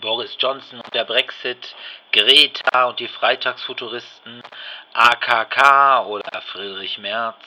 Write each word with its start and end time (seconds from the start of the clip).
Boris 0.00 0.36
Johnson 0.38 0.80
und 0.80 0.94
der 0.94 1.04
Brexit, 1.04 1.74
Greta 2.12 2.86
und 2.86 3.00
die 3.00 3.08
Freitagsfuturisten, 3.08 4.42
AKK 4.92 6.06
oder 6.06 6.42
Friedrich 6.52 6.98
Merz. 6.98 7.42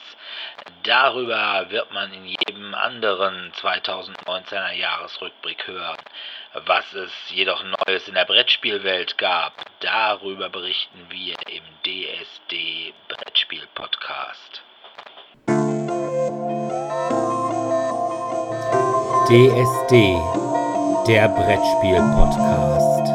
Darüber 0.82 1.66
wird 1.70 1.90
man 1.92 2.12
in 2.12 2.26
jedem 2.26 2.74
anderen 2.74 3.52
2019er 3.52 4.72
Jahresrückblick 4.72 5.66
hören. 5.66 5.98
Was 6.66 6.92
es 6.94 7.12
jedoch 7.30 7.62
Neues 7.62 8.08
in 8.08 8.14
der 8.14 8.24
Brettspielwelt 8.24 9.18
gab, 9.18 9.52
darüber 9.80 10.48
berichten 10.48 11.06
wir 11.08 11.36
im 11.48 11.62
DSD 11.84 12.94
Brettspiel 13.08 13.66
Podcast. 13.74 14.62
DSD, 19.28 20.16
der 21.08 21.26
Brettspiel 21.30 22.02
Podcast. 22.14 23.08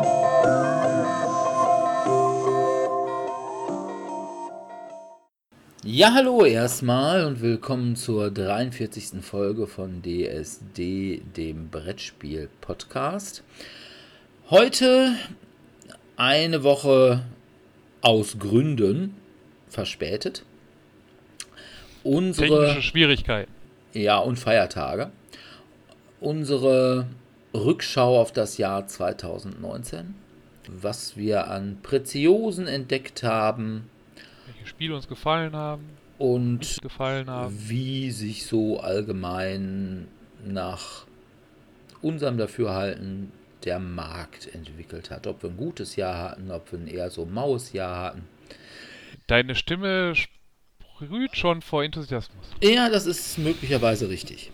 Ja, 5.84 6.12
hallo 6.16 6.44
erstmal 6.44 7.24
und 7.26 7.44
willkommen 7.44 7.96
zur 7.96 8.32
43. 8.32 9.22
Folge 9.22 9.68
von 9.68 10.02
DSD, 10.02 11.22
dem 11.38 11.70
Brettspiel 11.70 12.50
Podcast. 12.62 13.44
Heute 14.50 15.14
eine 16.18 16.64
Woche 16.64 17.22
aus 18.02 18.40
Gründen 18.40 19.16
verspätet. 19.68 20.44
Unsere 22.04 22.66
Technische 22.66 22.82
Schwierigkeiten. 22.82 23.52
Ja, 23.94 24.18
und 24.18 24.40
Feiertage. 24.40 25.12
Unsere 26.20 27.06
Rückschau 27.54 28.20
auf 28.20 28.32
das 28.32 28.58
Jahr 28.58 28.88
2019, 28.88 30.16
was 30.68 31.18
wir 31.18 31.48
an 31.50 31.78
Preziosen 31.84 32.68
entdeckt 32.68 33.24
haben, 33.24 33.90
welche 34.46 34.68
Spiele 34.68 34.96
uns 34.96 35.08
gefallen 35.08 35.56
haben 35.56 35.84
und 36.18 36.80
gefallen 36.82 37.30
haben. 37.30 37.56
wie 37.68 38.12
sich 38.12 38.46
so 38.46 38.80
allgemein 38.80 40.08
nach 40.46 41.06
unserem 42.02 42.38
Dafürhalten 42.38 43.32
der 43.64 43.80
Markt 43.80 44.54
entwickelt 44.54 45.10
hat. 45.12 45.28
Ob 45.28 45.44
wir 45.44 45.50
ein 45.50 45.58
gutes 45.58 45.96
Jahr 45.96 46.32
hatten, 46.32 46.52
ob 46.52 46.72
wir 46.72 46.80
ein 46.80 46.88
eher 46.88 47.10
so 47.10 47.26
maues 47.26 47.72
Jahr 47.74 48.02
hatten. 48.02 48.28
Deine 49.28 49.56
Stimme 49.56 50.14
sprüht 50.16 51.38
schon 51.38 51.62
vor 51.62 51.84
Enthusiasmus. 51.84 52.46
Ja, 52.62 52.90
das 52.90 53.06
ist 53.06 53.38
möglicherweise 53.38 54.10
richtig. 54.10 54.52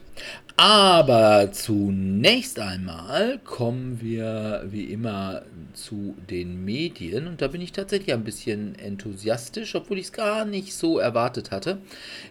Aber 0.58 1.52
zunächst 1.54 2.60
einmal 2.60 3.40
kommen 3.46 4.02
wir 4.02 4.66
wie 4.70 4.86
immer 4.86 5.44
zu 5.74 6.16
den 6.30 6.66
Medien 6.66 7.28
und 7.28 7.42
da 7.42 7.48
bin 7.48 7.62
ich 7.62 7.72
tatsächlich 7.72 8.14
ein 8.14 8.26
bisschen 8.26 8.76
enthusiastisch, 8.76 9.76
obwohl 9.76 10.00
ich 10.00 10.08
es 10.08 10.12
gar 10.12 10.44
nicht 10.44 10.74
so 10.74 11.00
erwartet 11.00 11.52
hatte. 11.52 11.78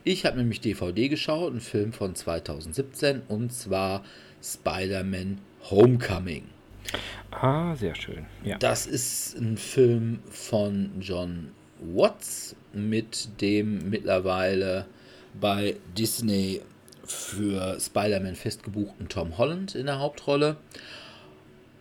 Ich 0.05 0.27
habe 0.27 0.37
nämlich 0.37 0.61
DVD 0.61 1.09
geschaut, 1.09 1.53
einen 1.53 1.63
Film 1.63 1.93
von 1.93 2.15
2017 2.15 3.23
und 3.29 3.53
zwar 3.53 4.05
Spider-Man 4.43 5.39
Homecoming. 5.71 6.45
Ah, 7.31 7.75
sehr 7.77 7.95
schön. 7.95 8.27
Ja. 8.45 8.59
Das 8.59 8.87
ist 8.87 9.39
ein 9.39 9.57
Film 9.57 10.21
von 10.31 10.91
John 11.01 11.49
Watts 11.81 12.57
mit 12.73 13.41
dem 13.41 13.89
mittlerweile 13.91 14.87
bei 15.41 15.77
Disney 15.97 16.61
für 17.13 17.79
Spider-Man 17.81 18.35
festgebuchten 18.35 19.09
Tom 19.09 19.39
Holland 19.39 19.75
in 19.75 19.87
der 19.87 19.99
Hauptrolle. 19.99 20.57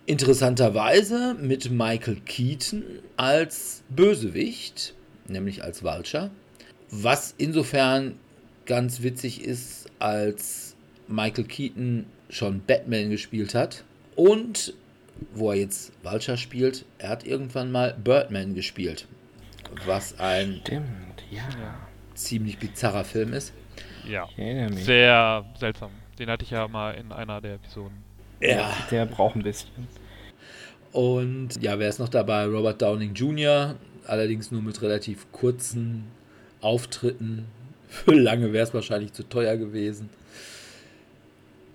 Interessanterweise 0.05 1.33
mit 1.33 1.69
Michael 1.69 2.17
Keaton 2.25 2.83
als 3.17 3.83
Bösewicht, 3.89 4.93
nämlich 5.27 5.63
als 5.63 5.83
Vulture. 5.83 6.31
Was 6.89 7.35
insofern 7.37 8.17
ganz 8.65 9.01
witzig 9.01 9.43
ist, 9.43 9.89
als 9.99 10.75
Michael 11.07 11.43
Keaton 11.45 12.05
schon 12.29 12.61
Batman 12.65 13.09
gespielt 13.09 13.55
hat 13.55 13.83
und 14.15 14.73
wo 15.33 15.51
er 15.51 15.57
jetzt 15.57 15.91
Vulture 16.03 16.37
spielt, 16.37 16.85
er 16.99 17.09
hat 17.09 17.25
irgendwann 17.25 17.71
mal 17.71 17.95
Birdman 18.01 18.53
gespielt. 18.53 19.07
Was 19.85 20.19
ein 20.19 20.61
Stimmt, 20.61 21.23
ja. 21.31 21.47
ziemlich 22.13 22.57
bizarrer 22.59 23.03
Film 23.03 23.33
ist. 23.33 23.53
Ja, 24.07 24.27
sehr 24.75 25.45
seltsam. 25.59 25.91
Den 26.17 26.29
hatte 26.29 26.43
ich 26.43 26.51
ja 26.51 26.67
mal 26.67 26.91
in 26.91 27.11
einer 27.11 27.41
der 27.41 27.55
Episoden. 27.55 28.03
Ja. 28.39 28.71
Der 28.91 29.05
braucht 29.05 29.35
ein 29.35 29.43
bisschen. 29.43 29.87
Und 30.91 31.61
ja, 31.61 31.77
wer 31.77 31.89
ist 31.89 31.99
noch 31.99 32.09
dabei? 32.09 32.45
Robert 32.45 32.81
Downing 32.81 33.13
Jr., 33.13 33.75
allerdings 34.05 34.51
nur 34.51 34.61
mit 34.61 34.81
relativ 34.81 35.31
kurzen 35.31 36.05
Auftritten. 36.61 37.45
Für 37.87 38.13
lange 38.13 38.53
wäre 38.53 38.63
es 38.63 38.73
wahrscheinlich 38.73 39.13
zu 39.13 39.23
teuer 39.23 39.57
gewesen. 39.57 40.09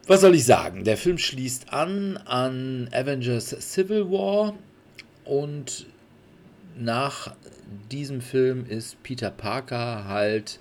Was 0.06 0.22
soll 0.22 0.34
ich 0.34 0.44
sagen? 0.44 0.82
Der 0.84 0.96
Film 0.96 1.18
schließt 1.18 1.72
an 1.72 2.16
an 2.16 2.88
Avengers 2.92 3.50
Civil 3.60 4.10
War 4.10 4.54
und 5.24 5.86
nach 6.76 7.34
diesem 7.90 8.20
Film 8.20 8.66
ist 8.66 9.00
Peter 9.02 9.30
Parker 9.30 10.06
halt 10.08 10.58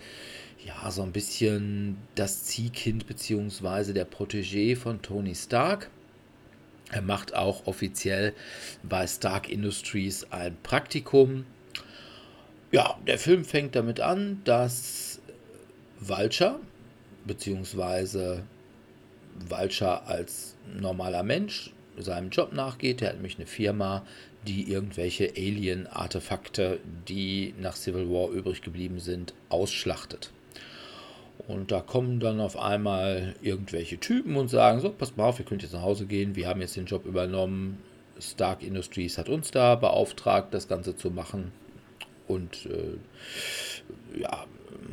ja, 0.65 0.91
so 0.91 1.01
ein 1.01 1.11
bisschen 1.11 1.97
das 2.15 2.43
Ziehkind 2.43 3.07
bzw. 3.07 3.93
der 3.93 4.09
Protégé 4.09 4.75
von 4.75 5.01
Tony 5.01 5.35
Stark. 5.35 5.89
Er 6.91 7.01
macht 7.01 7.33
auch 7.35 7.67
offiziell 7.67 8.33
bei 8.83 9.07
Stark 9.07 9.49
Industries 9.49 10.27
ein 10.31 10.57
Praktikum. 10.61 11.45
Ja, 12.71 12.99
der 13.07 13.17
Film 13.17 13.45
fängt 13.45 13.75
damit 13.75 13.99
an, 13.99 14.41
dass 14.43 15.21
Vulture 15.99 16.59
bzw. 17.25 18.39
Vulture 19.47 20.05
als 20.05 20.55
normaler 20.79 21.23
Mensch 21.23 21.73
seinem 21.97 22.29
Job 22.29 22.53
nachgeht. 22.53 23.01
Er 23.01 23.09
hat 23.09 23.15
nämlich 23.15 23.37
eine 23.37 23.45
Firma, 23.45 24.05
die 24.47 24.69
irgendwelche 24.71 25.31
Alien-Artefakte, 25.35 26.79
die 27.07 27.53
nach 27.59 27.75
Civil 27.75 28.09
War 28.09 28.29
übrig 28.29 28.61
geblieben 28.61 28.99
sind, 28.99 29.33
ausschlachtet. 29.49 30.31
Und 31.47 31.71
da 31.71 31.81
kommen 31.81 32.19
dann 32.19 32.39
auf 32.39 32.57
einmal 32.57 33.35
irgendwelche 33.41 33.99
Typen 33.99 34.35
und 34.35 34.49
sagen, 34.49 34.79
so, 34.79 34.89
passt 34.89 35.17
mal 35.17 35.25
auf, 35.25 35.39
ihr 35.39 35.45
könnt 35.45 35.63
jetzt 35.63 35.73
nach 35.73 35.81
Hause 35.81 36.05
gehen, 36.05 36.35
wir 36.35 36.47
haben 36.47 36.61
jetzt 36.61 36.75
den 36.75 36.85
Job 36.85 37.05
übernommen. 37.05 37.79
Stark 38.19 38.61
Industries 38.61 39.17
hat 39.17 39.29
uns 39.29 39.49
da 39.51 39.75
beauftragt, 39.75 40.53
das 40.53 40.67
Ganze 40.67 40.95
zu 40.95 41.09
machen. 41.09 41.51
Und 42.27 42.67
äh, 42.67 44.19
ja, 44.19 44.45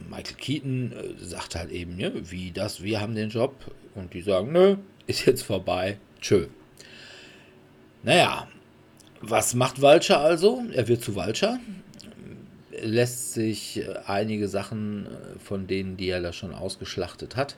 Michael 0.09 0.37
Keaton 0.37 0.93
äh, 0.93 1.25
sagt 1.25 1.55
halt 1.55 1.71
eben, 1.71 1.99
ja, 2.01 2.11
wie 2.15 2.51
das, 2.51 2.83
wir 2.83 3.01
haben 3.01 3.15
den 3.15 3.29
Job. 3.29 3.55
Und 3.95 4.15
die 4.15 4.23
sagen, 4.23 4.53
nö, 4.53 4.77
ist 5.07 5.27
jetzt 5.27 5.43
vorbei, 5.43 5.99
tschö. 6.21 6.47
Naja, 8.03 8.49
was 9.21 9.55
macht 9.55 9.83
Walcher 9.83 10.21
also? 10.21 10.63
Er 10.73 10.89
wird 10.89 11.03
zu 11.03 11.15
Walcher 11.15 11.59
lässt 12.83 13.33
sich 13.33 13.79
äh, 13.79 13.95
einige 14.07 14.49
Sachen 14.49 15.07
äh, 15.07 15.39
von 15.39 15.67
denen, 15.67 15.97
die 15.97 16.09
er 16.09 16.21
da 16.21 16.33
schon 16.33 16.55
ausgeschlachtet 16.55 17.37
hat, 17.37 17.57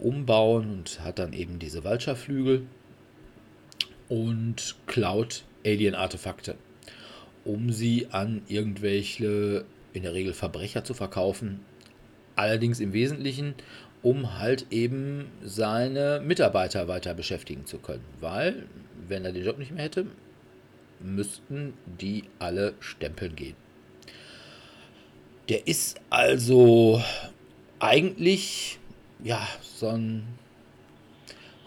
umbauen 0.00 0.70
und 0.70 1.00
hat 1.00 1.18
dann 1.18 1.32
eben 1.32 1.58
diese 1.58 1.84
Vulture-Flügel 1.84 2.62
und 4.08 4.76
klaut 4.86 5.44
Alien-Artefakte, 5.64 6.56
um 7.44 7.72
sie 7.72 8.08
an 8.10 8.42
irgendwelche, 8.48 9.64
in 9.92 10.02
der 10.02 10.14
Regel 10.14 10.32
Verbrecher 10.32 10.84
zu 10.84 10.94
verkaufen. 10.94 11.60
Allerdings 12.36 12.80
im 12.80 12.92
Wesentlichen, 12.92 13.54
um 14.02 14.38
halt 14.38 14.66
eben 14.70 15.26
seine 15.42 16.22
Mitarbeiter 16.24 16.86
weiter 16.86 17.14
beschäftigen 17.14 17.66
zu 17.66 17.78
können. 17.78 18.04
Weil, 18.20 18.66
wenn 19.08 19.24
er 19.24 19.32
den 19.32 19.44
Job 19.44 19.58
nicht 19.58 19.72
mehr 19.72 19.84
hätte, 19.84 20.06
müssten 21.00 21.74
die 22.00 22.24
alle 22.38 22.74
stempeln 22.80 23.34
gehen. 23.34 23.56
Der 25.48 25.66
ist 25.66 25.98
also 26.10 27.02
eigentlich 27.78 28.78
ja 29.22 29.46
so 29.62 29.88
ein 29.88 30.26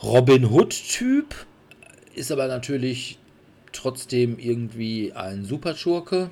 Robin 0.04 0.45
Hood-Typ, 0.45 1.33
ist 2.13 2.31
aber 2.31 2.48
natürlich 2.48 3.18
trotzdem 3.72 4.38
irgendwie 4.38 5.13
ein 5.13 5.45
Superschurke 5.45 6.30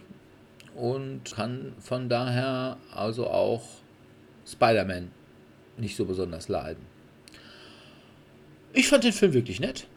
und 0.76 1.34
kann 1.36 1.74
von 1.80 2.10
daher 2.10 2.78
also 2.94 3.28
auch 3.28 3.64
Spider-Man 4.46 5.12
nicht 5.78 5.96
so 5.96 6.06
besonders 6.06 6.50
leiden. 6.50 6.84
Ich 8.74 8.88
fand 8.88 9.04
den 9.04 9.14
Film 9.14 9.34
wirklich 9.34 9.60
nett. 9.60 9.88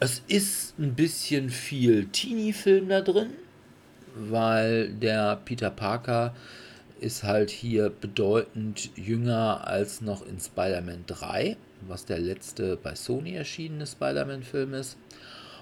Es 0.00 0.22
ist 0.26 0.78
ein 0.78 0.94
bisschen 0.94 1.50
viel 1.50 2.06
Teenie-Film 2.06 2.88
da 2.88 3.02
drin, 3.02 3.30
weil 4.16 4.88
der 4.88 5.36
Peter 5.44 5.70
Parker 5.70 6.34
ist 7.00 7.24
halt 7.24 7.50
hier 7.50 7.90
bedeutend 7.90 8.90
jünger 8.96 9.66
als 9.66 10.00
noch 10.00 10.24
in 10.26 10.38
Spider-Man 10.38 11.04
3, 11.06 11.56
was 11.88 12.04
der 12.04 12.18
letzte 12.18 12.76
bei 12.76 12.94
Sony 12.94 13.34
erschienene 13.34 13.86
Spider-Man-Film 13.86 14.74
ist. 14.74 14.96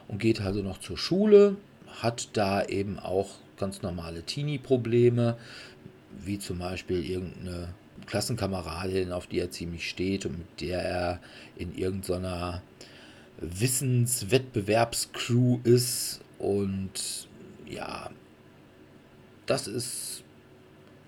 und 0.09 0.19
geht 0.19 0.41
also 0.41 0.63
noch 0.63 0.79
zur 0.79 0.99
Schule, 0.99 1.57
hat 2.03 2.31
da 2.33 2.65
eben 2.65 2.99
auch 2.99 3.29
ganz 3.59 3.83
normale 3.83 4.23
Teenie-Probleme, 4.23 5.37
wie 6.25 6.39
zum 6.39 6.59
Beispiel 6.59 7.05
irgendeine 7.05 7.75
Klassenkameradin, 8.07 9.13
auf 9.13 9.27
die 9.27 9.39
er 9.39 9.51
ziemlich 9.51 9.87
steht 9.89 10.25
und 10.25 10.39
mit 10.39 10.61
der 10.61 10.83
er 10.83 11.21
in 11.57 11.77
irgendeiner 11.77 12.63
Wissenswettbewerbscrew 13.41 15.59
ist. 15.65 16.21
Und 16.39 17.29
ja, 17.69 18.11
das 19.47 19.67
ist 19.67 20.23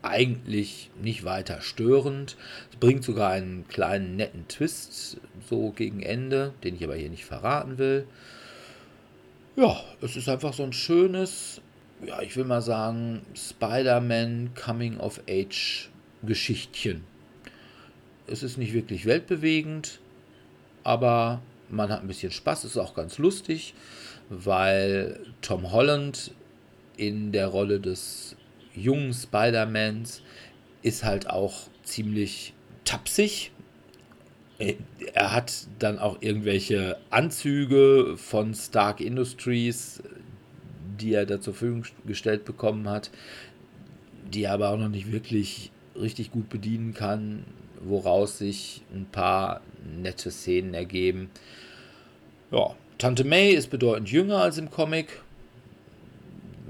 eigentlich 0.03 0.91
nicht 1.01 1.25
weiter 1.25 1.61
störend. 1.61 2.37
Es 2.71 2.77
bringt 2.77 3.05
sogar 3.05 3.31
einen 3.31 3.67
kleinen 3.69 4.17
netten 4.17 4.49
Twist 4.49 5.19
so 5.49 5.71
gegen 5.71 6.03
Ende, 6.03 6.55
den 6.65 6.77
ich 6.77 6.85
aber 6.85 6.97
hier 6.97 7.11
nicht 7.11 7.25
verraten 7.25 7.79
will. 7.79 8.07
Ja, 9.57 9.81
es 10.01 10.17
ist 10.17 10.29
einfach 10.29 10.55
so 10.55 10.63
ein 10.63 10.73
schönes, 10.73 11.61
ja, 12.07 12.23
ich 12.23 12.37
will 12.37 12.45
mal 12.45 12.63
sagen, 12.63 13.23
Spider-Man 13.35 14.51
Coming 14.55 14.99
of 14.99 15.21
Age 15.29 15.91
Geschichtchen. 16.23 17.05
Es 18.27 18.43
ist 18.43 18.59
nicht 18.59 18.73
wirklich 18.73 19.07
weltbewegend, 19.07 20.01
aber 20.85 21.43
man 21.69 21.91
hat 21.91 22.01
ein 22.01 22.09
bisschen 22.09 22.33
Spaß, 22.33 22.65
es 22.65 22.73
ist 22.73 22.79
auch 22.79 22.95
ganz 22.95 23.19
lustig, 23.19 23.75
weil 24.29 25.21
Tom 25.43 25.73
Holland 25.73 26.33
in 26.97 27.33
der 27.33 27.49
Rolle 27.49 27.81
des 27.81 28.37
jungen 28.75 29.13
Spider-Mans 29.13 30.23
ist 30.83 31.05
halt 31.05 31.29
auch 31.29 31.69
ziemlich 31.83 32.55
tapsig. 32.85 33.53
Er 35.15 35.33
hat 35.33 35.69
dann 35.79 35.99
auch 35.99 36.19
irgendwelche 36.21 36.99
Anzüge 37.09 38.17
von 38.17 38.55
Stark 38.55 39.01
Industries, 39.01 40.03
die 41.01 41.15
er 41.15 41.25
da 41.25 41.41
zur 41.41 41.55
Verfügung 41.55 41.85
gestellt 42.07 42.45
bekommen 42.45 42.89
hat, 42.89 43.11
die 44.33 44.45
er 44.45 44.53
aber 44.53 44.69
auch 44.71 44.77
noch 44.77 44.91
nicht 44.91 45.11
wirklich 45.13 45.73
richtig 45.99 46.31
gut 46.31 46.51
bedienen 46.51 46.93
kann, 46.93 47.45
woraus 47.83 48.39
sich 48.39 48.83
ein 48.95 49.07
paar 49.07 49.63
nette 50.03 50.31
Szenen 50.31 50.75
ergeben. 50.75 51.31
Ja, 52.51 52.75
Tante 52.99 53.25
May 53.25 53.53
ist 53.53 53.71
bedeutend 53.71 54.11
jünger 54.11 54.39
als 54.39 54.59
im 54.59 54.71
Comic. 54.71 55.23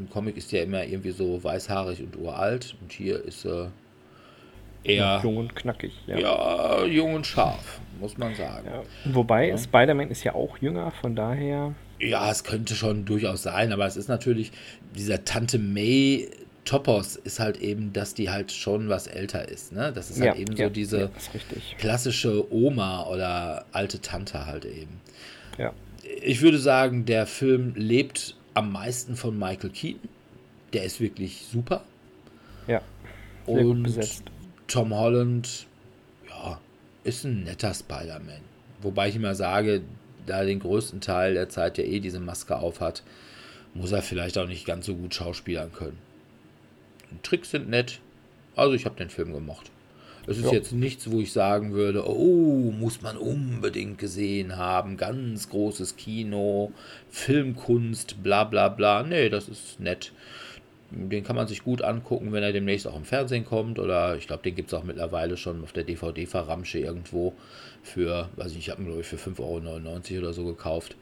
Im 0.00 0.08
Comic 0.08 0.38
ist 0.38 0.50
ja 0.50 0.62
immer 0.62 0.82
irgendwie 0.82 1.11
so 1.11 1.44
weißhaarig 1.44 2.02
und 2.02 2.17
uralt 2.17 2.75
und 2.81 2.91
hier 2.91 3.23
ist 3.23 3.43
sie 3.43 3.70
eher 4.82 4.94
ja, 4.94 5.23
jung 5.23 5.37
und 5.37 5.55
knackig. 5.55 5.93
Ja. 6.06 6.19
ja, 6.19 6.85
jung 6.87 7.14
und 7.14 7.26
scharf, 7.26 7.81
muss 8.00 8.17
man 8.17 8.35
sagen. 8.35 8.67
Ja. 8.67 8.82
Wobei 9.12 9.49
ja. 9.49 9.58
Spider-Man 9.58 10.11
ist 10.11 10.25
ja 10.25 10.35
auch 10.35 10.56
jünger, 10.56 10.91
von 10.91 11.14
daher. 11.14 11.75
Ja, 11.99 12.31
es 12.31 12.44
könnte 12.44 12.75
schon 12.75 13.05
durchaus 13.05 13.43
sein, 13.43 13.75
aber 13.75 13.87
es 13.87 13.99
ist 13.99 14.08
natürlich 14.08 14.52
dieser 14.97 15.23
Tante 15.26 15.58
May 15.58 16.31
Topos 16.64 17.17
ist 17.17 17.41
halt 17.41 17.58
eben, 17.58 17.93
dass 17.93 18.14
die 18.14 18.31
halt 18.31 18.53
schon 18.53 18.88
was 18.88 19.06
älter 19.06 19.49
ist. 19.49 19.73
Ne? 19.73 19.93
Das 19.94 20.11
ist 20.11 20.20
halt 20.20 20.37
eben 20.37 20.56
so 20.56 20.69
diese 20.69 21.11
klassische 21.79 22.50
Oma 22.53 23.06
oder 23.06 23.67
alte 23.73 24.00
Tante 24.00 24.46
halt 24.46 24.64
eben. 24.64 25.00
Ja. 25.58 25.73
Ich 26.23 26.43
würde 26.43 26.58
sagen, 26.58 27.06
der 27.06 27.26
Film 27.26 27.75
lebt 27.76 28.37
am 28.55 28.73
meisten 28.73 29.17
von 29.17 29.38
Michael 29.38 29.70
Keaton. 29.70 30.08
Der 30.73 30.85
ist 30.85 31.00
wirklich 31.00 31.47
super. 31.50 31.85
Ja. 32.67 32.82
Sehr 33.47 33.67
Und 33.67 33.82
besetzt. 33.82 34.25
Tom 34.69 34.94
Holland, 34.94 35.67
ja, 36.29 36.61
ist 37.02 37.25
ein 37.25 37.44
netter 37.44 37.75
Spider-Man. 37.75 38.41
Wobei 38.82 39.08
ich 39.08 39.17
immer 39.17 39.35
sage, 39.35 39.82
da 40.26 40.38
er 40.38 40.47
den 40.47 40.61
größten 40.61 41.00
Teil 41.00 41.35
der 41.35 41.49
Zeit 41.49 41.79
ja 41.79 41.85
eh 41.85 42.00
diese 42.00 42.20
Maske 42.20 42.56
aufhat, 42.56 43.02
muss 43.75 43.93
er 43.93 44.02
vielleicht 44.02 44.38
auch 44.38 44.47
nicht 44.47 44.67
ganz 44.67 44.87
so 44.87 44.94
gut 44.94 45.14
schauspielern 45.14 45.73
können. 45.73 45.99
Die 47.11 47.23
Tricks 47.23 47.50
sind 47.50 47.69
nett. 47.69 48.00
Also 48.55 48.75
ich 48.75 48.85
habe 48.85 48.96
den 48.96 49.11
Film 49.11 49.32
gemocht. 49.32 49.70
Es 50.26 50.38
ist 50.38 50.46
ja. 50.46 50.52
jetzt 50.52 50.72
nichts, 50.72 51.11
wo 51.11 51.20
ich 51.20 51.32
sagen 51.32 51.72
würde, 51.72 52.06
oh, 52.08 52.72
muss 52.72 53.02
man 53.02 53.17
unbedingt 53.17 53.99
gesehen 53.99 54.56
haben, 54.56 54.96
ganz 54.96 55.49
großes 55.49 55.96
Kino, 55.96 56.72
Filmkunst, 57.08 58.22
bla 58.22 58.44
bla 58.44 58.69
bla. 58.69 59.02
Nee, 59.02 59.28
das 59.28 59.49
ist 59.49 59.81
nett. 59.81 60.12
Den 60.90 61.22
kann 61.22 61.37
man 61.37 61.46
sich 61.46 61.62
gut 61.62 61.82
angucken, 61.82 62.32
wenn 62.32 62.43
er 62.43 62.52
demnächst 62.52 62.87
auch 62.87 62.96
im 62.96 63.05
Fernsehen 63.05 63.44
kommt. 63.44 63.78
Oder 63.78 64.17
ich 64.17 64.26
glaube, 64.26 64.43
den 64.43 64.56
gibt 64.56 64.72
es 64.72 64.75
auch 64.75 64.82
mittlerweile 64.82 65.37
schon 65.37 65.62
auf 65.62 65.72
der 65.72 65.84
DVD-Verramsche 65.84 66.81
irgendwo 66.81 67.32
für, 67.82 68.28
weiß 68.37 68.52
ich, 68.52 68.58
ich 68.58 68.70
habe 68.70 68.82
ihn, 68.82 68.87
glaube 68.87 69.00
ich, 69.00 69.06
für 69.06 69.17
5,99 69.17 69.40
Euro 69.40 70.19
oder 70.19 70.32
so 70.32 70.44
gekauft. 70.44 70.96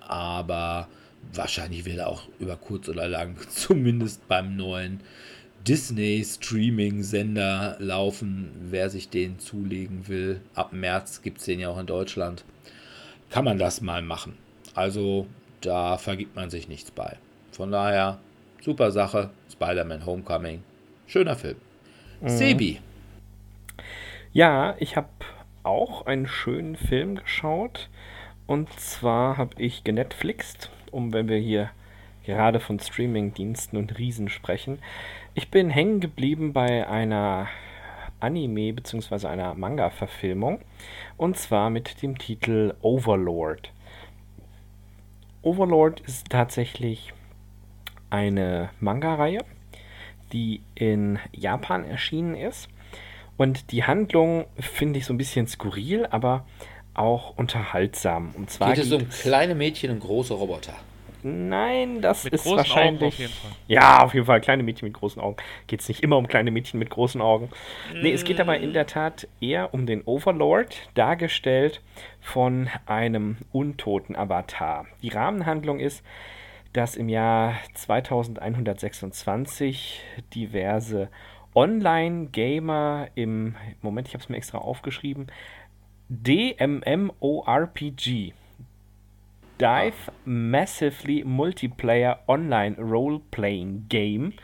Aber 0.00 0.88
wahrscheinlich 1.32 1.84
wird 1.84 1.98
er 1.98 2.08
auch 2.08 2.22
über 2.38 2.56
kurz 2.56 2.88
oder 2.88 3.08
lang, 3.08 3.36
zumindest 3.50 4.26
beim 4.28 4.56
neuen 4.56 5.00
Disney-Streaming-Sender 5.66 7.76
laufen, 7.78 8.50
wer 8.70 8.90
sich 8.90 9.10
den 9.10 9.38
zulegen 9.38 10.08
will. 10.08 10.40
Ab 10.54 10.72
März 10.72 11.22
gibt 11.22 11.38
es 11.38 11.44
den 11.44 11.60
ja 11.60 11.68
auch 11.68 11.78
in 11.78 11.86
Deutschland. 11.86 12.44
Kann 13.30 13.44
man 13.44 13.58
das 13.58 13.80
mal 13.80 14.02
machen. 14.02 14.36
Also 14.74 15.26
da 15.60 15.98
vergibt 15.98 16.36
man 16.36 16.50
sich 16.50 16.68
nichts 16.68 16.90
bei. 16.90 17.16
Von 17.52 17.72
daher, 17.72 18.18
super 18.60 18.92
Sache. 18.92 19.30
Spider-Man 19.52 20.06
Homecoming. 20.06 20.62
Schöner 21.06 21.36
Film. 21.36 21.56
Mhm. 22.20 22.28
Sebi. 22.28 22.80
Ja, 24.32 24.76
ich 24.78 24.96
habe 24.96 25.08
auch 25.62 26.06
einen 26.06 26.26
schönen 26.26 26.76
Film 26.76 27.16
geschaut. 27.16 27.88
Und 28.46 28.72
zwar 28.80 29.36
habe 29.36 29.62
ich 29.62 29.84
genetflixt, 29.84 30.70
um 30.90 31.12
wenn 31.12 31.28
wir 31.28 31.38
hier 31.38 31.70
gerade 32.24 32.60
von 32.60 32.78
Streaming-Diensten 32.78 33.76
und 33.76 33.98
Riesen 33.98 34.28
sprechen. 34.28 34.78
Ich 35.38 35.52
bin 35.52 35.70
hängen 35.70 36.00
geblieben 36.00 36.52
bei 36.52 36.88
einer 36.88 37.46
Anime- 38.18 38.72
bzw. 38.72 39.28
einer 39.28 39.54
Manga-Verfilmung 39.54 40.58
und 41.16 41.36
zwar 41.36 41.70
mit 41.70 42.02
dem 42.02 42.18
Titel 42.18 42.74
Overlord. 42.82 43.72
Overlord 45.42 46.00
ist 46.00 46.28
tatsächlich 46.28 47.12
eine 48.10 48.70
Manga-Reihe, 48.80 49.44
die 50.32 50.60
in 50.74 51.20
Japan 51.30 51.84
erschienen 51.84 52.34
ist. 52.34 52.68
Und 53.36 53.70
die 53.70 53.84
Handlung 53.84 54.46
finde 54.58 54.98
ich 54.98 55.06
so 55.06 55.14
ein 55.14 55.18
bisschen 55.18 55.46
skurril, 55.46 56.06
aber 56.06 56.46
auch 56.94 57.38
unterhaltsam. 57.38 58.34
Und 58.36 58.50
zwar 58.50 58.72
geht 58.74 58.86
es 58.86 58.90
um 58.90 59.08
kleine 59.08 59.54
Mädchen 59.54 59.92
und 59.92 60.00
große 60.00 60.34
Roboter. 60.34 60.74
Nein, 61.22 62.00
das 62.00 62.24
mit 62.24 62.34
ist 62.34 62.46
wahrscheinlich. 62.46 63.02
Augen 63.02 63.08
auf 63.08 63.18
jeden 63.18 63.32
Fall. 63.32 63.50
Ja, 63.66 64.02
auf 64.02 64.14
jeden 64.14 64.26
Fall. 64.26 64.40
Kleine 64.40 64.62
Mädchen 64.62 64.86
mit 64.86 64.94
großen 64.94 65.20
Augen. 65.20 65.36
Geht 65.66 65.80
es 65.80 65.88
nicht 65.88 66.02
immer 66.02 66.16
um 66.16 66.28
kleine 66.28 66.50
Mädchen 66.50 66.78
mit 66.78 66.88
großen 66.90 67.20
Augen. 67.20 67.50
Mm. 67.92 68.02
Nee, 68.02 68.12
es 68.12 68.24
geht 68.24 68.40
aber 68.40 68.58
in 68.58 68.72
der 68.72 68.86
Tat 68.86 69.28
eher 69.40 69.74
um 69.74 69.86
den 69.86 70.02
Overlord, 70.02 70.88
dargestellt 70.94 71.82
von 72.20 72.68
einem 72.86 73.38
untoten 73.52 74.16
Avatar. 74.16 74.86
Die 75.02 75.08
Rahmenhandlung 75.08 75.80
ist, 75.80 76.04
dass 76.72 76.96
im 76.96 77.08
Jahr 77.08 77.54
2126 77.74 80.02
diverse 80.34 81.08
Online-Gamer 81.54 83.08
im. 83.14 83.54
Moment, 83.82 84.08
ich 84.08 84.14
habe 84.14 84.22
es 84.22 84.28
mir 84.28 84.36
extra 84.36 84.58
aufgeschrieben. 84.58 85.28
DMMORPG 86.08 87.12
Dive 89.60 90.12
Massively 90.24 91.24
Multiplayer 91.24 92.20
Online 92.26 92.76
Role-Playing 92.76 93.86
Game. 93.88 94.34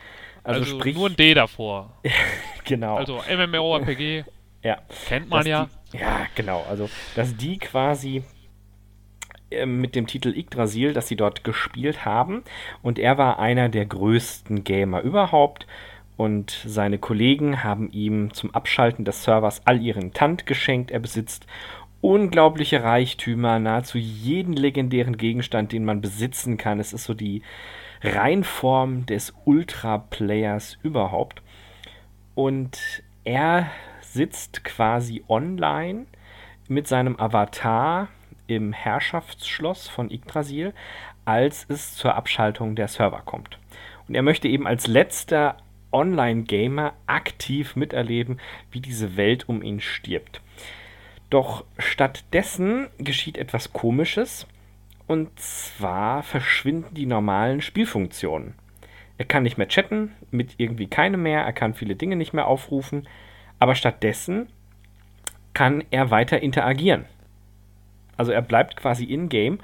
Also, 0.42 0.60
also 0.60 0.78
sprich, 0.78 0.96
nur 0.96 1.08
ein 1.08 1.16
D 1.16 1.34
davor. 1.34 1.92
genau. 2.64 2.96
Also 2.96 3.22
MMORPG. 3.28 4.24
ja. 4.62 4.78
Kennt 5.08 5.30
man 5.30 5.46
ja. 5.46 5.68
Die, 5.92 5.98
ja, 5.98 6.26
genau. 6.34 6.64
Also, 6.68 6.90
dass 7.14 7.36
die 7.36 7.58
quasi 7.58 8.22
äh, 9.50 9.66
mit 9.66 9.94
dem 9.94 10.06
Titel 10.06 10.36
Yggdrasil, 10.36 10.92
dass 10.92 11.08
sie 11.08 11.16
dort 11.16 11.44
gespielt 11.44 12.04
haben. 12.04 12.42
Und 12.82 12.98
er 12.98 13.18
war 13.18 13.38
einer 13.38 13.68
der 13.68 13.86
größten 13.86 14.64
Gamer 14.64 15.00
überhaupt. 15.00 15.66
Und 16.16 16.62
seine 16.64 16.98
Kollegen 16.98 17.64
haben 17.64 17.90
ihm 17.90 18.32
zum 18.32 18.54
Abschalten 18.54 19.04
des 19.04 19.24
Servers 19.24 19.66
all 19.66 19.80
ihren 19.82 20.12
Tant 20.12 20.46
geschenkt. 20.46 20.90
Er 20.90 21.00
besitzt 21.00 21.46
unglaubliche 22.04 22.82
Reichtümer, 22.82 23.58
nahezu 23.58 23.96
jeden 23.96 24.52
legendären 24.52 25.16
Gegenstand, 25.16 25.72
den 25.72 25.86
man 25.86 26.02
besitzen 26.02 26.58
kann. 26.58 26.78
Es 26.78 26.92
ist 26.92 27.04
so 27.04 27.14
die 27.14 27.40
Reinform 28.02 29.06
des 29.06 29.32
Ultra-Players 29.46 30.76
überhaupt. 30.82 31.40
Und 32.34 32.78
er 33.24 33.70
sitzt 34.02 34.64
quasi 34.64 35.24
online 35.28 36.04
mit 36.68 36.86
seinem 36.86 37.18
Avatar 37.18 38.08
im 38.48 38.74
Herrschaftsschloss 38.74 39.88
von 39.88 40.10
Yggdrasil, 40.10 40.74
als 41.24 41.64
es 41.70 41.96
zur 41.96 42.16
Abschaltung 42.16 42.76
der 42.76 42.88
Server 42.88 43.22
kommt. 43.24 43.58
Und 44.08 44.14
er 44.14 44.22
möchte 44.22 44.46
eben 44.46 44.66
als 44.66 44.86
letzter 44.86 45.56
Online-Gamer 45.90 46.92
aktiv 47.06 47.76
miterleben, 47.76 48.40
wie 48.70 48.80
diese 48.80 49.16
Welt 49.16 49.48
um 49.48 49.62
ihn 49.62 49.80
stirbt. 49.80 50.42
Doch 51.34 51.64
stattdessen 51.78 52.86
geschieht 52.96 53.38
etwas 53.38 53.72
Komisches. 53.72 54.46
Und 55.08 55.36
zwar 55.36 56.22
verschwinden 56.22 56.94
die 56.94 57.06
normalen 57.06 57.60
Spielfunktionen. 57.60 58.54
Er 59.18 59.24
kann 59.24 59.42
nicht 59.42 59.58
mehr 59.58 59.66
chatten, 59.66 60.12
mit 60.30 60.54
irgendwie 60.58 60.86
keinem 60.86 61.24
mehr, 61.24 61.40
er 61.40 61.52
kann 61.52 61.74
viele 61.74 61.96
Dinge 61.96 62.14
nicht 62.14 62.34
mehr 62.34 62.46
aufrufen, 62.46 63.08
aber 63.58 63.74
stattdessen 63.74 64.46
kann 65.54 65.82
er 65.90 66.12
weiter 66.12 66.40
interagieren. 66.40 67.04
Also 68.16 68.30
er 68.30 68.42
bleibt 68.42 68.76
quasi 68.76 69.02
in-game 69.02 69.58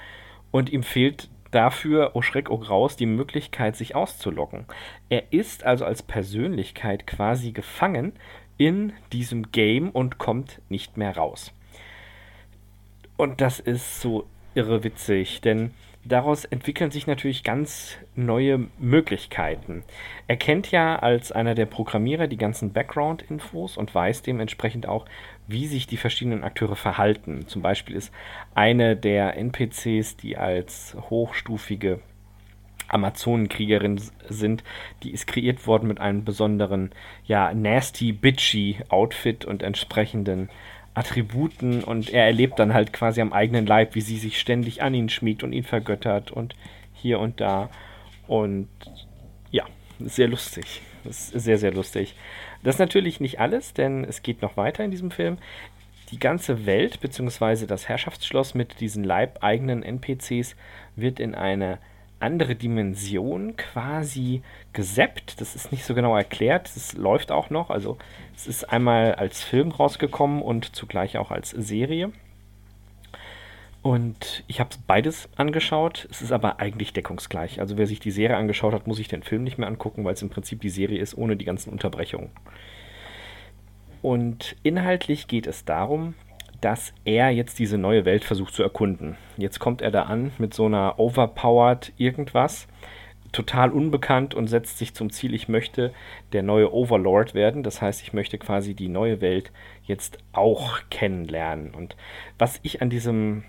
und 0.50 0.70
ihm 0.70 0.82
fehlt 0.82 1.28
dafür, 1.52 2.10
oh 2.14 2.22
Schreck, 2.22 2.50
oh 2.50 2.58
Graus, 2.58 2.96
die 2.96 3.06
Möglichkeit, 3.06 3.76
sich 3.76 3.94
auszulocken. 3.94 4.66
Er 5.08 5.32
ist 5.32 5.62
also 5.62 5.84
als 5.84 6.02
Persönlichkeit 6.02 7.06
quasi 7.06 7.52
gefangen 7.52 8.14
in 8.58 8.92
diesem 9.12 9.52
Game 9.52 9.90
und 9.90 10.18
kommt 10.18 10.60
nicht 10.68 10.96
mehr 10.96 11.16
raus. 11.16 11.52
Und 13.20 13.42
das 13.42 13.60
ist 13.60 14.00
so 14.00 14.24
irre 14.54 14.82
witzig, 14.82 15.42
denn 15.42 15.72
daraus 16.06 16.46
entwickeln 16.46 16.90
sich 16.90 17.06
natürlich 17.06 17.44
ganz 17.44 17.98
neue 18.14 18.68
Möglichkeiten. 18.78 19.84
Er 20.26 20.38
kennt 20.38 20.70
ja 20.70 20.96
als 20.98 21.30
einer 21.30 21.54
der 21.54 21.66
Programmierer 21.66 22.28
die 22.28 22.38
ganzen 22.38 22.72
Background-Infos 22.72 23.76
und 23.76 23.94
weiß 23.94 24.22
dementsprechend 24.22 24.88
auch, 24.88 25.04
wie 25.46 25.66
sich 25.66 25.86
die 25.86 25.98
verschiedenen 25.98 26.42
Akteure 26.42 26.76
verhalten. 26.76 27.46
Zum 27.46 27.60
Beispiel 27.60 27.94
ist 27.94 28.10
eine 28.54 28.96
der 28.96 29.36
NPCs, 29.36 30.16
die 30.16 30.38
als 30.38 30.96
hochstufige 31.10 32.00
Amazonenkriegerin 32.88 34.00
sind, 34.30 34.64
die 35.02 35.10
ist 35.10 35.26
kreiert 35.26 35.66
worden 35.66 35.88
mit 35.88 36.00
einem 36.00 36.24
besonderen, 36.24 36.90
ja, 37.26 37.52
nasty, 37.52 38.12
bitchy 38.12 38.78
Outfit 38.88 39.44
und 39.44 39.62
entsprechenden 39.62 40.48
Attributen 40.94 41.84
und 41.84 42.10
er 42.10 42.26
erlebt 42.26 42.58
dann 42.58 42.74
halt 42.74 42.92
quasi 42.92 43.20
am 43.20 43.32
eigenen 43.32 43.66
Leib, 43.66 43.94
wie 43.94 44.00
sie 44.00 44.18
sich 44.18 44.40
ständig 44.40 44.82
an 44.82 44.94
ihn 44.94 45.08
schmiegt 45.08 45.42
und 45.42 45.52
ihn 45.52 45.64
vergöttert 45.64 46.30
und 46.30 46.54
hier 46.92 47.20
und 47.20 47.40
da. 47.40 47.70
Und 48.26 48.68
ja, 49.50 49.64
sehr 50.00 50.28
lustig. 50.28 50.82
Das 51.04 51.30
ist 51.30 51.44
sehr, 51.44 51.58
sehr 51.58 51.72
lustig. 51.72 52.14
Das 52.62 52.74
ist 52.74 52.80
natürlich 52.80 53.20
nicht 53.20 53.40
alles, 53.40 53.72
denn 53.72 54.04
es 54.04 54.22
geht 54.22 54.42
noch 54.42 54.56
weiter 54.56 54.84
in 54.84 54.90
diesem 54.90 55.10
Film. 55.10 55.38
Die 56.10 56.18
ganze 56.18 56.66
Welt 56.66 57.00
bzw. 57.00 57.66
das 57.66 57.88
Herrschaftsschloss 57.88 58.54
mit 58.54 58.80
diesen 58.80 59.04
leibeigenen 59.04 59.82
NPCs 59.82 60.56
wird 60.96 61.20
in 61.20 61.34
eine 61.34 61.78
andere 62.20 62.54
Dimension 62.54 63.56
quasi 63.56 64.42
gesappt. 64.72 65.40
Das 65.40 65.56
ist 65.56 65.72
nicht 65.72 65.84
so 65.84 65.94
genau 65.94 66.16
erklärt. 66.16 66.70
Das 66.74 66.92
läuft 66.92 67.32
auch 67.32 67.50
noch. 67.50 67.70
Also 67.70 67.98
es 68.36 68.46
ist 68.46 68.64
einmal 68.70 69.14
als 69.14 69.42
Film 69.42 69.70
rausgekommen 69.70 70.42
und 70.42 70.76
zugleich 70.76 71.18
auch 71.18 71.30
als 71.30 71.50
Serie. 71.50 72.12
Und 73.82 74.44
ich 74.46 74.60
habe 74.60 74.70
beides 74.86 75.28
angeschaut. 75.36 76.06
Es 76.10 76.20
ist 76.20 76.32
aber 76.32 76.60
eigentlich 76.60 76.92
deckungsgleich. 76.92 77.60
Also 77.60 77.78
wer 77.78 77.86
sich 77.86 77.98
die 77.98 78.10
Serie 78.10 78.36
angeschaut 78.36 78.74
hat, 78.74 78.86
muss 78.86 78.98
sich 78.98 79.08
den 79.08 79.22
Film 79.22 79.42
nicht 79.42 79.58
mehr 79.58 79.68
angucken, 79.68 80.04
weil 80.04 80.14
es 80.14 80.22
im 80.22 80.28
Prinzip 80.28 80.60
die 80.60 80.68
Serie 80.68 81.00
ist, 81.00 81.16
ohne 81.16 81.36
die 81.36 81.46
ganzen 81.46 81.70
Unterbrechungen. 81.70 82.30
Und 84.02 84.56
inhaltlich 84.62 85.28
geht 85.28 85.46
es 85.46 85.64
darum, 85.64 86.14
dass 86.60 86.92
er 87.04 87.30
jetzt 87.30 87.58
diese 87.58 87.78
neue 87.78 88.04
Welt 88.04 88.24
versucht 88.24 88.54
zu 88.54 88.62
erkunden. 88.62 89.16
Jetzt 89.36 89.58
kommt 89.58 89.82
er 89.82 89.90
da 89.90 90.04
an 90.04 90.32
mit 90.38 90.54
so 90.54 90.66
einer 90.66 90.98
overpowered 90.98 91.92
irgendwas, 91.96 92.68
total 93.32 93.70
unbekannt 93.70 94.34
und 94.34 94.48
setzt 94.48 94.78
sich 94.78 94.94
zum 94.94 95.10
Ziel, 95.10 95.34
ich 95.34 95.48
möchte 95.48 95.92
der 96.32 96.42
neue 96.42 96.72
Overlord 96.72 97.34
werden. 97.34 97.62
Das 97.62 97.80
heißt, 97.80 98.02
ich 98.02 98.12
möchte 98.12 98.38
quasi 98.38 98.74
die 98.74 98.88
neue 98.88 99.20
Welt 99.20 99.52
jetzt 99.84 100.18
auch 100.32 100.80
kennenlernen. 100.90 101.72
Und 101.72 101.96
was 102.38 102.60
ich 102.62 102.82
an 102.82 102.90
diesem 102.90 103.44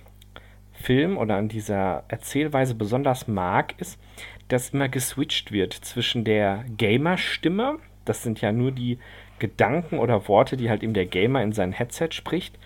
Film 0.74 1.18
oder 1.18 1.36
an 1.36 1.50
dieser 1.50 2.03
Erzählweise 2.08 2.75
besonders 2.75 3.27
mag, 3.27 3.74
ist, 3.80 4.00
dass 4.48 4.70
immer 4.70 4.89
geswitcht 4.89 5.51
wird 5.51 5.74
zwischen 5.74 6.24
der 6.24 6.65
Gamer-Stimme, 6.77 7.77
das 8.06 8.24
sind 8.24 8.41
ja 8.41 8.51
nur 8.51 8.72
die 8.72 9.00
Gedanken 9.39 9.98
oder 9.98 10.27
Worte, 10.27 10.58
die 10.58 10.70
halt 10.70 10.84
eben 10.84 10.94
der 10.94 11.06
Gamer 11.06 11.41
in 11.41 11.53
sein 11.53 11.72
Headset 11.72 12.10
spricht, 12.12 12.60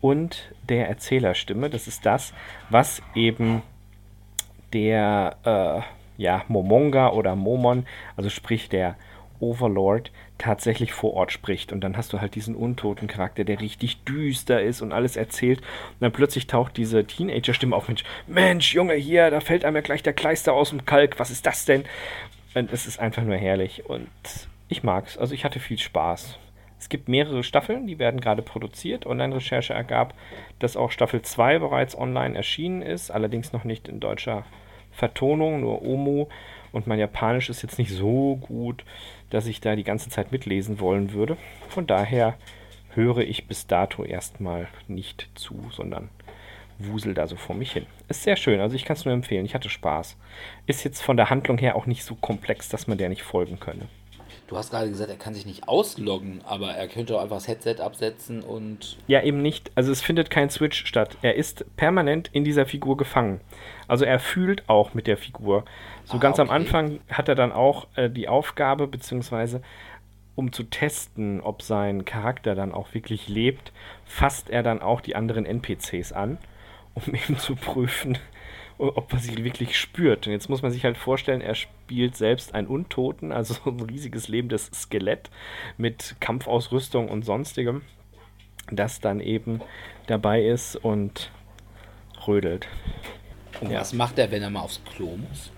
und 0.00 0.52
der 0.68 0.88
Erzählerstimme. 0.88 1.70
Das 1.70 1.88
ist 1.88 2.06
das, 2.06 2.32
was 2.70 3.02
eben 3.14 3.62
der 4.72 5.36
äh, 5.44 6.22
ja, 6.22 6.44
Momonga 6.48 7.10
oder 7.10 7.36
Momon, 7.36 7.86
also 8.16 8.28
sprich 8.28 8.68
der 8.68 8.96
Overlord, 9.40 10.10
tatsächlich 10.36 10.92
vor 10.92 11.14
Ort 11.14 11.32
spricht. 11.32 11.72
Und 11.72 11.80
dann 11.82 11.96
hast 11.96 12.12
du 12.12 12.20
halt 12.20 12.34
diesen 12.34 12.54
untoten 12.54 13.08
Charakter, 13.08 13.44
der 13.44 13.60
richtig 13.60 14.02
düster 14.04 14.60
ist 14.60 14.82
und 14.82 14.92
alles 14.92 15.16
erzählt. 15.16 15.60
Und 15.60 16.00
dann 16.00 16.12
plötzlich 16.12 16.46
taucht 16.46 16.76
diese 16.76 17.04
Teenager-Stimme 17.04 17.74
auf. 17.74 17.88
Mensch, 17.88 18.04
Mensch, 18.26 18.74
Junge, 18.74 18.94
hier, 18.94 19.30
da 19.30 19.40
fällt 19.40 19.64
einem 19.64 19.76
ja 19.76 19.82
gleich 19.82 20.02
der 20.02 20.12
Kleister 20.12 20.52
aus 20.52 20.70
dem 20.70 20.84
Kalk. 20.84 21.18
Was 21.18 21.30
ist 21.30 21.46
das 21.46 21.64
denn? 21.64 21.84
Und 22.54 22.72
es 22.72 22.86
ist 22.86 22.98
einfach 22.98 23.22
nur 23.22 23.36
herrlich. 23.36 23.86
Und 23.86 24.08
ich 24.68 24.82
mag's. 24.82 25.16
Also 25.16 25.34
ich 25.34 25.44
hatte 25.44 25.60
viel 25.60 25.78
Spaß. 25.78 26.38
Es 26.78 26.88
gibt 26.88 27.08
mehrere 27.08 27.42
Staffeln, 27.42 27.86
die 27.86 27.98
werden 27.98 28.20
gerade 28.20 28.42
produziert. 28.42 29.06
Online-Recherche 29.06 29.74
ergab, 29.74 30.14
dass 30.58 30.76
auch 30.76 30.90
Staffel 30.90 31.22
2 31.22 31.58
bereits 31.58 31.98
online 31.98 32.36
erschienen 32.36 32.82
ist, 32.82 33.10
allerdings 33.10 33.52
noch 33.52 33.64
nicht 33.64 33.88
in 33.88 34.00
deutscher 34.00 34.44
Vertonung, 34.92 35.60
nur 35.60 35.82
Omu. 35.82 36.26
Und 36.72 36.86
mein 36.86 36.98
Japanisch 36.98 37.50
ist 37.50 37.62
jetzt 37.62 37.78
nicht 37.78 37.90
so 37.90 38.36
gut, 38.36 38.84
dass 39.30 39.46
ich 39.46 39.60
da 39.60 39.76
die 39.76 39.84
ganze 39.84 40.10
Zeit 40.10 40.32
mitlesen 40.32 40.80
wollen 40.80 41.12
würde. 41.12 41.36
Von 41.68 41.86
daher 41.86 42.36
höre 42.94 43.18
ich 43.18 43.46
bis 43.46 43.66
dato 43.66 44.04
erstmal 44.04 44.68
nicht 44.86 45.28
zu, 45.34 45.70
sondern 45.70 46.10
wusel 46.78 47.14
da 47.14 47.26
so 47.26 47.36
vor 47.36 47.56
mich 47.56 47.72
hin. 47.72 47.86
Ist 48.08 48.22
sehr 48.22 48.36
schön, 48.36 48.60
also 48.60 48.76
ich 48.76 48.84
kann 48.84 48.96
es 48.96 49.04
nur 49.04 49.14
empfehlen. 49.14 49.44
Ich 49.44 49.54
hatte 49.54 49.68
Spaß. 49.68 50.16
Ist 50.66 50.84
jetzt 50.84 51.02
von 51.02 51.16
der 51.16 51.30
Handlung 51.30 51.58
her 51.58 51.76
auch 51.76 51.86
nicht 51.86 52.04
so 52.04 52.14
komplex, 52.14 52.68
dass 52.68 52.86
man 52.86 52.98
der 52.98 53.08
nicht 53.08 53.22
folgen 53.22 53.58
könne. 53.58 53.88
Du 54.48 54.56
hast 54.56 54.70
gerade 54.70 54.88
gesagt, 54.88 55.10
er 55.10 55.16
kann 55.16 55.34
sich 55.34 55.44
nicht 55.44 55.68
ausloggen, 55.68 56.40
aber 56.46 56.72
er 56.72 56.88
könnte 56.88 57.14
auch 57.14 57.22
einfach 57.22 57.36
das 57.36 57.48
Headset 57.48 57.76
absetzen 57.80 58.42
und. 58.42 58.96
Ja, 59.06 59.22
eben 59.22 59.42
nicht. 59.42 59.70
Also 59.74 59.92
es 59.92 60.00
findet 60.00 60.30
kein 60.30 60.48
Switch 60.48 60.86
statt. 60.86 61.18
Er 61.20 61.34
ist 61.34 61.66
permanent 61.76 62.30
in 62.32 62.44
dieser 62.44 62.64
Figur 62.64 62.96
gefangen. 62.96 63.42
Also 63.88 64.06
er 64.06 64.18
fühlt 64.18 64.66
auch 64.68 64.94
mit 64.94 65.06
der 65.06 65.18
Figur. 65.18 65.66
So 66.04 66.16
ah, 66.16 66.20
ganz 66.20 66.38
okay. 66.38 66.48
am 66.48 66.54
Anfang 66.54 67.00
hat 67.10 67.28
er 67.28 67.34
dann 67.34 67.52
auch 67.52 67.88
äh, 67.94 68.08
die 68.08 68.26
Aufgabe, 68.26 68.86
beziehungsweise 68.86 69.60
um 70.34 70.50
zu 70.52 70.62
testen, 70.62 71.42
ob 71.42 71.60
sein 71.60 72.06
Charakter 72.06 72.54
dann 72.54 72.72
auch 72.72 72.94
wirklich 72.94 73.28
lebt, 73.28 73.72
fasst 74.06 74.48
er 74.48 74.62
dann 74.62 74.80
auch 74.80 75.02
die 75.02 75.14
anderen 75.14 75.44
NPCs 75.44 76.12
an, 76.12 76.38
um 76.94 77.02
eben 77.14 77.36
zu 77.36 77.54
prüfen, 77.54 78.16
ob 78.78 79.12
man 79.12 79.20
sie 79.20 79.44
wirklich 79.44 79.78
spürt. 79.78 80.26
Und 80.26 80.32
jetzt 80.32 80.48
muss 80.48 80.62
man 80.62 80.70
sich 80.70 80.84
halt 80.84 80.96
vorstellen, 80.96 81.40
er 81.40 81.54
spielt 81.54 82.16
selbst 82.16 82.54
einen 82.54 82.68
Untoten, 82.68 83.32
also 83.32 83.54
ein 83.70 83.80
riesiges 83.80 84.28
lebendes 84.28 84.70
Skelett 84.72 85.30
mit 85.76 86.16
Kampfausrüstung 86.20 87.08
und 87.08 87.24
sonstigem, 87.24 87.82
das 88.70 89.00
dann 89.00 89.20
eben 89.20 89.60
dabei 90.06 90.44
ist 90.44 90.76
und 90.76 91.30
rödelt. 92.26 92.68
Und 93.60 93.70
ja. 93.70 93.80
was 93.80 93.92
macht 93.92 94.18
er, 94.18 94.30
wenn 94.30 94.42
er 94.42 94.50
mal 94.50 94.60
aufs 94.60 94.80
Klo 94.94 95.16
muss? 95.16 95.50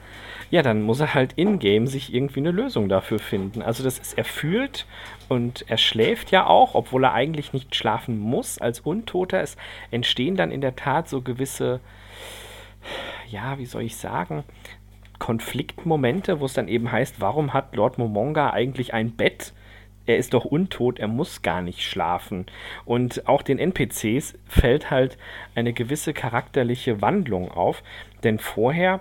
Ja, 0.50 0.62
dann 0.62 0.82
muss 0.82 0.98
er 0.98 1.14
halt 1.14 1.34
in-game 1.34 1.86
sich 1.86 2.12
irgendwie 2.12 2.40
eine 2.40 2.50
Lösung 2.50 2.88
dafür 2.88 3.20
finden. 3.20 3.62
Also 3.62 3.84
das 3.84 4.00
ist, 4.00 4.18
er 4.18 4.24
fühlt 4.24 4.84
und 5.28 5.64
er 5.68 5.76
schläft 5.76 6.32
ja 6.32 6.46
auch, 6.46 6.74
obwohl 6.74 7.04
er 7.04 7.12
eigentlich 7.12 7.52
nicht 7.52 7.76
schlafen 7.76 8.18
muss 8.18 8.58
als 8.58 8.80
Untoter. 8.80 9.40
Es 9.40 9.56
entstehen 9.92 10.34
dann 10.34 10.50
in 10.50 10.60
der 10.60 10.74
Tat 10.74 11.08
so 11.08 11.22
gewisse 11.22 11.78
ja, 13.28 13.58
wie 13.58 13.66
soll 13.66 13.82
ich 13.82 13.96
sagen, 13.96 14.44
Konfliktmomente, 15.18 16.40
wo 16.40 16.46
es 16.46 16.54
dann 16.54 16.68
eben 16.68 16.90
heißt, 16.90 17.20
warum 17.20 17.52
hat 17.52 17.76
Lord 17.76 17.98
Momonga 17.98 18.50
eigentlich 18.50 18.94
ein 18.94 19.12
Bett? 19.12 19.52
Er 20.06 20.16
ist 20.16 20.34
doch 20.34 20.44
untot, 20.44 20.98
er 20.98 21.08
muss 21.08 21.42
gar 21.42 21.62
nicht 21.62 21.82
schlafen. 21.82 22.46
Und 22.84 23.28
auch 23.28 23.42
den 23.42 23.58
NPCs 23.58 24.36
fällt 24.46 24.90
halt 24.90 25.18
eine 25.54 25.72
gewisse 25.72 26.12
charakterliche 26.14 27.00
Wandlung 27.02 27.50
auf, 27.50 27.82
denn 28.24 28.38
vorher 28.38 29.00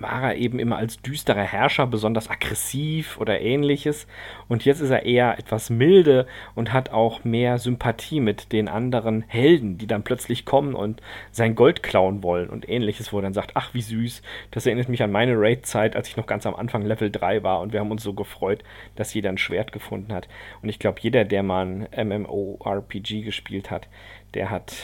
war 0.00 0.22
er 0.22 0.36
eben 0.36 0.58
immer 0.58 0.76
als 0.76 1.00
düsterer 1.00 1.42
Herrscher 1.42 1.86
besonders 1.86 2.30
aggressiv 2.30 3.18
oder 3.18 3.40
ähnliches. 3.40 4.06
Und 4.48 4.64
jetzt 4.64 4.80
ist 4.80 4.90
er 4.90 5.04
eher 5.04 5.38
etwas 5.38 5.70
milde 5.70 6.26
und 6.54 6.72
hat 6.72 6.90
auch 6.90 7.24
mehr 7.24 7.58
Sympathie 7.58 8.20
mit 8.20 8.52
den 8.52 8.68
anderen 8.68 9.22
Helden, 9.22 9.78
die 9.78 9.86
dann 9.86 10.02
plötzlich 10.02 10.44
kommen 10.44 10.74
und 10.74 11.00
sein 11.30 11.54
Gold 11.54 11.82
klauen 11.82 12.22
wollen 12.22 12.50
und 12.50 12.68
ähnliches, 12.68 13.12
wo 13.12 13.18
er 13.18 13.22
dann 13.22 13.34
sagt, 13.34 13.52
ach 13.54 13.74
wie 13.74 13.82
süß, 13.82 14.22
das 14.50 14.66
erinnert 14.66 14.88
mich 14.88 15.02
an 15.02 15.12
meine 15.12 15.34
Raid-Zeit, 15.36 15.96
als 15.96 16.08
ich 16.08 16.16
noch 16.16 16.26
ganz 16.26 16.46
am 16.46 16.54
Anfang 16.54 16.82
Level 16.82 17.10
3 17.10 17.42
war 17.42 17.60
und 17.60 17.72
wir 17.72 17.80
haben 17.80 17.90
uns 17.90 18.02
so 18.02 18.12
gefreut, 18.12 18.62
dass 18.96 19.14
jeder 19.14 19.30
ein 19.30 19.38
Schwert 19.38 19.72
gefunden 19.72 20.12
hat. 20.12 20.28
Und 20.62 20.68
ich 20.68 20.78
glaube, 20.78 21.00
jeder, 21.00 21.24
der 21.24 21.42
mal 21.42 21.88
ein 21.92 22.08
MMORPG 22.08 23.22
gespielt 23.22 23.70
hat, 23.70 23.88
der 24.34 24.50
hat 24.50 24.74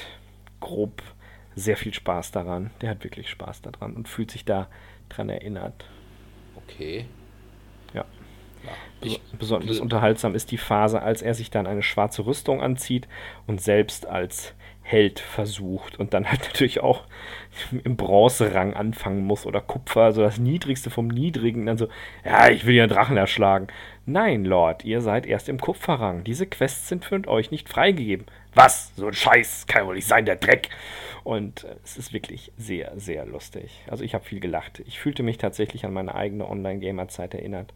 grob 0.60 1.02
sehr 1.54 1.76
viel 1.76 1.94
Spaß 1.94 2.32
daran. 2.32 2.70
Der 2.80 2.90
hat 2.90 3.04
wirklich 3.04 3.28
Spaß 3.28 3.62
daran 3.62 3.94
und 3.94 4.08
fühlt 4.08 4.30
sich 4.30 4.44
da 4.44 4.68
dran 5.10 5.28
erinnert. 5.28 5.84
Okay. 6.56 7.06
Ja. 7.92 8.04
ja 9.02 9.16
besonders 9.38 9.80
unterhaltsam 9.80 10.34
ist 10.34 10.50
die 10.50 10.58
Phase, 10.58 11.02
als 11.02 11.22
er 11.22 11.34
sich 11.34 11.50
dann 11.50 11.66
eine 11.66 11.82
schwarze 11.82 12.26
Rüstung 12.26 12.62
anzieht 12.62 13.08
und 13.46 13.60
selbst 13.60 14.06
als 14.06 14.54
Held 14.82 15.20
versucht 15.20 16.00
und 16.00 16.14
dann 16.14 16.28
halt 16.28 16.40
natürlich 16.46 16.80
auch 16.80 17.04
im 17.84 17.96
Bronzerang 17.96 18.74
anfangen 18.74 19.24
muss 19.24 19.46
oder 19.46 19.60
Kupfer, 19.60 20.02
also 20.02 20.22
das 20.22 20.38
Niedrigste 20.38 20.90
vom 20.90 21.06
Niedrigen, 21.06 21.66
dann 21.66 21.78
so, 21.78 21.88
ja, 22.24 22.48
ich 22.48 22.66
will 22.66 22.74
ja 22.74 22.86
Drachen 22.88 23.16
erschlagen. 23.16 23.68
Nein, 24.04 24.44
Lord, 24.44 24.84
ihr 24.84 25.00
seid 25.00 25.26
erst 25.26 25.48
im 25.48 25.60
Kupferrang. 25.60 26.24
Diese 26.24 26.46
Quests 26.46 26.88
sind 26.88 27.04
für 27.04 27.28
euch 27.28 27.52
nicht 27.52 27.68
freigegeben. 27.68 28.26
Was? 28.54 28.92
So 28.96 29.06
ein 29.06 29.12
Scheiß, 29.12 29.66
kann 29.68 29.86
wohl 29.86 29.94
nicht 29.94 30.08
sein, 30.08 30.24
der 30.24 30.36
Dreck. 30.36 30.70
Und 31.24 31.64
äh, 31.64 31.76
es 31.84 31.96
ist 31.96 32.12
wirklich 32.12 32.52
sehr, 32.56 32.92
sehr 32.96 33.26
lustig. 33.26 33.70
Also 33.88 34.04
ich 34.04 34.14
habe 34.14 34.24
viel 34.24 34.40
gelacht. 34.40 34.82
Ich 34.86 34.98
fühlte 34.98 35.22
mich 35.22 35.38
tatsächlich 35.38 35.84
an 35.84 35.92
meine 35.92 36.14
eigene 36.14 36.48
Online-Gamer-Zeit 36.48 37.34
erinnert. 37.34 37.72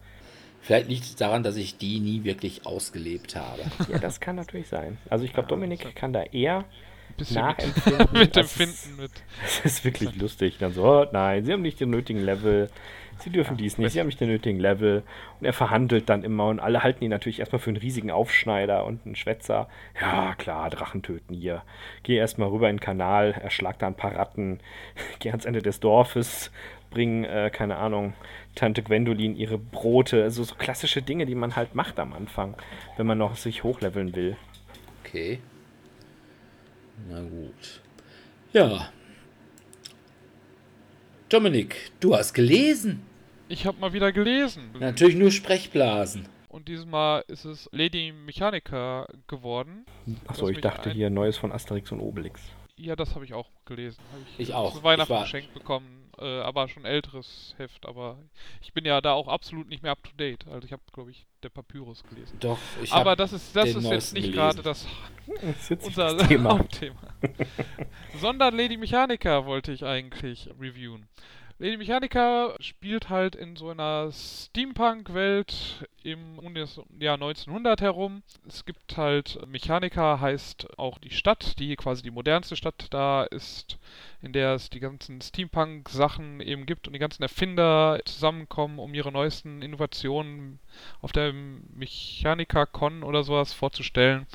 Vielleicht 0.61 0.89
liegt 0.89 1.03
es 1.03 1.15
daran, 1.15 1.43
dass 1.43 1.57
ich 1.57 1.77
die 1.77 1.99
nie 1.99 2.23
wirklich 2.23 2.65
ausgelebt 2.65 3.35
habe. 3.35 3.61
Ja, 3.91 3.99
das 3.99 4.19
kann 4.19 4.35
natürlich 4.35 4.67
sein. 4.67 4.97
Also 5.09 5.23
ich 5.23 5.33
glaube, 5.33 5.47
ja, 5.47 5.55
Dominik 5.55 5.95
kann 5.95 6.11
da 6.11 6.23
eher 6.23 6.65
nachempfinden. 7.29 8.07
Mit, 8.13 8.35
empfinden 8.35 8.95
mit. 8.97 9.11
Das 9.63 9.73
ist 9.73 9.85
wirklich 9.85 10.15
lustig. 10.15 10.57
Dann 10.59 10.73
so, 10.73 10.83
oh, 10.83 11.05
nein, 11.11 11.45
sie 11.45 11.53
haben 11.53 11.61
nicht 11.61 11.79
den 11.79 11.91
nötigen 11.91 12.23
Level. 12.23 12.69
Sie 13.19 13.29
dürfen 13.29 13.55
ja, 13.55 13.63
dies 13.63 13.77
nicht, 13.77 13.93
sie 13.93 13.99
haben 13.99 14.07
nicht 14.07 14.19
den 14.19 14.29
nötigen 14.29 14.59
Level. 14.59 15.03
Und 15.39 15.45
er 15.45 15.53
verhandelt 15.53 16.09
dann 16.09 16.23
immer 16.23 16.47
und 16.47 16.59
alle 16.59 16.83
halten 16.83 17.03
ihn 17.03 17.09
natürlich 17.09 17.39
erstmal 17.39 17.59
für 17.59 17.69
einen 17.69 17.77
riesigen 17.77 18.11
Aufschneider 18.11 18.85
und 18.85 19.05
einen 19.05 19.15
Schwätzer. 19.15 19.67
Ja, 19.99 20.35
klar, 20.35 20.69
Drachen 20.69 21.01
töten 21.01 21.33
hier. 21.33 21.63
Geh 22.03 22.15
erstmal 22.15 22.49
rüber 22.49 22.69
in 22.69 22.77
den 22.77 22.81
Kanal, 22.81 23.31
erschlag 23.31 23.79
da 23.79 23.87
ein 23.87 23.95
paar 23.95 24.15
Ratten, 24.15 24.59
geh 25.19 25.29
ans 25.29 25.45
Ende 25.45 25.61
des 25.61 25.79
Dorfes, 25.79 26.51
bring, 26.91 27.23
äh, 27.23 27.49
keine 27.51 27.77
Ahnung, 27.77 28.13
Tante 28.55 28.83
Gwendolin 28.83 29.35
ihre 29.35 29.57
Brote. 29.57 30.23
Also 30.23 30.43
so 30.43 30.55
klassische 30.55 31.01
Dinge, 31.01 31.25
die 31.25 31.35
man 31.35 31.55
halt 31.55 31.75
macht 31.75 31.99
am 31.99 32.13
Anfang, 32.13 32.55
wenn 32.97 33.07
man 33.07 33.17
noch 33.17 33.35
sich 33.35 33.63
hochleveln 33.63 34.15
will. 34.15 34.37
Okay. 35.03 35.39
Na 37.09 37.21
gut. 37.21 37.81
Ja. 38.53 38.89
Dominik, 41.35 41.91
du 41.99 42.15
hast 42.15 42.33
gelesen. 42.33 43.03
Ich 43.49 43.65
habe 43.65 43.77
mal 43.77 43.91
wieder 43.91 44.13
gelesen. 44.13 44.69
Natürlich 44.79 45.17
nur 45.17 45.31
Sprechblasen. 45.31 46.29
Und 46.47 46.69
diesmal 46.69 47.25
ist 47.27 47.43
es 47.43 47.67
Lady 47.73 48.13
Mechanica 48.13 49.05
geworden. 49.27 49.85
Achso, 50.27 50.47
ich 50.47 50.61
dachte 50.61 50.89
hier 50.91 51.09
Neues 51.09 51.35
von 51.35 51.51
Asterix 51.51 51.91
und 51.91 51.99
Obelix. 51.99 52.41
Ja, 52.77 52.95
das 52.95 53.15
habe 53.15 53.25
ich 53.25 53.33
auch 53.33 53.49
gelesen. 53.65 53.97
Hab 54.13 54.21
ich, 54.39 54.47
ich 54.47 54.53
auch. 54.53 54.77
Zu 54.77 54.83
Weihnachten 54.83 55.13
geschenkt 55.23 55.53
bekommen 55.53 56.04
äh, 56.19 56.41
aber 56.41 56.67
schon 56.67 56.85
älteres 56.85 57.55
Heft. 57.57 57.85
Aber 57.85 58.17
ich 58.61 58.73
bin 58.73 58.85
ja 58.85 59.01
da 59.01 59.13
auch 59.13 59.27
absolut 59.27 59.67
nicht 59.67 59.83
mehr 59.83 59.91
up 59.91 60.03
to 60.03 60.11
date. 60.17 60.47
Also 60.47 60.65
ich 60.65 60.71
habe, 60.71 60.81
glaube 60.91 61.11
ich, 61.11 61.25
der 61.43 61.49
Papyrus 61.49 62.03
gelesen. 62.03 62.37
Doch, 62.39 62.57
ich 62.81 62.91
Aber 62.91 63.15
das 63.15 63.33
ist, 63.33 63.55
das 63.55 63.69
ist 63.69 63.85
jetzt 63.85 64.13
nicht 64.13 64.33
gerade 64.33 64.61
das, 64.61 64.85
unser 65.83 66.17
Thema. 66.27 66.49
Hauptthema. 66.59 66.99
Sondern 68.19 68.55
Lady 68.55 68.77
Mechanica 68.77 69.45
wollte 69.45 69.71
ich 69.71 69.85
eigentlich 69.85 70.49
reviewen. 70.59 71.07
Lady 71.57 71.77
Mechanica 71.77 72.53
spielt 72.59 73.09
halt 73.09 73.33
in 73.33 73.55
so 73.55 73.69
einer 73.69 74.11
Steampunk-Welt 74.11 75.87
im 76.03 76.37
Jahr 76.99 77.13
1900 77.13 77.79
herum. 77.79 78.23
Es 78.45 78.65
gibt 78.65 78.97
halt 78.97 79.39
Mechanica, 79.47 80.19
heißt 80.19 80.77
auch 80.77 80.97
die 80.97 81.11
Stadt, 81.11 81.57
die 81.57 81.77
quasi 81.77 82.03
die 82.03 82.11
modernste 82.11 82.57
Stadt 82.57 82.87
da 82.89 83.23
ist, 83.23 83.79
in 84.21 84.33
der 84.33 84.55
es 84.55 84.69
die 84.69 84.81
ganzen 84.81 85.21
Steampunk-Sachen 85.21 86.41
eben 86.41 86.65
gibt 86.65 86.87
und 86.87 86.93
die 86.93 86.99
ganzen 86.99 87.23
Erfinder 87.23 88.01
zusammenkommen, 88.03 88.77
um 88.77 88.93
ihre 88.93 89.13
neuesten 89.13 89.61
Innovationen 89.61 90.59
auf 91.01 91.13
der 91.13 91.31
Mechanica-Con 91.31 93.01
oder 93.01 93.23
sowas 93.23 93.53
vorzustellen. 93.53 94.27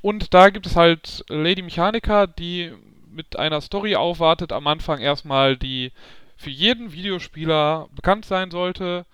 Und 0.00 0.32
da 0.32 0.48
gibt 0.48 0.64
es 0.64 0.74
halt 0.74 1.22
Lady 1.28 1.60
Mechanica, 1.60 2.26
die 2.26 2.72
mit 3.14 3.38
einer 3.38 3.60
Story 3.60 3.96
aufwartet, 3.96 4.52
am 4.52 4.66
Anfang 4.66 5.00
erstmal, 5.00 5.56
die 5.56 5.92
für 6.36 6.50
jeden 6.50 6.92
Videospieler 6.92 7.88
bekannt 7.92 8.24
sein 8.24 8.50
sollte. 8.50 9.06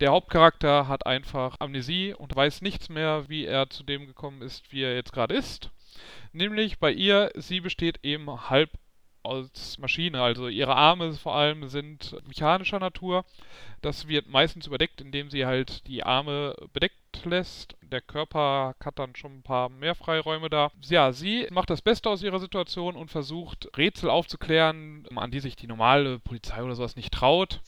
Der 0.00 0.12
Hauptcharakter 0.12 0.86
hat 0.86 1.06
einfach 1.06 1.56
Amnesie 1.58 2.14
und 2.14 2.34
weiß 2.34 2.62
nichts 2.62 2.88
mehr, 2.88 3.28
wie 3.28 3.44
er 3.44 3.68
zu 3.68 3.82
dem 3.82 4.06
gekommen 4.06 4.42
ist, 4.42 4.72
wie 4.72 4.82
er 4.82 4.94
jetzt 4.94 5.12
gerade 5.12 5.34
ist. 5.34 5.70
Nämlich 6.32 6.78
bei 6.78 6.92
ihr, 6.92 7.32
sie 7.34 7.60
besteht 7.60 7.98
eben 8.04 8.48
halb 8.48 8.70
als 9.22 9.78
Maschine. 9.78 10.22
Also 10.22 10.48
ihre 10.48 10.76
Arme 10.76 11.12
vor 11.14 11.34
allem 11.34 11.68
sind 11.68 12.16
mechanischer 12.26 12.78
Natur. 12.78 13.24
Das 13.80 14.08
wird 14.08 14.28
meistens 14.28 14.66
überdeckt, 14.66 15.00
indem 15.00 15.30
sie 15.30 15.46
halt 15.46 15.86
die 15.86 16.02
Arme 16.02 16.54
bedeckt 16.72 17.24
lässt. 17.24 17.76
Der 17.82 18.00
Körper 18.00 18.74
hat 18.84 18.98
dann 18.98 19.16
schon 19.16 19.38
ein 19.38 19.42
paar 19.42 19.68
mehr 19.68 19.94
Freiräume 19.94 20.50
da. 20.50 20.70
Ja, 20.82 21.12
sie 21.12 21.46
macht 21.50 21.70
das 21.70 21.82
Beste 21.82 22.10
aus 22.10 22.22
ihrer 22.22 22.38
Situation 22.38 22.96
und 22.96 23.10
versucht 23.10 23.68
Rätsel 23.76 24.10
aufzuklären, 24.10 25.06
an 25.14 25.30
die 25.30 25.40
sich 25.40 25.56
die 25.56 25.66
normale 25.66 26.18
Polizei 26.18 26.62
oder 26.62 26.74
sowas 26.74 26.96
nicht 26.96 27.12
traut 27.12 27.60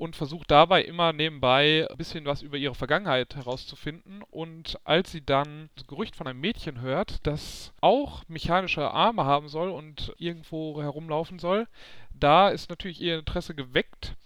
und 0.00 0.16
versucht 0.16 0.50
dabei 0.50 0.82
immer 0.82 1.12
nebenbei 1.12 1.86
ein 1.90 1.96
bisschen 1.98 2.24
was 2.24 2.40
über 2.40 2.56
ihre 2.56 2.74
Vergangenheit 2.74 3.36
herauszufinden. 3.36 4.22
Und 4.30 4.78
als 4.84 5.12
sie 5.12 5.20
dann 5.20 5.68
das 5.74 5.86
Gerücht 5.86 6.16
von 6.16 6.26
einem 6.26 6.40
Mädchen 6.40 6.80
hört, 6.80 7.18
das 7.26 7.74
auch 7.82 8.22
mechanische 8.26 8.90
Arme 8.90 9.26
haben 9.26 9.48
soll 9.48 9.68
und 9.68 10.14
irgendwo 10.16 10.80
herumlaufen 10.80 11.38
soll, 11.38 11.68
da 12.18 12.48
ist 12.48 12.70
natürlich 12.70 13.02
ihr 13.02 13.18
Interesse 13.18 13.54
geweckt 13.54 14.16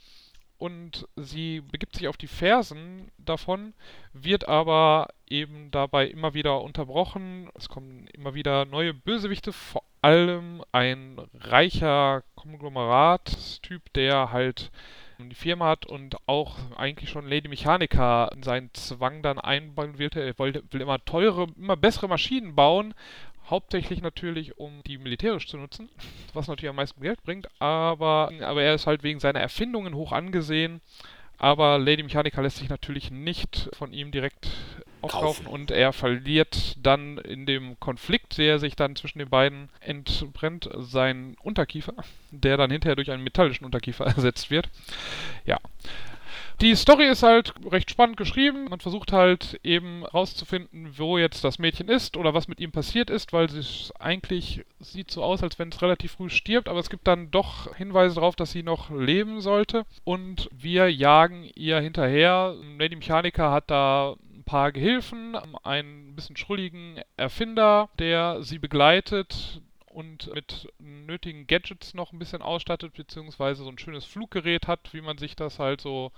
und 0.59 1.09
sie 1.17 1.61
begibt 1.61 1.97
sich 1.97 2.07
auf 2.07 2.19
die 2.19 2.29
Fersen 2.29 3.11
davon, 3.19 3.75
wird 4.13 4.47
aber 4.47 5.09
eben 5.29 5.73
dabei 5.73 6.07
immer 6.07 6.35
wieder 6.35 6.63
unterbrochen. 6.63 7.51
Es 7.55 7.69
kommen 7.69 8.07
immer 8.13 8.35
wieder 8.35 8.65
neue 8.65 8.95
Bösewichte, 8.95 9.53
vor 9.53 9.83
allem 10.03 10.63
ein 10.71 11.19
reicher 11.35 12.23
Konglomerat-Typ, 12.37 13.93
der 13.95 14.31
halt 14.31 14.71
die 15.29 15.37
Firma 15.37 15.69
hat 15.69 15.87
und 15.87 16.17
auch 16.27 16.57
eigentlich 16.77 17.11
schon 17.11 17.29
Lady 17.29 17.49
Mechanica 17.49 18.31
seinen 18.43 18.73
Zwang 18.75 19.23
dann 19.23 19.39
einbauen 19.39 19.99
will. 19.99 20.11
Er 20.15 20.39
wollte, 20.39 20.63
will 20.71 20.81
immer 20.81 21.05
teure, 21.05 21.47
immer 21.57 21.77
bessere 21.77 22.09
Maschinen 22.09 22.55
bauen, 22.55 22.95
Hauptsächlich 23.51 24.01
natürlich, 24.01 24.59
um 24.59 24.83
die 24.85 24.97
militärisch 24.97 25.47
zu 25.47 25.59
nutzen, 25.59 25.91
was 26.33 26.49
natürlich 26.49 26.71
am 26.71 26.77
meisten 26.77 27.03
Geld 27.03 27.23
bringt, 27.25 27.49
aber, 27.61 28.31
aber 28.41 28.63
er 28.63 28.75
ist 28.75 28.87
halt 28.87 29.03
wegen 29.03 29.21
seiner 29.21 29.41
Erfindungen 29.41 29.95
hoch 29.95 30.13
angesehen. 30.13 30.81
Aber 31.37 31.79
Lady 31.79 32.03
Mechanica 32.03 32.41
lässt 32.41 32.59
sich 32.59 32.69
natürlich 32.69 33.11
nicht 33.11 33.69
von 33.75 33.93
ihm 33.93 34.13
direkt 34.13 34.49
aufkaufen 35.05 35.47
und 35.47 35.71
er 35.71 35.93
verliert 35.93 36.77
dann 36.83 37.19
in 37.19 37.47
dem 37.47 37.79
Konflikt, 37.81 38.39
der 38.39 38.59
sich 38.59 38.77
dann 38.77 38.97
zwischen 38.97 39.19
den 39.19 39.29
beiden 39.29 39.69
entbrennt, 39.81 40.69
seinen 40.77 41.37
Unterkiefer, 41.43 41.95
der 42.31 42.57
dann 42.57 42.71
hinterher 42.71 42.97
durch 42.97 43.11
einen 43.11 43.25
metallischen 43.25 43.65
Unterkiefer 43.65 44.07
ersetzt 44.17 44.51
wird. 44.51 44.69
Ja. 45.45 45.59
Die 46.61 46.77
Story 46.77 47.07
ist 47.09 47.25
halt 47.25 47.53
recht 47.71 47.91
spannend 47.91 48.17
geschrieben. 48.17 48.67
Man 48.71 48.79
versucht 48.79 49.13
halt 49.13 49.59
eben 49.65 50.05
rauszufinden, 50.05 50.97
wo 50.97 51.19
jetzt 51.19 51.43
das 51.43 51.59
Mädchen 51.59 51.89
ist 51.89 52.17
oder 52.17 52.33
was 52.33 52.47
mit 52.47 52.61
ihm 52.61 52.71
passiert 52.71 53.11
ist, 53.11 53.33
weil 53.33 53.47
es 53.47 53.93
eigentlich 53.99 54.65
sieht 54.79 55.11
so 55.11 55.25
aus, 55.25 55.43
als 55.43 55.59
wenn 55.59 55.71
es 55.71 55.83
relativ 55.83 56.13
früh 56.13 56.31
stirbt, 56.31 56.69
aber 56.69 56.79
es 56.79 56.91
gibt 56.91 57.09
dann 57.09 57.33
doch 57.33 57.75
Hinweise 57.75 58.15
darauf, 58.15 58.37
dass 58.37 58.53
sie 58.53 58.63
noch 58.63 58.91
leben 58.91 59.41
sollte. 59.41 59.85
Und 60.05 60.49
wir 60.53 60.93
jagen 60.93 61.51
ihr 61.57 61.81
hinterher. 61.81 62.55
Lady 62.79 62.95
Mechanica 62.95 63.51
hat 63.51 63.69
da 63.69 64.15
ein 64.45 64.51
paar 64.51 64.73
Gehilfen, 64.73 65.37
einen 65.63 66.15
bisschen 66.15 66.37
schrulligen 66.37 67.01
Erfinder, 67.17 67.89
der 67.99 68.43
sie 68.43 68.59
begleitet 68.59 69.63
und 69.87 70.33
mit 70.35 70.69
nötigen 70.79 71.47
Gadgets 71.47 71.95
noch 71.95 72.13
ein 72.13 72.19
bisschen 72.19 72.43
ausstattet, 72.43 72.93
beziehungsweise 72.95 73.63
so 73.65 73.71
ein 73.71 73.79
schönes 73.79 74.05
Fluggerät 74.05 74.67
hat, 74.67 74.93
wie 74.93 75.01
man 75.01 75.17
sich 75.17 75.35
das 75.35 75.59
halt 75.59 75.81
so 75.81 76.13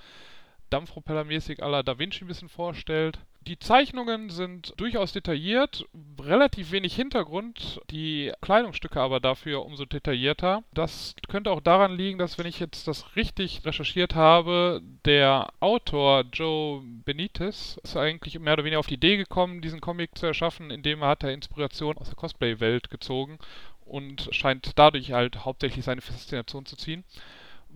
Dampfpropellermäßig 0.71 1.63
à 1.63 1.69
la 1.69 1.85
Da 1.85 1.99
Vinci 1.99 2.25
ein 2.25 2.29
bisschen 2.29 2.49
vorstellt. 2.49 3.19
Die 3.47 3.61
Zeichnungen 3.61 4.29
sind 4.29 4.75
durchaus 4.77 5.13
detailliert, 5.13 5.87
relativ 6.21 6.73
wenig 6.73 6.97
Hintergrund, 6.97 7.81
die 7.91 8.33
Kleidungsstücke 8.41 9.01
aber 9.01 9.21
dafür 9.21 9.65
umso 9.65 9.85
detaillierter. 9.85 10.65
Das 10.75 11.15
könnte 11.29 11.53
auch 11.53 11.61
daran 11.61 11.97
liegen, 11.97 12.19
dass 12.19 12.39
wenn 12.39 12.47
ich 12.47 12.59
jetzt 12.59 12.89
das 12.89 13.15
richtig 13.15 13.65
recherchiert 13.65 14.17
habe, 14.17 14.83
der 15.05 15.53
Autor 15.61 16.25
Joe 16.33 16.83
Benitez 17.05 17.79
ist 17.85 17.97
eigentlich 17.97 18.37
mehr 18.41 18.55
oder 18.55 18.65
weniger 18.65 18.81
auf 18.81 18.89
die 18.89 18.95
Idee 18.95 19.17
gekommen, 19.17 19.63
diesen 19.63 19.81
Comic 19.81 20.19
zu 20.19 20.27
erschaffen, 20.27 20.73
indem 20.73 21.03
er 21.03 21.09
hat 21.09 21.23
er 21.23 21.33
Inspiration 21.33 21.99
aus 21.99 22.09
der 22.09 22.17
Cosplay-Welt 22.17 22.91
gezogen 22.91 23.39
und 23.85 24.29
scheint 24.33 24.73
dadurch 24.75 25.13
halt 25.13 25.45
hauptsächlich 25.45 25.85
seine 25.85 26.01
Faszination 26.01 26.67
zu 26.67 26.75
ziehen 26.75 27.05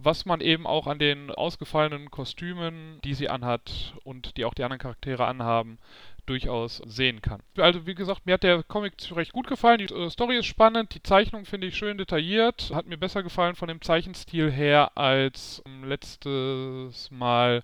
was 0.03 0.25
man 0.25 0.41
eben 0.41 0.67
auch 0.67 0.87
an 0.87 0.99
den 0.99 1.31
ausgefallenen 1.31 2.11
Kostümen, 2.11 3.01
die 3.05 3.15
sie 3.15 3.29
anhat 3.29 3.95
und 4.05 4.37
die 4.37 4.45
auch 4.45 4.55
die 4.55 4.65
anderen 4.65 4.81
Charaktere 4.81 5.27
anhaben, 5.27 5.79
durchaus 6.27 6.83
sehen 6.87 7.23
kann. 7.23 7.43
Also 7.57 7.87
wie 7.87 7.95
gesagt, 7.95 8.25
mir 8.25 8.35
hat 8.35 8.43
der 8.43 8.63
Comic 8.63 8.95
recht 9.17 9.33
gut 9.33 9.47
gefallen. 9.47 9.79
Die 9.79 9.93
äh, 9.93 10.11
Story 10.11 10.39
ist 10.39 10.47
spannend, 10.47 10.95
die 10.95 11.03
Zeichnung 11.03 11.45
finde 11.45 11.67
ich 11.67 11.77
schön 11.77 11.99
detailliert, 11.99 12.71
hat 12.73 12.87
mir 12.87 12.97
besser 12.97 13.23
gefallen 13.23 13.57
von 13.57 13.69
dem 13.69 13.81
Zeichenstil 13.81 14.51
her 14.51 14.97
als 14.97 15.63
ähm, 15.67 15.85
letztes 15.85 17.11
Mal 17.11 17.63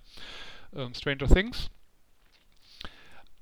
ähm, 0.75 0.95
Stranger 0.95 1.29
Things. 1.29 1.71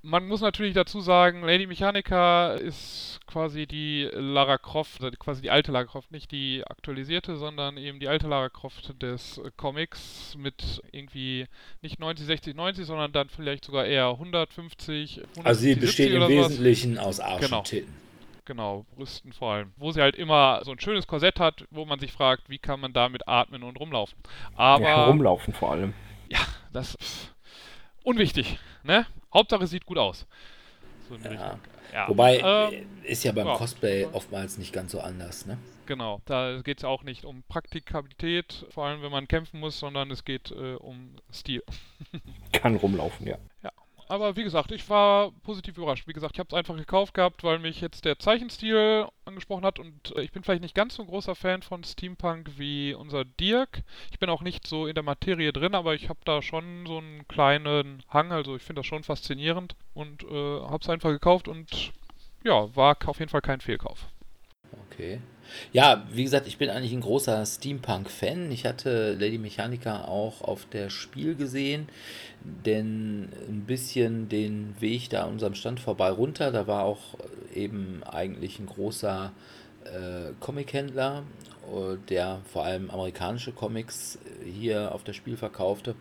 Man 0.05 0.29
muss 0.29 0.43
natürlich 0.43 0.75
dazu 0.75 1.01
sagen, 1.01 1.43
Lady 1.43 1.67
Mechanica 1.67 2.53
ist 2.55 3.21
quasi 3.27 3.67
die 3.67 4.09
Lara 4.13 4.59
Croft, 4.59 5.03
also 5.03 5.17
quasi 5.17 5.41
die 5.41 5.51
alte 5.51 5.73
Lara 5.73 5.87
Croft, 5.87 6.13
nicht 6.13 6.31
die 6.31 6.63
aktualisierte, 6.67 7.37
sondern 7.37 7.79
eben 7.79 8.01
die 8.01 8.09
alte 8.09 8.29
Lara 8.29 8.51
Croft 8.51 9.03
des 9.03 9.41
Comics 9.57 10.37
mit 10.37 10.83
irgendwie 10.93 11.47
nicht 11.81 12.01
90, 12.01 12.27
60, 12.27 12.55
90, 12.55 12.85
sondern 12.85 13.13
dann 13.13 13.31
vielleicht 13.31 13.65
sogar 13.65 13.87
eher 13.87 14.11
150, 14.11 15.23
150 15.37 15.47
Also 15.47 15.61
sie 15.61 15.75
besteht 15.75 16.13
im 16.13 16.29
Wesentlichen 16.29 16.99
aus 16.99 17.19
Arsch 17.19 17.47
genau. 17.47 17.59
und 17.59 17.67
Titten. 17.67 17.95
Genau, 18.45 18.85
Brüsten 18.95 19.33
vor 19.33 19.55
allem. 19.55 19.73
Wo 19.79 19.91
sie 19.91 20.03
halt 20.03 20.17
immer 20.17 20.61
so 20.65 20.73
ein 20.73 20.79
schönes 20.79 21.07
Korsett 21.07 21.41
hat, 21.41 21.65
wo 21.71 21.87
man 21.87 21.99
sich 21.99 22.13
fragt, 22.13 22.51
wie 22.51 22.59
kann 22.59 22.79
man 22.79 22.93
damit 22.93 23.27
atmen 23.27 23.63
und 23.63 23.81
rumlaufen. 23.81 24.19
Aber. 24.55 24.85
Ja, 24.85 25.07
rumlaufen 25.07 25.55
vor 25.55 25.73
allem. 25.73 25.95
Ja, 26.29 26.41
das. 26.71 26.95
Pff, 27.01 27.34
unwichtig, 28.05 28.59
ne? 28.85 29.07
Hauptsache 29.33 29.65
es 29.65 29.71
sieht 29.71 29.87
gut 29.87 29.99
aus. 29.99 30.27
So 31.09 31.17
ja. 31.17 31.59
ja. 31.93 32.09
Wobei 32.09 32.39
ähm, 32.39 32.87
ist 33.03 33.25
ja 33.25 33.33
beim 33.33 33.47
ja. 33.47 33.57
Cosplay 33.57 34.07
oftmals 34.13 34.59
nicht 34.59 34.73
ganz 34.73 34.93
so 34.93 35.01
anders, 35.01 35.47
ne? 35.47 35.59
Genau, 35.87 36.23
da 36.25 36.61
geht 36.63 36.79
es 36.79 36.85
auch 36.85 37.03
nicht 37.03 37.25
um 37.25 37.43
Praktikabilität, 37.43 38.65
vor 38.71 38.87
allem 38.87 39.03
wenn 39.03 39.11
man 39.11 39.29
kämpfen 39.29 39.61
muss, 39.61 39.79
sondern 39.79 40.11
es 40.11 40.25
geht 40.25 40.51
äh, 40.51 40.77
um 40.77 41.17
Stil. 41.33 41.63
Kann 42.53 42.77
rumlaufen, 42.77 43.27
ja. 43.27 43.37
Ja. 43.63 43.71
Aber 44.09 44.37
wie 44.37 44.45
gesagt, 44.45 44.73
ich 44.73 44.89
war 44.89 45.33
positiv 45.43 45.79
überrascht. 45.79 46.07
Wie 46.07 46.13
gesagt, 46.13 46.35
ich 46.35 46.39
habe 46.39 46.49
es 46.49 46.55
einfach 46.55 46.77
gekauft 46.77 47.15
gehabt, 47.15 47.43
weil 47.43 47.59
mich 47.59 47.81
jetzt 47.81 48.05
der 48.05 48.19
Zeichenstil 48.19 49.07
angesprochen 49.25 49.65
hat 49.65 49.79
und 49.79 50.15
äh, 50.17 50.23
ich 50.23 50.33
bin 50.33 50.43
vielleicht 50.43 50.63
nicht 50.63 50.75
ganz 50.75 50.97
so 50.97 51.03
ein 51.03 51.09
großer 51.09 51.35
Fan 51.35 51.63
von 51.63 51.85
Steampunk 51.85 52.59
wie 52.59 52.95
unser 52.95 53.25
Dirk. 53.25 53.83
Ich 54.11 54.19
bin 54.19 54.29
auch 54.29 54.43
nicht 54.43 54.67
so 54.67 54.87
in 54.87 54.95
der 54.95 55.05
Materie 55.05 55.53
drin, 55.53 55.75
aber 55.75 55.95
ich 55.95 56.09
habe 56.09 56.21
da 56.25 56.43
schon 56.43 56.87
so 56.87 56.99
einen 56.99 57.27
kleinen 57.29 58.03
Hang, 58.09 58.33
also 58.33 58.57
ich 58.57 58.63
finde 58.63 58.81
das 58.81 58.87
schon 58.87 59.03
faszinierend 59.03 59.77
und 59.95 60.23
äh, 60.25 60.61
habe 60.61 60.81
es 60.83 60.89
einfach 60.89 61.11
gekauft 61.11 61.49
und 61.49 61.93
ja, 62.45 62.75
war 62.77 62.97
auf 63.07 63.19
jeden 63.19 63.31
Fall 63.31 63.41
kein 63.41 63.61
Fehlkauf. 63.61 64.07
Okay. 64.91 65.21
Ja, 65.73 66.07
wie 66.13 66.25
gesagt, 66.25 66.47
ich 66.47 66.59
bin 66.59 66.71
eigentlich 66.71 66.93
ein 66.93 67.01
großer 67.01 67.45
Steampunk-Fan. 67.45 68.51
Ich 68.51 68.65
hatte 68.65 69.15
Lady 69.15 69.39
Mechanica 69.39 70.05
auch 70.05 70.43
auf 70.43 70.67
der 70.67 70.91
Spiel 70.91 71.35
gesehen, 71.35 71.89
denn 72.43 73.29
ein 73.49 73.65
bisschen 73.67 74.29
den 74.29 74.75
Weg 74.81 75.11
da 75.11 75.25
an 75.25 75.33
unserem 75.33 75.55
Stand 75.55 75.81
vorbei 75.81 76.11
runter, 76.11 76.53
da 76.53 76.67
war 76.67 76.85
auch 76.85 77.17
eben 77.55 78.03
eigentlich 78.05 78.59
ein 78.59 78.67
großer 78.67 79.33
äh, 79.85 80.33
Comic-Händler, 80.41 81.23
äh, 81.67 81.97
der 82.09 82.41
vor 82.53 82.65
allem 82.65 82.91
amerikanische 82.91 83.53
Comics 83.53 84.19
hier 84.45 84.95
auf 84.95 85.05
der 85.05 85.13
Spiel 85.13 85.37
verkaufte. 85.37 85.95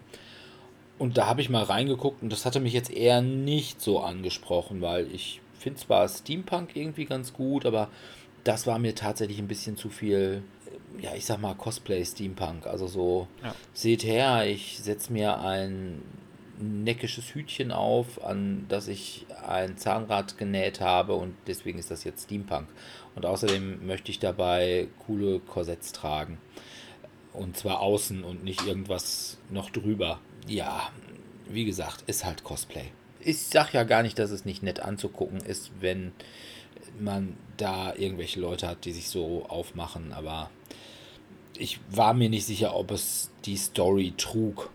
Und 0.99 1.17
da 1.17 1.27
habe 1.27 1.41
ich 1.41 1.49
mal 1.49 1.63
reingeguckt 1.63 2.21
und 2.21 2.31
das 2.31 2.45
hatte 2.45 2.59
mich 2.59 2.73
jetzt 2.73 2.91
eher 2.91 3.21
nicht 3.21 3.81
so 3.81 3.99
angesprochen, 3.99 4.81
weil 4.81 5.07
ich 5.13 5.41
finde 5.57 5.79
zwar 5.79 6.07
Steampunk 6.07 6.75
irgendwie 6.75 7.05
ganz 7.05 7.33
gut, 7.33 7.65
aber 7.65 7.89
das 8.43 8.67
war 8.67 8.79
mir 8.79 8.95
tatsächlich 8.95 9.39
ein 9.39 9.47
bisschen 9.47 9.77
zu 9.77 9.89
viel, 9.89 10.43
ja, 10.99 11.15
ich 11.15 11.25
sag 11.25 11.39
mal 11.39 11.55
Cosplay 11.55 12.03
Steampunk. 12.05 12.67
Also 12.67 12.87
so, 12.87 13.27
ja. 13.43 13.55
seht 13.73 14.03
her, 14.03 14.45
ich 14.45 14.79
setze 14.79 15.13
mir 15.13 15.39
ein 15.39 16.01
neckisches 16.59 17.33
Hütchen 17.33 17.71
auf, 17.71 18.23
an 18.23 18.65
das 18.69 18.87
ich 18.87 19.25
ein 19.45 19.77
Zahnrad 19.77 20.37
genäht 20.37 20.81
habe 20.81 21.13
und 21.13 21.35
deswegen 21.47 21.79
ist 21.79 21.91
das 21.91 22.03
jetzt 22.03 22.25
Steampunk. 22.25 22.67
Und 23.15 23.25
außerdem 23.25 23.85
möchte 23.85 24.11
ich 24.11 24.19
dabei 24.19 24.87
coole 25.05 25.39
Korsetts 25.39 25.91
tragen. 25.91 26.37
Und 27.33 27.57
zwar 27.57 27.79
außen 27.79 28.23
und 28.23 28.43
nicht 28.43 28.65
irgendwas 28.65 29.37
noch 29.49 29.69
drüber. 29.69 30.19
Ja, 30.47 30.91
wie 31.47 31.65
gesagt, 31.65 32.03
ist 32.07 32.25
halt 32.25 32.43
Cosplay. 32.43 32.91
Ich 33.19 33.39
sag 33.39 33.73
ja 33.73 33.83
gar 33.83 34.03
nicht, 34.03 34.19
dass 34.19 34.31
es 34.31 34.45
nicht 34.45 34.63
nett 34.63 34.79
anzugucken 34.81 35.39
ist, 35.39 35.71
wenn 35.79 36.11
man 36.99 37.37
da 37.57 37.93
irgendwelche 37.95 38.39
Leute 38.39 38.67
hat, 38.67 38.85
die 38.85 38.91
sich 38.91 39.09
so 39.09 39.45
aufmachen, 39.47 40.13
aber 40.13 40.49
ich 41.57 41.79
war 41.89 42.13
mir 42.13 42.29
nicht 42.29 42.45
sicher, 42.45 42.75
ob 42.75 42.91
es 42.91 43.31
die 43.45 43.57
Story 43.57 44.13
trug. 44.17 44.69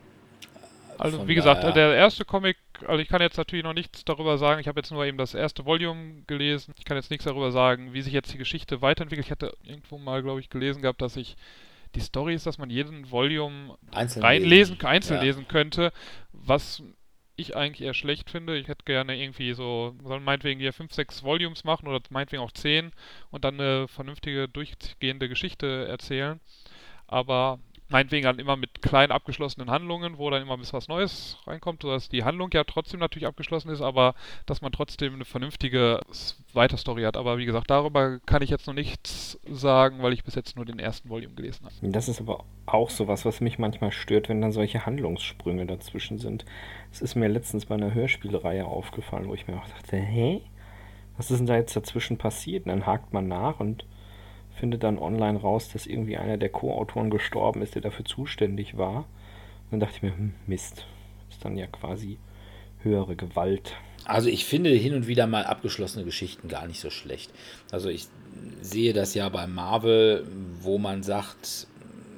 Also 0.96 1.18
Von 1.18 1.28
wie 1.28 1.34
gesagt, 1.34 1.62
der 1.62 1.94
erste 1.94 2.24
Comic, 2.24 2.56
also 2.86 2.98
ich 3.00 3.08
kann 3.08 3.22
jetzt 3.22 3.36
natürlich 3.36 3.64
noch 3.64 3.72
nichts 3.72 4.04
darüber 4.04 4.36
sagen, 4.36 4.60
ich 4.60 4.66
habe 4.66 4.80
jetzt 4.80 4.90
nur 4.90 5.04
eben 5.04 5.18
das 5.18 5.34
erste 5.34 5.64
Volume 5.64 6.22
gelesen, 6.26 6.74
ich 6.76 6.84
kann 6.84 6.96
jetzt 6.96 7.10
nichts 7.10 7.24
darüber 7.24 7.52
sagen, 7.52 7.92
wie 7.92 8.02
sich 8.02 8.12
jetzt 8.12 8.32
die 8.32 8.38
Geschichte 8.38 8.82
weiterentwickelt. 8.82 9.26
Ich 9.26 9.30
hatte 9.30 9.56
irgendwo 9.62 9.98
mal, 9.98 10.22
glaube 10.22 10.40
ich, 10.40 10.50
gelesen 10.50 10.82
gehabt, 10.82 11.00
dass 11.00 11.16
ich 11.16 11.36
die 11.94 12.00
Story 12.00 12.34
ist, 12.34 12.46
dass 12.46 12.58
man 12.58 12.68
jeden 12.68 13.10
Volume 13.10 13.78
einzeln 13.92 14.22
reinlesen, 14.24 14.74
lesen. 14.74 14.86
einzeln 14.86 15.16
ja. 15.18 15.22
lesen 15.22 15.48
könnte, 15.48 15.92
was 16.32 16.82
ich 17.38 17.56
eigentlich 17.56 17.86
eher 17.86 17.94
schlecht 17.94 18.30
finde. 18.30 18.58
Ich 18.58 18.68
hätte 18.68 18.84
gerne 18.84 19.16
irgendwie 19.16 19.52
so, 19.54 19.94
sollen 20.02 20.24
meinetwegen 20.24 20.60
hier 20.60 20.72
5, 20.72 20.92
6 20.92 21.22
Volumes 21.22 21.64
machen 21.64 21.88
oder 21.88 22.00
meinetwegen 22.10 22.42
auch 22.42 22.52
10 22.52 22.92
und 23.30 23.44
dann 23.44 23.60
eine 23.60 23.88
vernünftige, 23.88 24.48
durchgehende 24.48 25.28
Geschichte 25.28 25.86
erzählen. 25.88 26.40
Aber 27.06 27.60
meinetwegen 27.88 28.24
dann 28.24 28.38
immer 28.38 28.56
mit 28.56 28.82
kleinen 28.82 29.12
abgeschlossenen 29.12 29.70
Handlungen, 29.70 30.18
wo 30.18 30.30
dann 30.30 30.42
immer 30.42 30.54
ein 30.54 30.60
bisschen 30.60 30.76
was 30.76 30.88
Neues 30.88 31.38
reinkommt, 31.46 31.82
sodass 31.82 32.08
die 32.08 32.24
Handlung 32.24 32.50
ja 32.52 32.64
trotzdem 32.64 33.00
natürlich 33.00 33.26
abgeschlossen 33.26 33.70
ist, 33.70 33.80
aber 33.80 34.14
dass 34.46 34.60
man 34.60 34.72
trotzdem 34.72 35.14
eine 35.14 35.24
vernünftige 35.24 36.00
Weiterstory 36.52 37.02
hat. 37.02 37.16
Aber 37.16 37.38
wie 37.38 37.46
gesagt, 37.46 37.70
darüber 37.70 38.18
kann 38.20 38.42
ich 38.42 38.50
jetzt 38.50 38.66
noch 38.66 38.74
nichts 38.74 39.38
sagen, 39.48 40.02
weil 40.02 40.12
ich 40.12 40.24
bis 40.24 40.34
jetzt 40.34 40.56
nur 40.56 40.64
den 40.64 40.78
ersten 40.78 41.08
Volume 41.08 41.34
gelesen 41.34 41.66
habe. 41.66 41.92
Das 41.92 42.08
ist 42.08 42.20
aber 42.20 42.44
auch 42.66 42.90
sowas, 42.90 43.24
was 43.24 43.40
mich 43.40 43.58
manchmal 43.58 43.92
stört, 43.92 44.28
wenn 44.28 44.40
dann 44.40 44.52
solche 44.52 44.84
Handlungssprünge 44.84 45.66
dazwischen 45.66 46.18
sind. 46.18 46.44
Es 46.92 47.00
ist 47.00 47.14
mir 47.14 47.28
letztens 47.28 47.66
bei 47.66 47.74
einer 47.74 47.94
Hörspielreihe 47.94 48.66
aufgefallen, 48.66 49.28
wo 49.28 49.34
ich 49.34 49.46
mir 49.46 49.56
auch 49.56 49.68
dachte, 49.68 49.96
hä? 49.96 50.42
Was 51.16 51.32
ist 51.32 51.38
denn 51.38 51.46
da 51.46 51.56
jetzt 51.56 51.74
dazwischen 51.74 52.16
passiert? 52.16 52.66
Und 52.66 52.70
dann 52.70 52.86
hakt 52.86 53.12
man 53.12 53.26
nach 53.26 53.58
und 53.58 53.84
findet 54.58 54.82
dann 54.82 54.98
online 54.98 55.38
raus, 55.38 55.70
dass 55.72 55.86
irgendwie 55.86 56.16
einer 56.16 56.36
der 56.36 56.48
Co-Autoren 56.48 57.10
gestorben 57.10 57.62
ist, 57.62 57.74
der 57.74 57.82
dafür 57.82 58.04
zuständig 58.04 58.76
war. 58.76 58.98
Und 58.98 59.72
dann 59.72 59.80
dachte 59.80 59.96
ich 59.96 60.02
mir, 60.02 60.16
hm, 60.16 60.34
Mist. 60.46 60.86
Ist 61.30 61.44
dann 61.44 61.56
ja 61.56 61.66
quasi 61.66 62.18
höhere 62.82 63.16
Gewalt. 63.16 63.74
Also 64.04 64.28
ich 64.28 64.44
finde 64.44 64.70
hin 64.70 64.94
und 64.94 65.06
wieder 65.06 65.26
mal 65.26 65.44
abgeschlossene 65.44 66.04
Geschichten 66.04 66.48
gar 66.48 66.66
nicht 66.66 66.80
so 66.80 66.90
schlecht. 66.90 67.30
Also 67.70 67.88
ich 67.88 68.06
sehe 68.62 68.92
das 68.92 69.14
ja 69.14 69.28
bei 69.28 69.46
Marvel, 69.46 70.26
wo 70.60 70.78
man 70.78 71.02
sagt, 71.02 71.66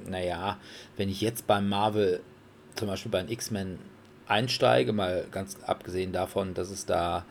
naja, 0.07 0.59
wenn 0.97 1.09
ich 1.09 1.21
jetzt 1.21 1.47
beim 1.47 1.69
Marvel, 1.69 2.21
zum 2.77 2.89
Beispiel 2.89 3.11
bei 3.11 3.23
den 3.23 3.31
X-Men 3.31 3.79
einsteige, 4.27 4.93
mal 4.93 5.27
ganz 5.31 5.57
abgesehen 5.67 6.13
davon, 6.13 6.55
dass 6.55 6.71
es 6.71 6.87
da 6.87 7.25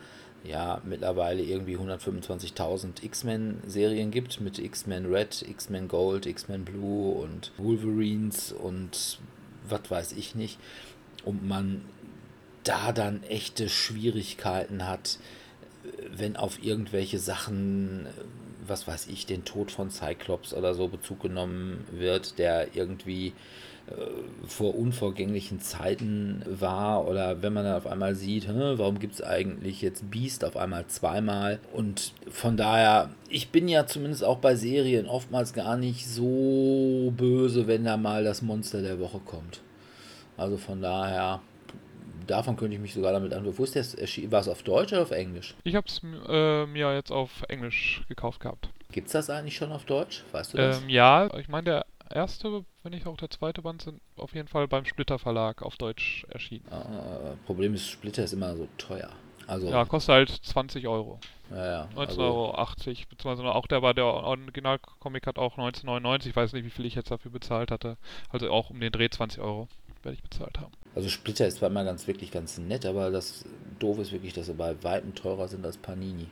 ja 0.44 0.80
mittlerweile 0.84 1.42
irgendwie 1.42 1.76
125.000 1.76 3.02
X-Men-Serien 3.02 4.10
gibt 4.10 4.40
mit 4.40 4.58
X-Men 4.58 5.06
Red, 5.06 5.42
X-Men 5.42 5.88
Gold, 5.88 6.26
X-Men 6.26 6.64
Blue 6.64 7.14
und 7.14 7.52
Wolverines 7.58 8.52
und 8.52 9.18
was 9.68 9.90
weiß 9.90 10.12
ich 10.12 10.34
nicht. 10.34 10.58
Und 11.24 11.46
man 11.46 11.82
da 12.64 12.92
dann 12.92 13.22
echte 13.24 13.68
Schwierigkeiten 13.68 14.86
hat, 14.86 15.18
wenn 16.10 16.36
auf 16.36 16.62
irgendwelche 16.62 17.18
Sachen, 17.18 18.06
was 18.70 18.86
weiß 18.86 19.08
ich, 19.08 19.26
den 19.26 19.44
Tod 19.44 19.70
von 19.70 19.90
Cyclops 19.90 20.54
oder 20.54 20.74
so 20.74 20.88
Bezug 20.88 21.20
genommen 21.20 21.84
wird, 21.90 22.38
der 22.38 22.74
irgendwie 22.74 23.34
äh, 23.88 23.92
vor 24.46 24.74
unvorgänglichen 24.74 25.60
Zeiten 25.60 26.42
war 26.46 27.06
oder 27.06 27.42
wenn 27.42 27.52
man 27.52 27.64
dann 27.64 27.76
auf 27.76 27.86
einmal 27.86 28.14
sieht, 28.14 28.48
warum 28.48 28.98
gibt 28.98 29.14
es 29.14 29.22
eigentlich 29.22 29.82
jetzt 29.82 30.10
Beast 30.10 30.44
auf 30.44 30.56
einmal 30.56 30.86
zweimal 30.86 31.58
und 31.72 32.12
von 32.30 32.56
daher, 32.56 33.10
ich 33.28 33.50
bin 33.50 33.68
ja 33.68 33.86
zumindest 33.86 34.24
auch 34.24 34.38
bei 34.38 34.54
Serien 34.54 35.06
oftmals 35.06 35.52
gar 35.52 35.76
nicht 35.76 36.06
so 36.06 37.12
böse, 37.16 37.66
wenn 37.66 37.84
da 37.84 37.96
mal 37.96 38.24
das 38.24 38.40
Monster 38.40 38.80
der 38.80 38.98
Woche 38.98 39.18
kommt. 39.18 39.60
Also 40.36 40.56
von 40.56 40.80
daher, 40.80 41.42
davon 42.30 42.56
könnte 42.56 42.74
ich 42.74 42.80
mich 42.80 42.94
sogar 42.94 43.12
damit 43.12 43.32
an. 43.32 43.46
Wo 43.56 43.64
ist 43.64 43.76
das? 43.76 43.96
War 43.96 44.40
es 44.40 44.48
auf 44.48 44.62
Deutsch 44.62 44.92
oder 44.92 45.02
auf 45.02 45.10
Englisch? 45.10 45.54
Ich 45.64 45.74
habe 45.74 45.86
es 45.86 46.00
äh, 46.02 46.66
mir 46.66 46.94
jetzt 46.94 47.10
auf 47.10 47.42
Englisch 47.48 48.02
gekauft 48.08 48.40
gehabt. 48.40 48.68
Gibt 48.92 49.08
es 49.08 49.12
das 49.12 49.30
eigentlich 49.30 49.56
schon 49.56 49.72
auf 49.72 49.84
Deutsch? 49.84 50.24
Weißt 50.32 50.54
du 50.54 50.56
das? 50.56 50.80
Ähm, 50.80 50.88
ja, 50.88 51.32
ich 51.38 51.48
meine, 51.48 51.64
der 51.64 51.86
erste, 52.10 52.64
wenn 52.82 52.92
nicht 52.92 53.06
auch 53.06 53.16
der 53.16 53.30
zweite 53.30 53.62
Band, 53.62 53.82
sind 53.82 54.00
auf 54.16 54.34
jeden 54.34 54.48
Fall 54.48 54.66
beim 54.68 54.84
Splitter 54.84 55.18
Verlag 55.18 55.62
auf 55.62 55.76
Deutsch 55.76 56.26
erschienen. 56.28 56.64
Ah, 56.70 57.34
Problem 57.46 57.74
ist, 57.74 57.88
Splitter 57.88 58.24
ist 58.24 58.32
immer 58.32 58.56
so 58.56 58.68
teuer. 58.78 59.10
Also, 59.46 59.68
ja, 59.68 59.84
kostet 59.84 60.14
halt 60.14 60.30
20 60.30 60.86
Euro. 60.86 61.18
Ja, 61.50 61.66
ja. 61.66 61.88
19,80 61.96 61.98
also, 61.98 62.22
Euro, 62.22 62.66
beziehungsweise 63.08 63.54
auch 63.54 63.66
der 63.66 63.82
war 63.82 63.94
der 63.94 64.04
Originalcomic 64.04 65.26
hat 65.26 65.38
auch 65.38 65.58
19,99. 65.58 66.28
Ich 66.28 66.36
weiß 66.36 66.52
nicht, 66.52 66.64
wie 66.64 66.70
viel 66.70 66.86
ich 66.86 66.94
jetzt 66.94 67.10
dafür 67.10 67.32
bezahlt 67.32 67.72
hatte. 67.72 67.96
Also 68.28 68.48
auch 68.50 68.70
um 68.70 68.78
den 68.78 68.92
Dreh 68.92 69.08
20 69.08 69.40
Euro 69.40 69.66
werde 70.02 70.14
ich 70.14 70.22
bezahlt 70.22 70.60
haben. 70.60 70.72
Also 70.94 71.08
Splitter 71.08 71.46
ist 71.46 71.58
zwar 71.58 71.70
immer 71.70 71.84
ganz 71.84 72.06
wirklich 72.06 72.30
ganz 72.30 72.58
nett, 72.58 72.84
aber 72.84 73.10
das 73.10 73.44
doof 73.78 73.98
ist 73.98 74.12
wirklich, 74.12 74.32
dass 74.32 74.46
sie 74.46 74.54
bei 74.54 74.82
weitem 74.82 75.14
teurer 75.14 75.48
sind 75.48 75.64
als 75.64 75.76
Panini. 75.76 76.26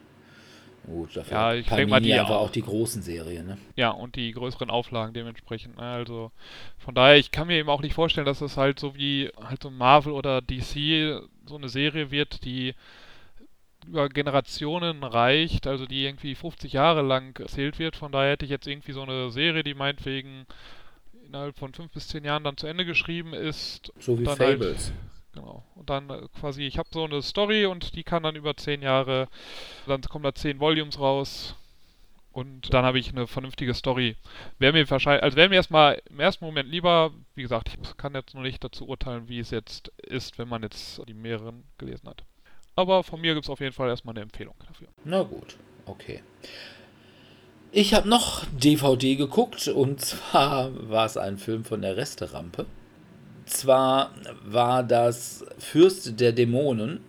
Gut, 0.86 1.16
dafür 1.16 1.36
ja, 1.36 1.54
ich 1.54 1.66
denke 1.66 1.86
mal, 1.86 2.00
die 2.00 2.14
einfach 2.14 2.36
auch, 2.36 2.46
auch 2.46 2.50
die 2.50 2.62
großen 2.62 3.02
Serien, 3.02 3.46
ne? 3.46 3.58
Ja, 3.76 3.90
und 3.90 4.16
die 4.16 4.32
größeren 4.32 4.70
Auflagen 4.70 5.12
dementsprechend. 5.12 5.76
Ne? 5.76 5.82
Also 5.82 6.32
von 6.78 6.94
daher, 6.94 7.18
ich 7.18 7.30
kann 7.30 7.46
mir 7.46 7.58
eben 7.58 7.68
auch 7.68 7.82
nicht 7.82 7.94
vorstellen, 7.94 8.24
dass 8.24 8.40
es 8.40 8.56
halt 8.56 8.80
so 8.80 8.94
wie 8.94 9.30
halt 9.42 9.62
so 9.62 9.70
Marvel 9.70 10.12
oder 10.12 10.40
DC 10.40 11.20
so 11.46 11.56
eine 11.56 11.68
Serie 11.68 12.10
wird, 12.10 12.44
die 12.44 12.74
über 13.86 14.08
Generationen 14.08 15.02
reicht, 15.04 15.66
also 15.66 15.86
die 15.86 16.04
irgendwie 16.04 16.34
50 16.34 16.72
Jahre 16.72 17.02
lang 17.02 17.38
erzählt 17.38 17.78
wird. 17.78 17.96
Von 17.96 18.12
daher 18.12 18.32
hätte 18.32 18.44
ich 18.44 18.50
jetzt 18.50 18.66
irgendwie 18.66 18.92
so 18.92 19.02
eine 19.02 19.30
Serie, 19.30 19.64
die 19.64 19.74
meinetwegen 19.74 20.46
innerhalb 21.28 21.58
von 21.58 21.72
fünf 21.72 21.92
bis 21.92 22.08
zehn 22.08 22.24
Jahren 22.24 22.44
dann 22.44 22.56
zu 22.56 22.66
Ende 22.66 22.84
geschrieben 22.84 23.34
ist. 23.34 23.92
So 23.98 24.18
wie 24.18 24.24
Fables. 24.24 24.86
Halt, 24.86 24.94
genau. 25.34 25.64
Und 25.74 25.90
dann 25.90 26.10
äh, 26.10 26.26
quasi, 26.40 26.62
ich 26.64 26.78
habe 26.78 26.88
so 26.92 27.04
eine 27.04 27.22
Story 27.22 27.66
und 27.66 27.94
die 27.94 28.02
kann 28.02 28.22
dann 28.22 28.36
über 28.36 28.56
zehn 28.56 28.82
Jahre, 28.82 29.28
dann 29.86 30.02
kommen 30.02 30.24
da 30.24 30.34
zehn 30.34 30.58
Volumes 30.58 30.98
raus 30.98 31.54
und 32.32 32.72
dann 32.72 32.84
habe 32.84 32.98
ich 32.98 33.10
eine 33.10 33.26
vernünftige 33.26 33.74
Story. 33.74 34.16
Wäre 34.58 34.72
mir 34.72 34.88
wahrscheinlich, 34.90 35.22
also 35.22 35.36
wäre 35.36 35.48
mir 35.48 35.56
erstmal 35.56 36.00
im 36.08 36.20
ersten 36.20 36.44
Moment 36.44 36.68
lieber, 36.68 37.12
wie 37.34 37.42
gesagt, 37.42 37.68
ich 37.68 37.96
kann 37.96 38.14
jetzt 38.14 38.34
noch 38.34 38.42
nicht 38.42 38.62
dazu 38.64 38.88
urteilen, 38.88 39.28
wie 39.28 39.38
es 39.38 39.50
jetzt 39.50 39.88
ist, 39.98 40.38
wenn 40.38 40.48
man 40.48 40.62
jetzt 40.62 41.00
die 41.08 41.14
mehreren 41.14 41.64
gelesen 41.78 42.08
hat. 42.08 42.24
Aber 42.76 43.02
von 43.02 43.20
mir 43.20 43.34
gibt 43.34 43.46
es 43.46 43.50
auf 43.50 43.60
jeden 43.60 43.72
Fall 43.72 43.88
erstmal 43.88 44.14
eine 44.14 44.22
Empfehlung 44.22 44.54
dafür. 44.66 44.88
Na 45.04 45.22
gut, 45.22 45.56
okay. 45.84 46.22
Ich 47.70 47.92
habe 47.92 48.08
noch 48.08 48.46
DVD 48.46 49.16
geguckt 49.16 49.68
und 49.68 50.00
zwar 50.04 50.70
war 50.88 51.04
es 51.04 51.18
ein 51.18 51.36
Film 51.36 51.64
von 51.64 51.82
der 51.82 51.98
Resterampe. 51.98 52.64
Zwar 53.44 54.12
war 54.44 54.82
das 54.82 55.44
Fürst 55.58 56.18
der 56.18 56.32
Dämonen 56.32 57.00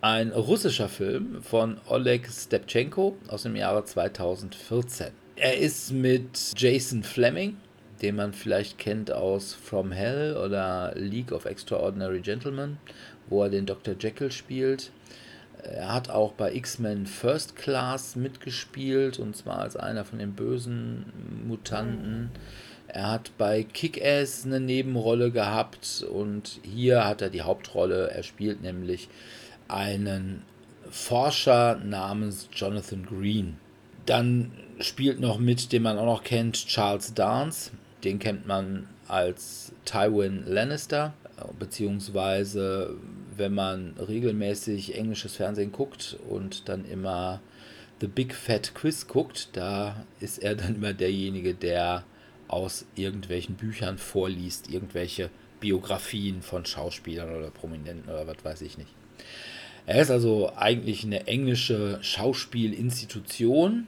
ein 0.00 0.30
russischer 0.30 0.88
Film 0.88 1.42
von 1.42 1.78
Oleg 1.88 2.28
Stepchenko 2.28 3.16
aus 3.28 3.42
dem 3.42 3.56
Jahre 3.56 3.84
2014. 3.84 5.08
Er 5.36 5.58
ist 5.58 5.92
mit 5.92 6.52
Jason 6.56 7.02
Fleming, 7.02 7.56
den 8.00 8.16
man 8.16 8.32
vielleicht 8.32 8.78
kennt 8.78 9.10
aus 9.12 9.54
From 9.54 9.90
Hell 9.90 10.36
oder 10.36 10.92
League 10.94 11.32
of 11.32 11.44
Extraordinary 11.44 12.20
Gentlemen, 12.20 12.78
wo 13.28 13.42
er 13.42 13.50
den 13.50 13.66
Dr. 13.66 13.94
Jekyll 13.98 14.30
spielt. 14.30 14.92
Er 15.62 15.92
hat 15.92 16.10
auch 16.10 16.32
bei 16.32 16.54
X-Men 16.54 17.06
First 17.06 17.56
Class 17.56 18.16
mitgespielt, 18.16 19.18
und 19.18 19.36
zwar 19.36 19.58
als 19.58 19.76
einer 19.76 20.04
von 20.04 20.18
den 20.18 20.32
bösen 20.32 21.12
Mutanten. 21.46 22.30
Er 22.88 23.10
hat 23.10 23.32
bei 23.38 23.62
Kick-Ass 23.62 24.44
eine 24.44 24.60
Nebenrolle 24.60 25.30
gehabt 25.30 26.04
und 26.10 26.60
hier 26.62 27.06
hat 27.06 27.22
er 27.22 27.30
die 27.30 27.42
Hauptrolle. 27.42 28.10
Er 28.10 28.22
spielt 28.22 28.62
nämlich 28.62 29.08
einen 29.68 30.42
Forscher 30.90 31.76
namens 31.76 32.48
Jonathan 32.52 33.06
Green. 33.06 33.58
Dann 34.06 34.50
spielt 34.80 35.20
noch 35.20 35.38
mit, 35.38 35.72
den 35.72 35.82
man 35.82 35.98
auch 35.98 36.06
noch 36.06 36.24
kennt, 36.24 36.66
Charles 36.66 37.14
Dance. 37.14 37.70
Den 38.02 38.18
kennt 38.18 38.46
man 38.46 38.88
als 39.06 39.72
Tywin 39.84 40.44
Lannister, 40.46 41.12
beziehungsweise 41.58 42.96
wenn 43.40 43.54
man 43.54 43.94
regelmäßig 43.98 44.96
englisches 44.96 45.34
Fernsehen 45.34 45.72
guckt 45.72 46.16
und 46.28 46.68
dann 46.68 46.84
immer 46.84 47.40
The 48.00 48.06
Big 48.06 48.34
Fat 48.34 48.74
Quiz 48.74 49.08
guckt, 49.08 49.48
da 49.54 50.06
ist 50.20 50.38
er 50.38 50.54
dann 50.54 50.76
immer 50.76 50.92
derjenige, 50.92 51.54
der 51.54 52.04
aus 52.46 52.86
irgendwelchen 52.94 53.56
Büchern 53.56 53.98
vorliest, 53.98 54.70
irgendwelche 54.70 55.30
Biografien 55.58 56.42
von 56.42 56.64
Schauspielern 56.64 57.34
oder 57.34 57.50
Prominenten 57.50 58.08
oder 58.08 58.26
was 58.26 58.44
weiß 58.44 58.62
ich 58.62 58.78
nicht. 58.78 58.90
Er 59.86 60.02
ist 60.02 60.10
also 60.10 60.52
eigentlich 60.56 61.04
eine 61.04 61.26
englische 61.26 61.98
Schauspielinstitution. 62.02 63.86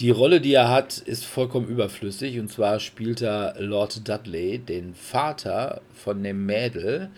Die 0.00 0.10
Rolle, 0.10 0.40
die 0.40 0.54
er 0.54 0.68
hat, 0.68 0.98
ist 0.98 1.24
vollkommen 1.24 1.66
überflüssig. 1.66 2.38
Und 2.38 2.50
zwar 2.50 2.78
spielt 2.78 3.22
er 3.22 3.54
Lord 3.58 4.08
Dudley, 4.08 4.58
den 4.58 4.94
Vater 4.94 5.80
von 5.94 6.22
dem 6.22 6.46
Mädel, 6.46 7.10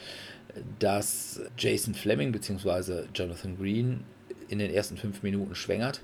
das 0.78 1.40
Jason 1.56 1.94
Fleming 1.94 2.32
bzw. 2.32 3.04
Jonathan 3.14 3.56
Green 3.56 4.04
in 4.48 4.58
den 4.58 4.72
ersten 4.72 4.96
fünf 4.96 5.22
Minuten 5.22 5.54
schwängert. 5.54 6.00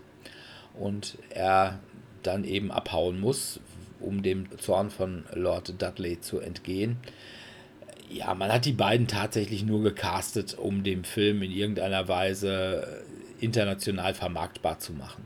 Und 0.74 1.18
er 1.30 1.80
dann 2.22 2.44
eben 2.44 2.70
abhauen 2.70 3.18
muss, 3.18 3.61
um 4.00 4.22
dem 4.22 4.46
Zorn 4.59 4.90
von 4.90 5.24
Lord 5.32 5.80
Dudley 5.80 6.20
zu 6.20 6.40
entgehen 6.40 6.98
ja, 8.09 8.35
man 8.35 8.52
hat 8.52 8.64
die 8.64 8.72
beiden 8.72 9.06
tatsächlich 9.06 9.64
nur 9.64 9.82
gecastet, 9.82 10.56
um 10.59 10.85
den 10.85 11.04
Film 11.04 11.42
in 11.42 11.50
irgendeiner 11.50 12.09
Weise 12.09 13.04
international 13.40 14.14
vermarktbar 14.14 14.78
zu 14.78 14.92
machen. 14.92 15.24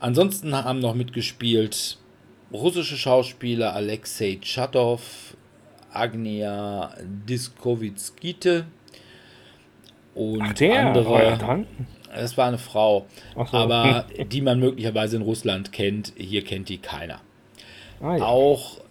Ansonsten 0.00 0.54
haben 0.54 0.80
noch 0.80 0.94
mitgespielt 0.94 1.98
russische 2.52 2.96
Schauspieler 2.96 3.74
Alexei 3.74 4.38
Tschatow, 4.40 5.00
Agnia 5.92 6.94
Diskovitskite 7.28 8.66
und 10.14 10.42
Ach, 10.42 10.52
der, 10.54 10.86
andere. 10.86 11.66
Es 12.14 12.36
war 12.36 12.48
eine 12.48 12.58
Frau, 12.58 13.06
so. 13.34 13.56
aber 13.56 14.06
die 14.30 14.42
man 14.42 14.60
möglicherweise 14.60 15.16
in 15.16 15.22
Russland 15.22 15.72
kennt. 15.72 16.12
Hier 16.16 16.44
kennt 16.44 16.68
die 16.68 16.78
keiner. 16.78 17.20
Ah, 18.00 18.16
ja. 18.16 18.24
Auch 18.24 18.82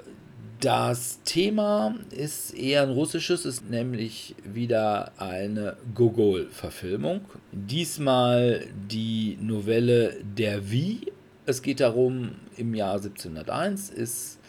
das 0.62 1.22
Thema 1.24 1.96
ist 2.12 2.54
eher 2.54 2.84
ein 2.84 2.92
russisches, 2.92 3.46
ist 3.46 3.70
nämlich 3.70 4.36
wieder 4.44 5.12
eine 5.18 5.76
Gogol-Verfilmung. 5.96 7.22
Diesmal 7.52 8.68
die 8.90 9.38
Novelle 9.42 10.18
Der 10.24 10.72
Wie. 10.72 11.12
Es 11.48 11.64
geht 11.64 11.80
darum, 11.80 12.36
im 12.58 12.76
Jahr 12.76 12.94
1701 12.94 13.90
ist 13.90 14.40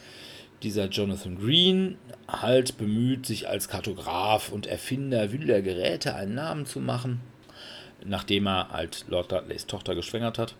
dieser 0.62 0.88
Jonathan 0.88 1.38
Green 1.38 1.96
halt 2.40 2.78
bemüht, 2.78 3.26
sich 3.26 3.48
als 3.48 3.68
Kartograf 3.68 4.50
und 4.50 4.66
Erfinder 4.66 5.32
wilder 5.32 5.62
Geräte 5.62 6.14
einen 6.14 6.34
Namen 6.34 6.66
zu 6.66 6.80
machen, 6.80 7.20
nachdem 8.04 8.46
er 8.46 8.70
halt 8.70 9.04
Lord 9.08 9.30
Dudleys 9.30 9.66
Tochter 9.66 9.94
geschwängert 9.94 10.38
hat. 10.38 10.56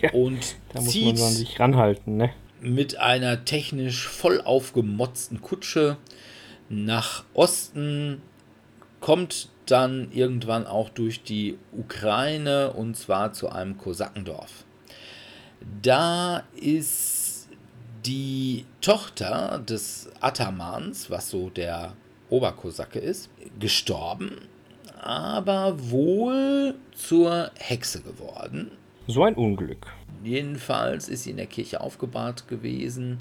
Ja, 0.00 0.12
und 0.12 0.56
da 0.72 0.80
muss 0.80 0.94
man 0.94 1.16
sich 1.16 1.60
ranhalten, 1.60 2.16
ne? 2.16 2.30
mit 2.64 2.96
einer 2.96 3.44
technisch 3.44 4.08
voll 4.08 4.40
aufgemotzten 4.40 5.42
Kutsche 5.42 5.98
nach 6.70 7.24
Osten, 7.34 8.22
kommt 9.00 9.50
dann 9.66 10.10
irgendwann 10.12 10.66
auch 10.66 10.88
durch 10.88 11.22
die 11.22 11.58
Ukraine 11.72 12.72
und 12.72 12.96
zwar 12.96 13.34
zu 13.34 13.50
einem 13.50 13.76
Kosakendorf. 13.76 14.64
Da 15.82 16.44
ist 16.56 17.13
die 18.06 18.64
Tochter 18.80 19.62
des 19.66 20.10
Atamans, 20.20 21.10
was 21.10 21.30
so 21.30 21.50
der 21.50 21.94
Oberkosake 22.30 22.98
ist, 22.98 23.30
gestorben, 23.58 24.40
aber 25.00 25.90
wohl 25.90 26.74
zur 26.94 27.50
Hexe 27.56 28.00
geworden. 28.00 28.70
So 29.06 29.22
ein 29.24 29.34
Unglück. 29.34 29.86
Jedenfalls 30.22 31.08
ist 31.08 31.24
sie 31.24 31.30
in 31.30 31.36
der 31.36 31.46
Kirche 31.46 31.80
aufgebahrt 31.80 32.48
gewesen 32.48 33.18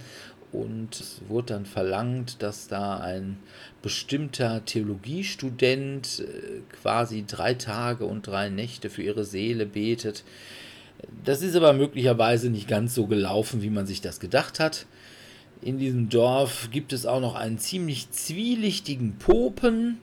und 0.53 0.99
es 0.99 1.21
wurde 1.27 1.53
dann 1.53 1.65
verlangt, 1.65 2.41
dass 2.43 2.67
da 2.67 2.99
ein 2.99 3.39
bestimmter 3.81 4.63
Theologiestudent 4.63 6.19
äh, 6.19 6.61
quasi 6.81 7.25
drei 7.27 7.55
Tage 7.55 8.05
und 8.05 8.27
drei 8.27 8.49
Nächte 8.49 8.89
für 8.89 9.01
ihre 9.01 9.25
Seele 9.25 9.65
betet. 9.65 10.23
Das 11.23 11.41
ist 11.41 11.55
aber 11.55 11.73
möglicherweise 11.73 12.49
nicht 12.49 12.67
ganz 12.67 12.95
so 12.95 13.07
gelaufen, 13.07 13.61
wie 13.61 13.69
man 13.69 13.85
sich 13.85 14.01
das 14.01 14.19
gedacht 14.19 14.59
hat. 14.59 14.85
In 15.61 15.77
diesem 15.77 16.09
Dorf 16.09 16.69
gibt 16.71 16.91
es 16.91 17.05
auch 17.05 17.21
noch 17.21 17.35
einen 17.35 17.57
ziemlich 17.57 18.11
zwielichtigen 18.11 19.17
Popen, 19.17 19.99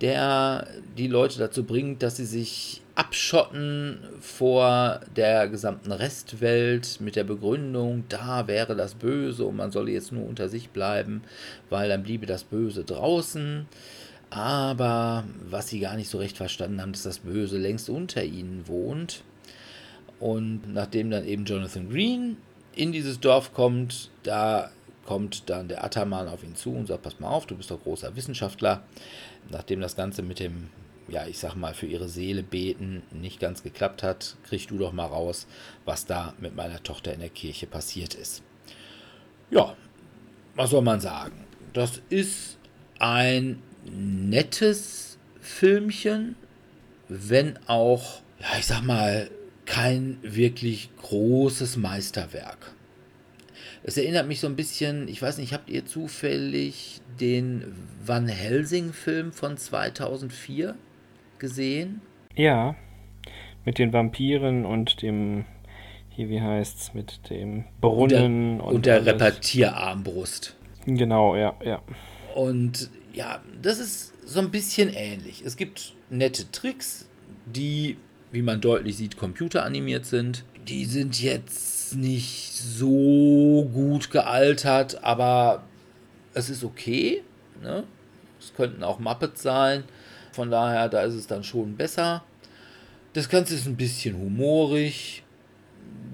der 0.00 0.66
die 0.98 1.06
Leute 1.06 1.38
dazu 1.38 1.64
bringt, 1.64 2.02
dass 2.02 2.16
sie 2.16 2.26
sich 2.26 2.82
abschotten 2.94 3.98
vor 4.20 5.00
der 5.16 5.48
gesamten 5.48 5.92
Restwelt 5.92 7.00
mit 7.00 7.16
der 7.16 7.24
Begründung, 7.24 8.04
da 8.08 8.48
wäre 8.48 8.74
das 8.74 8.94
Böse 8.94 9.44
und 9.44 9.56
man 9.56 9.70
solle 9.70 9.92
jetzt 9.92 10.12
nur 10.12 10.26
unter 10.26 10.48
sich 10.48 10.70
bleiben, 10.70 11.22
weil 11.70 11.88
dann 11.88 12.02
bliebe 12.02 12.26
das 12.26 12.44
Böse 12.44 12.84
draußen. 12.84 13.66
Aber 14.30 15.24
was 15.48 15.68
sie 15.68 15.80
gar 15.80 15.96
nicht 15.96 16.10
so 16.10 16.18
recht 16.18 16.36
verstanden 16.36 16.82
haben, 16.82 16.92
dass 16.92 17.04
das 17.04 17.20
Böse 17.20 17.56
längst 17.56 17.88
unter 17.88 18.24
ihnen 18.24 18.66
wohnt. 18.66 19.22
Und 20.20 20.72
nachdem 20.72 21.10
dann 21.10 21.26
eben 21.26 21.44
Jonathan 21.44 21.88
Green 21.88 22.36
in 22.74 22.92
dieses 22.92 23.20
Dorf 23.20 23.52
kommt, 23.52 24.10
da 24.22 24.70
kommt 25.06 25.48
dann 25.48 25.68
der 25.68 25.84
Ataman 25.84 26.28
auf 26.28 26.44
ihn 26.44 26.54
zu 26.54 26.70
und 26.70 26.86
sagt, 26.86 27.02
pass 27.02 27.18
mal 27.18 27.28
auf, 27.28 27.46
du 27.46 27.56
bist 27.56 27.70
doch 27.70 27.82
großer 27.82 28.14
Wissenschaftler. 28.14 28.82
Nachdem 29.50 29.80
das 29.80 29.96
Ganze 29.96 30.22
mit 30.22 30.38
dem 30.40 30.68
ja, 31.08 31.26
ich 31.26 31.38
sag 31.38 31.54
mal, 31.54 31.74
für 31.74 31.86
ihre 31.86 32.08
Seele 32.08 32.42
beten 32.42 33.02
nicht 33.10 33.40
ganz 33.40 33.62
geklappt 33.62 34.02
hat, 34.02 34.36
krieg 34.44 34.68
du 34.68 34.78
doch 34.78 34.92
mal 34.92 35.06
raus, 35.06 35.46
was 35.84 36.06
da 36.06 36.34
mit 36.38 36.54
meiner 36.54 36.82
Tochter 36.82 37.12
in 37.12 37.20
der 37.20 37.30
Kirche 37.30 37.66
passiert 37.66 38.14
ist. 38.14 38.42
Ja, 39.50 39.74
was 40.54 40.70
soll 40.70 40.82
man 40.82 41.00
sagen? 41.00 41.46
Das 41.72 42.02
ist 42.10 42.58
ein 42.98 43.62
nettes 43.84 45.18
Filmchen, 45.40 46.36
wenn 47.08 47.58
auch, 47.66 48.20
ja, 48.40 48.58
ich 48.58 48.66
sag 48.66 48.82
mal, 48.82 49.30
kein 49.68 50.16
wirklich 50.22 50.88
großes 50.96 51.76
Meisterwerk. 51.76 52.72
Es 53.84 53.98
erinnert 53.98 54.26
mich 54.26 54.40
so 54.40 54.46
ein 54.46 54.56
bisschen, 54.56 55.08
ich 55.08 55.20
weiß 55.20 55.38
nicht, 55.38 55.52
habt 55.52 55.68
ihr 55.68 55.84
zufällig 55.84 57.00
den 57.20 57.74
Van 58.04 58.28
Helsing-Film 58.28 59.30
von 59.30 59.58
2004 59.58 60.74
gesehen? 61.38 62.00
Ja, 62.34 62.76
mit 63.66 63.78
den 63.78 63.92
Vampiren 63.92 64.64
und 64.64 65.02
dem, 65.02 65.44
hier 66.08 66.30
wie 66.30 66.40
heißt's, 66.40 66.94
mit 66.94 67.28
dem 67.28 67.64
Brunnen 67.82 68.60
und 68.60 68.60
der, 68.60 68.64
und, 68.64 68.74
und 68.74 68.86
der 68.86 69.06
Repetierarmbrust. 69.06 70.56
Genau, 70.86 71.36
ja, 71.36 71.54
ja. 71.62 71.82
Und 72.34 72.90
ja, 73.12 73.42
das 73.60 73.78
ist 73.78 74.14
so 74.26 74.40
ein 74.40 74.50
bisschen 74.50 74.88
ähnlich. 74.88 75.42
Es 75.44 75.56
gibt 75.56 75.92
nette 76.08 76.50
Tricks, 76.50 77.08
die, 77.44 77.98
wie 78.30 78.42
man 78.42 78.60
deutlich 78.60 78.96
sieht, 78.96 79.16
computeranimiert 79.16 80.06
sind. 80.06 80.44
Die 80.66 80.84
sind 80.84 81.22
jetzt 81.22 81.96
nicht 81.96 82.52
so 82.52 83.68
gut 83.72 84.10
gealtert, 84.10 85.02
aber 85.02 85.64
es 86.34 86.50
ist 86.50 86.64
okay. 86.64 87.22
Ne? 87.62 87.84
Es 88.38 88.54
könnten 88.54 88.82
auch 88.84 88.98
Muppets 88.98 89.42
sein. 89.42 89.84
Von 90.32 90.50
daher, 90.50 90.88
da 90.88 91.02
ist 91.02 91.14
es 91.14 91.26
dann 91.26 91.42
schon 91.42 91.76
besser. 91.76 92.22
Das 93.12 93.28
Ganze 93.28 93.54
ist 93.54 93.66
ein 93.66 93.76
bisschen 93.76 94.16
humorig. 94.16 95.24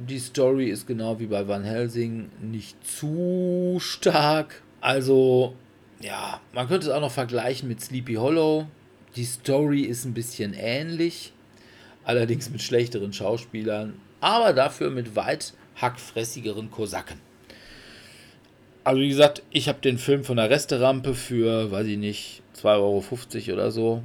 Die 0.08 0.18
Story 0.18 0.70
ist 0.70 0.86
genau 0.86 1.18
wie 1.18 1.26
bei 1.26 1.46
Van 1.46 1.64
Helsing 1.64 2.30
nicht 2.40 2.76
zu 2.86 3.76
stark. 3.80 4.62
Also, 4.80 5.54
ja, 6.00 6.40
man 6.52 6.68
könnte 6.68 6.86
es 6.86 6.92
auch 6.92 7.00
noch 7.00 7.10
vergleichen 7.10 7.68
mit 7.68 7.80
Sleepy 7.80 8.14
Hollow. 8.14 8.66
Die 9.16 9.24
Story 9.24 9.82
ist 9.82 10.04
ein 10.04 10.14
bisschen 10.14 10.54
ähnlich, 10.54 11.32
allerdings 12.04 12.50
mit 12.50 12.62
schlechteren 12.62 13.12
Schauspielern, 13.12 13.94
aber 14.20 14.52
dafür 14.52 14.90
mit 14.90 15.16
weit 15.16 15.54
hackfressigeren 15.80 16.70
Kosaken. 16.70 17.20
Also 18.84 19.00
wie 19.00 19.08
gesagt, 19.08 19.42
ich 19.50 19.68
habe 19.68 19.80
den 19.80 19.98
Film 19.98 20.24
von 20.24 20.36
der 20.36 20.50
Resterampe 20.50 21.14
für, 21.14 21.70
weiß 21.70 21.86
ich 21.86 21.96
nicht, 21.96 22.42
2,50 22.62 22.68
Euro 23.48 23.54
oder 23.54 23.70
so. 23.70 24.02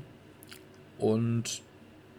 Und 0.98 1.62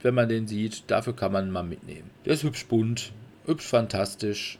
wenn 0.03 0.15
man 0.15 0.29
den 0.29 0.47
sieht, 0.47 0.85
dafür 0.89 1.17
kann 1.17 1.33
man 1.33 1.51
mal 1.51 1.63
mitnehmen. 1.63 2.11
Der 2.25 2.35
ist 2.35 2.43
hübsch 2.43 2.67
bunt, 2.67 3.13
hübsch 3.47 3.67
fantastisch. 3.67 4.59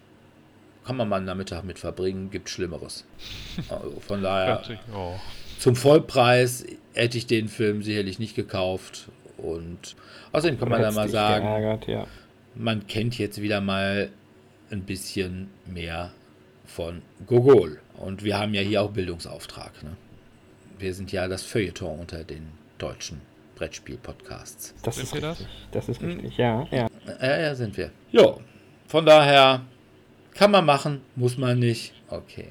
Kann 0.85 0.97
man 0.97 1.09
mal 1.09 1.17
einen 1.17 1.27
Nachmittag 1.27 1.63
mit 1.63 1.79
verbringen, 1.79 2.31
gibt 2.31 2.49
Schlimmeres. 2.49 3.05
Also 3.69 4.01
von 4.01 4.23
daher, 4.23 4.63
zum 5.59 5.77
Vollpreis 5.77 6.65
hätte 6.95 7.19
ich 7.19 7.27
den 7.27 7.49
Film 7.49 7.83
sicherlich 7.83 8.19
nicht 8.19 8.35
gekauft. 8.35 9.09
Und 9.43 9.97
außerdem 10.33 10.59
kann 10.59 10.69
man 10.69 10.83
da 10.83 10.91
mal 10.91 11.09
sagen, 11.09 11.45
geärgert, 11.45 11.87
ja. 11.87 12.07
man 12.55 12.87
kennt 12.87 13.19
jetzt 13.19 13.41
wieder 13.41 13.61
mal 13.61 14.11
ein 14.71 14.83
bisschen 14.83 15.49
mehr 15.67 16.13
von 16.65 17.03
Gogol. 17.27 17.81
Und 17.97 18.25
wir 18.25 18.39
haben 18.39 18.55
ja 18.55 18.63
hier 18.63 18.83
auch 18.83 18.91
Bildungsauftrag. 18.91 19.83
Ne? 19.83 19.97
Wir 20.79 20.95
sind 20.95 21.13
ja 21.13 21.29
das 21.29 21.43
Feuilleton 21.43 22.01
unter 22.01 22.25
den 22.25 22.49
deutschen 22.79 23.21
Brettspiel-Podcasts. 23.57 24.75
Das 24.83 24.97
sind 24.97 25.05
ist 25.05 25.15
richtig. 25.15 25.47
Das? 25.73 25.87
das 25.87 25.89
ist 25.89 26.03
richtig, 26.03 26.37
ja, 26.39 26.67
ja. 26.71 26.89
Ja, 27.21 27.41
ja, 27.41 27.55
sind 27.55 27.77
wir. 27.77 27.91
Jo, 28.11 28.41
von 28.87 29.05
daher 29.05 29.63
kann 30.35 30.51
man 30.51 30.65
machen, 30.65 31.03
muss 31.17 31.37
man 31.37 31.59
nicht. 31.59 31.93
Okay. 32.09 32.49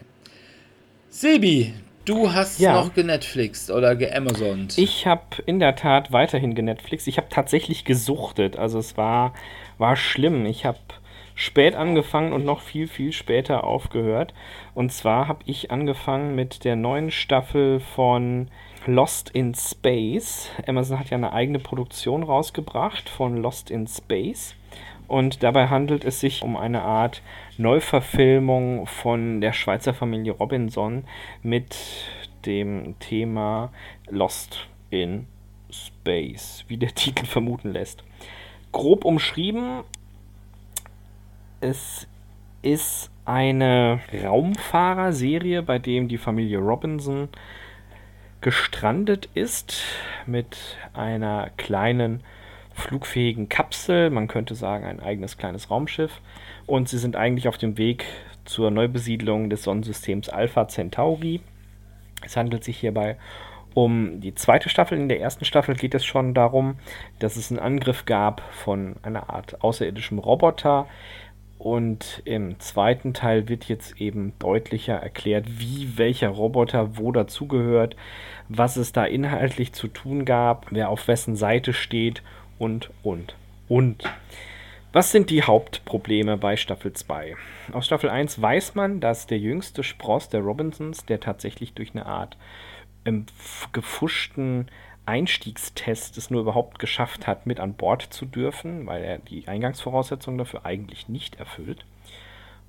Sebi, 1.09 1.73
du 2.09 2.33
hast 2.33 2.59
ja. 2.59 2.73
noch 2.73 2.93
genetflixt 2.93 3.69
oder 3.69 3.95
geamazont. 3.95 4.77
Ich 4.77 5.05
habe 5.05 5.41
in 5.45 5.59
der 5.59 5.75
Tat 5.75 6.11
weiterhin 6.11 6.55
genetflixt. 6.55 7.07
Ich 7.07 7.17
habe 7.17 7.27
tatsächlich 7.29 7.85
gesuchtet. 7.85 8.57
Also 8.57 8.79
es 8.79 8.97
war, 8.97 9.33
war 9.77 9.95
schlimm. 9.95 10.45
Ich 10.45 10.65
habe 10.65 10.79
spät 11.35 11.75
angefangen 11.75 12.33
und 12.33 12.43
noch 12.43 12.61
viel, 12.61 12.87
viel 12.87 13.11
später 13.11 13.63
aufgehört. 13.63 14.33
Und 14.73 14.91
zwar 14.91 15.27
habe 15.27 15.39
ich 15.45 15.71
angefangen 15.71 16.35
mit 16.35 16.65
der 16.65 16.75
neuen 16.75 17.11
Staffel 17.11 17.79
von 17.79 18.49
Lost 18.85 19.29
in 19.29 19.53
Space. 19.53 20.49
Amazon 20.67 20.99
hat 20.99 21.09
ja 21.11 21.17
eine 21.17 21.31
eigene 21.33 21.59
Produktion 21.59 22.23
rausgebracht 22.23 23.07
von 23.07 23.37
Lost 23.37 23.69
in 23.69 23.87
Space. 23.87 24.55
Und 25.09 25.41
dabei 25.41 25.69
handelt 25.69 26.05
es 26.05 26.19
sich 26.19 26.43
um 26.43 26.55
eine 26.55 26.83
Art 26.83 27.23
Neuverfilmung 27.57 28.85
von 28.85 29.41
der 29.41 29.53
Schweizer 29.53 29.95
Familie 29.95 30.33
Robinson 30.33 31.03
mit 31.41 31.75
dem 32.45 32.93
Thema 32.99 33.71
Lost 34.07 34.67
in 34.91 35.25
Space, 35.71 36.63
wie 36.67 36.77
der 36.77 36.89
Titel 36.95 37.25
vermuten 37.25 37.73
lässt. 37.73 38.03
Grob 38.71 39.03
umschrieben, 39.03 39.81
es 41.59 42.07
ist 42.61 43.09
eine 43.25 44.01
Raumfahrerserie, 44.23 45.63
bei 45.63 45.79
dem 45.79 46.07
die 46.07 46.19
Familie 46.19 46.59
Robinson 46.59 47.29
gestrandet 48.41 49.27
ist 49.33 49.83
mit 50.27 50.77
einer 50.93 51.49
kleinen 51.57 52.23
flugfähigen 52.79 53.49
Kapsel, 53.49 54.09
man 54.09 54.27
könnte 54.27 54.55
sagen 54.55 54.85
ein 54.85 54.99
eigenes 54.99 55.37
kleines 55.37 55.69
Raumschiff. 55.69 56.21
Und 56.65 56.89
sie 56.89 56.97
sind 56.97 57.15
eigentlich 57.15 57.47
auf 57.47 57.57
dem 57.57 57.77
Weg 57.77 58.05
zur 58.45 58.71
Neubesiedlung 58.71 59.49
des 59.49 59.63
Sonnensystems 59.63 60.29
Alpha 60.29 60.67
Centauri. 60.67 61.41
Es 62.25 62.35
handelt 62.35 62.63
sich 62.63 62.77
hierbei 62.77 63.17
um 63.73 64.19
die 64.19 64.35
zweite 64.35 64.69
Staffel. 64.69 64.97
In 64.97 65.09
der 65.09 65.21
ersten 65.21 65.45
Staffel 65.45 65.75
geht 65.75 65.95
es 65.95 66.05
schon 66.05 66.33
darum, 66.33 66.75
dass 67.19 67.37
es 67.37 67.51
einen 67.51 67.59
Angriff 67.59 68.05
gab 68.05 68.41
von 68.51 68.95
einer 69.03 69.29
Art 69.29 69.63
außerirdischem 69.63 70.19
Roboter. 70.19 70.87
Und 71.57 72.21
im 72.23 72.57
zweiten 72.59 73.13
Teil 73.13 73.49
wird 73.49 73.65
jetzt 73.65 73.99
eben 73.99 74.33
deutlicher 74.39 74.95
erklärt, 74.95 75.59
wie 75.59 75.97
welcher 75.97 76.29
Roboter 76.29 76.97
wo 76.97 77.11
dazugehört, 77.11 77.97
was 78.47 78.77
es 78.77 78.93
da 78.93 79.03
inhaltlich 79.03 79.73
zu 79.73 79.89
tun 79.89 80.23
gab, 80.23 80.67
wer 80.71 80.89
auf 80.89 81.07
wessen 81.09 81.35
Seite 81.35 81.73
steht 81.73 82.23
und, 82.59 82.91
und, 83.01 83.35
und. 83.67 84.03
Was 84.91 85.11
sind 85.11 85.29
die 85.29 85.43
Hauptprobleme 85.43 86.37
bei 86.37 86.57
Staffel 86.57 86.93
2? 86.93 87.35
Aus 87.73 87.85
Staffel 87.85 88.09
1 88.09 88.41
weiß 88.41 88.75
man, 88.75 88.99
dass 88.99 89.27
der 89.27 89.39
jüngste 89.39 89.83
Spross 89.83 90.29
der 90.29 90.41
Robinsons, 90.41 91.05
der 91.05 91.19
tatsächlich 91.19 91.73
durch 91.73 91.91
eine 91.91 92.05
Art 92.05 92.37
ähm, 93.05 93.25
gefuschten 93.71 94.67
Einstiegstest 95.05 96.17
es 96.19 96.29
nur 96.29 96.41
überhaupt 96.41 96.77
geschafft 96.77 97.25
hat, 97.25 97.47
mit 97.47 97.59
an 97.59 97.73
Bord 97.73 98.03
zu 98.03 98.25
dürfen, 98.25 98.85
weil 98.85 99.03
er 99.03 99.17
die 99.17 99.47
Eingangsvoraussetzungen 99.47 100.37
dafür 100.37 100.65
eigentlich 100.65 101.09
nicht 101.09 101.39
erfüllt. 101.39 101.83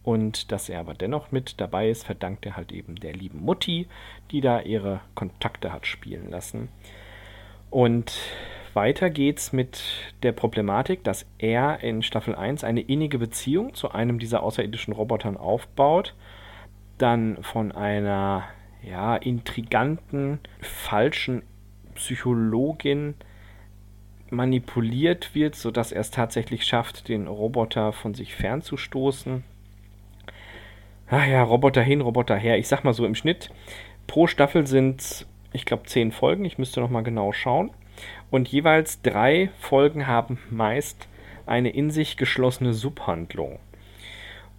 Und 0.03 0.51
dass 0.51 0.71
er 0.71 0.81
aber 0.81 0.95
dennoch 0.95 1.33
mit 1.33 1.61
dabei 1.61 1.91
ist, 1.91 2.05
verdankt 2.05 2.47
er 2.47 2.57
halt 2.57 2.73
eben 2.73 2.97
der 2.97 3.13
lieben 3.13 3.41
Mutti, 3.41 3.89
die 4.31 4.41
da 4.41 4.61
ihre 4.61 5.01
Kontakte 5.15 5.71
hat 5.73 5.87
spielen 5.87 6.31
lassen. 6.31 6.71
Und 7.69 8.19
weiter 8.81 9.11
geht's 9.11 9.53
mit 9.53 9.83
der 10.23 10.33
Problematik, 10.33 11.05
dass 11.05 11.27
er 11.37 11.83
in 11.83 12.03
Staffel 12.03 12.35
1 12.35 12.65
eine 12.65 12.81
innige 12.81 13.19
Beziehung 13.19 13.75
zu 13.75 13.91
einem 13.91 14.19
dieser 14.19 14.43
außerirdischen 14.43 14.95
Robotern 14.95 15.37
aufbaut, 15.37 16.15
dann 16.97 17.43
von 17.43 17.73
einer 17.73 18.45
ja, 18.83 19.17
intriganten, 19.17 20.39
falschen 20.63 21.43
Psychologin 21.95 23.17
manipuliert 24.31 25.35
wird, 25.35 25.57
sodass 25.57 25.93
er 25.93 26.01
es 26.01 26.11
tatsächlich 26.11 26.65
schafft, 26.65 27.09
den 27.09 27.27
Roboter 27.27 27.93
von 27.93 28.15
sich 28.15 28.35
fernzustoßen. 28.35 29.45
Ach 31.11 31.27
ja, 31.27 31.43
Roboter 31.43 31.83
hin, 31.83 32.01
Roboter 32.01 32.37
her. 32.37 32.57
Ich 32.57 32.69
sag 32.69 32.83
mal 32.85 32.95
so 32.95 33.05
im 33.05 33.15
Schnitt. 33.15 33.51
Pro 34.07 34.27
Staffel 34.27 34.67
sind, 34.67 35.27
ich 35.53 35.67
glaube, 35.67 35.83
zehn 35.83 36.13
Folgen. 36.13 36.47
Ich 36.47 36.57
müsste 36.57 36.81
noch 36.81 36.89
mal 36.89 37.03
genau 37.03 37.33
schauen. 37.33 37.73
Und 38.31 38.49
jeweils 38.49 39.03
drei 39.03 39.51
Folgen 39.59 40.07
haben 40.07 40.39
meist 40.51 41.09
eine 41.47 41.71
in 41.71 41.91
sich 41.91 42.17
geschlossene 42.17 42.75
Subhandlung. 42.75 43.59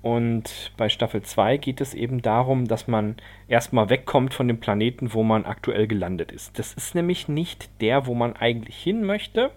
Und 0.02 0.72
bei 0.78 0.90
Staffel 0.90 1.22
2 1.22 1.58
geht 1.58 1.80
es 1.80 1.94
eben 1.94 2.22
darum, 2.22 2.68
dass 2.68 2.88
man 2.88 3.18
erstmal 3.48 3.90
wegkommt 3.90 4.34
von 4.34 4.48
dem 4.48 4.60
Planeten, 4.60 5.14
wo 5.14 5.22
man 5.22 5.46
aktuell 5.46 5.88
gelandet 5.88 6.32
ist. 6.32 6.58
Das 6.58 6.74
ist 6.74 6.96
nämlich 6.96 7.28
nicht 7.28 7.70
der, 7.82 8.08
wo 8.08 8.16
man 8.16 8.36
eigentlich 8.36 8.78
hin 8.78 9.04
möchte. 9.04 9.52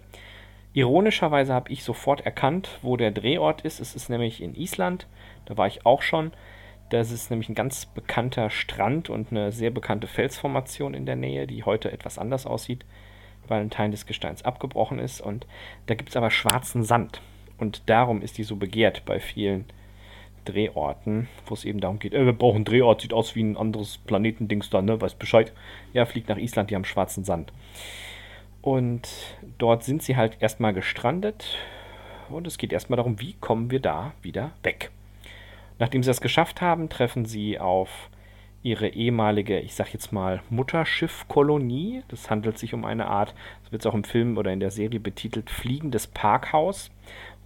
Ironischerweise 0.74 1.54
habe 1.54 1.72
ich 1.72 1.82
sofort 1.82 2.26
erkannt, 2.26 2.78
wo 2.82 2.96
der 2.96 3.10
Drehort 3.10 3.62
ist. 3.62 3.80
Es 3.80 3.94
ist 3.94 4.10
nämlich 4.10 4.42
in 4.42 4.54
Island. 4.54 5.06
Da 5.46 5.56
war 5.56 5.66
ich 5.66 5.86
auch 5.86 6.02
schon. 6.02 6.32
Das 6.90 7.10
ist 7.10 7.30
nämlich 7.30 7.48
ein 7.48 7.54
ganz 7.54 7.86
bekannter 7.86 8.50
Strand 8.50 9.08
und 9.08 9.30
eine 9.30 9.50
sehr 9.50 9.70
bekannte 9.70 10.06
Felsformation 10.06 10.92
in 10.92 11.06
der 11.06 11.16
Nähe, 11.16 11.46
die 11.46 11.64
heute 11.64 11.90
etwas 11.90 12.18
anders 12.18 12.44
aussieht, 12.44 12.84
weil 13.48 13.60
ein 13.60 13.70
Teil 13.70 13.90
des 13.90 14.06
Gesteins 14.06 14.44
abgebrochen 14.44 14.98
ist. 14.98 15.20
Und 15.20 15.46
da 15.86 15.94
gibt 15.94 16.10
es 16.10 16.16
aber 16.16 16.30
schwarzen 16.30 16.84
Sand. 16.84 17.20
Und 17.58 17.82
darum 17.86 18.22
ist 18.22 18.38
die 18.38 18.44
so 18.44 18.56
begehrt 18.56 19.04
bei 19.04 19.20
vielen 19.20 19.64
Drehorten, 20.44 21.28
wo 21.46 21.54
es 21.54 21.64
eben 21.64 21.80
darum 21.80 21.98
geht, 21.98 22.12
äh, 22.12 22.24
wir 22.24 22.32
brauchen 22.32 22.56
einen 22.56 22.64
Drehort, 22.64 23.00
sieht 23.00 23.12
aus 23.12 23.34
wie 23.34 23.42
ein 23.42 23.56
anderes 23.56 23.98
Planetendings 23.98 24.70
da, 24.70 24.82
ne? 24.82 25.00
Weiß 25.00 25.14
Bescheid. 25.14 25.52
Ja, 25.92 26.04
fliegt 26.04 26.28
nach 26.28 26.36
Island, 26.36 26.70
die 26.70 26.74
haben 26.74 26.84
schwarzen 26.84 27.24
Sand. 27.24 27.52
Und 28.60 29.08
dort 29.58 29.84
sind 29.84 30.02
sie 30.02 30.16
halt 30.16 30.36
erstmal 30.40 30.72
gestrandet. 30.72 31.58
Und 32.28 32.46
es 32.46 32.58
geht 32.58 32.72
erstmal 32.72 32.96
darum, 32.96 33.20
wie 33.20 33.34
kommen 33.34 33.70
wir 33.70 33.80
da 33.80 34.12
wieder 34.22 34.52
weg. 34.62 34.90
Nachdem 35.78 36.02
sie 36.02 36.08
das 36.08 36.20
geschafft 36.20 36.60
haben, 36.60 36.88
treffen 36.88 37.24
sie 37.24 37.58
auf 37.58 38.08
ihre 38.64 38.88
ehemalige, 38.88 39.60
ich 39.60 39.74
sag 39.74 39.92
jetzt 39.92 40.10
mal, 40.10 40.42
Mutterschiffkolonie. 40.50 42.02
Das 42.08 42.30
handelt 42.30 42.58
sich 42.58 42.74
um 42.74 42.84
eine 42.84 43.06
Art, 43.06 43.34
das 43.62 43.70
wird 43.70 43.82
es 43.82 43.86
auch 43.86 43.94
im 43.94 44.04
Film 44.04 44.38
oder 44.38 44.52
in 44.52 44.58
der 44.58 44.72
Serie 44.72 44.98
betitelt, 44.98 45.50
fliegendes 45.50 46.08
Parkhaus, 46.08 46.90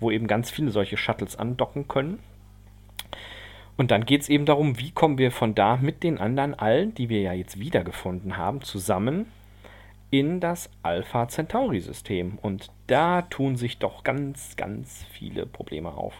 wo 0.00 0.10
eben 0.10 0.28
ganz 0.28 0.50
viele 0.50 0.70
solche 0.70 0.96
Shuttles 0.96 1.36
andocken 1.36 1.88
können. 1.88 2.20
Und 3.76 3.90
dann 3.90 4.06
geht 4.06 4.22
es 4.22 4.28
eben 4.28 4.46
darum, 4.46 4.78
wie 4.78 4.92
kommen 4.92 5.18
wir 5.18 5.30
von 5.32 5.54
da 5.54 5.76
mit 5.76 6.02
den 6.02 6.18
anderen 6.18 6.54
allen, 6.54 6.94
die 6.94 7.08
wir 7.08 7.20
ja 7.20 7.32
jetzt 7.32 7.58
wiedergefunden 7.58 8.36
haben, 8.36 8.62
zusammen 8.62 9.26
in 10.10 10.40
das 10.40 10.70
Alpha 10.82 11.28
Centauri-System. 11.28 12.38
Und 12.40 12.70
da 12.86 13.22
tun 13.22 13.56
sich 13.56 13.78
doch 13.78 14.04
ganz, 14.04 14.56
ganz 14.56 15.04
viele 15.10 15.46
Probleme 15.46 15.90
auf. 15.90 16.14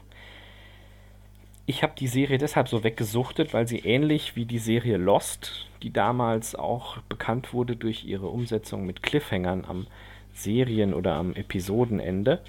Ich 1.71 1.83
habe 1.83 1.93
die 1.99 2.07
Serie 2.07 2.39
deshalb 2.39 2.67
so 2.67 2.83
weggesuchtet, 2.83 3.53
weil 3.53 3.69
sie 3.69 3.81
ähnlich 3.81 4.37
wie 4.37 4.47
die 4.47 4.59
Serie 4.59 4.97
Lost, 4.97 5.69
die 5.83 5.93
damals 5.93 6.55
auch 6.55 6.97
bekannt 7.11 7.53
wurde 7.53 7.77
durch 7.77 8.07
ihre 8.07 8.29
Umsetzung 8.29 8.87
mit 8.87 9.03
Cliffhangern 9.03 9.67
am 9.67 9.87
Serien- 10.33 10.95
oder 10.95 11.17
am 11.17 11.35
Episodenende, 11.35 12.41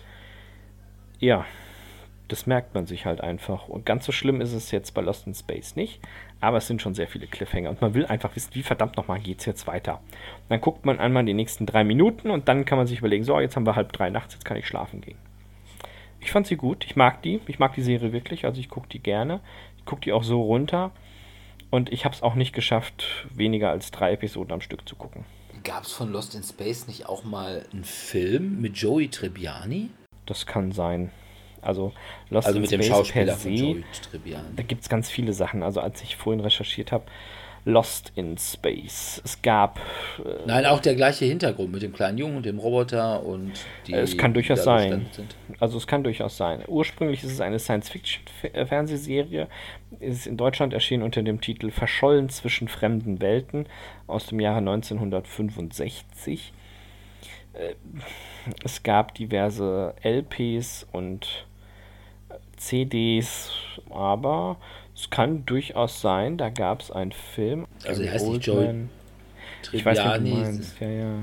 ja, 1.20 1.46
das 2.30 2.48
merkt 2.48 2.74
man 2.74 2.86
sich 2.86 3.06
halt 3.06 3.20
einfach. 3.20 3.68
Und 3.68 3.86
ganz 3.86 4.06
so 4.06 4.14
schlimm 4.14 4.40
ist 4.40 4.54
es 4.54 4.72
jetzt 4.72 4.94
bei 4.94 5.02
Lost 5.02 5.28
in 5.28 5.36
Space 5.36 5.76
nicht. 5.76 6.00
Aber 6.40 6.56
es 6.56 6.68
sind 6.68 6.82
schon 6.82 6.96
sehr 6.96 7.10
viele 7.10 7.28
Cliffhanger. 7.28 7.72
Und 7.72 7.82
man 7.82 7.94
will 7.94 8.06
einfach 8.06 8.34
wissen, 8.38 8.56
wie 8.56 8.64
verdammt 8.64 8.96
nochmal 8.96 9.20
geht 9.20 9.40
es 9.40 9.46
jetzt 9.46 9.68
weiter. 9.68 9.96
Und 9.96 10.50
dann 10.50 10.62
guckt 10.62 10.86
man 10.86 10.98
einmal 10.98 11.26
die 11.26 11.34
nächsten 11.34 11.66
drei 11.66 11.84
Minuten 11.84 12.32
und 12.32 12.48
dann 12.48 12.64
kann 12.64 12.78
man 12.78 12.88
sich 12.88 13.00
überlegen, 13.00 13.26
so, 13.26 13.38
jetzt 13.38 13.58
haben 13.58 13.66
wir 13.66 13.76
halb 13.76 13.92
drei 13.92 14.12
nachts, 14.12 14.36
jetzt 14.36 14.46
kann 14.46 14.56
ich 14.56 14.66
schlafen 14.66 15.02
gehen. 15.02 15.18
Ich 16.22 16.32
fand 16.32 16.48
sie 16.48 16.56
gut. 16.56 16.86
Ich 16.86 16.96
mag 16.96 17.22
die. 17.22 17.40
Ich 17.48 17.60
mag 17.60 17.74
die 17.74 17.82
Serie 17.82 18.12
wirklich. 18.12 18.46
Also 18.46 18.60
ich 18.60 18.70
gucke 18.70 18.88
die 18.90 19.00
gerne. 19.00 19.40
Ich 19.78 19.86
gucke 19.86 20.02
die 20.02 20.14
auch 20.14 20.24
so 20.24 20.42
runter. 20.42 20.92
Und 21.70 21.92
ich 21.92 22.06
habe 22.06 22.16
es 22.16 22.24
auch 22.24 22.36
nicht 22.36 22.54
geschafft, 22.54 23.28
weniger 23.34 23.70
als 23.70 23.92
drei 23.92 24.14
Episoden 24.14 24.52
am 24.52 24.62
Stück 24.62 24.88
zu 24.88 24.96
gucken. 24.96 25.26
Gab 25.64 25.84
es 25.84 25.92
von 25.92 26.12
Lost 26.12 26.36
in 26.36 26.44
Space 26.44 26.88
nicht 26.88 27.08
auch 27.08 27.24
mal 27.24 27.66
einen 27.72 27.84
Film 27.84 28.62
mit 28.62 28.78
Joey 28.78 29.10
Tribbiani? 29.10 29.90
Das 30.26 30.46
kann 30.46 30.72
sein. 30.72 31.12
Also 31.62 31.92
Lost 32.30 32.48
also 32.48 32.58
in 32.58 32.62
mit 32.62 32.72
Space 32.72 32.86
dem 32.86 32.90
Schauspieler 32.90 33.26
per 33.26 33.36
se, 33.36 33.84
Da 34.56 34.64
gibt 34.64 34.82
es 34.82 34.90
ganz 34.90 35.10
viele 35.10 35.34
Sachen. 35.34 35.62
Also 35.62 35.82
als 35.82 36.02
ich 36.02 36.16
vorhin 36.16 36.40
recherchiert 36.40 36.92
habe, 36.92 37.06
Lost 37.66 38.12
in 38.16 38.38
Space. 38.38 39.22
Es 39.24 39.42
gab. 39.42 39.80
Äh, 40.20 40.46
Nein, 40.46 40.66
auch 40.66 40.80
der 40.80 40.96
gleiche 40.96 41.26
Hintergrund 41.26 41.72
mit 41.72 41.82
dem 41.82 41.94
kleinen 41.94 42.18
Jungen 42.18 42.38
und 42.38 42.46
dem 42.46 42.60
Roboter 42.60 43.24
und 43.24 43.54
die. 43.88 43.94
Es 43.94 44.18
kann 44.18 44.34
durchaus 44.34 44.64
sein. 44.64 45.08
Also 45.60 45.78
es 45.78 45.88
kann 45.88 46.04
durchaus 46.04 46.38
sein. 46.38 46.64
Ursprünglich 46.68 47.24
ist 47.24 47.32
es 47.32 47.42
eine 47.42 47.60
Science-Fiction-Fernsehserie. 47.60 49.48
Ist 50.00 50.28
in 50.28 50.38
Deutschland 50.38 50.74
erschienen 50.74 51.04
unter 51.04 51.22
dem 51.22 51.42
Titel 51.42 51.72
Verschollen 51.72 52.30
zwischen 52.30 52.68
fremden 52.68 53.22
Welten 53.22 53.66
aus 54.08 54.28
dem 54.28 54.40
Jahre 54.40 54.60
1965. 54.60 56.54
Äh, 57.54 57.74
es 58.64 58.84
gab 58.84 59.14
diverse 59.16 59.94
LPs 60.04 60.88
und 60.92 61.46
CDs, 62.58 63.52
aber 63.90 64.58
es 65.00 65.10
kann 65.10 65.46
durchaus 65.46 66.02
sein, 66.02 66.38
da 66.38 66.50
gab 66.50 66.82
es 66.82 66.92
einen 66.92 67.14
Film. 67.14 67.68
Also 67.86 68.04
der 68.04 68.12
heißt 68.12 68.28
nicht 68.28 68.46
Joey 68.46 68.88
Ich 69.72 69.86
weiß, 69.86 69.98
wie 69.98 70.30
du 70.30 70.36
meinst. 70.36 70.80
Ja, 70.82 70.90
ja. 70.90 71.16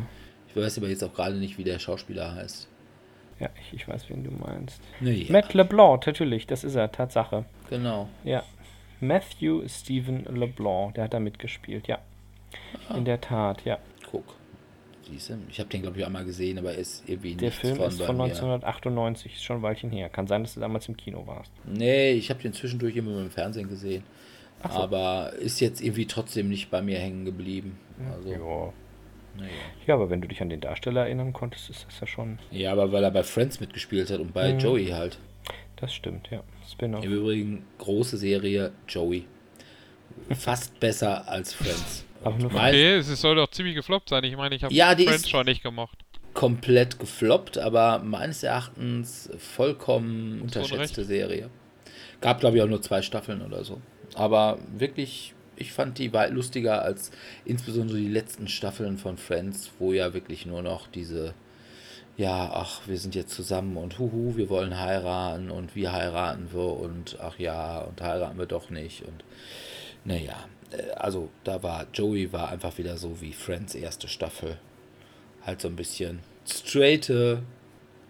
Ich 0.49 0.57
weiß 0.57 0.79
aber 0.79 0.89
jetzt 0.89 1.05
auch 1.05 1.13
gerade 1.13 1.37
nicht, 1.37 1.59
wie 1.59 1.65
der 1.65 1.79
Schauspieler 1.79 2.35
heißt. 2.35 2.69
Ja, 3.39 3.51
ich, 3.61 3.75
ich 3.75 3.87
weiß, 3.87 4.09
wen 4.09 4.25
du 4.25 4.31
meinst. 4.31 4.81
Nee, 5.01 5.27
Matt 5.29 5.53
LeBlanc, 5.53 6.07
natürlich, 6.07 6.47
das 6.47 6.65
ist 6.65 6.75
er, 6.75 6.91
Tatsache. 6.91 7.45
Genau. 7.69 8.09
Ja. 8.25 8.43
Matthew 9.01 9.69
Stephen 9.69 10.25
LeBlanc, 10.25 10.95
der 10.95 11.05
hat 11.05 11.13
da 11.13 11.21
mitgespielt, 11.21 11.87
ja. 11.87 11.99
Ah. 12.89 12.97
In 12.97 13.05
der 13.05 13.21
Tat, 13.21 13.63
ja. 13.67 13.79
Guck. 14.11 14.36
Siehste, 15.07 15.39
ich 15.49 15.59
habe 15.59 15.69
den, 15.69 15.83
glaube 15.83 15.99
ich, 15.99 16.07
einmal 16.07 16.25
gesehen, 16.25 16.59
aber 16.59 16.73
er 16.73 16.79
ist 16.79 17.09
irgendwie 17.09 17.35
Der 17.35 17.53
Film 17.53 17.77
von 17.77 17.89
ist 17.89 18.03
von 18.03 18.21
1998, 18.21 19.35
ist 19.35 19.45
schon 19.45 19.59
ein 19.59 19.63
Weilchen 19.63 19.91
her. 19.91 20.09
Kann 20.09 20.27
sein, 20.27 20.43
dass 20.43 20.55
du 20.55 20.61
damals 20.61 20.89
im 20.89 20.97
Kino 20.97 21.27
warst. 21.27 21.53
Nee, 21.65 22.13
ich 22.13 22.31
habe 22.31 22.43
den 22.43 22.53
zwischendurch 22.53 22.97
immer 22.97 23.21
im 23.21 23.31
Fernsehen 23.31 23.69
gesehen. 23.69 24.03
So. 24.63 24.71
Aber 24.71 25.33
ist 25.35 25.61
jetzt 25.61 25.81
irgendwie 25.81 26.07
trotzdem 26.07 26.49
nicht 26.49 26.71
bei 26.71 26.83
mir 26.83 26.99
hängen 26.99 27.25
geblieben. 27.25 27.79
Also, 28.13 28.31
ja. 28.31 28.73
Naja. 29.37 29.51
Ja, 29.87 29.95
aber 29.95 30.11
wenn 30.11 30.21
du 30.21 30.29
dich 30.29 30.41
an 30.41 30.49
den 30.49 30.61
Darsteller 30.61 31.03
erinnern 31.03 31.33
konntest, 31.33 31.71
ist 31.71 31.87
das 31.87 32.01
ja 32.01 32.07
schon. 32.07 32.39
Ja, 32.51 32.73
aber 32.73 32.91
weil 32.93 33.05
er 33.05 33.11
bei 33.11 33.23
Friends 33.23 33.61
mitgespielt 33.61 34.11
hat 34.11 34.19
und 34.19 34.33
bei 34.33 34.55
mhm. 34.55 34.59
Joey 34.59 34.87
halt. 34.89 35.19
Das 35.77 35.93
stimmt, 35.93 36.31
ja. 36.31 36.43
Spin-off. 36.71 37.05
Im 37.05 37.13
Übrigen, 37.13 37.65
große 37.79 38.17
Serie, 38.17 38.73
Joey. 38.89 39.27
Fast 40.31 40.81
besser 40.81 41.29
als 41.29 41.53
Friends. 41.53 42.05
Aber 42.27 42.39
nur 42.39 42.53
okay, 42.53 42.97
es 42.97 43.21
soll 43.21 43.37
doch 43.37 43.51
ziemlich 43.51 43.77
gefloppt 43.77 44.09
sein. 44.09 44.25
Ich 44.25 44.37
meine, 44.37 44.57
ich 44.57 44.65
habe 44.65 44.75
ja, 44.75 44.97
Friends 44.97 45.29
schon 45.29 45.47
nicht 45.47 45.63
gemocht. 45.63 45.99
Komplett 46.35 46.99
gefloppt, 46.99 47.57
aber 47.57 48.01
meines 48.01 48.43
Erachtens 48.43 49.31
vollkommen 49.39 50.43
unterschätzte 50.43 51.05
Serie. 51.05 51.51
Gab, 52.21 52.41
glaube 52.41 52.57
ich, 52.57 52.63
auch 52.63 52.69
nur 52.69 52.83
zwei 52.83 53.01
Staffeln 53.03 53.43
oder 53.43 53.63
so. 53.63 53.81
Aber 54.15 54.59
wirklich, 54.77 55.35
ich 55.55 55.73
fand 55.73 55.99
die 55.99 56.13
weit 56.13 56.33
lustiger 56.33 56.83
als 56.83 57.13
insbesondere 57.45 57.99
die 57.99 58.09
letzten 58.09 58.49
Staffeln 58.49 58.99
von 58.99 59.19
Friends, 59.19 59.71
wo 59.79 59.93
ja 59.93 60.13
wirklich 60.13 60.47
nur 60.47 60.63
noch 60.63 60.89
diese, 60.89 61.33
ja, 62.17 62.51
ach, 62.53 62.81
wir 62.87 62.99
sind 62.99 63.15
jetzt 63.15 63.35
zusammen 63.35 63.77
und 63.77 64.01
huhu, 64.01 64.37
wir 64.37 64.49
wollen 64.49 64.81
heiraten 64.81 65.51
und 65.51 65.77
wie 65.77 65.89
heiraten 65.89 66.49
wir 66.53 66.77
und 66.77 67.19
ach 67.21 67.39
ja, 67.39 67.79
und 67.83 68.01
heiraten 68.01 68.37
wir 68.37 68.47
doch 68.47 68.69
nicht 68.71 69.03
und 69.03 69.23
naja, 70.05 70.37
also 70.97 71.29
da 71.45 71.63
war 71.63 71.87
Joey 71.93 72.33
war 72.33 72.49
einfach 72.49 72.77
wieder 72.79 72.97
so 72.97 73.21
wie 73.21 73.33
Friends 73.33 73.75
erste 73.75 74.09
Staffel. 74.09 74.59
Halt 75.45 75.61
so 75.61 75.69
ein 75.69 75.77
bisschen 75.77 76.21
straighte, 76.47 77.43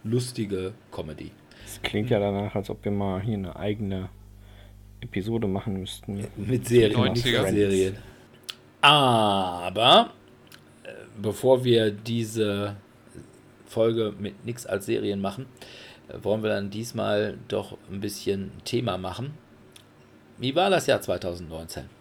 lustige 0.04 0.72
Comedy. 0.90 1.32
Das 1.64 1.82
klingt 1.82 2.10
ja 2.10 2.18
danach, 2.18 2.54
als 2.54 2.70
ob 2.70 2.84
wir 2.84 2.92
mal 2.92 3.20
hier 3.20 3.34
eine 3.34 3.56
eigene 3.56 4.08
Episode 5.00 5.46
machen 5.46 5.80
müssten. 5.80 6.26
Mit 6.36 6.66
Serien, 6.66 7.14
Serien. 7.14 7.96
Aber 8.80 10.10
äh, 10.84 10.90
bevor 11.20 11.64
wir 11.64 11.90
diese 11.90 12.76
Folge 13.66 14.14
mit 14.18 14.44
nichts 14.44 14.64
als 14.64 14.86
Serien 14.86 15.20
machen, 15.20 15.46
äh, 16.08 16.22
wollen 16.22 16.42
wir 16.42 16.50
dann 16.50 16.70
diesmal 16.70 17.36
doch 17.48 17.76
ein 17.90 18.00
bisschen 18.00 18.52
Thema 18.64 18.96
machen. 18.96 19.34
Wie 20.38 20.54
war 20.54 20.70
das 20.70 20.86
Jahr 20.86 21.00
2019? 21.00 21.95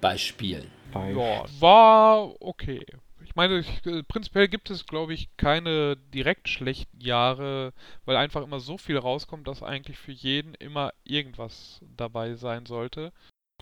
Bei 0.00 0.16
Spielen. 0.16 0.70
Ja, 0.94 1.44
war 1.60 2.40
okay. 2.40 2.84
Ich 3.24 3.36
meine, 3.36 3.58
ich, 3.58 3.86
äh, 3.86 4.02
prinzipiell 4.02 4.48
gibt 4.48 4.70
es, 4.70 4.86
glaube 4.86 5.14
ich, 5.14 5.36
keine 5.36 5.96
direkt 5.96 6.48
schlechten 6.48 7.00
Jahre, 7.00 7.72
weil 8.04 8.16
einfach 8.16 8.42
immer 8.42 8.58
so 8.58 8.76
viel 8.76 8.98
rauskommt, 8.98 9.46
dass 9.46 9.62
eigentlich 9.62 9.98
für 9.98 10.12
jeden 10.12 10.54
immer 10.54 10.92
irgendwas 11.04 11.80
dabei 11.96 12.34
sein 12.34 12.66
sollte. 12.66 13.12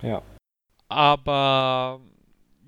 Ja. 0.01 0.23
Aber 0.89 2.01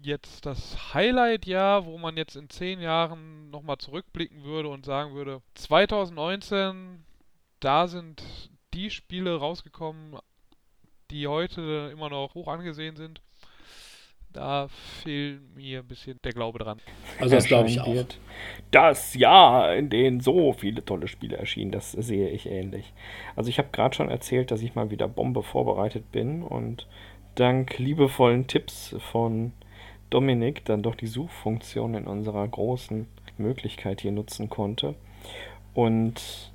jetzt 0.02 0.44
das 0.44 0.92
Highlight-Jahr, 0.94 1.86
wo 1.86 1.96
man 1.96 2.16
jetzt 2.16 2.36
in 2.36 2.50
zehn 2.50 2.80
Jahren 2.80 3.50
nochmal 3.50 3.78
zurückblicken 3.78 4.44
würde 4.44 4.68
und 4.68 4.84
sagen 4.84 5.14
würde, 5.14 5.42
2019, 5.54 7.04
da 7.60 7.88
sind 7.88 8.22
die 8.74 8.90
Spiele 8.90 9.36
rausgekommen, 9.36 10.18
die 11.10 11.26
heute 11.26 11.90
immer 11.92 12.08
noch 12.10 12.34
hoch 12.34 12.48
angesehen 12.48 12.96
sind. 12.96 13.22
Da 14.32 14.68
fehlt 14.68 15.40
mir 15.56 15.80
ein 15.80 15.86
bisschen 15.86 16.18
der 16.22 16.32
Glaube 16.32 16.60
dran. 16.60 16.78
Also 17.18 17.34
das 17.34 17.46
glaube 17.46 17.68
ich 17.68 17.80
auch. 17.80 18.04
Das 18.70 19.14
Jahr, 19.14 19.74
in 19.74 19.90
dem 19.90 20.20
so 20.20 20.52
viele 20.52 20.84
tolle 20.84 21.08
Spiele 21.08 21.36
erschienen, 21.36 21.72
das 21.72 21.92
sehe 21.92 22.28
ich 22.28 22.46
ähnlich. 22.46 22.92
Also 23.34 23.50
ich 23.50 23.58
habe 23.58 23.70
gerade 23.72 23.94
schon 23.94 24.08
erzählt, 24.08 24.52
dass 24.52 24.62
ich 24.62 24.76
mal 24.76 24.90
wieder 24.90 25.08
Bombe 25.08 25.42
vorbereitet 25.42 26.12
bin 26.12 26.42
und 26.42 26.86
dank 27.34 27.78
liebevollen 27.78 28.46
Tipps 28.46 28.94
von 29.10 29.52
Dominik 30.10 30.64
dann 30.64 30.82
doch 30.82 30.94
die 30.94 31.06
Suchfunktion 31.06 31.94
in 31.94 32.06
unserer 32.06 32.46
großen 32.46 33.08
Möglichkeit 33.38 34.00
hier 34.00 34.12
nutzen 34.12 34.48
konnte. 34.48 34.94
Und 35.74 36.52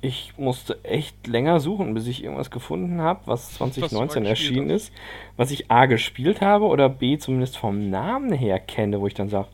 ich 0.00 0.34
musste 0.36 0.82
echt 0.84 1.26
länger 1.26 1.60
suchen, 1.60 1.94
bis 1.94 2.06
ich 2.06 2.22
irgendwas 2.22 2.50
gefunden 2.50 3.00
habe, 3.00 3.20
was 3.26 3.54
2019 3.54 4.22
was 4.22 4.28
erschienen 4.28 4.70
ist, 4.70 4.92
was 5.36 5.50
ich 5.50 5.70
A 5.70 5.86
gespielt 5.86 6.40
habe 6.40 6.66
oder 6.66 6.88
B 6.88 7.18
zumindest 7.18 7.56
vom 7.56 7.90
Namen 7.90 8.32
her 8.32 8.60
kenne, 8.60 9.00
wo 9.00 9.06
ich 9.06 9.14
dann 9.14 9.28
sage, 9.28 9.48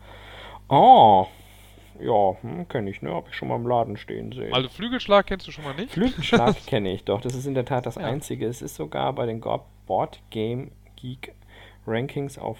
oh, 0.69 1.27
ja, 1.99 2.35
hm, 2.41 2.67
kenne 2.67 2.89
ich, 2.89 3.01
ne? 3.01 3.13
Habe 3.13 3.29
ich 3.29 3.35
schon 3.35 3.47
mal 3.47 3.55
im 3.55 3.67
Laden 3.67 3.97
stehen 3.97 4.31
sehen. 4.31 4.53
Also 4.53 4.69
Flügelschlag 4.69 5.25
kennst 5.27 5.47
du 5.47 5.51
schon 5.51 5.63
mal 5.63 5.73
nicht? 5.73 5.91
Flügelschlag 5.91 6.55
kenne 6.67 6.93
ich 6.93 7.03
doch. 7.05 7.21
Das 7.21 7.35
ist 7.35 7.45
in 7.45 7.53
der 7.53 7.65
Tat 7.65 7.85
das 7.85 7.95
ja. 7.95 8.03
Einzige. 8.03 8.45
Es 8.47 8.61
ist 8.61 8.75
sogar 8.75 9.13
bei 9.13 9.25
den 9.25 9.41
Board 9.85 10.21
Game 10.29 10.71
Geek 10.97 11.33
Rankings 11.87 12.37
auf 12.37 12.59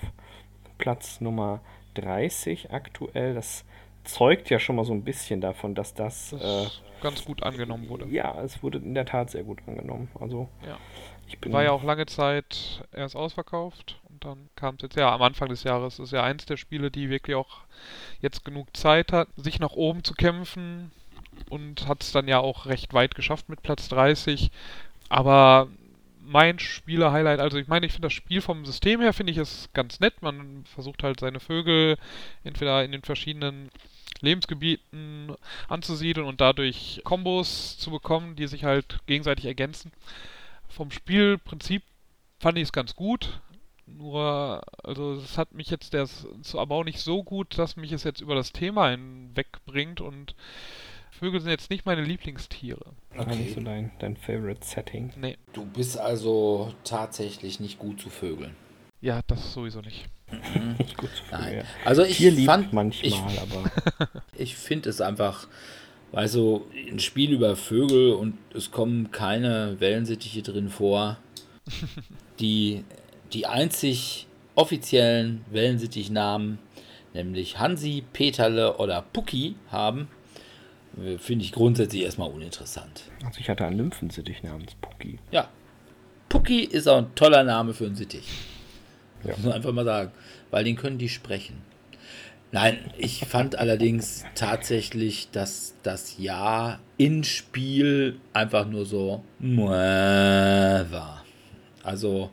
Platz 0.78 1.20
Nummer 1.20 1.62
30 1.96 2.72
aktuell. 2.72 3.34
Das 3.34 3.66
zeugt 4.06 4.50
ja 4.50 4.60
schon 4.60 4.76
mal 4.76 4.86
so 4.86 4.94
ein 4.94 5.04
bisschen 5.04 5.42
davon, 5.42 5.76
dass 5.76 5.94
das, 5.94 6.30
das 6.32 6.42
äh, 6.42 6.70
ganz 7.02 7.26
gut 7.26 7.44
angenommen 7.44 7.90
wurde. 7.90 8.06
Ja, 8.08 8.42
es 8.42 8.64
wurde 8.64 8.78
in 8.78 8.94
der 8.94 9.06
Tat 9.06 9.30
sehr 9.30 9.44
gut 9.44 9.60
angenommen. 9.68 10.10
Also 10.20 10.50
ja. 10.66 11.54
war 11.54 11.64
ja 11.64 11.72
auch 11.72 11.84
lange 11.84 12.06
Zeit 12.06 12.84
erst 12.94 13.16
ausverkauft 13.16 14.00
und 14.10 14.24
dann 14.24 14.50
kam 14.56 14.76
es 14.76 14.84
jetzt 14.84 14.96
ja 14.96 15.14
am 15.14 15.22
Anfang 15.22 15.50
des 15.50 15.64
Jahres. 15.64 16.00
Ist 16.00 16.14
ja 16.14 16.24
eins 16.24 16.46
der 16.46 16.58
Spiele, 16.58 16.92
die 16.92 17.10
wirklich 17.10 17.36
auch 17.36 17.60
jetzt 18.22 18.46
genug 18.46 18.76
Zeit 18.76 19.12
hat, 19.12 19.28
sich 19.36 19.60
nach 19.60 19.74
oben 19.74 20.04
zu 20.04 20.14
kämpfen 20.14 20.92
und 21.50 21.88
hat 21.88 22.04
es 22.04 22.12
dann 22.12 22.28
ja 22.28 22.40
auch 22.40 22.66
recht 22.66 22.94
weit 22.94 23.16
geschafft 23.16 23.50
mit 23.50 23.62
Platz 23.62 23.90
30. 23.90 24.52
Aber 25.10 25.68
mein 26.26 26.60
Spieler-Highlight, 26.60 27.40
also 27.40 27.58
ich 27.58 27.68
meine, 27.68 27.86
ich 27.86 27.94
finde 27.94 28.08
das 28.08 28.14
Spiel 28.14 28.42
vom 28.42 28.66
System 28.66 29.02
her, 29.02 29.14
finde 29.14 29.32
ich 29.32 29.38
es 29.38 29.70
ganz 29.74 30.00
nett. 30.00 30.22
Man 30.22 30.66
versucht 30.66 31.04
halt 31.04 31.20
seine 31.20 31.40
Vögel 31.40 31.98
entweder 32.44 32.84
in 32.84 32.92
den 32.92 33.04
verschiedenen 33.04 33.70
Lebensgebieten 34.22 35.36
anzusiedeln 35.68 36.28
und 36.28 36.42
dadurch 36.42 37.02
Kombos 37.04 37.78
zu 37.78 37.92
bekommen, 37.92 38.36
die 38.36 38.48
sich 38.48 38.64
halt 38.64 39.00
gegenseitig 39.08 39.46
ergänzen. 39.46 39.92
Vom 40.68 40.92
Spielprinzip 40.92 41.84
fand 42.40 42.58
ich 42.58 42.64
es 42.64 42.72
ganz 42.72 42.96
gut. 42.96 43.42
Nur, 43.88 44.64
also 44.84 45.14
es 45.14 45.38
hat 45.38 45.54
mich 45.54 45.70
jetzt 45.70 45.94
der 45.94 46.08
aber 46.54 46.76
auch 46.76 46.84
nicht 46.84 47.00
so 47.00 47.24
gut, 47.24 47.58
dass 47.58 47.76
mich 47.76 47.92
es 47.92 48.04
jetzt 48.04 48.22
über 48.22 48.34
das 48.34 48.52
Thema 48.52 48.90
hinwegbringt 48.90 50.02
und 50.02 50.34
Vögel 51.12 51.40
sind 51.40 51.52
jetzt 51.52 51.70
nicht 51.70 51.86
meine 51.86 52.04
Lieblingstiere. 52.04 52.94
Okay. 53.16 53.36
Nicht 53.36 53.56
so 53.56 53.62
dein, 53.62 53.92
dein 54.00 54.18
Favorite 54.18 54.66
Setting. 54.66 55.14
Nee. 55.16 55.38
Du 55.54 55.66
bist 55.66 55.98
also 55.98 56.74
tatsächlich 56.84 57.60
nicht 57.60 57.80
gut 57.80 58.02
zu 58.02 58.10
Vögeln. 58.10 58.56
Ja, 59.02 59.22
das 59.28 59.54
sowieso 59.54 59.82
nicht. 59.82 60.08
Nicht 60.78 60.98
gut. 60.98 61.10
Nein. 61.32 61.64
Also 61.84 62.04
ich 62.04 62.18
Tier 62.18 62.34
fand 62.46 62.74
manchmal, 62.74 63.08
ich, 63.08 63.40
aber 63.40 63.72
ich 64.38 64.56
finde 64.56 64.90
es 64.90 65.02
einfach, 65.02 65.48
weil 66.12 66.28
so 66.28 66.66
ein 66.74 67.00
Spiel 67.00 67.32
über 67.32 67.56
Vögel 67.56 68.14
und 68.14 68.38
es 68.54 68.72
kommen 68.72 69.12
keine 69.12 69.80
Wellensittiche 69.80 70.42
drin 70.42 70.70
vor, 70.70 71.18
die 72.40 72.84
die 73.34 73.46
einzig 73.46 74.28
offiziellen 74.56 75.44
Wellensittichnamen, 75.52 76.60
nämlich 77.14 77.60
Hansi, 77.60 78.04
Peterle 78.14 78.78
oder 78.78 79.02
Pucki 79.02 79.56
haben, 79.70 80.08
äh, 81.04 81.18
finde 81.18 81.44
ich 81.44 81.52
grundsätzlich 81.52 82.04
erstmal 82.04 82.30
uninteressant. 82.30 83.04
Also 83.26 83.40
ich 83.40 83.50
hatte 83.50 83.66
einen 83.66 83.78
Nymphensittich 83.78 84.44
namens 84.44 84.76
Pucki. 84.76 85.20
Ja. 85.32 85.50
Pucki 86.30 86.64
ist 86.64 86.88
auch 86.88 87.00
ein 87.00 87.16
toller 87.16 87.44
Name 87.44 87.74
für 87.74 87.86
einen 87.86 87.96
Sittich. 87.96 88.26
Ja. 89.26 89.32
Muss 89.36 89.46
man 89.46 89.54
einfach 89.54 89.72
mal 89.72 89.86
sagen. 89.86 90.12
Weil 90.52 90.64
den 90.64 90.76
können 90.76 90.98
die 90.98 91.10
sprechen. 91.10 91.62
Nein, 92.52 92.78
ich 92.98 93.26
fand 93.26 93.58
allerdings 93.58 94.24
tatsächlich, 94.36 95.30
dass 95.32 95.74
das 95.84 96.18
Jahr 96.18 96.80
in 96.98 97.24
Spiel 97.24 98.20
einfach 98.34 98.66
nur 98.68 98.86
so 98.86 99.24
war. 99.40 101.26
Also, 101.84 102.30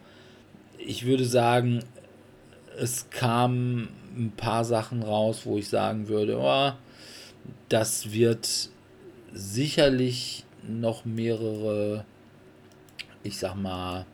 ich 0.79 1.07
würde 1.07 1.25
sagen, 1.25 1.83
es 2.79 3.11
kamen 3.11 3.89
ein 4.17 4.33
paar 4.37 4.65
Sachen 4.65 5.03
raus, 5.03 5.43
wo 5.45 5.59
ich 5.59 5.69
sagen 5.69 6.09
würde, 6.09 6.39
oh, 6.39 6.73
das 7.69 8.13
wird 8.13 8.71
sicherlich 9.33 10.45
noch 10.63 11.05
mehrere, 11.05 12.05
ich 13.23 13.39
sag 13.39 13.57
mal, 13.57 14.07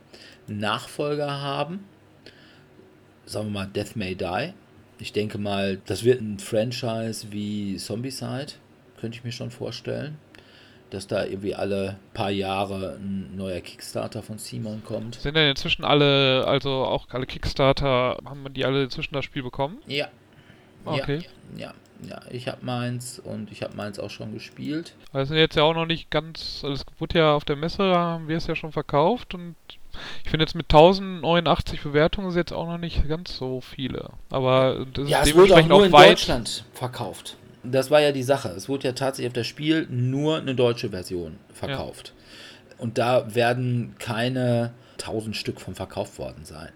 Nachfolger 0.47 1.41
haben. 1.41 1.83
Sagen 3.29 3.53
wir 3.53 3.59
mal, 3.59 3.67
Death 3.67 3.95
May 3.95 4.15
Die. 4.15 4.53
Ich 4.97 5.13
denke 5.13 5.37
mal, 5.37 5.79
das 5.85 6.03
wird 6.03 6.19
ein 6.19 6.39
Franchise 6.39 7.27
wie 7.31 7.77
Zombicide, 7.77 8.53
könnte 8.99 9.17
ich 9.17 9.23
mir 9.23 9.31
schon 9.31 9.51
vorstellen. 9.51 10.17
Dass 10.89 11.05
da 11.05 11.23
irgendwie 11.23 11.53
alle 11.53 11.99
paar 12.15 12.31
Jahre 12.31 12.97
ein 12.99 13.35
neuer 13.35 13.61
Kickstarter 13.61 14.23
von 14.23 14.39
Simon 14.39 14.83
kommt. 14.83 15.13
Sind 15.13 15.35
denn 15.35 15.51
inzwischen 15.51 15.85
alle, 15.85 16.47
also 16.47 16.71
auch 16.71 17.05
alle 17.11 17.27
Kickstarter, 17.27 18.17
haben 18.25 18.51
die 18.51 18.65
alle 18.65 18.85
inzwischen 18.85 19.13
das 19.13 19.25
Spiel 19.25 19.43
bekommen? 19.43 19.77
Ja. 19.85 20.07
Okay. 20.85 21.19
Ja, 21.55 21.67
ja. 21.67 21.73
Ja, 22.09 22.21
ich 22.31 22.47
habe 22.47 22.65
meins 22.65 23.19
und 23.19 23.51
ich 23.51 23.61
habe 23.61 23.75
meins 23.75 23.99
auch 23.99 24.09
schon 24.09 24.33
gespielt. 24.33 24.95
Also 25.11 25.29
sind 25.29 25.37
jetzt 25.37 25.55
ja 25.55 25.63
auch 25.63 25.73
noch 25.73 25.85
nicht 25.85 26.09
ganz, 26.09 26.61
also 26.63 26.73
es 26.73 26.85
wurde 26.97 27.19
ja 27.19 27.33
auf 27.33 27.43
der 27.43 27.57
Messe, 27.57 27.83
haben 27.93 28.29
wir 28.29 28.37
es 28.37 28.47
ja 28.47 28.55
schon 28.55 28.71
verkauft 28.71 29.33
und 29.33 29.55
ich 30.23 30.29
finde 30.29 30.43
jetzt 30.43 30.55
mit 30.55 30.65
1089 30.65 31.81
Bewertungen 31.81 32.29
ist 32.29 32.35
jetzt 32.35 32.53
auch 32.53 32.65
noch 32.65 32.77
nicht 32.77 33.07
ganz 33.07 33.37
so 33.37 33.61
viele. 33.61 34.11
Aber 34.29 34.85
das 34.93 35.09
ja, 35.09 35.21
ist 35.21 35.29
es 35.29 35.35
wurde 35.35 35.55
auch 35.55 35.65
nur 35.65 35.79
auch 35.79 35.85
in 35.85 35.91
Deutschland 35.91 36.65
verkauft. 36.73 37.37
Das 37.63 37.91
war 37.91 38.01
ja 38.01 38.11
die 38.11 38.23
Sache. 38.23 38.49
Es 38.49 38.69
wurde 38.69 38.87
ja 38.87 38.93
tatsächlich 38.93 39.27
auf 39.27 39.33
das 39.33 39.47
Spiel 39.47 39.87
nur 39.89 40.37
eine 40.37 40.55
deutsche 40.55 40.89
Version 40.89 41.37
verkauft. 41.53 42.13
Ja. 42.15 42.75
Und 42.79 42.97
da 42.97 43.35
werden 43.35 43.95
keine 43.99 44.71
1000 44.93 45.35
Stück 45.35 45.59
von 45.59 45.75
verkauft 45.75 46.17
worden 46.17 46.45
sein. 46.45 46.69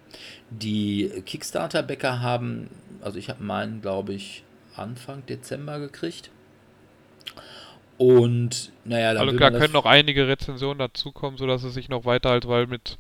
Die 0.50 1.10
Kickstarter-Bäcker 1.26 2.22
haben, 2.22 2.70
also 3.02 3.18
ich 3.18 3.30
habe 3.30 3.44
meinen, 3.44 3.82
glaube 3.82 4.14
ich, 4.14 4.44
Anfang 4.76 5.26
Dezember 5.26 5.80
gekriegt. 5.80 6.30
Und 8.04 8.74
naja, 8.84 9.14
dann. 9.14 9.30
Also 9.30 9.40
da 9.40 9.50
können 9.52 9.72
noch 9.72 9.86
einige 9.86 10.28
Rezensionen 10.28 10.78
dazukommen, 10.78 11.38
sodass 11.38 11.64
es 11.64 11.74
sich 11.74 11.88
noch 11.88 12.04
weiter 12.04 12.32
halt, 12.32 12.48
weil 12.50 12.68
mit 12.68 12.98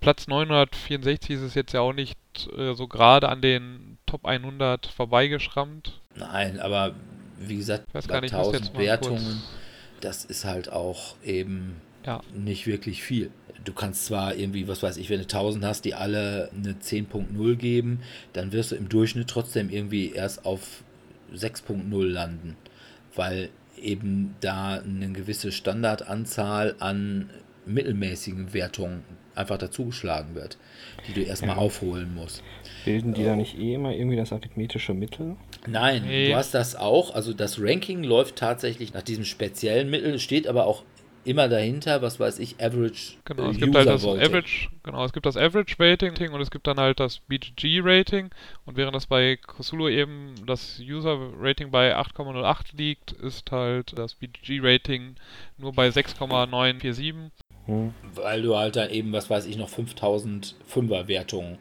Platz 0.00 0.28
964 0.28 1.30
ist 1.30 1.42
es 1.42 1.54
jetzt 1.54 1.72
ja 1.72 1.80
auch 1.80 1.92
nicht 1.92 2.18
äh, 2.56 2.74
so 2.74 2.86
gerade 2.86 3.28
an 3.28 3.40
den 3.40 3.98
Top 4.06 4.26
100 4.26 4.86
vorbeigeschrammt. 4.86 6.00
Nein, 6.14 6.60
aber 6.60 6.94
wie 7.38 7.56
gesagt, 7.56 7.92
bei 7.92 8.00
1000 8.00 8.78
Wertungen, 8.78 9.42
das 10.00 10.24
ist 10.24 10.44
halt 10.44 10.70
auch 10.70 11.16
eben 11.24 11.80
ja. 12.06 12.20
nicht 12.32 12.68
wirklich 12.68 13.02
viel. 13.02 13.32
Du 13.64 13.72
kannst 13.72 14.06
zwar 14.06 14.36
irgendwie, 14.36 14.68
was 14.68 14.84
weiß 14.84 14.98
ich, 14.98 15.10
wenn 15.10 15.18
du 15.18 15.24
1000 15.24 15.64
hast, 15.64 15.84
die 15.84 15.94
alle 15.94 16.50
eine 16.54 16.74
10.0 16.74 17.56
geben, 17.56 18.02
dann 18.34 18.52
wirst 18.52 18.70
du 18.70 18.76
im 18.76 18.88
Durchschnitt 18.88 19.28
trotzdem 19.28 19.68
irgendwie 19.68 20.12
erst 20.12 20.44
auf 20.44 20.84
6.0 21.34 22.04
landen, 22.06 22.56
weil 23.16 23.50
eben 23.84 24.34
da 24.40 24.80
eine 24.80 25.12
gewisse 25.12 25.52
Standardanzahl 25.52 26.74
an 26.78 27.30
mittelmäßigen 27.66 28.52
Wertungen 28.52 29.04
einfach 29.34 29.58
dazugeschlagen 29.58 30.34
wird, 30.34 30.58
die 31.08 31.12
du 31.12 31.22
erstmal 31.22 31.56
ja. 31.56 31.62
aufholen 31.62 32.14
musst. 32.14 32.42
Bilden 32.84 33.14
die 33.14 33.24
da 33.24 33.34
nicht 33.36 33.58
eh 33.58 33.74
immer 33.74 33.92
irgendwie 33.92 34.16
das 34.16 34.32
arithmetische 34.32 34.94
Mittel? 34.94 35.36
Nein, 35.66 36.04
nee. 36.06 36.28
du 36.28 36.36
hast 36.36 36.54
das 36.54 36.76
auch. 36.76 37.14
Also 37.14 37.32
das 37.32 37.60
Ranking 37.60 38.04
läuft 38.04 38.36
tatsächlich 38.36 38.94
nach 38.94 39.02
diesem 39.02 39.24
speziellen 39.24 39.90
Mittel, 39.90 40.18
steht 40.18 40.46
aber 40.46 40.66
auch 40.66 40.84
immer 41.24 41.48
dahinter, 41.48 42.02
was 42.02 42.20
weiß 42.20 42.38
ich, 42.38 42.60
Average. 42.60 43.14
Genau, 43.24 43.50
es 43.50 43.58
gibt 43.58 43.74
halt 43.74 43.88
das 43.88 44.02
Voting. 44.02 44.26
Average, 44.26 44.68
genau, 44.82 45.04
es 45.04 45.12
gibt 45.12 45.26
das 45.26 45.36
Average 45.36 45.76
Rating 45.78 46.32
und 46.32 46.40
es 46.40 46.50
gibt 46.50 46.66
dann 46.66 46.78
halt 46.78 47.00
das 47.00 47.18
BGG 47.20 47.80
Rating. 47.82 48.30
Und 48.64 48.76
während 48.76 48.94
das 48.94 49.06
bei 49.06 49.36
Cthulhu 49.36 49.88
eben 49.88 50.34
das 50.46 50.80
User 50.80 51.18
Rating 51.38 51.70
bei 51.70 51.96
8,08 51.96 52.76
liegt, 52.76 53.12
ist 53.12 53.50
halt 53.50 53.98
das 53.98 54.14
BGG 54.14 54.60
Rating 54.62 55.16
nur 55.58 55.72
bei 55.72 55.90
6,947. 55.90 57.32
Hm. 57.66 57.94
Weil 58.14 58.42
du 58.42 58.56
halt 58.56 58.76
dann 58.76 58.90
eben, 58.90 59.12
was 59.12 59.30
weiß 59.30 59.46
ich, 59.46 59.56
noch 59.56 59.68
5000 59.68 60.54
Fünfer 60.66 61.08
Wertungen 61.08 61.58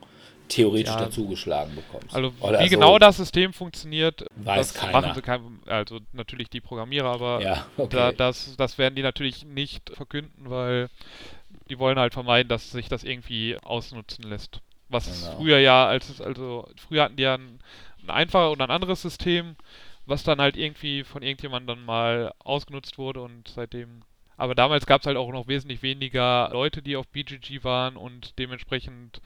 theoretisch 0.48 0.94
ja, 0.94 1.00
dazugeschlagen 1.00 1.76
bekommst. 1.76 2.14
Also 2.14 2.34
Oder 2.40 2.60
wie 2.60 2.70
so 2.70 2.70
genau 2.72 3.00
das 3.00 3.18
System 3.18 3.54
funktioniert, 3.54 4.26
weiß 4.36 4.74
das 4.74 4.82
keiner. 4.82 4.92
machen 4.92 5.12
sie 5.16 5.22
kein, 5.22 5.60
also 5.66 6.00
natürlich 6.12 6.50
die 6.50 6.62
Programmierer, 6.62 7.10
aber 7.10 7.42
ja, 7.42 7.66
okay. 7.78 7.96
da, 7.96 8.12
das, 8.12 8.56
das 8.58 8.78
werden 8.78 8.96
die 8.96 9.02
natürlich 9.02 9.46
nicht 9.46 9.90
verkünden, 9.92 10.50
weil 10.50 10.90
die 11.70 11.80
wollen 11.80 11.98
halt 11.98 12.14
vermeiden, 12.14 12.50
dass 12.50 12.72
sich 12.72 12.90
das 12.90 13.04
irgendwie 13.04 13.58
ausnutzen 13.64 14.24
lässt. 14.24 14.62
Was 14.90 15.06
genau. 15.06 15.38
früher 15.38 15.60
ja, 15.60 15.88
als 15.88 16.10
es, 16.10 16.22
also 16.22 16.68
früher 16.78 17.04
hatten 17.04 17.16
die 17.16 17.24
ja 17.24 17.36
ein, 17.36 17.60
ein 18.04 18.10
einfacher 18.10 18.52
und 18.52 18.62
ein 18.62 18.70
anderes 18.70 19.02
System, 19.02 19.56
was 20.06 20.24
dann 20.24 20.42
halt 20.42 20.58
irgendwie 20.58 21.04
von 21.04 21.24
irgendjemandem 21.24 21.78
dann 21.78 21.86
mal 21.86 22.34
ausgenutzt 22.40 22.98
wurde 22.98 23.22
und 23.22 23.48
seitdem 23.48 24.04
aber 24.36 24.56
damals 24.56 24.86
gab 24.86 25.02
es 25.02 25.08
halt 25.08 25.18
auch 25.18 25.32
noch 25.32 25.48
wesentlich 25.48 25.84
weniger 25.84 26.50
Leute, 26.52 26.82
die 26.82 26.96
auf 26.96 27.08
BGG 27.08 27.64
waren 27.64 27.96
und 27.96 28.38
dementsprechend 28.40 29.22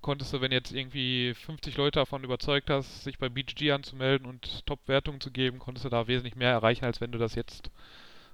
konntest 0.00 0.32
du, 0.32 0.40
wenn 0.40 0.52
jetzt 0.52 0.72
irgendwie 0.72 1.34
50 1.34 1.76
Leute 1.76 2.00
davon 2.00 2.24
überzeugt 2.24 2.70
hast, 2.70 3.04
sich 3.04 3.18
bei 3.18 3.28
BGG 3.28 3.72
anzumelden 3.72 4.26
und 4.26 4.66
Top-Wertungen 4.66 5.20
zu 5.20 5.30
geben, 5.30 5.58
konntest 5.58 5.84
du 5.84 5.88
da 5.88 6.06
wesentlich 6.06 6.36
mehr 6.36 6.50
erreichen, 6.50 6.84
als 6.84 7.00
wenn 7.00 7.12
du 7.12 7.18
das 7.18 7.34
jetzt 7.34 7.70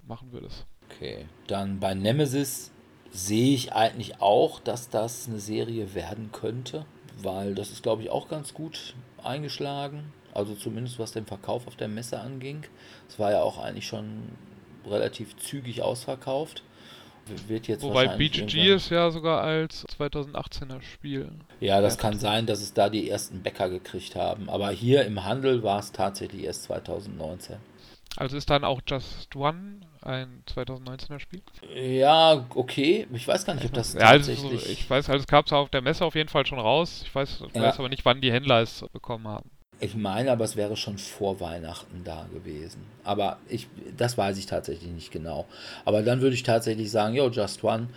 machen 0.07 0.31
würdest. 0.31 0.65
Okay, 0.89 1.25
dann 1.47 1.79
bei 1.79 1.93
Nemesis 1.93 2.71
sehe 3.11 3.53
ich 3.53 3.73
eigentlich 3.73 4.21
auch, 4.21 4.59
dass 4.59 4.89
das 4.89 5.27
eine 5.27 5.39
Serie 5.39 5.93
werden 5.93 6.31
könnte, 6.31 6.85
weil 7.21 7.55
das 7.55 7.71
ist, 7.71 7.83
glaube 7.83 8.03
ich, 8.03 8.09
auch 8.09 8.29
ganz 8.29 8.53
gut 8.53 8.95
eingeschlagen. 9.23 10.11
Also 10.33 10.55
zumindest 10.55 10.99
was 10.99 11.13
den 11.13 11.25
Verkauf 11.25 11.67
auf 11.67 11.75
der 11.75 11.87
Messe 11.87 12.19
anging. 12.19 12.63
Es 13.09 13.17
war 13.17 13.31
ja 13.31 13.41
auch 13.41 13.57
eigentlich 13.57 13.87
schon 13.87 14.35
relativ 14.85 15.35
zügig 15.37 15.81
ausverkauft 15.81 16.63
wird 17.47 17.67
jetzt 17.67 17.83
Wobei 17.83 18.07
BGG 18.07 18.73
ist 18.75 18.89
ja 18.89 19.09
sogar 19.11 19.41
als 19.41 19.85
2018er 19.97 20.81
Spiel. 20.81 21.29
Ja, 21.59 21.81
das 21.81 21.97
kann 21.97 22.19
sein, 22.19 22.45
dass 22.45 22.61
es 22.61 22.73
da 22.73 22.89
die 22.89 23.09
ersten 23.09 23.41
Bäcker 23.41 23.69
gekriegt 23.69 24.15
haben. 24.15 24.49
Aber 24.49 24.69
hier 24.71 25.05
im 25.05 25.23
Handel 25.23 25.63
war 25.63 25.79
es 25.79 25.91
tatsächlich 25.91 26.43
erst 26.43 26.63
2019. 26.63 27.57
Also 28.15 28.35
ist 28.35 28.49
dann 28.49 28.63
auch 28.63 28.81
Just 28.85 29.35
One 29.35 29.81
ein 30.01 30.43
2019er 30.47 31.19
Spiel. 31.19 31.41
Ja, 31.75 32.45
okay. 32.55 33.07
Ich 33.13 33.27
weiß 33.27 33.45
gar 33.45 33.53
nicht, 33.53 33.65
ob 33.65 33.73
das 33.73 33.93
ja, 33.93 34.01
also 34.01 34.31
tatsächlich... 34.31 34.61
Also, 34.61 34.71
ich 34.71 34.89
weiß, 34.89 35.09
also 35.09 35.21
es 35.21 35.27
gab 35.27 35.45
es 35.45 35.53
auf 35.53 35.69
der 35.69 35.81
Messe 35.81 36.03
auf 36.03 36.15
jeden 36.15 36.29
Fall 36.29 36.45
schon 36.45 36.59
raus. 36.59 37.01
Ich 37.03 37.13
weiß, 37.13 37.43
ja. 37.53 37.61
weiß 37.61 37.79
aber 37.79 37.89
nicht, 37.89 38.05
wann 38.05 38.21
die 38.21 38.31
Händler 38.31 38.61
es 38.61 38.85
bekommen 38.91 39.27
haben. 39.27 39.49
Ich 39.79 39.95
meine, 39.95 40.31
aber 40.31 40.43
es 40.43 40.55
wäre 40.55 40.75
schon 40.75 40.97
vor 40.97 41.39
Weihnachten 41.39 42.01
da 42.03 42.25
gewesen. 42.33 42.83
Aber 43.03 43.37
ich, 43.47 43.67
das 43.95 44.17
weiß 44.17 44.37
ich 44.37 44.47
tatsächlich 44.47 44.89
nicht 44.91 45.11
genau. 45.11 45.45
Aber 45.85 46.01
dann 46.01 46.21
würde 46.21 46.35
ich 46.35 46.43
tatsächlich 46.43 46.89
sagen, 46.89 47.13
yo, 47.13 47.29
Just 47.29 47.63
One, 47.63 47.87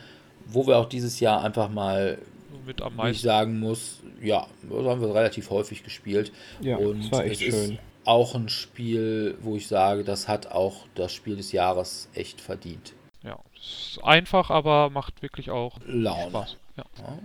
wo 0.47 0.67
wir 0.67 0.79
auch 0.79 0.89
dieses 0.89 1.21
Jahr 1.21 1.43
einfach 1.43 1.71
mal, 1.71 2.19
mit 2.67 2.83
am 2.83 2.97
meisten. 2.97 3.17
ich 3.17 3.23
sagen 3.23 3.59
muss, 3.61 4.01
ja, 4.21 4.47
das 4.63 4.87
haben 4.87 5.01
wir 5.01 5.15
relativ 5.15 5.51
häufig 5.51 5.83
gespielt. 5.83 6.33
Ja, 6.61 6.77
und 6.77 7.05
das 7.05 7.13
war 7.13 7.25
echt 7.25 7.41
schön. 7.41 7.79
auch 8.05 8.35
ein 8.35 8.51
Spiel, 8.51 9.39
wo 9.41 9.57
ich 9.57 9.67
sage, 9.67 10.05
das 10.05 10.29
hat 10.29 10.49
auch 10.49 10.87
das 10.95 11.15
Spiel 11.15 11.37
des 11.37 11.53
Jahres 11.53 12.09
echt 12.15 12.41
verdient. 12.41 12.93
Ja, 13.23 13.39
ist 13.55 14.01
einfach, 14.03 14.51
aber 14.51 14.91
macht 14.91 15.23
wirklich 15.23 15.51
auch 15.51 15.79
Laune. 15.87 16.31
Spaß. 16.31 16.57
Ja. 16.77 16.85
Ja. 16.99 17.19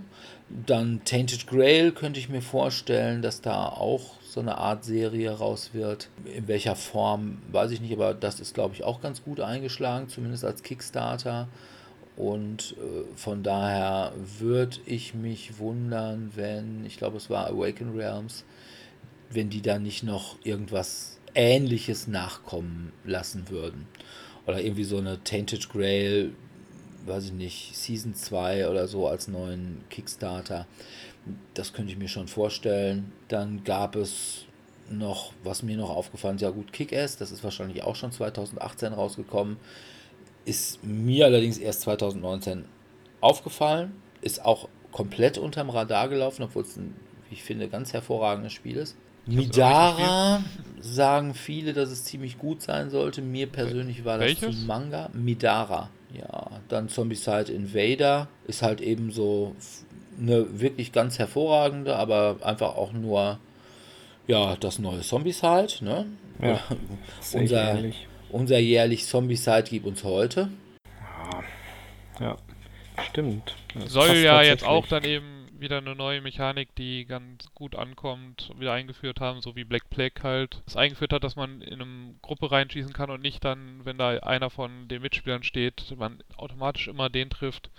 Dann 0.66 1.02
Tainted 1.06 1.48
Grail 1.48 1.92
könnte 1.92 2.20
ich 2.20 2.30
mir 2.30 2.42
vorstellen, 2.42 3.22
dass 3.22 3.42
da 3.42 3.68
auch 3.68 4.16
so 4.36 4.42
eine 4.42 4.58
Art 4.58 4.84
Serie 4.84 5.32
raus 5.32 5.70
wird. 5.72 6.10
In 6.26 6.50
welcher 6.50 6.76
Form, 6.76 7.38
weiß 7.54 7.72
ich 7.72 7.80
nicht, 7.80 7.94
aber 7.94 8.14
das 8.14 8.42
ist, 8.42 8.54
glaube 8.54 8.76
ich, 8.76 8.84
auch 8.84 9.00
ganz 9.00 9.24
gut 9.24 9.40
eingeschlagen, 9.40 10.10
zumindest 10.10 10.44
als 10.44 10.62
Kickstarter. 10.62 11.48
Und 12.18 12.76
äh, 12.78 13.16
von 13.16 13.44
daher 13.44 14.12
würde 14.40 14.78
ich 14.86 15.14
mich 15.14 15.58
wundern, 15.58 16.34
wenn, 16.36 16.86
ich 16.86 16.98
glaube, 16.98 17.16
es 17.16 17.30
war 17.30 17.48
Awaken 17.48 17.96
Realms, 17.96 18.44
wenn 19.30 19.50
die 19.50 19.62
da 19.62 19.80
nicht 19.80 20.04
noch 20.04 20.36
irgendwas 20.44 21.18
Ähnliches 21.34 22.08
nachkommen 22.08 22.92
lassen 23.06 23.50
würden. 23.50 23.88
Oder 24.48 24.62
irgendwie 24.62 24.84
so 24.84 24.98
eine 24.98 25.24
Tainted 25.24 25.70
Grail, 25.70 26.32
weiß 27.06 27.28
ich 27.28 27.34
nicht, 27.34 27.74
Season 27.74 28.14
2 28.14 28.68
oder 28.68 28.90
so 28.90 29.08
als 29.08 29.30
neuen 29.30 29.86
Kickstarter. 29.90 30.68
Das 31.54 31.74
könnte 31.74 31.92
ich 31.92 31.98
mir 31.98 32.08
schon 32.08 32.28
vorstellen. 32.28 33.12
Dann 33.28 33.64
gab 33.64 33.96
es 33.96 34.46
noch, 34.90 35.34
was 35.44 35.64
mir 35.64 35.78
noch 35.78 35.90
aufgefallen 35.90 36.36
ist, 36.36 36.42
ja 36.42 36.52
gut, 36.52 36.72
Kick-Ass, 36.72 37.18
das 37.18 37.32
ist 37.32 37.44
wahrscheinlich 37.44 37.84
auch 37.84 37.96
schon 37.96 38.12
2018 38.12 38.94
rausgekommen. 38.94 39.58
Ist 40.46 40.84
mir 40.84 41.26
allerdings 41.26 41.58
erst 41.58 41.82
2019 41.82 42.66
aufgefallen. 43.22 43.94
Ist 44.22 44.46
auch 44.46 44.70
komplett 44.92 45.38
unterm 45.38 45.70
Radar 45.70 46.08
gelaufen, 46.08 46.44
obwohl 46.44 46.64
es 46.64 46.78
ein, 46.78 46.96
wie 47.30 47.36
ich 47.36 47.44
finde, 47.44 47.68
ganz 47.68 47.94
hervorragendes 47.94 48.54
Spiel 48.54 48.78
ist. 48.78 48.96
Midara 49.26 50.44
sagen 50.80 51.34
viele, 51.34 51.74
dass 51.74 51.90
es 51.90 52.04
ziemlich 52.04 52.38
gut 52.38 52.62
sein 52.62 52.92
sollte. 52.92 53.24
Mir 53.24 53.48
persönlich 53.48 54.06
war 54.06 54.20
das 54.20 54.28
Welches? 54.28 54.62
zu 54.62 54.66
Manga. 54.68 55.10
Midara. 55.14 55.90
Ja, 56.14 56.62
dann 56.70 56.90
Zombicide 56.90 57.52
Invader 57.52 58.30
ist 58.48 58.62
halt 58.62 58.82
eben 58.82 59.12
so 59.12 59.56
eine 60.20 60.60
wirklich 60.60 60.92
ganz 60.92 61.20
hervorragende, 61.20 61.96
aber 61.96 62.38
einfach 62.42 62.76
auch 62.76 62.94
nur 62.94 63.40
ja, 64.28 64.56
das 64.56 64.80
neue 64.80 65.02
Zombicide, 65.02 65.84
ne? 65.84 66.06
Ja, 66.42 66.60
unser, 67.34 67.74
jährlich. 67.76 68.08
unser 68.30 68.60
jährlich 68.60 69.06
Zombicide 69.06 69.64
gibt 69.64 69.86
uns 69.86 70.04
heute. 70.04 70.50
Ja, 72.20 72.38
stimmt. 73.10 73.56
Das 73.74 73.92
Soll 73.92 74.16
ja 74.18 74.42
jetzt 74.42 74.66
auch 74.66 74.88
dann 74.88 75.04
eben 75.04 75.36
wieder 75.60 75.78
eine 75.78 75.96
neue 75.96 76.22
Mechanik, 76.22 76.76
die 76.76 77.06
ganz 77.06 77.54
gut 77.54 77.76
ankommt, 77.76 78.52
wieder 78.58 78.74
eingeführt 78.74 79.20
haben, 79.20 79.42
so 79.42 79.56
wie 79.56 79.64
Black 79.64 79.90
Plague 79.90 80.22
halt 80.24 80.62
es 80.68 80.76
eingeführt 80.76 81.14
hat, 81.14 81.24
dass 81.24 81.36
man 81.36 81.62
in 81.62 81.82
eine 81.82 82.16
Gruppe 82.22 82.52
reinschießen 82.52 82.94
kann 82.94 83.10
und 83.10 83.22
nicht 83.22 83.44
dann, 83.44 83.86
wenn 83.86 83.98
da 83.98 84.18
einer 84.20 84.50
von 84.50 84.88
den 84.88 85.02
Mitspielern 85.02 85.44
steht, 85.44 85.94
man 85.98 86.20
automatisch 86.38 86.88
immer 86.88 87.10
den 87.10 87.30
trifft 87.30 87.70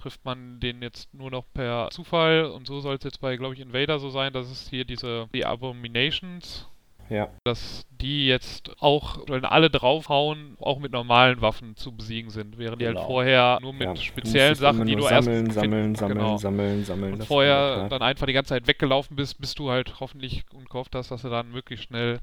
trifft 0.00 0.24
man 0.24 0.60
den 0.60 0.82
jetzt 0.82 1.12
nur 1.14 1.30
noch 1.30 1.44
per 1.52 1.88
Zufall 1.90 2.46
und 2.46 2.66
so 2.66 2.80
soll 2.80 2.96
es 2.96 3.04
jetzt 3.04 3.20
bei, 3.20 3.36
glaube 3.36 3.54
ich, 3.54 3.60
Invader 3.60 3.98
so 3.98 4.10
sein, 4.10 4.32
dass 4.32 4.50
es 4.50 4.68
hier 4.68 4.84
diese 4.84 5.28
die 5.34 5.44
Abominations 5.44 6.66
ja. 7.10 7.28
Dass 7.42 7.86
die 7.90 8.28
jetzt 8.28 8.70
auch, 8.78 9.26
sollen 9.26 9.44
alle 9.44 9.68
draufhauen, 9.68 10.56
auch 10.60 10.78
mit 10.78 10.92
normalen 10.92 11.42
Waffen 11.42 11.74
zu 11.74 11.90
besiegen 11.90 12.30
sind, 12.30 12.56
während 12.56 12.80
die 12.80 12.86
halt 12.86 12.96
genau. 12.96 13.06
vorher 13.08 13.58
nur 13.60 13.72
mit 13.72 13.82
ja, 13.82 13.96
speziellen 13.96 14.54
Sachen, 14.54 14.86
die 14.86 14.94
du 14.94 15.02
sammeln, 15.02 15.46
erst 15.46 15.54
sammeln, 15.54 15.94
sammeln, 15.96 16.18
genau. 16.18 16.36
sammeln, 16.36 16.84
sammeln. 16.84 17.14
Und 17.14 17.24
vorher 17.24 17.88
dann 17.88 18.02
einfach 18.02 18.26
die 18.26 18.32
ganze 18.32 18.50
Zeit 18.50 18.68
weggelaufen 18.68 19.16
bist, 19.16 19.40
bis 19.40 19.54
du 19.54 19.70
halt 19.70 19.98
hoffentlich 19.98 20.44
und 20.54 20.70
gehofft 20.70 20.94
hast, 20.94 21.10
dass 21.10 21.22
du 21.22 21.28
dann 21.28 21.50
möglichst 21.50 21.86
schnell 21.86 22.20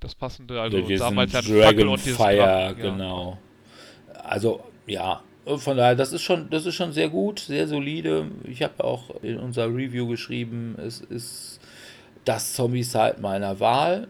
das 0.00 0.14
passende, 0.14 0.58
also 0.58 0.80
damals 0.80 1.32
ja 1.32 1.42
Fackel 1.42 1.86
und 1.86 2.02
dieses 2.02 2.16
Fire, 2.16 2.36
Drachen, 2.36 2.76
genau. 2.76 3.38
Also 4.22 4.64
ja, 4.86 5.22
von 5.46 5.76
daher, 5.76 5.94
das 5.94 6.12
ist 6.12 6.22
schon, 6.22 6.48
das 6.50 6.66
ist 6.66 6.74
schon 6.74 6.92
sehr 6.92 7.08
gut, 7.08 7.40
sehr 7.40 7.68
solide. 7.68 8.30
Ich 8.44 8.62
habe 8.62 8.82
auch 8.82 9.22
in 9.22 9.38
unserer 9.38 9.68
Review 9.68 10.08
geschrieben, 10.08 10.76
es 10.78 11.00
ist 11.00 11.60
das 12.24 12.54
Zombie-Side 12.54 13.16
meiner 13.20 13.60
Wahl, 13.60 14.08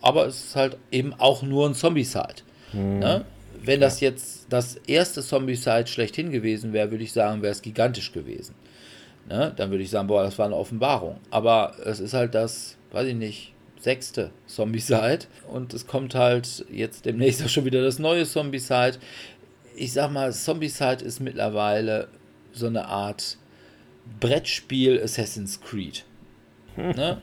aber 0.00 0.26
es 0.26 0.44
ist 0.44 0.56
halt 0.56 0.76
eben 0.90 1.14
auch 1.14 1.42
nur 1.42 1.68
ein 1.68 1.74
Zombie-Side. 1.74 2.42
Hm. 2.72 2.98
Ne? 2.98 3.24
Wenn 3.64 3.80
das 3.80 4.00
jetzt 4.00 4.46
das 4.48 4.76
erste 4.86 5.22
Zombie-Side 5.22 5.86
schlechthin 5.86 6.32
gewesen 6.32 6.72
wäre, 6.72 6.90
würde 6.90 7.04
ich 7.04 7.12
sagen, 7.12 7.42
wäre 7.42 7.52
es 7.52 7.62
gigantisch 7.62 8.12
gewesen. 8.12 8.56
Ne? 9.28 9.52
Dann 9.56 9.70
würde 9.70 9.84
ich 9.84 9.90
sagen, 9.90 10.08
boah, 10.08 10.24
das 10.24 10.36
war 10.38 10.46
eine 10.46 10.56
Offenbarung. 10.56 11.20
Aber 11.30 11.76
es 11.84 12.00
ist 12.00 12.14
halt 12.14 12.34
das, 12.34 12.76
weiß 12.90 13.06
ich 13.06 13.14
nicht, 13.14 13.54
sechste 13.78 14.30
Zombie-Side. 14.46 15.26
Und 15.48 15.74
es 15.74 15.86
kommt 15.86 16.16
halt 16.16 16.64
jetzt 16.70 17.04
demnächst 17.04 17.44
auch 17.44 17.48
schon 17.48 17.64
wieder 17.64 17.82
das 17.82 18.00
neue 18.00 18.24
Zombie-Side 18.24 18.98
ich 19.76 19.92
sag 19.92 20.10
mal, 20.10 20.32
Zombicide 20.32 21.04
ist 21.04 21.20
mittlerweile 21.20 22.08
so 22.52 22.66
eine 22.66 22.86
Art 22.86 23.38
Brettspiel 24.20 25.00
Assassin's 25.02 25.60
Creed. 25.60 26.04
Hm. 26.74 26.90
Ne? 26.90 27.22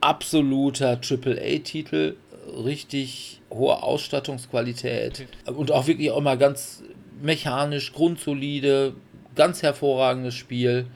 Absoluter 0.00 1.00
AAA-Titel, 1.00 2.16
richtig 2.64 3.40
hohe 3.50 3.82
Ausstattungsqualität 3.82 5.26
und 5.46 5.72
auch 5.72 5.86
wirklich 5.86 6.10
auch 6.10 6.20
mal 6.20 6.38
ganz 6.38 6.82
mechanisch, 7.20 7.92
grundsolide, 7.92 8.94
ganz 9.34 9.62
hervorragendes 9.62 10.34
Spiel, 10.34 10.86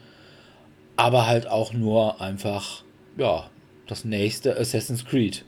aber 0.97 1.27
halt 1.27 1.47
auch 1.47 1.73
nur 1.73 2.21
einfach, 2.21 2.85
ja, 3.17 3.49
das 3.87 4.05
nächste 4.05 4.57
Assassin's 4.59 5.05
Creed. 5.05 5.45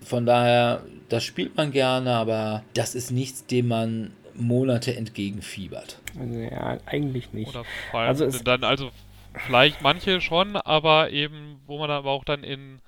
Von 0.00 0.26
daher, 0.26 0.82
das 1.08 1.24
spielt 1.24 1.56
man 1.56 1.72
gerne, 1.72 2.12
aber 2.12 2.62
das 2.74 2.94
ist 2.94 3.10
nichts, 3.10 3.46
dem 3.46 3.68
man 3.68 4.12
Monate 4.36 4.96
entgegenfiebert. 4.96 6.00
Also, 6.18 6.38
ja, 6.38 6.78
eigentlich 6.86 7.32
nicht. 7.32 7.48
Oder 7.48 7.64
vor 7.90 8.00
allem 8.00 8.08
also 8.08 8.38
dann, 8.44 8.64
also 8.64 8.90
vielleicht 9.34 9.82
manche 9.82 10.20
schon, 10.20 10.56
aber 10.56 11.10
eben, 11.10 11.60
wo 11.66 11.78
man 11.78 11.90
aber 11.90 12.10
auch 12.10 12.24
dann 12.24 12.44
in 12.44 12.80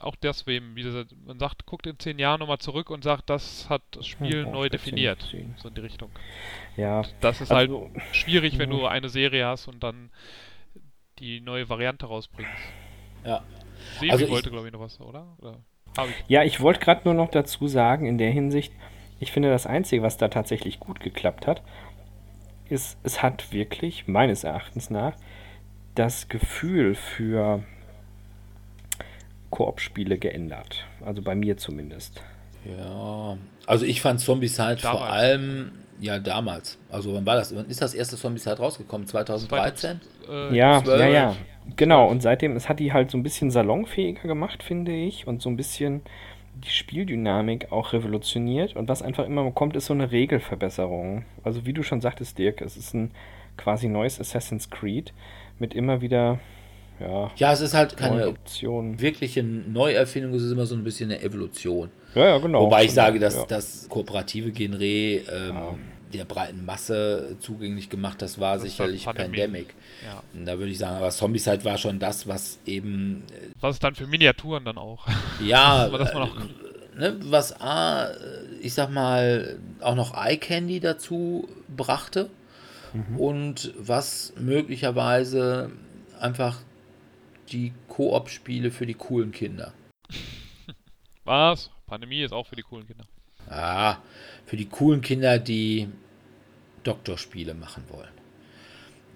auch 0.00 0.14
deswegen, 0.16 0.76
wie 0.76 0.82
gesagt, 0.82 1.14
man 1.26 1.38
sagt, 1.38 1.66
guckt 1.66 1.86
in 1.86 1.98
zehn 1.98 2.18
Jahren 2.18 2.40
nochmal 2.40 2.58
zurück 2.58 2.90
und 2.90 3.02
sagt, 3.02 3.30
das 3.30 3.68
hat 3.68 3.82
das 3.92 4.06
Spiel 4.06 4.44
ja, 4.44 4.50
neu 4.50 4.68
definiert. 4.68 5.26
10. 5.30 5.54
So 5.58 5.68
in 5.68 5.74
die 5.74 5.80
Richtung. 5.80 6.10
Ja. 6.76 7.00
Und 7.00 7.14
das 7.20 7.40
ist 7.40 7.50
also, 7.50 7.90
halt 7.94 8.14
schwierig, 8.14 8.58
wenn 8.58 8.70
du 8.70 8.86
eine 8.86 9.08
Serie 9.08 9.46
hast 9.46 9.68
und 9.68 9.82
dann 9.82 10.10
die 11.18 11.40
neue 11.40 11.68
Variante 11.68 12.06
rausbringst. 12.06 12.52
Ja. 13.24 13.42
Sebi 13.98 14.12
also 14.12 14.28
wollte, 14.28 14.50
glaube 14.50 14.66
ich, 14.66 14.72
noch 14.72 14.80
was, 14.80 15.00
oder? 15.00 15.26
oder 15.38 15.56
ich? 16.08 16.28
Ja, 16.28 16.42
ich 16.42 16.60
wollte 16.60 16.80
gerade 16.80 17.02
nur 17.04 17.14
noch 17.14 17.30
dazu 17.30 17.68
sagen, 17.68 18.06
in 18.06 18.18
der 18.18 18.30
Hinsicht, 18.30 18.72
ich 19.18 19.32
finde, 19.32 19.50
das 19.50 19.66
Einzige, 19.66 20.02
was 20.02 20.16
da 20.16 20.28
tatsächlich 20.28 20.80
gut 20.80 21.00
geklappt 21.00 21.46
hat, 21.46 21.62
ist, 22.68 22.98
es 23.02 23.22
hat 23.22 23.52
wirklich, 23.52 24.06
meines 24.08 24.44
Erachtens 24.44 24.90
nach, 24.90 25.14
das 25.94 26.28
Gefühl 26.28 26.94
für 26.94 27.62
Koop-Spiele 29.50 30.18
geändert. 30.18 30.86
Also 31.04 31.22
bei 31.22 31.34
mir 31.34 31.56
zumindest. 31.56 32.22
Ja, 32.64 33.38
also 33.66 33.86
ich 33.86 34.00
fand 34.00 34.20
Zombies 34.20 34.58
halt 34.58 34.84
damals. 34.84 34.98
vor 34.98 35.08
allem, 35.08 35.72
ja, 36.00 36.18
damals. 36.18 36.78
Also 36.90 37.14
wann 37.14 37.24
war 37.24 37.36
das? 37.36 37.54
Wann 37.54 37.66
ist 37.66 37.80
das 37.80 37.94
erste 37.94 38.16
Zombies 38.16 38.46
halt 38.46 38.58
rausgekommen? 38.58 39.06
2013? 39.06 40.00
Äh, 40.28 40.56
ja, 40.56 40.82
12. 40.82 41.00
ja, 41.00 41.06
ja. 41.06 41.36
Genau, 41.76 42.08
und 42.08 42.22
seitdem, 42.22 42.54
es 42.54 42.68
hat 42.68 42.78
die 42.78 42.92
halt 42.92 43.10
so 43.10 43.18
ein 43.18 43.22
bisschen 43.22 43.50
salonfähiger 43.50 44.28
gemacht, 44.28 44.62
finde 44.62 44.92
ich, 44.92 45.26
und 45.26 45.42
so 45.42 45.48
ein 45.48 45.56
bisschen 45.56 46.02
die 46.64 46.70
Spieldynamik 46.70 47.70
auch 47.70 47.92
revolutioniert 47.92 48.76
und 48.76 48.88
was 48.88 49.02
einfach 49.02 49.26
immer 49.26 49.50
kommt, 49.50 49.76
ist 49.76 49.86
so 49.86 49.94
eine 49.94 50.10
Regelverbesserung. 50.10 51.24
Also 51.44 51.66
wie 51.66 51.72
du 51.72 51.82
schon 51.82 52.00
sagtest, 52.00 52.38
Dirk, 52.38 52.60
es 52.60 52.76
ist 52.76 52.94
ein 52.94 53.10
quasi 53.56 53.88
neues 53.88 54.20
Assassin's 54.20 54.70
Creed 54.70 55.12
mit 55.58 55.74
immer 55.74 56.00
wieder 56.00 56.38
ja, 56.98 57.30
ja, 57.36 57.52
es 57.52 57.60
ist 57.60 57.74
halt 57.74 57.96
keine 57.96 58.28
Option. 58.28 58.98
wirkliche 59.00 59.42
Neuerfindung, 59.42 60.32
es 60.32 60.42
ist 60.42 60.52
immer 60.52 60.64
so 60.64 60.74
ein 60.74 60.82
bisschen 60.82 61.10
eine 61.10 61.20
Evolution. 61.20 61.90
Ja, 62.14 62.24
ja 62.24 62.38
genau. 62.38 62.62
Wobei 62.62 62.84
ich 62.84 62.92
sage, 62.92 63.18
dass 63.18 63.34
ja. 63.34 63.44
das 63.46 63.86
kooperative 63.90 64.50
Genre 64.50 64.84
ähm, 64.84 65.22
ja. 65.28 65.74
Der 66.12 66.24
breiten 66.24 66.64
Masse 66.64 67.36
zugänglich 67.40 67.90
gemacht, 67.90 68.22
das 68.22 68.38
war 68.38 68.54
das 68.54 68.62
sicherlich 68.62 69.04
Pandemic. 69.04 69.74
Ja. 70.04 70.22
Da 70.44 70.58
würde 70.58 70.70
ich 70.70 70.78
sagen, 70.78 70.96
aber 70.96 71.10
Zombicide 71.10 71.64
war 71.64 71.78
schon 71.78 71.98
das, 71.98 72.26
was 72.26 72.58
eben. 72.66 73.24
Was 73.60 73.76
ist 73.76 73.84
dann 73.84 73.94
für 73.94 74.06
Miniaturen 74.06 74.64
dann 74.64 74.78
auch? 74.78 75.06
Ja, 75.40 75.88
was, 75.92 76.12
man 76.12 76.22
auch 76.22 76.36
äh, 76.36 76.98
ne, 76.98 77.16
was 77.22 77.60
A, 77.60 78.10
ich 78.60 78.74
sag 78.74 78.90
mal, 78.90 79.58
auch 79.80 79.94
noch 79.94 80.14
Eye 80.14 80.38
Candy 80.38 80.80
dazu 80.80 81.48
brachte 81.68 82.30
mhm. 82.92 83.18
und 83.18 83.74
was 83.78 84.32
möglicherweise 84.38 85.70
einfach 86.20 86.58
die 87.50 87.72
Koop-Spiele 87.88 88.70
für 88.70 88.86
die 88.86 88.94
coolen 88.94 89.32
Kinder. 89.32 89.72
Was? 91.24 91.70
Pandemie 91.86 92.22
ist 92.22 92.32
auch 92.32 92.46
für 92.46 92.56
die 92.56 92.62
coolen 92.62 92.86
Kinder. 92.86 93.04
Ah, 93.48 93.98
für 94.46 94.56
die 94.56 94.68
coolen 94.68 95.00
Kinder, 95.00 95.38
die 95.38 95.88
Doktorspiele 96.84 97.54
machen 97.54 97.84
wollen. 97.88 98.16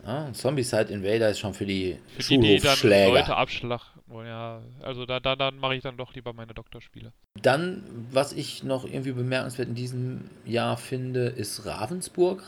Ja, 0.06 0.32
Zombicide 0.32 0.92
Invader 0.92 1.30
ist 1.30 1.40
schon 1.40 1.52
für 1.52 1.66
die 1.66 1.98
für 2.18 2.38
die, 2.38 2.58
die 2.58 2.58
dann 2.58 2.78
Leute 2.82 3.36
abschlachten 3.36 4.02
wollen. 4.06 4.26
Ja, 4.26 4.62
also 4.82 5.04
da, 5.04 5.20
da 5.20 5.36
dann 5.36 5.58
mache 5.58 5.74
ich 5.74 5.82
dann 5.82 5.96
doch 5.96 6.14
lieber 6.14 6.32
meine 6.32 6.54
Doktorspiele. 6.54 7.12
Dann, 7.40 7.82
was 8.10 8.32
ich 8.32 8.64
noch 8.64 8.84
irgendwie 8.84 9.12
bemerkenswert 9.12 9.68
in 9.68 9.74
diesem 9.74 10.30
Jahr 10.46 10.76
finde, 10.76 11.26
ist 11.26 11.66
Ravensburger, 11.66 12.44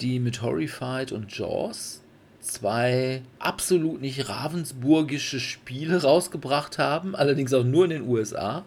die 0.00 0.18
mit 0.18 0.42
Horrified 0.42 1.12
und 1.12 1.36
Jaws 1.36 2.02
zwei 2.40 3.22
absolut 3.38 4.00
nicht 4.00 4.28
ravensburgische 4.28 5.40
Spiele 5.40 6.02
rausgebracht 6.02 6.78
haben, 6.78 7.14
allerdings 7.14 7.54
auch 7.54 7.64
nur 7.64 7.84
in 7.84 7.90
den 7.90 8.08
USA, 8.08 8.64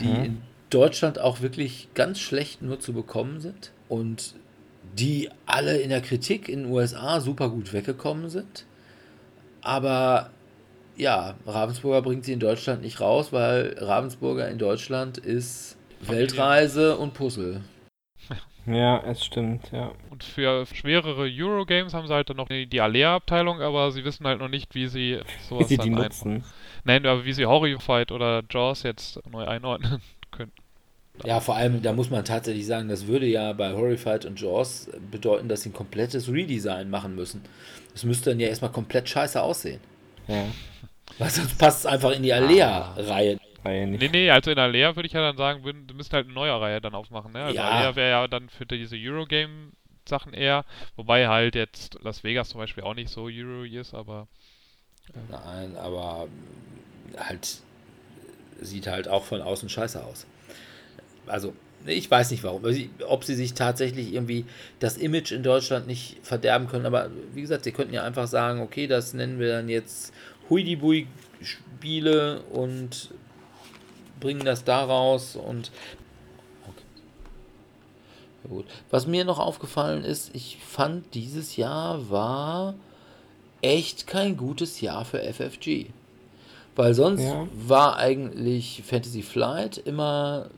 die 0.00 0.04
mhm. 0.04 0.24
in 0.24 0.42
Deutschland 0.74 1.20
auch 1.20 1.40
wirklich 1.40 1.88
ganz 1.94 2.18
schlecht 2.18 2.62
nur 2.62 2.80
zu 2.80 2.92
bekommen 2.92 3.40
sind 3.40 3.72
und 3.88 4.34
die 4.98 5.30
alle 5.46 5.78
in 5.78 5.90
der 5.90 6.00
Kritik 6.00 6.48
in 6.48 6.64
den 6.64 6.72
USA 6.72 7.20
super 7.20 7.48
gut 7.48 7.72
weggekommen 7.72 8.28
sind. 8.28 8.66
Aber 9.62 10.30
ja, 10.96 11.34
Ravensburger 11.46 12.02
bringt 12.02 12.24
sie 12.24 12.32
in 12.32 12.40
Deutschland 12.40 12.82
nicht 12.82 13.00
raus, 13.00 13.32
weil 13.32 13.76
Ravensburger 13.78 14.48
in 14.48 14.58
Deutschland 14.58 15.18
ist 15.18 15.76
Weltreise 16.00 16.96
und 16.96 17.14
Puzzle. 17.14 17.62
Ja, 18.66 19.02
es 19.04 19.22
stimmt, 19.24 19.70
ja. 19.72 19.92
Und 20.10 20.24
für 20.24 20.64
schwerere 20.66 21.28
Eurogames 21.30 21.92
haben 21.92 22.06
sie 22.06 22.14
halt 22.14 22.30
dann 22.30 22.38
noch 22.38 22.48
die 22.48 22.80
Alea-Abteilung, 22.80 23.60
aber 23.60 23.92
sie 23.92 24.04
wissen 24.04 24.26
halt 24.26 24.40
noch 24.40 24.48
nicht, 24.48 24.74
wie 24.74 24.86
sie 24.86 25.20
sowas 25.48 25.68
wie 25.68 25.74
sie 25.74 25.78
die 25.78 25.90
nutzen. 25.90 26.44
Nein, 26.84 27.04
aber 27.04 27.26
wie 27.26 27.34
sie 27.34 27.44
Horrified 27.44 28.10
oder 28.10 28.42
Jaws 28.50 28.82
jetzt 28.82 29.20
neu 29.30 29.44
einordnen. 29.44 30.00
Ja, 31.22 31.38
vor 31.40 31.54
allem, 31.54 31.80
da 31.80 31.92
muss 31.92 32.10
man 32.10 32.24
tatsächlich 32.24 32.66
sagen, 32.66 32.88
das 32.88 33.06
würde 33.06 33.26
ja 33.26 33.52
bei 33.52 33.72
Horrified 33.72 34.24
und 34.24 34.40
Jaws 34.40 34.90
bedeuten, 35.12 35.48
dass 35.48 35.62
sie 35.62 35.68
ein 35.68 35.72
komplettes 35.72 36.28
Redesign 36.28 36.90
machen 36.90 37.14
müssen. 37.14 37.42
Das 37.92 38.02
müsste 38.02 38.30
dann 38.30 38.40
ja 38.40 38.48
erstmal 38.48 38.72
komplett 38.72 39.08
scheiße 39.08 39.40
aussehen. 39.40 39.80
Ja. 40.26 40.44
Weil 41.18 41.30
sonst 41.30 41.56
passt 41.56 41.80
es 41.80 41.86
einfach 41.86 42.10
in 42.10 42.24
die 42.24 42.32
Alea-Reihe. 42.32 43.38
Reihe 43.64 43.86
nicht. 43.86 44.00
Nee, 44.00 44.08
nee, 44.08 44.30
also 44.30 44.50
in 44.50 44.58
Alea 44.58 44.96
würde 44.96 45.06
ich 45.06 45.12
ja 45.12 45.20
dann 45.20 45.36
sagen, 45.36 45.64
wir 45.64 45.72
müssen 45.94 46.12
halt 46.12 46.26
eine 46.26 46.34
neue 46.34 46.60
Reihe 46.60 46.80
dann 46.80 46.94
aufmachen. 46.94 47.32
Ne? 47.32 47.44
Also 47.44 47.56
ja. 47.56 47.70
Alea 47.70 47.96
wäre 47.96 48.10
ja 48.10 48.28
dann 48.28 48.48
für 48.48 48.66
diese 48.66 48.96
Eurogame-Sachen 48.96 50.34
eher, 50.34 50.64
wobei 50.96 51.28
halt 51.28 51.54
jetzt 51.54 51.96
Las 52.02 52.24
Vegas 52.24 52.48
zum 52.48 52.60
Beispiel 52.60 52.82
auch 52.82 52.94
nicht 52.94 53.10
so 53.10 53.24
Euro 53.24 53.62
ist, 53.62 53.94
aber. 53.94 54.26
Äh. 55.14 55.18
Nein, 55.30 55.76
aber 55.76 56.26
halt 57.16 57.58
sieht 58.60 58.88
halt 58.88 59.06
auch 59.06 59.24
von 59.24 59.40
außen 59.40 59.68
scheiße 59.68 60.02
aus. 60.04 60.26
Also, 61.26 61.54
ich 61.86 62.10
weiß 62.10 62.30
nicht 62.30 62.42
warum. 62.44 62.62
Ob 63.06 63.24
sie 63.24 63.34
sich 63.34 63.54
tatsächlich 63.54 64.12
irgendwie 64.14 64.46
das 64.78 64.96
Image 64.96 65.32
in 65.32 65.42
Deutschland 65.42 65.86
nicht 65.86 66.18
verderben 66.22 66.68
können. 66.68 66.86
Aber 66.86 67.10
wie 67.34 67.42
gesagt, 67.42 67.64
sie 67.64 67.72
könnten 67.72 67.92
ja 67.94 68.02
einfach 68.04 68.26
sagen, 68.26 68.60
okay, 68.60 68.86
das 68.86 69.12
nennen 69.12 69.38
wir 69.38 69.48
dann 69.48 69.68
jetzt 69.68 70.14
Huidibui-Spiele 70.48 72.42
und 72.52 73.10
bringen 74.20 74.44
das 74.44 74.64
daraus 74.64 75.36
und 75.36 75.70
okay. 76.66 76.82
gut. 78.48 78.66
Was 78.90 79.06
mir 79.06 79.24
noch 79.24 79.38
aufgefallen 79.38 80.04
ist, 80.04 80.34
ich 80.34 80.58
fand 80.66 81.14
dieses 81.14 81.56
Jahr 81.56 82.10
war 82.10 82.74
echt 83.60 84.06
kein 84.06 84.36
gutes 84.36 84.80
Jahr 84.80 85.04
für 85.04 85.20
FFG. 85.20 85.86
Weil 86.76 86.94
sonst 86.94 87.22
ja. 87.22 87.46
war 87.52 87.96
eigentlich 87.96 88.82
Fantasy 88.84 89.22
Flight 89.22 89.78
immer 89.78 90.50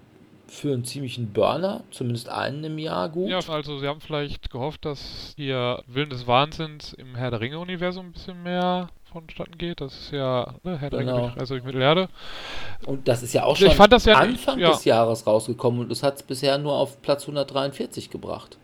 für 0.49 0.73
einen 0.73 0.85
ziemlichen 0.85 1.33
Burner, 1.33 1.83
zumindest 1.91 2.29
einen 2.29 2.65
im 2.65 2.79
Jahr 2.79 3.09
gut. 3.09 3.29
Ja, 3.29 3.41
also 3.49 3.79
sie 3.79 3.89
haben 3.89 4.01
vielleicht 4.01 4.51
gehofft, 4.51 4.85
dass 4.85 5.35
ihr 5.37 5.83
Willen 5.87 6.11
des 6.11 6.27
Wahnsinns 6.27 6.93
im 6.93 7.17
Herr 7.17 7.31
der 7.31 7.41
Ringe-Universum 7.41 8.07
ein 8.07 8.13
bisschen 8.13 8.43
mehr 8.43 8.89
vonstatten 9.13 9.59
geht. 9.59 9.81
Das 9.81 9.95
ist 9.95 10.13
ja 10.13 10.55
ne, 10.63 10.79
Herr 10.79 10.91
genau. 10.91 11.29
der 11.29 11.41
also 11.41 11.55
durch 11.55 11.65
Mittelerde. 11.65 12.09
Und 12.85 13.09
das 13.09 13.23
ist 13.23 13.33
ja 13.33 13.45
auch 13.45 13.57
schon 13.57 13.69
ich 13.69 13.75
fand 13.75 13.93
das 13.93 14.05
ja 14.05 14.15
Anfang 14.15 14.59
ja. 14.59 14.71
des 14.71 14.85
Jahres 14.85 15.27
rausgekommen 15.27 15.81
und 15.81 15.91
es 15.91 16.03
hat 16.03 16.17
es 16.17 16.23
bisher 16.23 16.59
nur 16.59 16.75
auf 16.75 17.03
Platz 17.03 17.23
143 17.23 18.11
gebracht. 18.11 18.59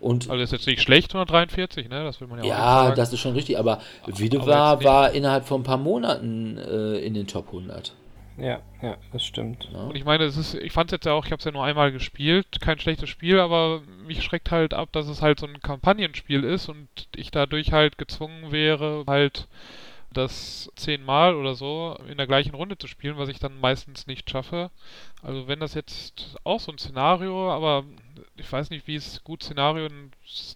Und 0.00 0.30
also 0.30 0.42
ist 0.42 0.52
jetzt 0.52 0.66
nicht 0.66 0.80
schlecht 0.80 1.14
143, 1.14 1.90
ne? 1.90 2.04
Das 2.04 2.20
will 2.22 2.28
man 2.28 2.38
ja, 2.38 2.44
ja 2.46 2.56
auch 2.56 2.88
Ja, 2.88 2.94
das 2.94 3.12
ist 3.12 3.20
schon 3.20 3.34
richtig, 3.34 3.58
aber 3.58 3.80
Widewa 4.06 4.82
war 4.82 5.12
innerhalb 5.12 5.46
von 5.46 5.60
ein 5.60 5.64
paar 5.64 5.76
Monaten 5.76 6.56
äh, 6.56 6.96
in 7.00 7.12
den 7.12 7.26
Top 7.26 7.48
100. 7.48 7.92
Ja, 8.40 8.60
ja, 8.80 8.96
das 9.12 9.24
stimmt. 9.24 9.68
Ja. 9.72 9.84
Und 9.84 9.96
ich 9.96 10.04
meine, 10.04 10.24
es 10.24 10.36
ist, 10.36 10.54
ich 10.54 10.72
fand 10.72 10.90
es 10.90 10.96
jetzt 10.96 11.06
ja 11.06 11.12
auch, 11.12 11.26
ich 11.26 11.32
habe 11.32 11.40
es 11.40 11.44
ja 11.44 11.52
nur 11.52 11.64
einmal 11.64 11.92
gespielt, 11.92 12.46
kein 12.60 12.78
schlechtes 12.78 13.10
Spiel, 13.10 13.38
aber 13.38 13.82
mich 14.06 14.22
schreckt 14.22 14.50
halt 14.50 14.72
ab, 14.72 14.88
dass 14.92 15.08
es 15.08 15.20
halt 15.20 15.40
so 15.40 15.46
ein 15.46 15.60
Kampagnenspiel 15.60 16.44
ist 16.44 16.68
und 16.68 16.88
ich 17.14 17.30
dadurch 17.30 17.72
halt 17.72 17.98
gezwungen 17.98 18.50
wäre, 18.50 19.04
halt 19.06 19.46
das 20.12 20.70
zehnmal 20.74 21.36
oder 21.36 21.54
so 21.54 21.96
in 22.08 22.16
der 22.16 22.26
gleichen 22.26 22.54
Runde 22.54 22.76
zu 22.76 22.88
spielen, 22.88 23.16
was 23.16 23.28
ich 23.28 23.38
dann 23.38 23.60
meistens 23.60 24.06
nicht 24.06 24.28
schaffe. 24.28 24.70
Also 25.22 25.46
wenn 25.46 25.60
das 25.60 25.74
jetzt 25.74 26.36
auch 26.42 26.58
so 26.58 26.72
ein 26.72 26.78
Szenario, 26.78 27.52
aber 27.52 27.84
ich 28.36 28.50
weiß 28.50 28.70
nicht, 28.70 28.86
wie 28.88 28.96
es 28.96 29.22
gut 29.22 29.42
Szenario 29.42 29.88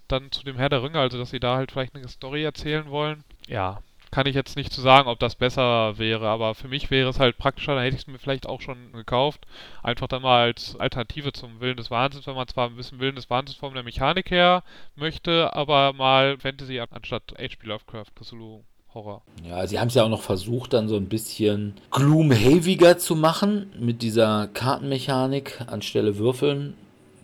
dann 0.09 0.33
zu 0.33 0.43
dem 0.43 0.57
Herr 0.57 0.71
der 0.71 0.83
Ringe, 0.83 0.99
also 0.99 1.19
dass 1.19 1.31
sie 1.31 1.41
da 1.41 1.57
halt 1.57 1.71
vielleicht 1.71 1.95
eine 1.95 2.09
Story 2.09 2.43
erzählen 2.43 2.91
wollen. 2.91 3.23
Ja, 3.47 3.81
kann 4.15 4.29
ich 4.29 4.37
jetzt 4.37 4.55
nicht 4.55 4.73
zu 4.73 4.81
sagen, 4.81 5.09
ob 5.09 5.19
das 5.19 5.35
besser 5.35 5.99
wäre, 5.99 6.29
aber 6.29 6.55
für 6.55 6.69
mich 6.69 6.89
wäre 6.89 7.11
es 7.11 7.19
halt 7.19 7.37
praktischer, 7.37 7.75
dann 7.75 7.83
hätte 7.83 7.97
ich 7.97 8.03
es 8.03 8.07
mir 8.07 8.21
vielleicht 8.21 8.49
auch 8.49 8.61
schon 8.61 8.93
gekauft. 8.93 9.45
Einfach 9.83 10.07
dann 10.07 10.23
mal 10.23 10.45
als 10.45 10.77
Alternative 10.79 11.33
zum 11.33 11.59
Willen 11.59 11.77
des 11.77 11.91
Wahnsinns, 11.91 12.25
wenn 12.29 12.37
man 12.37 12.47
zwar 12.47 12.69
ein 12.69 12.77
bisschen 12.77 13.01
Willen 13.01 13.17
des 13.17 13.29
Wahnsinns 13.29 13.59
von 13.59 13.75
der 13.75 13.83
Mechanik 13.83 14.31
her 14.31 14.63
möchte, 14.95 15.53
aber 15.57 15.93
mal 15.95 16.39
Fantasy 16.39 16.79
anstatt 16.79 17.35
H.P. 17.37 17.67
Lovecraft, 17.67 18.15
Cthulhu 18.15 18.63
Horror. 18.95 19.23
Ja, 19.43 19.67
sie 19.67 19.81
haben 19.81 19.89
es 19.89 19.95
ja 19.95 20.05
auch 20.05 20.09
noch 20.09 20.23
versucht, 20.23 20.75
dann 20.75 20.89
so 20.89 20.97
ein 20.97 21.09
bisschen 21.09 21.75
Gloomhaviger 21.91 22.99
zu 22.99 23.17
machen 23.17 23.73
mit 23.81 24.01
dieser 24.01 24.47
Kartenmechanik 24.47 25.61
anstelle 25.67 26.19
Würfeln. 26.19 26.75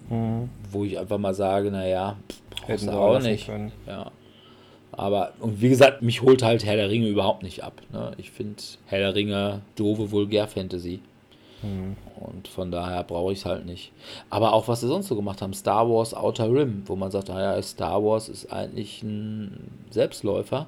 Mhm. 0.08 0.50
Wo 0.72 0.84
ich 0.84 0.98
einfach 0.98 1.18
mal 1.18 1.34
sage, 1.34 1.70
naja, 1.70 2.16
brauchst 2.66 2.84
du 2.84 2.90
auch 2.90 3.20
nicht. 3.20 3.46
Können. 3.46 3.70
Ja. 3.86 4.10
Aber, 4.92 5.32
und 5.40 5.60
wie 5.60 5.68
gesagt, 5.68 6.02
mich 6.02 6.22
holt 6.22 6.42
halt 6.42 6.64
Herr 6.64 6.76
der 6.76 6.90
Ringe 6.90 7.08
überhaupt 7.08 7.42
nicht 7.42 7.62
ab. 7.62 7.80
Ne? 7.92 8.12
Ich 8.18 8.30
finde 8.30 8.62
Herr 8.86 8.98
der 8.98 9.14
Ringe 9.14 9.62
doofe 9.76 10.10
Vulgär-Fantasy. 10.10 11.00
Mhm. 11.62 11.96
Und 12.18 12.48
von 12.48 12.70
daher 12.70 13.04
brauche 13.04 13.32
ich 13.32 13.40
es 13.40 13.44
halt 13.44 13.66
nicht. 13.66 13.92
Aber 14.30 14.52
auch 14.52 14.68
was 14.68 14.80
sie 14.80 14.88
sonst 14.88 15.08
so 15.08 15.16
gemacht 15.16 15.42
haben, 15.42 15.54
Star 15.54 15.88
Wars 15.88 16.14
Outer 16.14 16.52
Rim, 16.52 16.82
wo 16.86 16.96
man 16.96 17.10
sagt, 17.10 17.28
naja, 17.28 17.60
Star 17.62 18.02
Wars 18.04 18.28
ist 18.28 18.52
eigentlich 18.52 19.02
ein 19.02 19.70
Selbstläufer 19.90 20.66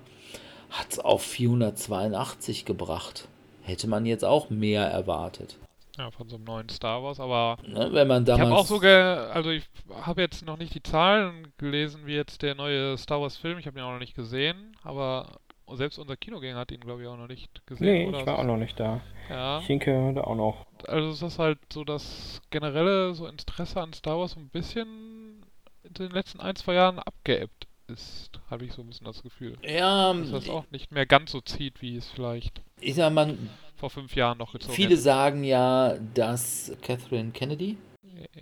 hat 0.73 0.93
es 0.93 0.99
auf 0.99 1.23
482 1.23 2.64
gebracht. 2.64 3.29
Hätte 3.62 3.87
man 3.87 4.07
jetzt 4.07 4.25
auch 4.25 4.51
mehr 4.51 4.85
erwartet. 4.85 5.59
Ja, 5.99 6.11
von 6.11 6.28
so 6.28 6.36
einem 6.36 6.45
neuen 6.45 6.68
Star 6.70 7.03
Wars, 7.03 7.20
aber 7.20 7.59
ne, 7.66 7.90
wenn 7.93 8.09
man 8.09 8.24
damals 8.24 8.40
ich 8.40 8.51
habe 8.51 8.61
auch 8.61 8.66
sogar, 8.66 9.30
also 9.30 9.51
ich 9.51 9.64
habe 9.90 10.22
jetzt 10.22 10.45
noch 10.47 10.57
nicht 10.57 10.74
die 10.74 10.82
Zahlen 10.82 11.53
gelesen, 11.59 12.07
wie 12.07 12.14
jetzt 12.14 12.40
der 12.40 12.55
neue 12.55 12.97
Star 12.97 13.20
Wars 13.20 13.36
Film, 13.36 13.59
ich 13.59 13.66
habe 13.66 13.78
ihn 13.78 13.84
auch 13.84 13.93
noch 13.93 13.99
nicht 13.99 14.14
gesehen, 14.14 14.74
aber 14.82 15.38
selbst 15.74 15.99
unser 15.99 16.16
Kinogänger 16.16 16.59
hat 16.59 16.72
ihn, 16.72 16.80
glaube 16.80 17.03
ich, 17.03 17.09
auch 17.09 17.16
noch 17.16 17.28
nicht 17.28 17.66
gesehen. 17.66 17.86
Nee, 17.86 18.07
oder? 18.09 18.20
ich 18.20 18.26
war 18.26 18.38
auch 18.38 18.45
noch 18.45 18.57
nicht 18.57 18.78
da. 18.78 19.01
Ja. 19.28 19.61
Ich 19.61 19.66
denke, 19.66 20.12
da 20.14 20.22
auch 20.22 20.34
noch. 20.34 20.66
Also 20.86 21.11
es 21.11 21.22
ist 21.22 21.38
halt 21.38 21.59
so 21.72 21.84
das 21.84 22.40
generelle 22.51 23.14
so 23.14 23.26
Interesse 23.26 23.80
an 23.80 23.93
Star 23.93 24.18
Wars 24.18 24.36
ein 24.36 24.49
bisschen 24.49 25.45
in 25.84 25.95
den 25.95 26.11
letzten 26.11 26.40
ein, 26.40 26.57
zwei 26.57 26.74
Jahren 26.74 26.99
abgeebbt 26.99 27.66
ist, 27.88 28.30
habe 28.51 28.64
ich 28.64 28.72
so 28.72 28.82
ein 28.82 28.88
bisschen 28.88 29.07
das 29.07 29.22
Gefühl. 29.22 29.59
Ja, 29.62 30.12
dass 30.14 30.30
das 30.30 30.49
auch 30.49 30.64
nicht 30.70 30.93
mehr 30.93 31.07
ganz 31.07 31.32
so 31.32 31.40
zieht, 31.40 31.82
wie 31.82 31.97
es 31.97 32.09
vielleicht 32.09 32.62
ich 32.82 32.97
sag 32.97 33.12
mal, 33.12 33.36
vor 33.83 33.91
fünf 33.91 34.14
Jahren 34.14 34.39
noch 34.39 34.53
gezogen 34.53 34.74
Viele 34.74 34.91
hätte. 34.91 35.01
sagen 35.01 35.43
ja, 35.43 35.97
dass 36.14 36.70
Catherine 36.83 37.33
Kennedy. 37.33 37.76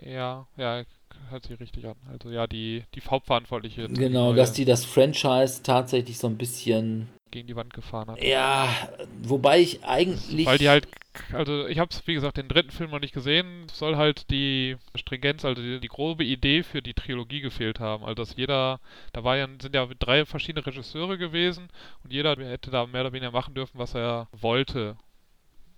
Ja, 0.05 0.47
ja, 0.59 0.83
hört 1.31 1.47
sich 1.47 1.59
richtig 1.59 1.87
an. 1.87 1.95
Also 2.13 2.29
ja, 2.29 2.47
die, 2.47 2.85
die 2.95 3.01
Hauptverantwortliche. 3.01 3.89
Genau, 3.89 4.35
dass 4.35 4.53
die 4.53 4.67
das 4.67 4.85
Franchise 4.85 5.63
tatsächlich 5.63 6.19
so 6.19 6.27
ein 6.27 6.37
bisschen 6.37 7.09
gegen 7.31 7.47
die 7.47 7.57
Wand 7.57 7.73
gefahren 7.73 8.11
hat. 8.11 8.23
Ja, 8.23 8.69
wobei 9.23 9.61
ich 9.61 9.83
eigentlich. 9.83 10.45
Weil 10.45 10.59
die 10.59 10.69
halt, 10.69 10.89
also 11.33 11.67
ich 11.69 11.79
habe 11.79 11.89
es, 11.91 12.07
wie 12.07 12.13
gesagt, 12.13 12.37
den 12.37 12.49
dritten 12.49 12.71
Film 12.71 12.91
noch 12.91 13.01
nicht 13.01 13.15
gesehen, 13.15 13.67
soll 13.73 13.97
halt 13.97 14.29
die 14.31 14.77
Stringenz, 14.95 15.47
also 15.47 15.63
die, 15.63 15.81
die, 15.81 15.89
grobe 15.89 16.25
Idee 16.25 16.63
für 16.63 16.83
die 16.83 16.93
Trilogie 16.93 17.41
gefehlt 17.41 17.81
haben. 17.81 18.05
Also 18.05 18.17
dass 18.17 18.37
jeder, 18.37 18.79
da 19.15 19.25
war 19.25 19.39
ja, 19.39 19.49
sind 19.63 19.75
ja 19.75 19.89
drei 19.99 20.27
verschiedene 20.27 20.67
Regisseure 20.67 21.17
gewesen 21.17 21.69
und 22.05 22.13
jeder 22.13 22.37
hätte 22.37 22.71
da 22.71 22.87
mehr 22.87 23.01
oder 23.01 23.15
weniger 23.15 23.33
machen 23.33 23.55
dürfen, 23.55 23.79
was 23.79 23.95
er 23.95 24.29
wollte 24.33 24.97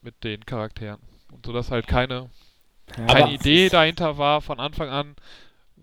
mit 0.03 0.23
den 0.25 0.45
Charakteren. 0.45 0.99
Und 1.33 1.47
so 1.47 1.53
dass 1.53 1.71
halt 1.71 1.87
keine 1.87 2.29
keine 2.87 3.33
Idee 3.33 3.69
dahinter 3.69 4.19
war 4.19 4.41
von 4.41 4.61
Anfang 4.61 4.89
an, 4.89 5.17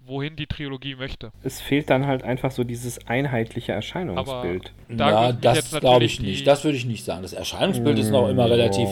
wohin 0.05 0.36
die 0.36 0.47
Trilogie 0.47 0.95
möchte. 0.95 1.32
Es 1.43 1.61
fehlt 1.61 1.89
dann 1.89 2.07
halt 2.07 2.24
einfach 2.24 2.51
so 2.51 2.63
dieses 2.63 3.07
einheitliche 3.07 3.72
Erscheinungsbild. 3.72 4.74
Da 4.89 5.30
ja, 5.30 5.32
das 5.32 5.72
glaube 5.72 6.05
ich 6.05 6.20
nicht. 6.20 6.47
Das 6.47 6.63
würde 6.63 6.78
ich 6.78 6.86
nicht 6.86 7.05
sagen. 7.05 7.22
Das 7.22 7.34
Erscheinungsbild 7.34 7.97
mm, 7.97 8.01
ist 8.01 8.11
noch 8.11 8.28
immer 8.28 8.49
relativ 8.49 8.89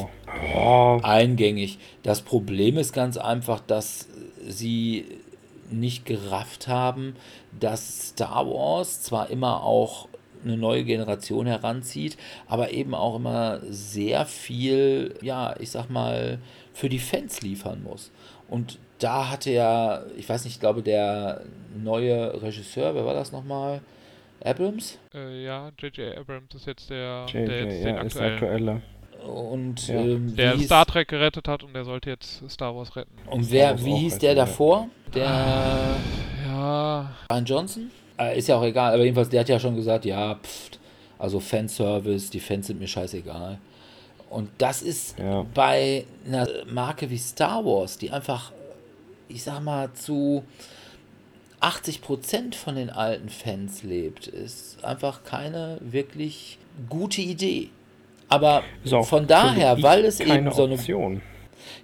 oh. 0.55 0.99
eingängig. 1.03 1.79
Das 2.03 2.21
Problem 2.21 2.77
ist 2.77 2.93
ganz 2.93 3.17
einfach, 3.17 3.59
dass 3.59 4.07
sie 4.47 5.05
nicht 5.69 6.05
gerafft 6.05 6.67
haben, 6.67 7.15
dass 7.59 8.09
Star 8.09 8.47
Wars 8.47 9.01
zwar 9.01 9.29
immer 9.29 9.63
auch 9.63 10.07
eine 10.47 10.57
neue 10.57 10.83
Generation 10.83 11.45
heranzieht, 11.45 12.17
aber 12.47 12.71
eben 12.71 12.93
auch 12.93 13.15
immer 13.15 13.59
sehr 13.69 14.25
viel, 14.25 15.15
ja, 15.21 15.55
ich 15.59 15.71
sag 15.71 15.89
mal, 15.89 16.39
für 16.73 16.89
die 16.89 16.99
Fans 16.99 17.41
liefern 17.41 17.83
muss. 17.83 18.11
Und 18.49 18.79
da 18.99 19.29
hatte 19.29 19.51
ja, 19.51 20.03
ich 20.17 20.27
weiß 20.27 20.45
nicht, 20.45 20.55
ich 20.55 20.59
glaube, 20.59 20.81
der 20.81 21.41
neue 21.75 22.41
Regisseur, 22.41 22.95
wer 22.95 23.05
war 23.05 23.13
das 23.13 23.31
nochmal? 23.31 23.81
Abrams? 24.43 24.99
Äh, 25.13 25.43
ja, 25.43 25.71
J.J. 25.79 26.17
Abrams 26.17 26.53
ist 26.55 26.67
jetzt 26.67 26.89
der, 26.89 27.25
J. 27.27 27.47
der 27.47 27.63
jetzt 27.65 27.79
ja, 27.79 27.85
den 27.85 27.97
aktuellen. 27.97 28.33
aktuelle. 28.33 28.81
Und 29.25 29.87
ja. 29.87 29.95
ähm, 29.95 30.35
der 30.35 30.57
Star 30.59 30.85
Trek 30.85 31.07
gerettet 31.07 31.47
hat 31.47 31.63
und 31.63 31.73
der 31.73 31.83
sollte 31.83 32.09
jetzt 32.09 32.47
Star 32.49 32.75
Wars 32.75 32.95
retten. 32.95 33.11
Und 33.29 33.51
wer, 33.51 33.83
wie 33.83 33.95
hieß 33.95 34.19
der 34.19 34.35
davor? 34.35 34.89
Der 35.13 35.97
ja. 36.45 37.15
Ryan 37.31 37.45
Johnson? 37.45 37.91
Äh, 38.19 38.37
ist 38.37 38.47
ja 38.47 38.57
auch 38.57 38.63
egal, 38.63 38.93
aber 38.93 39.03
jedenfalls, 39.03 39.29
der 39.29 39.41
hat 39.41 39.49
ja 39.49 39.59
schon 39.59 39.75
gesagt, 39.75 40.05
ja, 40.05 40.35
pft, 40.35 40.79
also 41.19 41.39
Fanservice, 41.39 42.29
die 42.29 42.39
Fans 42.39 42.67
sind 42.67 42.79
mir 42.79 42.87
scheißegal. 42.87 43.59
Und 44.29 44.49
das 44.57 44.81
ist 44.81 45.17
ja. 45.17 45.45
bei 45.53 46.05
einer 46.25 46.47
Marke 46.69 47.09
wie 47.09 47.17
Star 47.17 47.63
Wars, 47.63 47.97
die 47.97 48.11
einfach 48.11 48.51
ich 49.29 49.43
sag 49.43 49.61
mal, 49.61 49.91
zu 49.93 50.43
80 51.59 52.01
Prozent 52.01 52.55
von 52.55 52.75
den 52.75 52.89
alten 52.89 53.29
Fans 53.29 53.83
lebt, 53.83 54.27
ist 54.27 54.83
einfach 54.83 55.23
keine 55.23 55.77
wirklich 55.81 56.57
gute 56.89 57.21
Idee. 57.21 57.69
Aber 58.29 58.63
von 59.03 59.25
daher, 59.25 59.81
weil 59.81 60.05
es 60.05 60.19
eben 60.19 60.51
so 60.51 60.65
eine. 60.65 60.73
Option. 60.73 61.21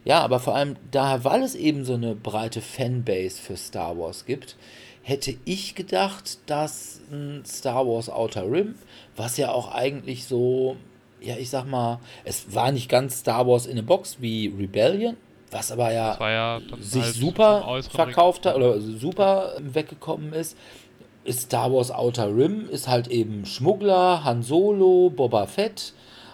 Ja, 0.05 0.21
aber 0.21 0.39
vor 0.39 0.55
allem 0.55 0.75
daher, 0.91 1.23
weil 1.23 1.41
es 1.41 1.55
eben 1.55 1.83
so 1.85 1.93
eine 1.93 2.15
breite 2.15 2.61
Fanbase 2.61 3.41
für 3.41 3.57
Star 3.57 3.97
Wars 3.97 4.25
gibt, 4.25 4.55
hätte 5.03 5.35
ich 5.45 5.75
gedacht, 5.75 6.39
dass 6.47 7.01
ein 7.11 7.43
Star 7.45 7.85
Wars 7.85 8.09
Outer 8.09 8.49
Rim, 8.49 8.75
was 9.15 9.37
ja 9.37 9.51
auch 9.51 9.73
eigentlich 9.73 10.25
so, 10.25 10.77
ja, 11.21 11.35
ich 11.35 11.49
sag 11.49 11.65
mal, 11.65 11.99
es 12.23 12.55
war 12.55 12.71
nicht 12.71 12.89
ganz 12.89 13.19
Star 13.19 13.45
Wars 13.45 13.65
in 13.65 13.77
a 13.77 13.81
Box 13.81 14.17
wie 14.21 14.47
Rebellion, 14.47 15.17
was 15.51 15.71
aber 15.71 15.91
ja, 15.91 16.17
ja 16.19 16.61
sich 16.79 17.03
halt 17.03 17.13
super 17.13 17.81
verkauft 17.91 18.45
hat 18.45 18.55
oder 18.55 18.79
super 18.79 19.57
weggekommen 19.59 20.33
ist, 20.33 20.57
ist 21.25 21.41
Star 21.41 21.71
Wars 21.71 21.91
Outer 21.91 22.35
Rim, 22.35 22.69
ist 22.69 22.87
halt 22.87 23.09
eben 23.09 23.45
Schmuggler, 23.45 24.23
Han 24.23 24.41
Solo, 24.41 25.09
Boba 25.09 25.45
Fett, 25.47 25.93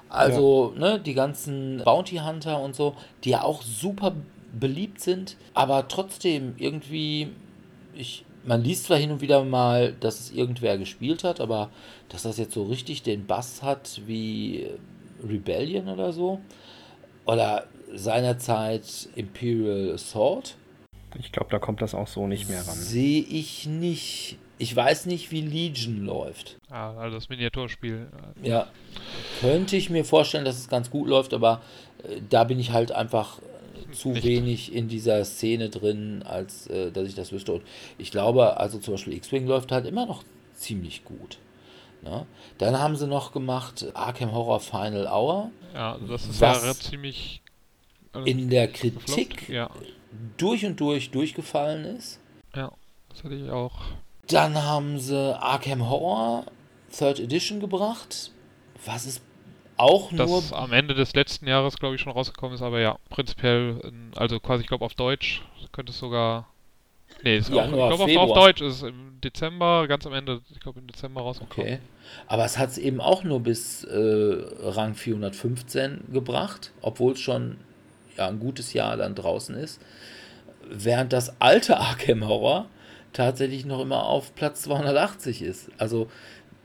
also 0.09 0.74
ja. 0.76 0.80
ne, 0.80 0.99
die 0.99 1.15
ganzen 1.15 1.82
Bounty 1.84 2.17
Hunter 2.17 2.61
und 2.61 2.76
so, 2.76 2.95
die 3.24 3.32
ja 3.32 3.43
auch 3.43 3.63
super 3.63 4.13
beliebt 4.57 5.01
sind, 5.01 5.38
aber 5.53 5.88
trotzdem 5.88 6.55
irgendwie, 6.57 7.30
ich, 7.95 8.26
man 8.46 8.64
liest 8.64 8.86
zwar 8.86 8.98
hin 8.98 9.12
und 9.12 9.22
wieder 9.22 9.44
mal, 9.44 9.94
dass 10.00 10.20
es 10.20 10.32
irgendwer 10.32 10.78
gespielt 10.78 11.24
hat, 11.24 11.40
aber 11.42 11.70
dass 12.10 12.24
das 12.24 12.38
jetzt 12.38 12.54
so 12.54 12.64
richtig 12.64 13.04
den 13.04 13.26
Bass 13.26 13.62
hat 13.62 14.02
wie 14.06 14.68
Rebellion 15.28 15.90
oder 15.90 16.14
so, 16.14 16.40
oder 17.26 17.66
seinerzeit 17.94 19.10
Imperial 19.16 19.94
Assault. 19.94 20.56
Ich 21.18 21.32
glaube, 21.32 21.50
da 21.50 21.60
kommt 21.60 21.82
das 21.82 21.96
auch 21.96 22.08
so 22.08 22.28
nicht 22.28 22.50
mehr 22.50 22.66
ran. 22.68 22.76
Sehe 22.76 23.22
ich 23.22 23.66
nicht. 23.66 24.38
Ich 24.58 24.76
weiß 24.76 25.06
nicht, 25.06 25.32
wie 25.32 25.42
Legion 25.42 26.06
läuft. 26.06 26.58
Ah, 26.70 26.94
also 26.98 27.16
das 27.16 27.30
Miniaturspiel. 27.30 28.08
Ja, 28.44 28.68
könnte 29.40 29.78
ich 29.78 29.90
mir 29.90 30.04
vorstellen, 30.04 30.46
dass 30.46 30.58
es 30.58 30.68
ganz 30.68 30.90
gut 30.90 31.08
läuft, 31.08 31.34
aber 31.34 31.62
äh, 32.04 32.20
da 32.30 32.44
bin 32.44 32.60
ich 32.60 32.72
halt 32.72 32.92
einfach 32.92 33.40
äh, 33.40 33.44
zu 33.92 34.10
nicht. 34.10 34.24
wenig 34.24 34.74
in 34.74 34.88
dieser 34.88 35.24
Szene 35.26 35.70
drin, 35.70 36.24
als 36.24 36.68
äh, 36.68 36.92
dass 36.92 37.08
ich 37.08 37.16
das 37.16 37.32
wüsste. 37.32 37.54
Und 37.54 37.64
ich 37.98 38.12
glaube, 38.12 38.58
also 38.58 38.80
zum 38.80 38.94
Beispiel 38.94 39.14
X-Wing 39.14 39.48
läuft 39.48 39.72
halt 39.72 39.86
immer 39.86 40.06
noch 40.06 40.24
ziemlich 40.56 41.04
gut. 41.06 41.38
Ne? 42.02 42.26
Dann 42.58 42.80
haben 42.80 42.96
sie 42.96 43.08
noch 43.08 43.32
gemacht 43.32 43.86
Arkham 43.94 44.32
Horror 44.32 44.60
Final 44.60 45.08
Hour. 45.08 45.52
Ja, 45.74 45.98
das 46.08 46.26
ist 46.26 46.42
ja 46.42 46.56
ziemlich 46.74 47.42
in 48.26 48.50
der 48.50 48.68
Kritik 48.70 49.50
ja. 49.50 49.70
durch 50.38 50.66
und 50.66 50.80
durch 50.80 51.12
durchgefallen 51.12 51.98
ist. 51.98 52.20
Ja, 52.56 52.72
das 53.10 53.24
hatte 53.24 53.36
ich 53.36 53.50
auch. 53.50 53.80
Dann 54.28 54.64
haben 54.64 55.00
sie 55.00 55.38
Arkham 55.40 55.90
Horror 55.90 56.46
Third 56.92 57.20
Edition 57.20 57.60
gebracht, 57.60 58.32
was 58.86 59.06
ist 59.06 59.22
auch 59.80 60.11
das 60.11 60.30
nur. 60.30 60.41
Das 60.41 60.53
am 60.53 60.73
Ende 60.73 60.93
des 60.93 61.13
letzten 61.13 61.47
Jahres, 61.47 61.77
glaube 61.77 61.95
ich, 61.95 62.01
schon 62.01 62.11
rausgekommen 62.11 62.55
ist, 62.55 62.61
aber 62.61 62.80
ja, 62.80 62.97
prinzipiell, 63.09 63.80
also 64.15 64.39
quasi, 64.39 64.61
ich 64.61 64.67
glaube, 64.67 64.86
auf 64.86 64.93
Deutsch 64.93 65.41
könnte 65.71 65.91
es 65.91 65.99
sogar. 65.99 66.47
Nee, 67.23 67.38
ist 67.38 67.49
Januar, 67.49 67.88
auch, 67.88 67.91
ich 67.91 67.97
glaube, 68.05 68.21
auf, 68.21 68.30
auf, 68.30 68.45
Deutsch 68.45 68.61
ist 68.61 68.75
es 68.75 68.84
im 68.84 69.19
Dezember, 69.21 69.88
ganz 69.88 70.05
am 70.05 70.13
Ende, 70.13 70.41
ich 70.51 70.59
glaube, 70.59 70.80
im 70.80 70.88
Dezember 70.88 71.21
rausgekommen. 71.21 71.73
Okay. 71.73 71.80
Aber 72.27 72.45
es 72.45 72.57
hat 72.57 72.69
es 72.69 72.77
eben 72.77 73.01
auch 73.01 73.23
nur 73.23 73.41
bis 73.41 73.84
äh, 73.84 74.43
Rang 74.61 74.95
415 74.95 76.05
gebracht, 76.11 76.71
obwohl 76.82 77.13
es 77.13 77.19
schon 77.19 77.57
ja, 78.17 78.27
ein 78.27 78.39
gutes 78.39 78.73
Jahr 78.73 78.97
dann 78.97 79.15
draußen 79.15 79.55
ist. 79.55 79.82
Während 80.69 81.13
das 81.13 81.41
alte 81.41 81.77
Arkham 81.77 82.27
Horror 82.27 82.67
tatsächlich 83.13 83.65
noch 83.65 83.82
immer 83.82 84.05
auf 84.05 84.36
Platz 84.36 84.61
280 84.63 85.41
ist. 85.41 85.71
Also 85.77 86.09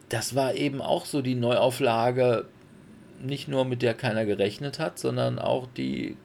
das 0.08 0.34
war 0.34 0.54
eben 0.54 0.82
auch 0.82 1.06
so 1.06 1.22
die 1.22 1.34
Neuauflage, 1.34 2.46
nicht 3.20 3.48
nur 3.48 3.64
mit 3.64 3.82
der 3.82 3.94
keiner 3.94 4.24
gerechnet 4.24 4.78
hat, 4.78 4.98
sondern 4.98 5.38
auch 5.38 5.66
die, 5.66 6.16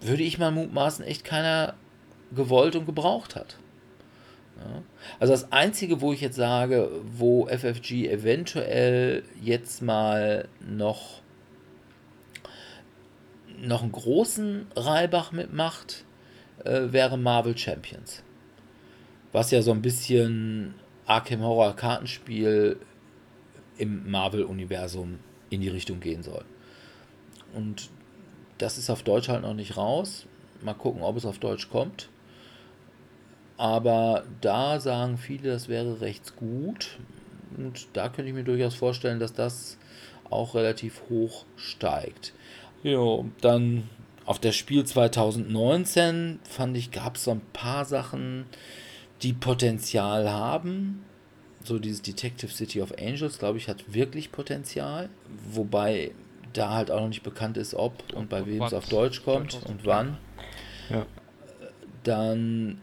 würde 0.00 0.22
ich 0.22 0.38
mal 0.38 0.50
mutmaßen, 0.50 1.04
echt 1.04 1.24
keiner 1.24 1.74
gewollt 2.34 2.76
und 2.76 2.86
gebraucht 2.86 3.36
hat. 3.36 3.56
Ja. 4.58 4.82
Also 5.18 5.32
das 5.32 5.52
Einzige, 5.52 6.00
wo 6.00 6.12
ich 6.12 6.20
jetzt 6.20 6.36
sage, 6.36 6.90
wo 7.04 7.46
FFG 7.46 8.08
eventuell 8.08 9.22
jetzt 9.40 9.82
mal 9.82 10.48
noch 10.60 11.20
noch 13.60 13.82
einen 13.82 13.92
großen 13.92 14.66
Reibach 14.74 15.32
mitmacht, 15.32 16.04
äh, 16.64 16.92
wäre 16.92 17.18
Marvel 17.18 17.56
Champions. 17.56 18.22
Was 19.32 19.50
ja 19.50 19.60
so 19.60 19.70
ein 19.72 19.82
bisschen 19.82 20.74
Arkham 21.06 21.42
Horror 21.42 21.76
Kartenspiel 21.76 22.78
im 23.76 24.10
Marvel-Universum 24.10 25.18
in 25.50 25.60
die 25.60 25.68
Richtung 25.68 26.00
gehen 26.00 26.22
soll. 26.22 26.44
Und 27.54 27.90
das 28.58 28.78
ist 28.78 28.90
auf 28.90 29.02
Deutsch 29.02 29.28
halt 29.28 29.42
noch 29.42 29.54
nicht 29.54 29.76
raus. 29.76 30.26
Mal 30.62 30.74
gucken, 30.74 31.02
ob 31.02 31.16
es 31.16 31.26
auf 31.26 31.38
Deutsch 31.38 31.68
kommt. 31.70 32.08
Aber 33.56 34.24
da 34.40 34.80
sagen 34.80 35.18
viele, 35.18 35.50
das 35.50 35.68
wäre 35.68 36.00
recht 36.00 36.36
gut. 36.36 36.98
Und 37.56 37.88
da 37.92 38.08
könnte 38.08 38.30
ich 38.30 38.34
mir 38.34 38.44
durchaus 38.44 38.74
vorstellen, 38.74 39.20
dass 39.20 39.32
das 39.32 39.76
auch 40.30 40.54
relativ 40.54 41.02
hoch 41.10 41.44
steigt. 41.56 42.32
Ja, 42.82 43.24
dann 43.40 43.88
auf 44.24 44.38
das 44.38 44.56
Spiel 44.56 44.84
2019 44.84 46.38
fand 46.44 46.76
ich, 46.76 46.90
gab 46.90 47.16
es 47.16 47.24
so 47.24 47.32
ein 47.32 47.42
paar 47.52 47.84
Sachen, 47.84 48.46
die 49.22 49.32
Potenzial 49.32 50.30
haben. 50.30 51.04
So 51.62 51.78
dieses 51.78 52.02
Detective 52.02 52.50
City 52.50 52.80
of 52.80 52.92
Angels, 52.98 53.38
glaube 53.38 53.58
ich, 53.58 53.68
hat 53.68 53.92
wirklich 53.92 54.32
Potenzial. 54.32 55.10
Wobei 55.50 56.12
da 56.52 56.74
halt 56.74 56.90
auch 56.90 57.00
noch 57.00 57.08
nicht 57.08 57.22
bekannt 57.22 57.56
ist, 57.56 57.74
ob 57.74 58.12
und 58.14 58.28
bei 58.28 58.46
wem 58.46 58.62
es 58.62 58.74
auf 58.74 58.88
Deutsch 58.88 59.22
kommt 59.22 59.60
und 59.66 59.84
wann. 59.84 60.18
Ja. 60.88 61.06
Dann, 62.02 62.80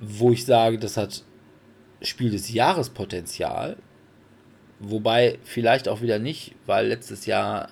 wo 0.00 0.32
ich 0.32 0.44
sage, 0.44 0.78
das 0.78 0.96
hat 0.96 1.22
Spiel 2.02 2.30
des 2.30 2.52
Jahres 2.52 2.90
Potenzial. 2.90 3.76
Wobei 4.80 5.38
vielleicht 5.44 5.88
auch 5.88 6.02
wieder 6.02 6.18
nicht, 6.18 6.54
weil 6.66 6.86
letztes 6.88 7.26
Jahr 7.26 7.70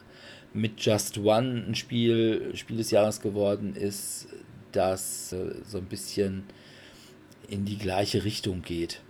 mit 0.52 0.80
Just 0.80 1.18
One 1.18 1.64
ein 1.68 1.74
Spiel, 1.74 2.50
Spiel 2.54 2.78
des 2.78 2.90
Jahres 2.90 3.20
geworden 3.20 3.76
ist, 3.76 4.28
das 4.72 5.32
äh, 5.32 5.54
so 5.64 5.78
ein 5.78 5.86
bisschen 5.86 6.44
in 7.48 7.64
die 7.64 7.78
gleiche 7.78 8.24
Richtung 8.24 8.62
geht. 8.62 9.00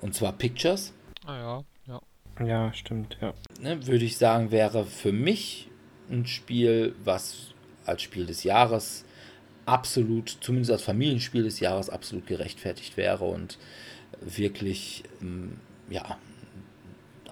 Und 0.00 0.14
zwar 0.14 0.32
Pictures. 0.32 0.92
Ah 1.24 1.36
ja, 1.36 1.64
ja. 1.86 2.46
Ja, 2.46 2.72
stimmt, 2.72 3.16
ja. 3.20 3.34
Ne, 3.60 3.86
würde 3.86 4.04
ich 4.04 4.18
sagen, 4.18 4.50
wäre 4.50 4.84
für 4.84 5.12
mich 5.12 5.68
ein 6.10 6.26
Spiel, 6.26 6.94
was 7.04 7.54
als 7.86 8.02
Spiel 8.02 8.26
des 8.26 8.44
Jahres 8.44 9.04
absolut, 9.64 10.38
zumindest 10.40 10.70
als 10.70 10.82
Familienspiel 10.82 11.42
des 11.42 11.60
Jahres, 11.60 11.90
absolut 11.90 12.26
gerechtfertigt 12.26 12.96
wäre 12.96 13.24
und 13.24 13.58
wirklich, 14.20 15.04
ähm, 15.20 15.58
ja, 15.90 16.18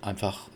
einfach 0.03 0.49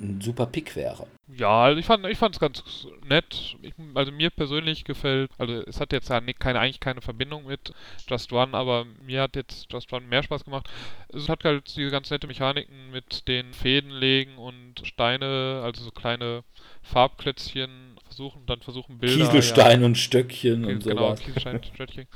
ein 0.00 0.20
super 0.20 0.46
Pick 0.46 0.74
wäre. 0.76 1.06
Ja, 1.36 1.64
also 1.64 1.78
ich 1.78 1.86
fand 1.86 2.06
ich 2.06 2.18
fand's 2.18 2.40
ganz 2.40 2.86
nett. 3.06 3.56
Ich, 3.62 3.72
also 3.94 4.10
mir 4.10 4.30
persönlich 4.30 4.84
gefällt, 4.84 5.30
also 5.38 5.62
es 5.66 5.80
hat 5.80 5.92
jetzt 5.92 6.08
ja 6.08 6.20
keine, 6.38 6.58
eigentlich 6.58 6.80
keine 6.80 7.00
Verbindung 7.00 7.46
mit 7.46 7.72
Just 8.08 8.32
One, 8.32 8.54
aber 8.54 8.86
mir 9.04 9.22
hat 9.22 9.36
jetzt 9.36 9.72
Just 9.72 9.92
One 9.92 10.06
mehr 10.06 10.22
Spaß 10.22 10.44
gemacht. 10.44 10.68
Es 11.08 11.28
hat 11.28 11.44
halt 11.44 11.76
diese 11.76 11.90
ganz 11.90 12.10
nette 12.10 12.26
Mechaniken 12.26 12.90
mit 12.90 13.28
den 13.28 13.52
Fäden 13.52 13.90
legen 13.90 14.38
und 14.38 14.82
Steine, 14.84 15.62
also 15.64 15.84
so 15.84 15.90
kleine 15.90 16.42
Farbklötzchen 16.82 17.96
versuchen, 18.04 18.46
dann 18.46 18.60
versuchen 18.60 18.98
Bilder. 18.98 19.26
Kieselstein 19.26 19.80
ja, 19.80 19.86
und 19.86 19.98
Stöckchen 19.98 20.64
und 20.64 20.84
genau, 20.84 21.08
sowas. 21.08 21.20
Kieselstein 21.20 21.56
und 21.56 21.66
Stöckchen. 21.66 22.06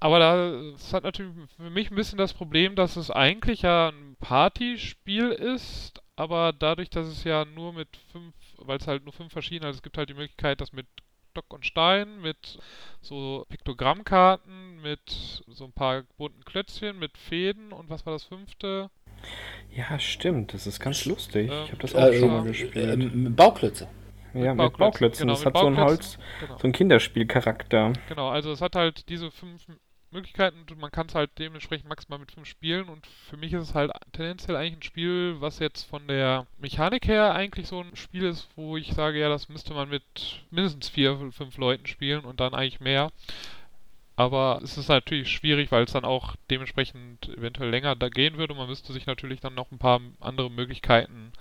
Aber 0.00 0.18
da 0.18 0.52
es 0.74 0.92
hat 0.92 1.02
natürlich 1.02 1.32
für 1.56 1.70
mich 1.70 1.90
ein 1.90 1.96
bisschen 1.96 2.18
das 2.18 2.32
Problem, 2.32 2.76
dass 2.76 2.96
es 2.96 3.10
eigentlich 3.10 3.62
ja 3.62 3.88
ein 3.88 4.16
Partyspiel 4.20 5.30
ist, 5.30 6.00
aber 6.18 6.52
dadurch, 6.52 6.90
dass 6.90 7.06
es 7.06 7.22
ja 7.24 7.44
nur 7.44 7.72
mit 7.72 7.88
fünf, 8.10 8.34
weil 8.58 8.78
es 8.78 8.88
halt 8.88 9.04
nur 9.04 9.12
fünf 9.12 9.32
verschiedene, 9.32 9.68
also 9.68 9.78
es 9.78 9.82
gibt 9.82 9.96
halt 9.98 10.08
die 10.08 10.14
Möglichkeit, 10.14 10.60
das 10.60 10.72
mit 10.72 10.86
Stock 11.30 11.52
und 11.52 11.64
Stein, 11.64 12.20
mit 12.20 12.58
so 13.00 13.46
Piktogrammkarten, 13.48 14.82
mit 14.82 15.44
so 15.46 15.64
ein 15.64 15.72
paar 15.72 16.02
bunten 16.16 16.44
Klötzchen, 16.44 16.98
mit 16.98 17.16
Fäden 17.16 17.72
und 17.72 17.88
was 17.88 18.04
war 18.04 18.12
das 18.12 18.24
fünfte? 18.24 18.90
Ja, 19.70 19.98
stimmt, 20.00 20.54
das 20.54 20.66
ist 20.66 20.80
ganz 20.80 21.04
lustig. 21.04 21.50
Ähm, 21.52 21.64
ich 21.64 21.70
habe 21.70 21.82
das 21.82 21.94
auch 21.94 22.08
äh, 22.08 22.18
schon 22.18 22.28
mal 22.28 22.42
gespielt. 22.42 22.76
Äh, 22.76 23.28
Bauklötze. 23.30 23.88
Ja, 24.34 24.54
mit 24.54 24.76
Bauklötzen. 24.76 25.22
Genau, 25.22 25.34
das 25.34 25.40
mit 25.40 25.46
hat 25.46 25.52
Bauklötzen. 25.54 25.76
so 25.76 25.80
ein 25.80 25.88
Holz, 25.88 26.18
genau. 26.40 26.58
so 26.58 26.66
ein 26.66 26.72
Kinderspielcharakter. 26.72 27.92
Genau, 28.08 28.28
also 28.28 28.50
es 28.50 28.60
hat 28.60 28.74
halt 28.74 29.08
diese 29.08 29.30
fünf 29.30 29.66
Möglichkeiten 30.10 30.64
und 30.70 30.78
man 30.78 30.90
kann 30.90 31.06
es 31.06 31.14
halt 31.14 31.30
dementsprechend 31.38 31.88
maximal 31.88 32.18
mit 32.18 32.32
fünf 32.32 32.48
spielen 32.48 32.88
und 32.88 33.06
für 33.06 33.36
mich 33.36 33.52
ist 33.52 33.62
es 33.62 33.74
halt 33.74 33.92
tendenziell 34.12 34.56
eigentlich 34.56 34.76
ein 34.76 34.82
Spiel, 34.82 35.36
was 35.40 35.58
jetzt 35.58 35.84
von 35.84 36.06
der 36.08 36.46
Mechanik 36.58 37.06
her 37.06 37.34
eigentlich 37.34 37.68
so 37.68 37.80
ein 37.80 37.94
Spiel 37.96 38.24
ist, 38.24 38.48
wo 38.56 38.76
ich 38.76 38.92
sage, 38.92 39.18
ja, 39.18 39.28
das 39.28 39.48
müsste 39.48 39.74
man 39.74 39.88
mit 39.88 40.02
mindestens 40.50 40.88
vier, 40.88 41.30
fünf 41.32 41.56
Leuten 41.58 41.86
spielen 41.86 42.24
und 42.24 42.40
dann 42.40 42.54
eigentlich 42.54 42.80
mehr. 42.80 43.10
Aber 44.16 44.60
es 44.64 44.76
ist 44.76 44.88
natürlich 44.88 45.30
schwierig, 45.30 45.70
weil 45.70 45.84
es 45.84 45.92
dann 45.92 46.04
auch 46.04 46.34
dementsprechend 46.50 47.28
eventuell 47.28 47.70
länger 47.70 47.94
da 47.94 48.08
gehen 48.08 48.36
würde. 48.36 48.52
Man 48.52 48.68
müsste 48.68 48.92
sich 48.92 49.06
natürlich 49.06 49.38
dann 49.38 49.54
noch 49.54 49.70
ein 49.70 49.78
paar 49.78 50.00
andere 50.18 50.50
Möglichkeiten 50.50 51.32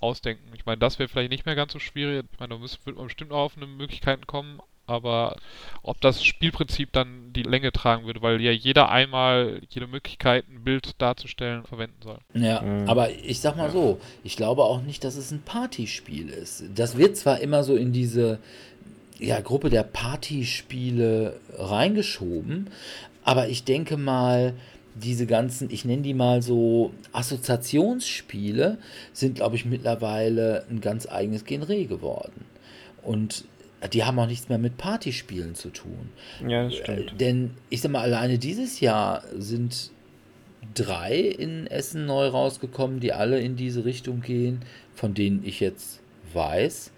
ausdenken. 0.00 0.50
Ich 0.54 0.66
meine, 0.66 0.78
das 0.78 0.98
wäre 0.98 1.08
vielleicht 1.08 1.30
nicht 1.30 1.46
mehr 1.46 1.54
ganz 1.54 1.72
so 1.72 1.78
schwierig. 1.78 2.26
Ich 2.32 2.40
meine, 2.40 2.56
da 2.56 2.60
wird 2.60 2.96
man 2.96 3.06
bestimmt 3.06 3.30
auch 3.30 3.44
auf 3.44 3.56
eine 3.56 3.66
Möglichkeiten 3.66 4.26
kommen, 4.26 4.60
aber 4.86 5.36
ob 5.82 6.00
das 6.00 6.24
Spielprinzip 6.24 6.92
dann 6.92 7.32
die 7.32 7.42
Länge 7.42 7.72
tragen 7.72 8.06
würde, 8.06 8.22
weil 8.22 8.40
ja 8.40 8.52
jeder 8.52 8.88
einmal 8.90 9.60
jede 9.68 9.86
Möglichkeit, 9.86 10.44
ein 10.48 10.64
Bild 10.64 11.00
darzustellen, 11.00 11.64
verwenden 11.64 11.96
soll. 12.02 12.18
Ja, 12.34 12.62
mhm. 12.62 12.88
aber 12.88 13.10
ich 13.10 13.40
sag 13.40 13.56
mal 13.56 13.70
so, 13.70 14.00
ich 14.24 14.36
glaube 14.36 14.64
auch 14.64 14.82
nicht, 14.82 15.04
dass 15.04 15.16
es 15.16 15.30
ein 15.30 15.42
Partyspiel 15.42 16.28
ist. 16.28 16.64
Das 16.74 16.96
wird 16.96 17.16
zwar 17.16 17.40
immer 17.40 17.64
so 17.64 17.76
in 17.76 17.92
diese 17.92 18.38
ja, 19.18 19.40
Gruppe 19.40 19.70
der 19.70 19.82
Partyspiele 19.82 21.40
reingeschoben, 21.56 22.70
aber 23.24 23.48
ich 23.48 23.64
denke 23.64 23.96
mal, 23.96 24.54
diese 24.94 25.26
ganzen, 25.26 25.70
ich 25.70 25.84
nenne 25.84 26.02
die 26.02 26.14
mal 26.14 26.42
so 26.42 26.92
Assoziationsspiele, 27.12 28.78
sind, 29.12 29.36
glaube 29.36 29.56
ich, 29.56 29.64
mittlerweile 29.64 30.64
ein 30.70 30.80
ganz 30.80 31.06
eigenes 31.06 31.44
Genre 31.44 31.84
geworden. 31.84 32.46
Und 33.02 33.44
die 33.92 34.04
haben 34.04 34.18
auch 34.18 34.26
nichts 34.26 34.48
mehr 34.48 34.58
mit 34.58 34.78
Partyspielen 34.78 35.54
zu 35.54 35.70
tun. 35.70 36.10
Ja, 36.46 36.64
das 36.64 36.76
stimmt. 36.76 37.12
Äh, 37.12 37.16
denn 37.16 37.50
ich 37.68 37.80
sag 37.80 37.90
mal, 37.92 38.00
alleine 38.00 38.38
dieses 38.38 38.80
Jahr 38.80 39.22
sind 39.36 39.90
drei 40.74 41.18
in 41.18 41.66
Essen 41.66 42.06
neu 42.06 42.28
rausgekommen, 42.28 43.00
die 43.00 43.12
alle 43.12 43.40
in 43.40 43.56
diese 43.56 43.84
Richtung 43.84 44.20
gehen, 44.20 44.60
von 44.94 45.14
denen 45.14 45.42
ich 45.44 45.60
jetzt 45.60 46.00
weiß. 46.32 46.92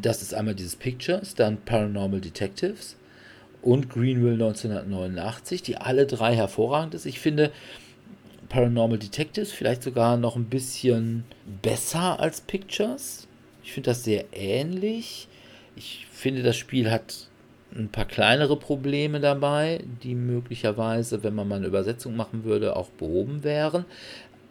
Das 0.00 0.22
ist 0.22 0.34
einmal 0.34 0.54
dieses 0.54 0.76
Pictures, 0.76 1.34
dann 1.34 1.58
Paranormal 1.58 2.20
Detectives 2.20 2.96
und 3.62 3.90
Greenville 3.90 4.34
1989, 4.34 5.62
die 5.62 5.76
alle 5.76 6.06
drei 6.06 6.34
hervorragend 6.34 6.94
ist. 6.94 7.06
Ich 7.06 7.20
finde 7.20 7.50
Paranormal 8.48 8.98
Detectives 8.98 9.52
vielleicht 9.52 9.82
sogar 9.82 10.16
noch 10.16 10.36
ein 10.36 10.46
bisschen 10.46 11.24
besser 11.62 12.20
als 12.20 12.40
Pictures. 12.40 13.26
Ich 13.62 13.72
finde 13.72 13.90
das 13.90 14.04
sehr 14.04 14.24
ähnlich. 14.32 15.28
Ich 15.76 16.06
finde, 16.10 16.42
das 16.42 16.56
Spiel 16.56 16.90
hat 16.90 17.28
ein 17.74 17.88
paar 17.88 18.04
kleinere 18.04 18.56
Probleme 18.56 19.20
dabei, 19.20 19.82
die 20.02 20.14
möglicherweise, 20.14 21.22
wenn 21.22 21.34
man 21.34 21.48
mal 21.48 21.56
eine 21.56 21.66
Übersetzung 21.66 22.16
machen 22.16 22.44
würde, 22.44 22.76
auch 22.76 22.88
behoben 22.90 23.44
wären. 23.44 23.84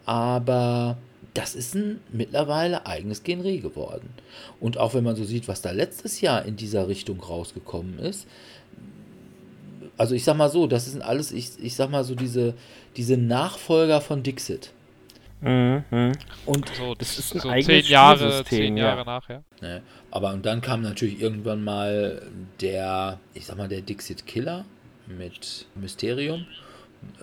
Aber 0.06 0.96
das 1.34 1.54
ist 1.54 1.74
ein 1.74 2.00
mittlerweile 2.10 2.86
eigenes 2.86 3.22
Genre 3.22 3.58
geworden. 3.58 4.08
Und 4.58 4.78
auch 4.78 4.94
wenn 4.94 5.04
man 5.04 5.16
so 5.16 5.24
sieht, 5.24 5.48
was 5.48 5.62
da 5.62 5.70
letztes 5.70 6.20
Jahr 6.20 6.44
in 6.44 6.56
dieser 6.56 6.88
Richtung 6.88 7.20
rausgekommen 7.20 7.98
ist, 7.98 8.26
also 9.96 10.14
ich 10.14 10.24
sag 10.24 10.36
mal 10.36 10.48
so, 10.48 10.66
das 10.66 10.86
sind 10.86 11.02
alles, 11.02 11.30
ich, 11.30 11.50
ich 11.62 11.76
sag 11.76 11.90
mal 11.90 12.04
so, 12.04 12.14
diese, 12.14 12.54
diese 12.96 13.18
Nachfolger 13.18 14.00
von 14.00 14.22
Dixit. 14.22 14.72
Mhm. 15.40 16.12
Und 16.46 16.68
so, 16.76 16.94
das 16.94 17.18
ist 17.18 17.34
ein 17.34 17.40
so 17.40 17.48
eigenes 17.48 17.66
zehn 17.66 17.84
Jahre, 17.92 18.44
zehn 18.44 18.76
Jahre 18.76 18.98
ja. 18.98 19.04
nachher. 19.04 19.44
Ne, 19.60 19.82
aber 20.10 20.32
und 20.32 20.44
dann 20.44 20.60
kam 20.60 20.82
natürlich 20.82 21.20
irgendwann 21.20 21.64
mal 21.64 22.22
der, 22.60 23.18
ich 23.34 23.46
sag 23.46 23.56
mal, 23.56 23.68
der 23.68 23.80
Dixit 23.80 24.26
Killer 24.26 24.64
mit 25.06 25.66
Mysterium. 25.74 26.46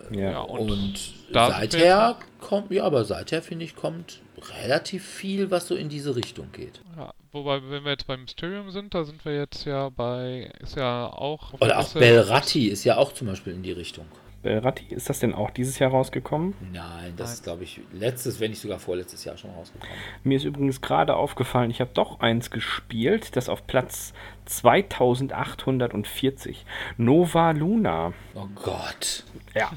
Ja, 0.10 0.40
und, 0.40 0.72
und 0.72 1.14
seither 1.32 2.18
kommt, 2.40 2.72
ja, 2.72 2.84
aber 2.84 3.06
seither 3.06 3.44
finde 3.44 3.66
ich, 3.66 3.76
kommt 3.76 4.22
relativ 4.64 5.06
viel, 5.06 5.52
was 5.52 5.68
so 5.68 5.76
in 5.76 5.90
diese 5.90 6.16
Richtung 6.16 6.52
geht. 6.52 6.82
Ja, 6.96 7.14
wobei, 7.32 7.62
wenn 7.70 7.84
wir 7.84 7.92
jetzt 7.92 8.08
beim 8.08 8.22
Mysterium 8.22 8.72
sind, 8.72 8.96
da 8.96 9.04
sind 9.04 9.24
wir 9.26 9.36
jetzt 9.36 9.66
ja 9.66 9.90
bei, 9.90 10.52
ist 10.62 10.76
ja 10.76 11.08
auch. 11.08 11.54
Oder 11.60 11.80
auch 11.80 11.94
Belratti 11.94 12.68
ist 12.68 12.84
ja 12.86 12.98
auch 12.98 13.14
zum 13.14 13.28
Beispiel 13.28 13.54
in 13.54 13.62
die 13.62 13.72
Richtung. 13.72 14.06
Belratti, 14.44 14.94
ist 14.94 15.10
das 15.10 15.20
denn 15.20 15.34
auch 15.34 15.50
dieses 15.50 15.80
Jahr 15.80 15.90
rausgekommen? 15.92 16.54
Nein, 16.72 17.14
das 17.18 17.28
Nein. 17.28 17.34
ist, 17.34 17.44
glaube 17.44 17.64
ich, 17.64 17.82
letztes, 17.92 18.40
wenn 18.40 18.52
nicht 18.52 18.62
sogar 18.62 18.80
vorletztes 18.80 19.26
Jahr 19.26 19.36
schon 19.38 19.50
rausgekommen. 19.52 19.94
Mir 20.24 20.38
ist 20.38 20.46
übrigens 20.46 20.82
gerade 20.82 21.16
aufgefallen, 21.16 21.72
ich 21.72 21.82
habe 21.82 21.90
doch 21.94 22.20
eins 22.20 22.52
gespielt, 22.52 23.36
das 23.36 23.50
auf 23.50 23.66
Platz 23.68 24.14
2840. 24.46 26.66
Nova 26.98 27.52
Luna. 27.52 28.14
Oh 28.36 28.48
Gott. 28.56 29.26
Ja. 29.56 29.72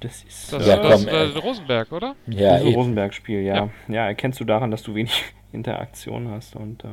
Das 0.00 0.22
ist 0.22 0.52
das, 0.52 0.66
ja, 0.66 0.76
das, 0.76 1.06
das, 1.06 1.34
das 1.34 1.42
Rosenberg, 1.42 1.90
oder? 1.90 2.14
Ja, 2.26 2.58
das 2.58 2.66
Rosenberg-Spiel, 2.66 3.40
ja. 3.40 3.54
ja. 3.54 3.70
ja. 3.88 4.06
erkennst 4.06 4.38
du 4.38 4.44
daran, 4.44 4.70
dass 4.70 4.82
du 4.82 4.94
wenig 4.94 5.24
Interaktion 5.52 6.30
hast 6.30 6.56
und 6.56 6.84
äh, 6.84 6.88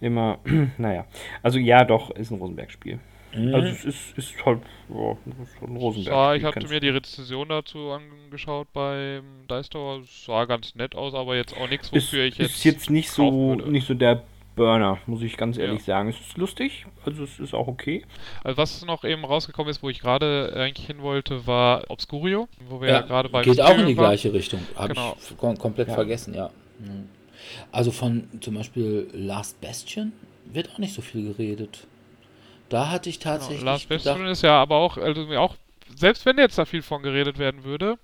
immer, 0.00 0.38
naja. 0.78 1.04
Also 1.42 1.58
ja, 1.58 1.84
doch, 1.84 2.10
ist 2.10 2.30
ein 2.30 2.38
Rosenberg-Spiel. 2.38 2.98
Mhm. 3.34 3.54
Also 3.54 3.68
es 3.68 3.84
ist, 3.84 4.18
ist 4.18 4.44
halt 4.44 4.60
ja, 4.88 5.16
ein 5.66 5.76
Rosenberg. 5.76 6.14
Ja, 6.14 6.34
ich 6.34 6.44
hatte 6.44 6.66
mir 6.66 6.80
die 6.80 6.88
Rezension 6.88 7.48
dazu 7.48 7.90
angeschaut 7.90 8.68
beim 8.72 9.22
Dice 9.48 9.70
Tower. 9.70 10.00
Es 10.00 10.24
sah 10.24 10.44
ganz 10.46 10.74
nett 10.74 10.94
aus, 10.94 11.14
aber 11.14 11.36
jetzt 11.36 11.56
auch 11.56 11.68
nichts, 11.68 11.92
wofür 11.92 12.24
ist, 12.24 12.32
ich 12.32 12.38
jetzt. 12.38 12.56
Ist 12.56 12.64
jetzt 12.64 12.90
nicht 12.90 13.10
so, 13.10 13.54
nicht 13.54 13.86
so 13.86 13.94
der 13.94 14.22
Burner, 14.56 14.98
muss 15.06 15.22
ich 15.22 15.36
ganz 15.36 15.58
ehrlich 15.58 15.80
ja. 15.80 15.94
sagen. 15.94 16.08
Es 16.08 16.20
ist 16.20 16.36
lustig, 16.36 16.86
also 17.06 17.24
es 17.24 17.38
ist 17.38 17.54
auch 17.54 17.68
okay. 17.68 18.04
Also 18.42 18.56
was 18.56 18.84
noch 18.84 19.04
eben 19.04 19.24
rausgekommen 19.24 19.70
ist, 19.70 19.82
wo 19.82 19.88
ich 19.88 20.00
gerade 20.00 20.52
eigentlich 20.54 20.86
hin 20.86 21.00
wollte, 21.00 21.46
war 21.46 21.84
Obscurio, 21.88 22.48
wo 22.68 22.80
wir 22.80 22.88
ja, 22.88 22.94
ja 22.96 23.00
gerade 23.02 23.28
bei 23.28 23.42
Geht 23.42 23.60
auch 23.60 23.78
in 23.78 23.86
die 23.86 23.94
gleiche 23.94 24.32
Richtung. 24.32 24.60
Habe 24.74 24.88
genau. 24.88 25.16
ich 25.20 25.36
kom 25.36 25.56
komplett 25.56 25.88
ja. 25.88 25.94
vergessen, 25.94 26.34
ja. 26.34 26.50
Also 27.72 27.90
von 27.90 28.28
zum 28.40 28.54
Beispiel 28.54 29.08
Last 29.12 29.60
Bastion 29.60 30.12
wird 30.52 30.70
auch 30.72 30.78
nicht 30.78 30.94
so 30.94 31.02
viel 31.02 31.32
geredet. 31.32 31.86
Da 32.70 32.90
hatte 32.90 33.10
ich 33.10 33.20
genau, 33.20 33.34
tatsächlich. 33.34 33.60
Genau, 33.60 33.72
Last 33.72 33.88
Bastion 33.88 34.26
ist 34.26 34.42
ja 34.42 34.60
aber 34.62 34.76
auch, 34.76 34.96
also 34.96 35.22
auch, 35.36 35.56
selbst 35.94 36.24
wenn 36.24 36.38
jetzt 36.38 36.56
da 36.56 36.64
viel 36.64 36.82
von 36.82 37.02
geredet 37.02 37.38
werden 37.38 37.64
würde, 37.64 37.98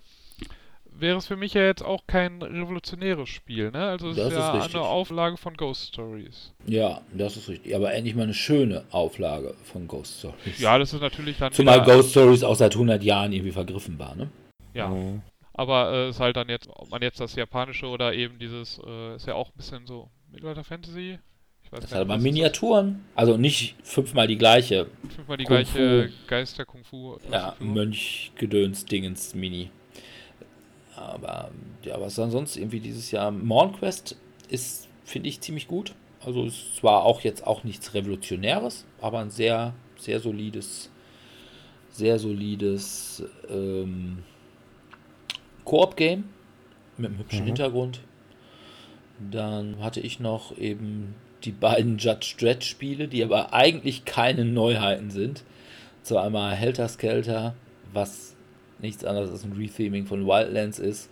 wäre 1.00 1.18
es 1.18 1.26
für 1.26 1.36
mich 1.36 1.54
ja 1.54 1.62
jetzt 1.62 1.82
auch 1.82 2.06
kein 2.06 2.42
revolutionäres 2.42 3.28
Spiel, 3.28 3.70
ne? 3.70 3.86
Also 3.86 4.10
es 4.10 4.16
das 4.16 4.28
ist 4.28 4.38
ja 4.38 4.58
ist 4.58 4.74
eine 4.74 4.84
Auflage 4.84 5.36
von 5.36 5.56
Ghost 5.56 5.88
Stories. 5.88 6.52
Ja, 6.66 7.00
das 7.12 7.36
ist 7.36 7.48
richtig. 7.48 7.74
Aber 7.74 7.92
endlich 7.94 8.14
mal 8.14 8.24
eine 8.24 8.34
schöne 8.34 8.84
Auflage 8.90 9.54
von 9.64 9.86
Ghost 9.86 10.18
Stories. 10.18 10.58
Ja, 10.58 10.78
das 10.78 10.92
ist 10.92 11.00
natürlich 11.00 11.38
dann. 11.38 11.52
Zumal 11.52 11.82
Ghost 11.82 12.10
Stories 12.10 12.42
auch 12.42 12.56
seit 12.56 12.74
100 12.74 13.02
Jahren 13.02 13.32
irgendwie 13.32 13.52
vergriffen 13.52 13.98
war, 13.98 14.14
ne? 14.14 14.28
Ja. 14.74 14.88
Mhm. 14.88 15.22
Aber 15.54 15.90
es 15.92 16.06
äh, 16.06 16.10
ist 16.10 16.20
halt 16.20 16.36
dann 16.36 16.48
jetzt, 16.48 16.68
ob 16.68 16.90
man 16.90 17.00
jetzt 17.02 17.20
das 17.20 17.34
japanische 17.34 17.86
oder 17.86 18.12
eben 18.12 18.38
dieses, 18.38 18.78
äh, 18.86 19.16
ist 19.16 19.26
ja 19.26 19.34
auch 19.34 19.48
ein 19.48 19.56
bisschen 19.56 19.86
so 19.86 20.10
Mittelalter 20.30 20.64
Fantasy, 20.64 21.18
das 21.70 21.92
hat 21.92 22.00
aber 22.00 22.18
Miniaturen. 22.18 23.04
Also 23.14 23.36
nicht 23.36 23.76
fünfmal 23.82 24.26
die 24.26 24.38
gleiche. 24.38 24.86
Fünfmal 25.14 25.36
die 25.36 25.44
Kung 25.44 25.56
gleiche 25.56 26.10
Geister 26.26 26.64
Kung 26.64 26.84
Fu. 26.84 27.16
Ja, 27.30 27.54
Mönch 27.58 28.32
Gedöns 28.36 28.84
Dingens 28.84 29.34
Mini. 29.34 29.70
Aber 30.94 31.50
ja, 31.82 32.00
was 32.00 32.18
ansonsten 32.18 32.60
irgendwie 32.60 32.80
dieses 32.80 33.10
Jahr 33.10 33.30
Morn 33.30 33.72
Quest 33.72 34.16
ist, 34.48 34.88
finde 35.04 35.28
ich, 35.28 35.40
ziemlich 35.40 35.68
gut. 35.68 35.94
Also 36.24 36.44
es 36.44 36.82
war 36.82 37.04
auch 37.04 37.20
jetzt 37.20 37.46
auch 37.46 37.62
nichts 37.64 37.94
Revolutionäres, 37.94 38.84
aber 39.00 39.20
ein 39.20 39.30
sehr, 39.30 39.74
sehr 39.96 40.18
solides, 40.20 40.90
sehr 41.90 42.18
solides 42.18 43.22
ähm, 43.48 44.24
Koop-Game 45.64 46.24
mit 46.96 47.10
einem 47.10 47.18
hübschen 47.18 47.42
mhm. 47.42 47.46
Hintergrund. 47.46 48.00
Dann 49.30 49.80
hatte 49.80 50.00
ich 50.00 50.18
noch 50.18 50.56
eben 50.58 51.14
die 51.44 51.52
beiden 51.52 51.98
Judge 51.98 52.34
Dredd 52.38 52.64
Spiele, 52.64 53.08
die 53.08 53.22
aber 53.22 53.52
eigentlich 53.52 54.04
keine 54.04 54.44
Neuheiten 54.44 55.10
sind. 55.10 55.44
Zwar 56.02 56.24
einmal 56.24 56.54
Helter 56.54 56.88
Skelter, 56.88 57.54
was 57.92 58.34
nichts 58.78 59.04
anderes 59.04 59.30
als 59.30 59.44
ein 59.44 59.52
Retheming 59.52 60.06
von 60.06 60.26
Wildlands 60.26 60.78
ist, 60.78 61.10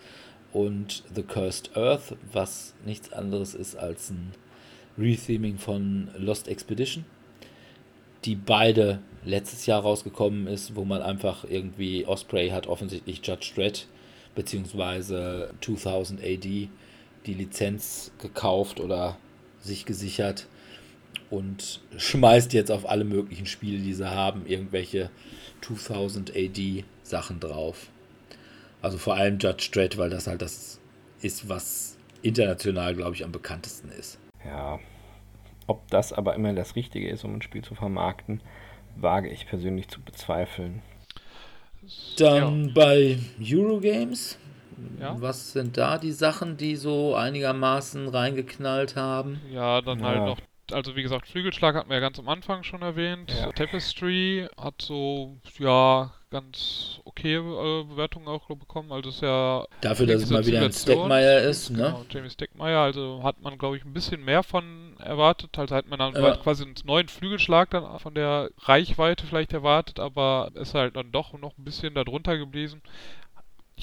und 0.55 1.03
The 1.15 1.25
Cursed 1.25 1.77
Earth, 1.77 2.17
was 2.33 2.75
nichts 2.87 3.13
anderes 3.13 3.55
ist 3.55 3.77
als 3.77 4.11
ein 4.11 4.33
Retheming 4.97 5.59
von 5.59 6.09
Lost 6.17 6.47
Expedition, 6.47 7.05
die 8.25 8.37
beide 8.37 9.01
letztes 9.25 9.67
Jahr 9.67 9.83
rausgekommen 9.83 10.47
ist, 10.47 10.77
wo 10.77 10.85
man 10.85 11.03
einfach 11.03 11.45
irgendwie 11.45 12.07
Osprey 12.07 12.51
hat 12.51 12.69
offensichtlich 12.69 13.21
Judge 13.27 13.53
Dredd 13.55 13.89
beziehungsweise 14.35 15.53
2000 15.61 16.21
AD 16.23 16.69
die 17.27 17.35
Lizenz 17.35 18.13
gekauft 18.19 18.81
oder 18.81 19.17
sich 19.65 19.85
gesichert 19.87 20.47
und 21.31 21.81
schmeißt 21.97 22.53
jetzt 22.53 22.71
auf 22.71 22.89
alle 22.89 23.05
möglichen 23.05 23.47
Spiele, 23.47 23.79
die 23.79 23.95
sie 23.95 24.11
haben, 24.11 24.47
irgendwelche 24.47 25.11
2000 25.63 26.33
AD 26.37 26.85
Sachen 27.03 27.41
drauf. 27.41 27.89
Also 28.83 28.99
vor 28.99 29.15
allem 29.17 29.39
Judge 29.39 29.71
Dredd, 29.73 29.97
weil 29.97 30.11
das 30.11 30.27
halt 30.27 30.43
das 30.43 30.81
ist, 31.23 31.49
was 31.49 31.97
international, 32.23 32.95
glaube 32.95 33.15
ich, 33.15 33.25
am 33.25 33.33
bekanntesten 33.33 33.91
ist. 33.91 34.19
Ja, 34.45 34.79
ob 35.67 35.89
das 35.91 36.13
aber 36.13 36.35
immer 36.35 36.53
das 36.53 36.77
Richtige 36.77 37.09
ist, 37.09 37.25
um 37.25 37.35
ein 37.35 37.43
Spiel 37.43 37.63
zu 37.63 37.75
vermarkten, 37.75 38.43
wage 38.97 39.31
ich 39.31 39.47
persönlich 39.47 39.89
zu 39.89 40.01
bezweifeln. 40.01 40.83
Dann 42.19 42.67
ja. 42.67 42.73
bei 42.75 43.19
Eurogames 43.41 44.39
ja. 45.01 45.17
Was 45.21 45.53
sind 45.53 45.77
da 45.77 45.99
die 45.99 46.13
Sachen, 46.13 46.57
die 46.57 46.77
so 46.77 47.15
einigermaßen 47.15 48.09
reingeknallt 48.09 48.97
haben? 48.97 49.41
Ja, 49.51 49.81
dann 49.81 50.01
ja. 50.01 50.07
halt 50.07 50.19
noch, 50.19 50.39
also 50.73 50.97
wie 50.97 51.03
gesagt, 51.03 51.29
Flügelschlag 51.29 51.75
hatten 51.75 51.89
wir 51.89 51.97
ja 51.97 52.01
ganz 52.01 52.19
am 52.19 52.29
Anfang 52.29 52.63
schon 52.63 52.83
erwähnt. 52.83 53.33
Ja. 53.33 53.53
Tapestry 53.53 54.49
hat 54.57 54.81
so, 54.81 55.37
ja, 55.59 56.13
ganz 56.35 57.01
okay 57.05 57.37
äh, 57.37 57.85
Bewertungen 57.85 58.27
auch 58.27 58.49
bekommen. 58.49 58.91
Also 58.91 59.11
ist 59.11 59.23
ja. 59.23 59.65
Dafür, 59.81 60.07
dass 60.07 60.23
es 60.23 60.31
mal 60.31 60.45
wieder 60.45 60.63
ein 60.63 60.73
Steckmeier 60.73 61.43
ist, 61.43 61.71
ne? 61.71 61.77
Genau, 61.77 62.05
Jamie 62.11 62.31
Steckmeier, 62.31 62.81
also 62.81 63.21
hat 63.23 63.41
man, 63.41 63.57
glaube 63.57 63.77
ich, 63.77 63.85
ein 63.85 63.93
bisschen 63.93 64.25
mehr 64.25 64.43
von 64.43 64.97
erwartet. 64.99 65.57
Also 65.57 65.77
hat 65.77 65.89
man 65.89 66.01
dann 66.01 66.15
ja. 66.15 66.37
quasi 66.37 66.65
einen 66.65 66.75
neuen 66.85 67.07
Flügelschlag 67.07 67.71
dann 67.71 68.01
von 68.01 68.15
der 68.15 68.51
Reichweite 68.59 69.25
vielleicht 69.27 69.53
erwartet, 69.53 70.01
aber 70.01 70.51
ist 70.55 70.75
halt 70.75 70.97
dann 70.97 71.13
doch 71.13 71.39
noch 71.39 71.57
ein 71.57 71.65
bisschen 71.65 71.95
darunter 71.95 72.37
geblieben. 72.37 72.83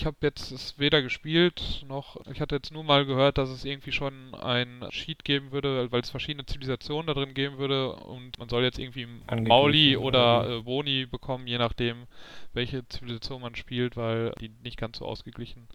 Ich 0.01 0.07
habe 0.07 0.17
jetzt 0.21 0.51
es 0.51 0.79
weder 0.79 1.03
gespielt 1.03 1.85
noch, 1.87 2.17
ich 2.33 2.41
hatte 2.41 2.55
jetzt 2.55 2.73
nur 2.73 2.83
mal 2.83 3.05
gehört, 3.05 3.37
dass 3.37 3.49
es 3.49 3.63
irgendwie 3.63 3.91
schon 3.91 4.33
ein 4.33 4.83
Sheet 4.89 5.23
geben 5.23 5.51
würde, 5.51 5.91
weil 5.91 6.01
es 6.01 6.09
verschiedene 6.09 6.43
Zivilisationen 6.43 7.05
da 7.05 7.13
drin 7.13 7.35
geben 7.35 7.59
würde 7.59 7.93
und 7.93 8.39
man 8.39 8.49
soll 8.49 8.63
jetzt 8.63 8.79
irgendwie 8.79 9.05
Mauli 9.29 9.97
oder 9.97 10.57
äh, 10.57 10.61
Boni 10.63 11.05
bekommen, 11.05 11.45
je 11.45 11.59
nachdem, 11.59 12.07
welche 12.51 12.83
Zivilisation 12.87 13.43
man 13.43 13.53
spielt, 13.53 13.95
weil 13.95 14.31
die 14.41 14.49
nicht 14.63 14.79
ganz 14.79 14.97
so 14.97 15.05
ausgeglichen 15.05 15.67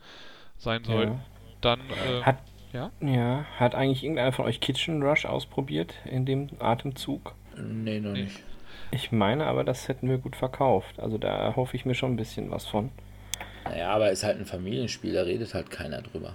sein 0.56 0.82
soll. 0.82 1.04
Ja. 1.04 1.20
Dann 1.60 1.78
äh, 1.82 2.22
hat, 2.22 2.38
ja? 2.72 2.90
ja, 3.00 3.44
hat 3.60 3.76
eigentlich 3.76 4.02
irgendeiner 4.02 4.32
von 4.32 4.46
euch 4.46 4.58
Kitchen 4.58 5.04
Rush 5.04 5.24
ausprobiert 5.24 5.94
in 6.04 6.26
dem 6.26 6.48
Atemzug? 6.58 7.36
Nee, 7.56 8.00
noch 8.00 8.10
nee. 8.10 8.24
nicht. 8.24 8.42
Ich 8.90 9.12
meine 9.12 9.46
aber, 9.46 9.62
das 9.62 9.86
hätten 9.86 10.08
wir 10.08 10.18
gut 10.18 10.34
verkauft. 10.34 10.98
Also 10.98 11.16
da 11.16 11.54
hoffe 11.54 11.76
ich 11.76 11.84
mir 11.84 11.94
schon 11.94 12.14
ein 12.14 12.16
bisschen 12.16 12.50
was 12.50 12.66
von. 12.66 12.90
Naja, 13.70 13.90
aber 13.90 14.10
ist 14.10 14.24
halt 14.24 14.38
ein 14.38 14.46
Familienspiel, 14.46 15.12
da 15.12 15.22
redet 15.22 15.54
halt 15.54 15.70
keiner 15.70 16.02
drüber. 16.02 16.34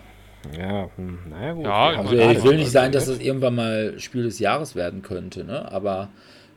Ja, 0.57 0.89
hm, 0.95 1.19
naja 1.29 1.53
gut. 1.53 1.65
Ja, 1.65 1.87
also, 1.89 2.13
ich 2.13 2.43
will 2.43 2.57
nicht 2.57 2.71
sein, 2.71 2.91
dass 2.91 3.05
das 3.05 3.19
irgendwann 3.19 3.55
mal 3.55 3.99
Spiel 3.99 4.23
des 4.23 4.39
Jahres 4.39 4.75
werden 4.75 5.01
könnte, 5.01 5.43
ne? 5.43 5.71
aber 5.71 6.09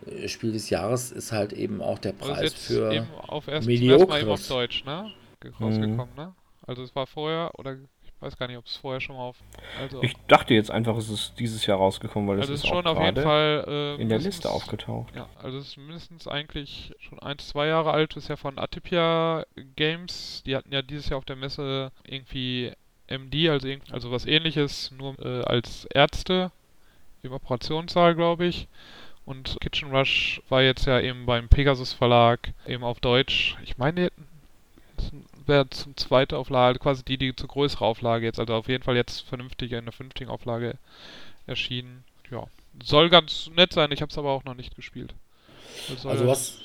äh, 0.06 0.28
Spiel 0.28 0.52
des 0.52 0.70
Jahres 0.70 1.12
ist 1.12 1.32
halt 1.32 1.52
eben 1.52 1.82
auch 1.82 1.98
der 1.98 2.12
Preis 2.12 2.54
für 2.54 2.92
eben 2.92 3.06
auf 3.26 3.46
erst 3.48 3.66
Mediocres. 3.66 4.08
Mal 4.08 4.20
eben 4.22 4.30
auf 4.30 4.48
Deutsch, 4.48 4.84
ne? 4.84 5.10
Rausgekommen, 5.60 6.08
mhm. 6.16 6.16
ne? 6.16 6.34
Also 6.66 6.82
es 6.82 6.96
war 6.96 7.06
vorher, 7.06 7.50
oder 7.58 7.76
weiß 8.24 8.36
gar 8.38 8.48
nicht, 8.48 8.56
ob 8.56 8.66
es 8.66 8.76
vorher 8.76 9.00
schon 9.00 9.16
mal 9.16 9.22
auf. 9.22 9.36
Also 9.80 10.02
ich 10.02 10.14
dachte 10.26 10.54
jetzt 10.54 10.70
einfach, 10.70 10.96
es 10.96 11.08
ist 11.08 11.34
dieses 11.38 11.66
Jahr 11.66 11.78
rausgekommen, 11.78 12.28
weil 12.28 12.40
also 12.40 12.52
es 12.52 12.62
ist 12.62 12.68
schon 12.68 12.86
auf 12.86 13.00
jeden 13.00 13.22
Fall 13.22 13.64
äh, 13.98 14.02
in 14.02 14.08
der 14.08 14.18
Liste 14.18 14.50
aufgetaucht. 14.50 15.14
Ja, 15.14 15.28
also 15.42 15.58
es 15.58 15.68
ist 15.68 15.76
mindestens 15.76 16.26
eigentlich 16.26 16.94
schon 16.98 17.18
ein, 17.20 17.38
zwei 17.38 17.66
Jahre 17.66 17.92
alt, 17.92 18.16
ist 18.16 18.28
ja 18.28 18.36
von 18.36 18.58
Atipia 18.58 19.44
Games. 19.76 20.42
Die 20.46 20.56
hatten 20.56 20.72
ja 20.72 20.82
dieses 20.82 21.08
Jahr 21.08 21.18
auf 21.18 21.24
der 21.24 21.36
Messe 21.36 21.92
irgendwie 22.04 22.72
MD, 23.08 23.48
also, 23.50 23.68
also 23.90 24.10
was 24.10 24.26
ähnliches, 24.26 24.90
nur 24.96 25.18
äh, 25.18 25.42
als 25.44 25.84
Ärzte 25.86 26.50
im 27.22 27.32
Operationssaal, 27.32 28.14
glaube 28.14 28.46
ich. 28.46 28.68
Und 29.26 29.56
Kitchen 29.60 29.90
Rush 29.90 30.42
war 30.48 30.62
jetzt 30.62 30.86
ja 30.86 31.00
eben 31.00 31.24
beim 31.24 31.48
Pegasus 31.48 31.92
Verlag 31.92 32.52
eben 32.66 32.84
auf 32.84 33.00
Deutsch. 33.00 33.56
Ich 33.64 33.78
meine, 33.78 34.10
wäre 35.46 35.68
zum 35.70 35.96
zweite 35.96 36.36
Auflage, 36.36 36.78
quasi 36.78 37.04
die, 37.04 37.18
die 37.18 37.34
zur 37.34 37.48
größere 37.48 37.84
Auflage 37.84 38.26
jetzt, 38.26 38.38
also 38.40 38.54
auf 38.54 38.68
jeden 38.68 38.84
Fall 38.84 38.96
jetzt 38.96 39.20
vernünftig 39.20 39.72
in 39.72 39.84
der 39.84 39.92
fünftigen 39.92 40.30
Auflage 40.30 40.78
erschienen. 41.46 42.04
Ja, 42.30 42.46
soll 42.82 43.10
ganz 43.10 43.50
nett 43.54 43.72
sein, 43.72 43.92
ich 43.92 44.02
habe 44.02 44.10
es 44.10 44.18
aber 44.18 44.30
auch 44.30 44.44
noch 44.44 44.54
nicht 44.54 44.74
gespielt. 44.76 45.14
Also 46.04 46.26
was 46.26 46.58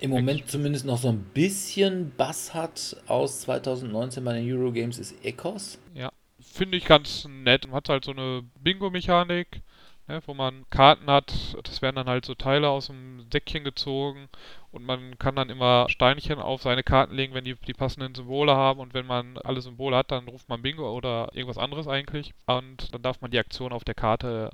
im 0.00 0.10
Moment 0.10 0.50
zumindest 0.50 0.84
noch 0.84 0.98
so 0.98 1.08
ein 1.08 1.24
bisschen 1.32 2.12
Bass 2.16 2.52
hat 2.52 2.96
aus 3.06 3.40
2019 3.42 4.24
bei 4.24 4.34
den 4.34 4.50
Eurogames 4.50 4.98
ist 4.98 5.24
Ecos. 5.24 5.78
Ja, 5.94 6.12
finde 6.40 6.76
ich 6.76 6.84
ganz 6.84 7.26
nett. 7.28 7.68
Hat 7.70 7.88
halt 7.88 8.04
so 8.04 8.10
eine 8.10 8.42
Bingo-Mechanik 8.62 9.62
ne, 10.08 10.22
wo 10.26 10.34
man 10.34 10.64
Karten 10.70 11.06
hat. 11.06 11.56
Das 11.62 11.82
werden 11.82 11.96
dann 11.96 12.08
halt 12.08 12.24
so 12.24 12.34
Teile 12.34 12.68
aus 12.68 12.86
dem 12.88 13.26
Säckchen 13.30 13.64
gezogen 13.64 14.28
und 14.72 14.84
man 14.84 15.18
kann 15.18 15.36
dann 15.36 15.50
immer 15.50 15.88
Steinchen 15.88 16.38
auf 16.38 16.62
seine 16.62 16.82
Karten 16.82 17.14
legen, 17.14 17.34
wenn 17.34 17.44
die 17.44 17.54
die 17.54 17.74
passenden 17.74 18.14
Symbole 18.14 18.54
haben 18.54 18.80
und 18.80 18.94
wenn 18.94 19.06
man 19.06 19.38
alle 19.38 19.60
Symbole 19.60 19.96
hat, 19.96 20.10
dann 20.10 20.28
ruft 20.28 20.48
man 20.48 20.62
Bingo 20.62 20.90
oder 20.94 21.30
irgendwas 21.32 21.58
anderes 21.58 21.88
eigentlich 21.88 22.34
und 22.46 22.92
dann 22.92 23.02
darf 23.02 23.20
man 23.20 23.30
die 23.30 23.38
Aktion 23.38 23.72
auf 23.72 23.84
der 23.84 23.94
Karte 23.94 24.50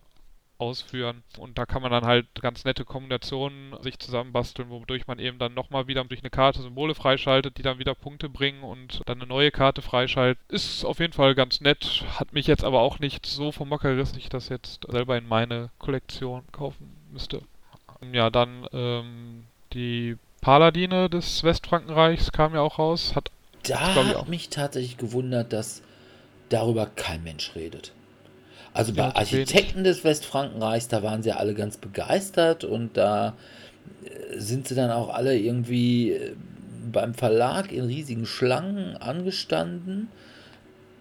ausführen. 0.61 1.23
Und 1.39 1.59
da 1.59 1.67
kann 1.67 1.83
man 1.83 1.91
dann 1.91 2.05
halt 2.05 2.27
ganz 2.41 2.65
nette 2.65 2.85
Kombinationen 2.85 3.75
sich 3.83 3.99
zusammenbasteln, 3.99 4.71
wodurch 4.71 5.07
man 5.07 5.19
eben 5.19 5.39
dann 5.39 5.55
nochmal 5.55 5.87
wieder 5.87 6.05
durch 6.05 6.21
eine 6.21 6.31
Karte 6.31 6.63
Symbole 6.63 6.95
freischaltet, 6.95 7.59
die 7.59 7.63
dann 7.63 7.79
wieder 7.79 7.95
Punkte 7.95 8.29
bringen 8.29 8.63
und 8.63 9.01
dann 9.07 9.19
eine 9.19 9.29
neue 9.29 9.51
Karte 9.51 9.83
freischaltet. 9.83 10.39
Ist 10.49 10.85
auf 10.85 11.01
jeden 11.01 11.13
Fall 11.13 11.35
ganz 11.35 11.61
nett, 11.61 12.05
hat 12.19 12.33
mich 12.33 12.47
jetzt 12.47 12.65
aber 12.65 12.81
auch 12.81 12.99
nicht 12.99 13.27
so 13.27 13.53
vom 13.53 13.69
Mocker 13.69 13.95
gerissen, 13.95 14.15
dass 14.15 14.23
ich 14.23 14.29
das 14.29 14.49
jetzt 14.49 14.87
selber 14.91 15.17
in 15.17 15.29
meine 15.29 15.71
Kollektion 15.79 16.43
kaufen 16.53 16.97
müsste. 17.13 17.43
Ja, 18.13 18.31
dann 18.31 18.67
ähm, 18.73 19.45
die 19.73 20.17
Paladine 20.41 21.11
des 21.11 21.45
Westfrankenreichs 21.45 22.33
kam 22.33 22.55
ja 22.55 22.61
auch 22.61 22.79
raus. 22.79 23.15
Hat, 23.15 23.31
da 23.65 23.95
hat 23.95 24.29
mich 24.29 24.49
tatsächlich 24.49 24.97
gewundert, 24.97 25.53
dass 25.53 25.83
darüber 26.49 26.87
kein 26.87 27.23
Mensch 27.23 27.55
redet. 27.55 27.93
Also 28.73 28.95
bei 28.95 29.15
Architekten 29.15 29.85
des 29.85 30.05
Westfrankenreichs, 30.05 30.89
da 30.89 31.03
waren 31.03 31.23
sie 31.23 31.33
alle 31.33 31.55
ganz 31.55 31.77
begeistert 31.77 32.65
und 32.65 32.97
da 32.97 33.35
äh, 34.05 34.39
sind 34.39 34.69
sie 34.69 34.75
dann 34.75 34.91
auch 34.91 35.13
alle 35.13 35.37
irgendwie 35.37 36.13
äh, 36.13 36.35
beim 36.93 37.15
Verlag 37.15 37.73
in 37.73 37.85
riesigen 37.85 38.27
Schlangen 38.27 38.97
angestanden. 38.97 40.09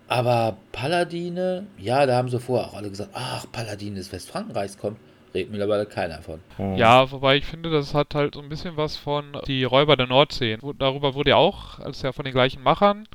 Aber 0.08 0.58
Paladine, 0.72 1.68
ja, 1.78 2.06
da 2.08 2.16
haben 2.16 2.30
sie 2.30 2.40
vorher 2.40 2.70
auch 2.70 2.74
alle 2.74 2.90
gesagt, 2.90 3.12
ach, 3.14 3.46
Paladine 3.52 3.98
des 3.98 4.12
Westfrankenreichs 4.12 4.78
kommt. 4.78 4.98
Redet 5.32 5.52
mittlerweile 5.52 5.86
keiner 5.86 6.24
von. 6.24 6.40
Ja, 6.76 7.12
wobei 7.12 7.38
ich 7.38 7.46
finde, 7.46 7.70
das 7.70 7.94
hat 7.94 8.16
halt 8.16 8.34
so 8.34 8.42
ein 8.42 8.50
bisschen 8.50 8.78
was 8.78 8.98
von 8.98 9.38
die 9.46 9.64
Räuber 9.64 9.96
der 9.96 10.08
Nordsee. 10.08 10.58
Darüber 10.80 11.14
wurde 11.14 11.30
ja 11.30 11.36
auch, 11.36 11.78
als 11.78 12.02
ja 12.02 12.12
von 12.12 12.26
den 12.26 12.34
gleichen 12.34 12.64
Machern, 12.64 13.08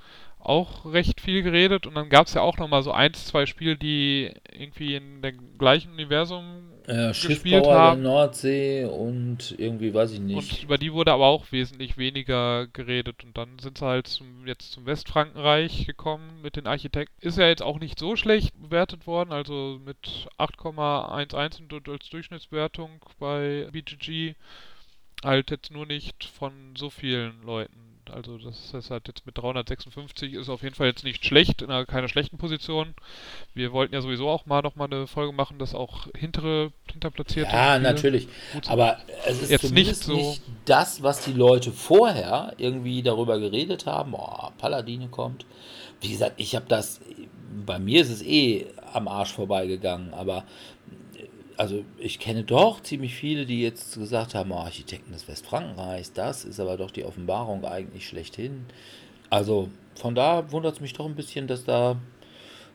auch 0.44 0.84
recht 0.92 1.20
viel 1.20 1.42
geredet 1.42 1.86
und 1.86 1.94
dann 1.94 2.08
gab 2.08 2.26
es 2.26 2.34
ja 2.34 2.42
auch 2.42 2.58
nochmal 2.58 2.82
so 2.82 2.92
ein, 2.92 3.14
zwei 3.14 3.46
Spiele, 3.46 3.76
die 3.76 4.30
irgendwie 4.52 4.94
in 4.94 5.22
dem 5.22 5.58
gleichen 5.58 5.92
Universum 5.92 6.70
äh, 6.86 7.08
gespielt 7.08 7.66
haben. 7.66 8.02
Der 8.02 8.10
Nordsee 8.10 8.84
und 8.84 9.54
irgendwie 9.58 9.94
weiß 9.94 10.12
ich 10.12 10.20
nicht. 10.20 10.36
Und 10.36 10.62
über 10.64 10.78
die 10.78 10.92
wurde 10.92 11.12
aber 11.12 11.26
auch 11.26 11.50
wesentlich 11.50 11.96
weniger 11.96 12.66
geredet 12.66 13.24
und 13.24 13.36
dann 13.36 13.58
sind 13.58 13.78
sie 13.78 13.86
halt 13.86 14.06
zum, 14.06 14.46
jetzt 14.46 14.72
zum 14.72 14.84
Westfrankenreich 14.86 15.86
gekommen 15.86 16.42
mit 16.42 16.56
den 16.56 16.66
Architekten. 16.66 17.26
Ist 17.26 17.38
ja 17.38 17.48
jetzt 17.48 17.62
auch 17.62 17.78
nicht 17.78 17.98
so 17.98 18.16
schlecht 18.16 18.52
bewertet 18.60 19.06
worden, 19.06 19.32
also 19.32 19.80
mit 19.84 20.28
8,11 20.38 21.34
als 21.34 21.62
Durchschnittswertung 22.10 23.00
bei 23.18 23.66
BGG 23.72 24.34
halt 25.24 25.50
jetzt 25.50 25.72
nur 25.72 25.86
nicht 25.86 26.24
von 26.24 26.52
so 26.76 26.90
vielen 26.90 27.42
Leuten. 27.42 27.83
Also 28.10 28.38
das 28.38 28.74
ist 28.74 28.90
halt 28.90 29.08
jetzt 29.08 29.26
mit 29.26 29.36
356 29.36 30.34
ist 30.34 30.48
auf 30.48 30.62
jeden 30.62 30.74
Fall 30.74 30.86
jetzt 30.86 31.04
nicht 31.04 31.24
schlecht, 31.24 31.62
in 31.62 31.70
einer 31.70 31.86
keiner 31.86 32.08
schlechten 32.08 32.38
Position. 32.38 32.94
Wir 33.54 33.72
wollten 33.72 33.94
ja 33.94 34.00
sowieso 34.00 34.28
auch 34.28 34.46
mal 34.46 34.62
noch 34.62 34.76
mal 34.76 34.86
eine 34.86 35.06
Folge 35.06 35.32
machen, 35.32 35.58
dass 35.58 35.74
auch 35.74 36.06
hintere, 36.16 36.72
hinterplatzierte 36.92 37.52
Ja, 37.52 37.78
natürlich. 37.78 38.28
Aber 38.66 38.98
es 39.26 39.42
ist 39.42 39.50
jetzt 39.50 39.72
nicht, 39.72 39.96
so 39.96 40.14
nicht 40.14 40.42
das, 40.64 41.02
was 41.02 41.24
die 41.24 41.32
Leute 41.32 41.72
vorher 41.72 42.54
irgendwie 42.58 43.02
darüber 43.02 43.38
geredet 43.38 43.86
haben, 43.86 44.14
oh, 44.14 44.50
Paladine 44.58 45.08
kommt. 45.08 45.46
Wie 46.00 46.10
gesagt, 46.10 46.34
ich 46.36 46.54
habe 46.54 46.66
das, 46.68 47.00
bei 47.64 47.78
mir 47.78 48.02
ist 48.02 48.10
es 48.10 48.22
eh 48.22 48.66
am 48.92 49.08
Arsch 49.08 49.32
vorbeigegangen. 49.32 50.14
Aber 50.14 50.44
also 51.56 51.84
ich 51.98 52.18
kenne 52.18 52.44
doch 52.44 52.82
ziemlich 52.82 53.14
viele, 53.14 53.46
die 53.46 53.62
jetzt 53.62 53.94
gesagt 53.94 54.34
haben, 54.34 54.52
oh, 54.52 54.56
Architekten 54.56 55.12
des 55.12 55.28
Westfrankenreichs, 55.28 56.12
das 56.12 56.44
ist 56.44 56.60
aber 56.60 56.76
doch 56.76 56.90
die 56.90 57.04
Offenbarung 57.04 57.64
eigentlich 57.64 58.06
schlechthin. 58.06 58.66
Also 59.30 59.68
von 59.94 60.14
da 60.14 60.50
wundert 60.52 60.74
es 60.74 60.80
mich 60.80 60.92
doch 60.92 61.06
ein 61.06 61.14
bisschen, 61.14 61.46
dass 61.46 61.64
da 61.64 61.96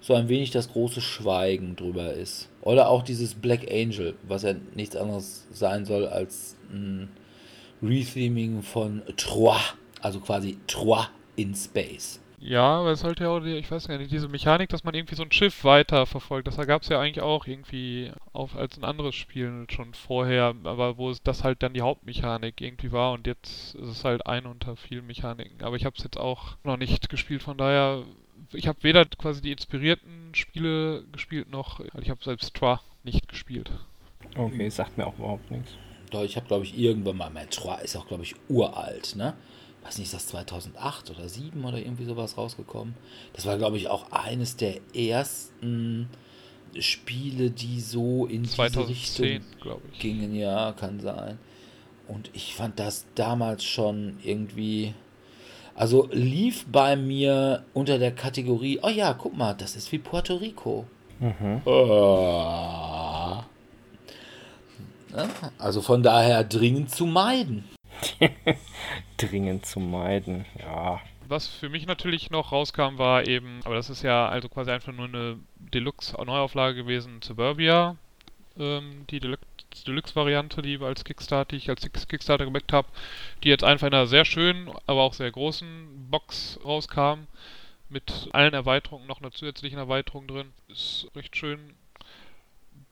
so 0.02 0.14
ein 0.14 0.30
wenig 0.30 0.52
das 0.52 0.72
große 0.72 1.02
Schweigen 1.02 1.76
drüber 1.76 2.14
ist. 2.14 2.50
Oder 2.62 2.90
auch 2.90 3.04
dieses 3.04 3.34
Black 3.34 3.70
Angel, 3.70 4.16
was 4.24 4.44
ja 4.44 4.54
nichts 4.76 4.96
anderes 4.96 5.46
sein 5.52 5.86
soll 5.86 6.08
als 6.08 6.56
ein 6.72 7.10
Retheming 7.82 8.62
von 8.62 9.02
Trois, 9.18 9.60
also 10.02 10.20
quasi 10.20 10.58
Trois 10.68 11.08
in 11.36 11.54
Space. 11.56 12.20
Ja, 12.42 12.80
aber 12.80 12.92
es 12.92 13.02
sollte 13.02 13.26
ja 13.26 13.30
auch, 13.30 13.44
ich 13.44 13.70
weiß 13.70 13.90
gar 13.90 13.98
nicht, 13.98 14.12
diese 14.12 14.30
Mechanik, 14.30 14.70
dass 14.70 14.86
man 14.86 14.94
irgendwie 14.94 15.16
so 15.16 15.24
ein 15.24 15.32
Schiff 15.32 15.66
weiter 15.66 16.06
verfolgt, 16.06 16.48
das 16.48 16.56
gab 16.56 16.84
es 16.84 16.90
ja 16.90 17.00
eigentlich 17.00 17.22
auch 17.22 17.46
irgendwie 17.48 18.12
auch 18.32 18.56
als 18.56 18.78
ein 18.78 18.86
anderes 18.86 19.16
Spiel 19.16 19.66
schon 19.70 19.94
vorher, 19.94 20.56
aber 20.64 20.98
wo 20.98 21.10
es 21.10 21.22
das 21.22 21.44
halt 21.44 21.62
dann 21.64 21.74
die 21.74 21.82
Hauptmechanik 21.82 22.62
irgendwie 22.62 22.94
war 22.94 23.12
und 23.12 23.28
jetzt 23.28 23.76
ist 23.76 23.90
es 23.90 24.06
halt 24.06 24.26
ein 24.26 24.46
unter 24.46 24.78
vielen 24.78 25.06
Mechaniken. 25.06 25.62
Aber 25.64 25.76
ich 25.76 25.84
habe 25.84 25.96
es 25.98 26.04
jetzt 26.04 26.18
auch 26.18 26.56
noch 26.64 26.78
nicht 26.78 27.10
gespielt, 27.10 27.44
von 27.44 27.58
daher, 27.58 28.04
ich 28.54 28.70
habe 28.70 28.84
weder 28.84 29.04
quasi 29.06 29.42
die 29.42 29.52
inspirierten 29.52 30.34
Spiele 30.34 31.04
gespielt, 31.12 31.50
noch, 31.52 31.82
also 31.82 32.00
ich 32.00 32.10
habe 32.10 32.24
selbst 32.24 32.54
Trois 32.54 32.80
nicht 33.04 33.28
gespielt. 33.28 33.70
Okay, 34.38 34.70
sagt 34.70 34.98
mir 34.98 35.08
auch 35.08 35.18
überhaupt 35.18 35.52
nichts. 35.52 35.74
Doch, 36.12 36.24
ich 36.24 36.36
habe, 36.38 36.48
glaube 36.48 36.64
ich, 36.64 36.78
irgendwann 36.78 37.18
mal, 37.18 37.30
mein 37.30 37.50
Trois 37.50 37.82
ist 37.84 37.96
auch, 37.96 38.08
glaube 38.08 38.24
ich, 38.24 38.36
uralt, 38.48 39.16
ne? 39.16 39.36
Weiß 39.84 39.98
nicht, 39.98 40.08
ist 40.08 40.14
das 40.14 40.28
2008 40.28 41.10
oder 41.10 41.20
2007 41.20 41.66
oder 41.66 41.78
irgendwie 41.78 42.06
sowas 42.06 42.38
rausgekommen. 42.38 42.94
Das 43.34 43.46
war, 43.46 43.58
glaube 43.58 43.78
ich, 43.78 43.88
auch 43.88 44.12
eines 44.12 44.56
der 44.56 44.80
ersten 44.94 46.10
Spiele, 46.78 47.50
die 47.50 47.80
so 47.80 48.26
in 48.26 48.46
2010, 48.46 49.42
diese 49.42 49.66
Richtung 49.66 49.82
gingen. 50.00 50.36
Ja, 50.36 50.74
kann 50.74 51.00
sein. 51.00 51.40
Und 52.08 52.30
ich 52.34 52.56
fand 52.56 52.80
das 52.80 53.06
damals 53.16 53.64
schon 53.64 54.18
irgendwie. 54.24 54.94
Also 55.76 56.10
lief 56.12 56.66
bei 56.66 56.96
mir 56.96 57.64
unter 57.74 58.00
der 58.00 58.12
Kategorie, 58.12 58.80
oh 58.82 58.90
ja, 58.90 59.14
guck 59.14 59.38
mal, 59.38 59.54
das 59.54 59.76
ist 59.76 59.92
wie 59.92 60.00
Puerto 60.00 60.36
Rico. 60.36 60.86
Mhm. 61.20 61.62
Oh. 61.66 63.44
Also 65.58 65.82
von 65.82 66.04
daher 66.04 66.44
dringend 66.44 66.94
zu 66.94 67.06
meiden. 67.06 67.64
dringend 69.18 69.66
zu 69.66 69.80
meiden, 69.80 70.46
ja. 70.60 71.02
Was 71.28 71.48
für 71.48 71.70
mich 71.70 71.86
natürlich 71.86 72.32
noch 72.32 72.52
rauskam, 72.52 72.98
war 72.98 73.28
eben, 73.28 73.60
aber 73.64 73.76
das 73.76 73.90
ist 73.90 74.02
ja 74.02 74.28
also 74.28 74.50
quasi 74.50 74.72
einfach 74.72 74.92
nur 74.92 75.06
eine 75.06 75.38
Deluxe-Neuauflage 75.58 76.76
gewesen, 76.76 77.22
Suburbia, 77.22 77.98
ähm, 78.58 79.06
die 79.10 79.20
Deluxe-Variante, 79.20 80.62
die 80.62 80.80
als 80.80 81.04
Kickstarter, 81.04 81.50
die 81.52 81.58
ich 81.58 81.70
als 81.70 81.82
Kickstarter 82.08 82.46
gebackt 82.46 82.74
habe, 82.74 82.88
die 83.44 83.50
jetzt 83.50 83.64
einfach 83.64 83.88
in 83.88 83.94
einer 83.94 84.08
sehr 84.08 84.26
schönen, 84.26 84.72
aber 84.88 85.02
auch 85.04 85.14
sehr 85.14 85.32
großen 85.32 86.08
Box 86.10 86.60
rauskam, 86.66 87.28
mit 87.90 88.30
allen 88.32 88.54
Erweiterungen, 88.54 89.08
noch 89.08 89.22
einer 89.22 89.32
zusätzlichen 89.32 89.80
Erweiterung 89.80 90.28
drin. 90.28 90.54
Ist 90.68 91.08
recht 91.16 91.36
schön. 91.36 91.74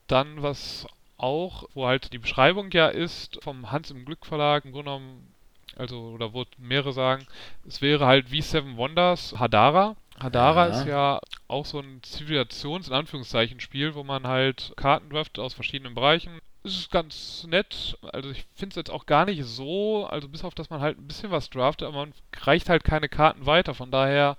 Dann, 0.08 0.42
was 0.42 0.86
auch, 1.18 1.68
wo 1.74 1.86
halt 1.86 2.12
die 2.12 2.18
Beschreibung 2.18 2.70
ja 2.70 2.88
ist, 2.88 3.38
vom 3.42 3.70
Hans 3.70 3.90
im 3.90 4.04
Glück 4.04 4.24
Verlag, 4.24 4.64
im 4.64 4.72
Grunde 4.72 4.90
genommen 4.90 5.34
also 5.76 6.10
oder 6.10 6.32
wo 6.32 6.44
mehrere 6.58 6.92
sagen, 6.92 7.26
es 7.66 7.80
wäre 7.80 8.04
halt 8.06 8.30
wie 8.30 8.42
Seven 8.42 8.76
Wonders 8.76 9.38
Hadara. 9.38 9.96
Hadara 10.18 10.68
ja. 10.68 10.80
ist 10.80 10.86
ja 10.86 11.20
auch 11.46 11.64
so 11.64 11.78
ein 11.78 12.00
Zivilisations- 12.02 12.88
in 12.88 12.94
Anführungszeichen 12.94 13.60
Spiel, 13.60 13.94
wo 13.94 14.02
man 14.02 14.26
halt 14.26 14.72
Karten 14.76 15.10
draftet 15.10 15.38
aus 15.38 15.54
verschiedenen 15.54 15.94
Bereichen. 15.94 16.40
Es 16.64 16.74
ist 16.74 16.90
ganz 16.90 17.46
nett. 17.48 17.96
Also 18.02 18.30
ich 18.30 18.44
finde 18.56 18.72
es 18.72 18.76
jetzt 18.76 18.90
auch 18.90 19.06
gar 19.06 19.24
nicht 19.26 19.44
so, 19.44 20.06
also 20.06 20.28
bis 20.28 20.42
auf 20.42 20.54
dass 20.54 20.70
man 20.70 20.80
halt 20.80 20.98
ein 20.98 21.06
bisschen 21.06 21.30
was 21.30 21.50
draftet, 21.50 21.86
aber 21.86 21.98
man 21.98 22.14
reicht 22.40 22.68
halt 22.68 22.82
keine 22.82 23.08
Karten 23.08 23.46
weiter. 23.46 23.74
Von 23.74 23.92
daher 23.92 24.36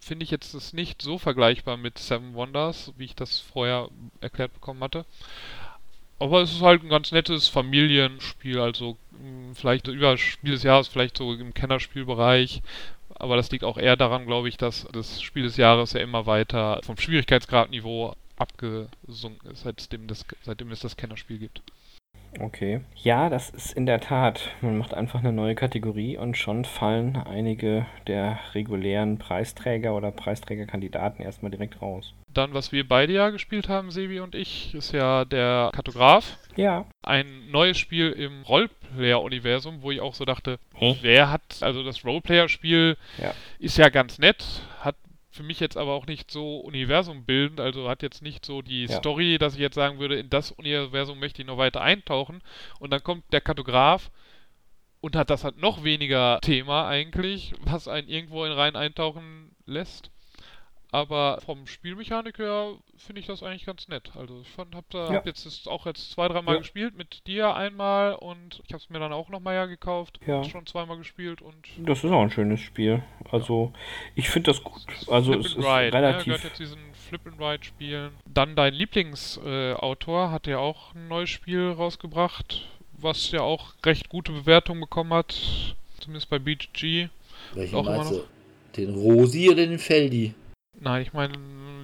finde 0.00 0.24
ich 0.24 0.30
jetzt 0.30 0.54
das 0.54 0.72
nicht 0.72 1.02
so 1.02 1.18
vergleichbar 1.18 1.76
mit 1.76 1.98
Seven 1.98 2.34
Wonders, 2.34 2.92
wie 2.96 3.04
ich 3.04 3.14
das 3.14 3.38
vorher 3.38 3.88
erklärt 4.20 4.54
bekommen 4.54 4.82
hatte. 4.82 5.04
Aber 6.22 6.40
es 6.40 6.52
ist 6.52 6.62
halt 6.62 6.84
ein 6.84 6.88
ganz 6.88 7.10
nettes 7.10 7.48
Familienspiel, 7.48 8.60
also 8.60 8.96
hm, 9.10 9.56
vielleicht 9.56 9.88
über 9.88 10.16
Spiel 10.16 10.52
des 10.52 10.62
Jahres, 10.62 10.86
vielleicht 10.86 11.16
so 11.18 11.32
im 11.34 11.52
Kennerspielbereich. 11.52 12.62
Aber 13.16 13.34
das 13.34 13.50
liegt 13.50 13.64
auch 13.64 13.76
eher 13.76 13.96
daran, 13.96 14.26
glaube 14.26 14.48
ich, 14.48 14.56
dass 14.56 14.86
das 14.92 15.20
Spiel 15.20 15.42
des 15.42 15.56
Jahres 15.56 15.94
ja 15.94 16.00
immer 16.00 16.26
weiter 16.26 16.80
vom 16.84 16.96
Schwierigkeitsgradniveau 16.96 18.14
abgesunken 18.36 19.50
ist, 19.50 19.62
seitdem, 19.64 20.06
das, 20.06 20.24
seitdem 20.42 20.70
es 20.70 20.78
das 20.78 20.96
Kennerspiel 20.96 21.38
gibt. 21.38 21.60
Okay. 22.40 22.80
Ja, 22.96 23.28
das 23.28 23.50
ist 23.50 23.72
in 23.72 23.86
der 23.86 24.00
Tat. 24.00 24.50
Man 24.60 24.78
macht 24.78 24.94
einfach 24.94 25.20
eine 25.20 25.32
neue 25.32 25.54
Kategorie 25.54 26.16
und 26.16 26.36
schon 26.36 26.64
fallen 26.64 27.16
einige 27.16 27.86
der 28.06 28.38
regulären 28.54 29.18
Preisträger 29.18 29.94
oder 29.94 30.10
Preisträgerkandidaten 30.10 31.24
erstmal 31.24 31.50
direkt 31.50 31.82
raus. 31.82 32.14
Dann, 32.32 32.54
was 32.54 32.72
wir 32.72 32.88
beide 32.88 33.12
ja 33.12 33.30
gespielt 33.30 33.68
haben, 33.68 33.90
Sebi 33.90 34.20
und 34.20 34.34
ich, 34.34 34.74
ist 34.74 34.92
ja 34.92 35.24
der 35.26 35.70
Kartograf. 35.74 36.38
Ja. 36.56 36.86
Ein 37.02 37.50
neues 37.50 37.78
Spiel 37.78 38.10
im 38.10 38.42
Roleplayer-Universum, 38.42 39.82
wo 39.82 39.90
ich 39.90 40.00
auch 40.00 40.14
so 40.14 40.24
dachte, 40.24 40.58
hm? 40.74 40.96
wer 41.02 41.30
hat, 41.30 41.42
also 41.60 41.82
das 41.82 42.04
Roleplayer-Spiel 42.04 42.96
ja. 43.18 43.34
ist 43.58 43.76
ja 43.76 43.90
ganz 43.90 44.18
nett, 44.18 44.44
für 45.32 45.42
mich 45.42 45.60
jetzt 45.60 45.78
aber 45.78 45.92
auch 45.92 46.06
nicht 46.06 46.30
so 46.30 46.58
universumbildend, 46.58 47.58
also 47.58 47.88
hat 47.88 48.02
jetzt 48.02 48.22
nicht 48.22 48.44
so 48.44 48.60
die 48.60 48.84
ja. 48.84 48.98
Story, 48.98 49.38
dass 49.38 49.54
ich 49.54 49.60
jetzt 49.60 49.74
sagen 49.74 49.98
würde, 49.98 50.18
in 50.18 50.28
das 50.28 50.52
Universum 50.52 51.18
möchte 51.18 51.40
ich 51.40 51.48
noch 51.48 51.56
weiter 51.56 51.80
eintauchen. 51.80 52.42
Und 52.78 52.90
dann 52.90 53.02
kommt 53.02 53.24
der 53.32 53.40
Kartograf 53.40 54.10
und 55.00 55.16
hat 55.16 55.30
das 55.30 55.42
halt 55.42 55.56
noch 55.56 55.84
weniger 55.84 56.38
Thema 56.42 56.86
eigentlich, 56.86 57.54
was 57.62 57.88
einen 57.88 58.08
irgendwo 58.08 58.44
in 58.44 58.52
rein 58.52 58.76
eintauchen 58.76 59.56
lässt. 59.64 60.10
Aber 60.92 61.40
vom 61.40 61.66
Spielmechanik 61.66 62.38
her 62.38 62.74
finde 62.98 63.20
ich 63.20 63.26
das 63.26 63.42
eigentlich 63.42 63.64
ganz 63.64 63.88
nett. 63.88 64.12
Also 64.14 64.42
ich 64.42 64.48
fand, 64.50 64.74
hab 64.74 64.88
da 64.90 65.06
ja. 65.06 65.14
hab 65.14 65.26
jetzt 65.26 65.46
das 65.46 65.66
auch 65.66 65.86
jetzt 65.86 66.10
zwei, 66.10 66.28
dreimal 66.28 66.56
ja. 66.56 66.60
gespielt, 66.60 66.98
mit 66.98 67.26
dir 67.26 67.54
einmal 67.54 68.14
und 68.14 68.62
ich 68.66 68.74
habe 68.74 68.82
es 68.82 68.90
mir 68.90 68.98
dann 68.98 69.10
auch 69.10 69.30
nochmal 69.30 69.54
ja 69.54 69.64
gekauft. 69.64 70.20
Ja. 70.26 70.44
Schon 70.44 70.66
zweimal 70.66 70.98
gespielt 70.98 71.40
und. 71.40 71.56
Das 71.78 72.04
ist 72.04 72.10
auch 72.10 72.20
ein 72.20 72.30
schönes 72.30 72.60
Spiel. 72.60 73.02
Also 73.30 73.72
ich 74.14 74.28
finde 74.28 74.50
das 74.50 74.62
gut. 74.62 74.82
Also 75.08 75.32
Flip 75.32 75.46
es 75.46 75.52
ist 75.52 75.56
Ride, 75.56 75.64
ne? 75.64 75.92
relativ. 75.94 76.26
Ne? 76.26 76.34
gehört 76.34 76.44
jetzt 76.44 76.58
diesen 76.58 76.92
Flip 76.92 77.26
and 77.26 77.40
Ride 77.40 77.64
spielen. 77.64 78.10
Dann 78.26 78.54
dein 78.54 78.74
Lieblingsautor 78.74 80.26
äh, 80.26 80.30
hat 80.30 80.46
ja 80.46 80.58
auch 80.58 80.94
ein 80.94 81.08
neues 81.08 81.30
Spiel 81.30 81.70
rausgebracht, 81.70 82.68
was 82.98 83.30
ja 83.30 83.40
auch 83.40 83.72
recht 83.86 84.10
gute 84.10 84.32
Bewertungen 84.32 84.82
bekommen 84.82 85.14
hat. 85.14 85.34
Zumindest 86.00 86.28
bei 86.28 86.38
BGG. 86.38 87.08
Welchen 87.54 87.82
meinst 87.82 88.10
du? 88.10 88.24
Den 88.76 88.94
Rosi 88.94 89.48
oder 89.48 89.66
den 89.66 89.78
Feldi? 89.78 90.34
Nein, 90.82 91.02
ich 91.02 91.12
meine 91.12 91.34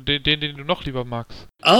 den, 0.02 0.22
den, 0.24 0.40
den 0.40 0.56
du 0.56 0.64
noch 0.64 0.84
lieber 0.84 1.04
magst. 1.04 1.46
Ah! 1.62 1.78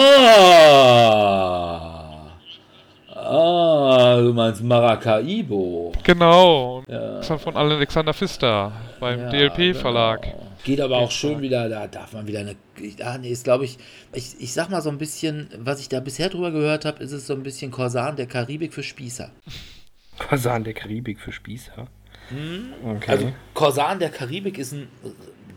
Ah, 3.12 4.20
du 4.20 4.32
meinst 4.32 4.62
Maracaibo. 4.62 5.92
Genau. 6.04 6.84
Ja. 6.86 7.16
Das 7.16 7.28
war 7.30 7.40
von 7.40 7.56
Alexander 7.56 8.14
Pfister 8.14 8.70
beim 9.00 9.18
ja, 9.18 9.30
DLP-Verlag. 9.30 10.22
Genau. 10.22 10.46
Geht 10.64 10.80
aber 10.80 10.98
auch 10.98 11.10
schön 11.10 11.40
wieder, 11.40 11.68
da 11.68 11.88
darf 11.88 12.12
man 12.12 12.28
wieder 12.28 12.40
eine. 12.40 12.54
Ah, 13.02 13.18
nee, 13.18 13.30
ist 13.30 13.42
glaube 13.44 13.64
ich, 13.64 13.78
ich, 14.12 14.36
ich 14.38 14.52
sag 14.52 14.70
mal 14.70 14.80
so 14.80 14.90
ein 14.90 14.98
bisschen, 14.98 15.48
was 15.58 15.80
ich 15.80 15.88
da 15.88 15.98
bisher 15.98 16.28
drüber 16.28 16.52
gehört 16.52 16.84
habe, 16.84 17.02
ist 17.02 17.10
es 17.10 17.26
so 17.26 17.34
ein 17.34 17.42
bisschen 17.42 17.72
Korsan 17.72 18.14
der 18.14 18.26
Karibik 18.26 18.72
für 18.72 18.84
Spießer. 18.84 19.30
Korsan 20.18 20.62
der 20.62 20.74
Karibik 20.74 21.18
für 21.18 21.32
Spießer? 21.32 21.88
Hm? 22.28 22.74
Okay. 22.84 23.10
Also 23.10 23.32
Korsan 23.54 23.98
der 23.98 24.10
Karibik 24.10 24.58
ist 24.58 24.72
ein 24.72 24.88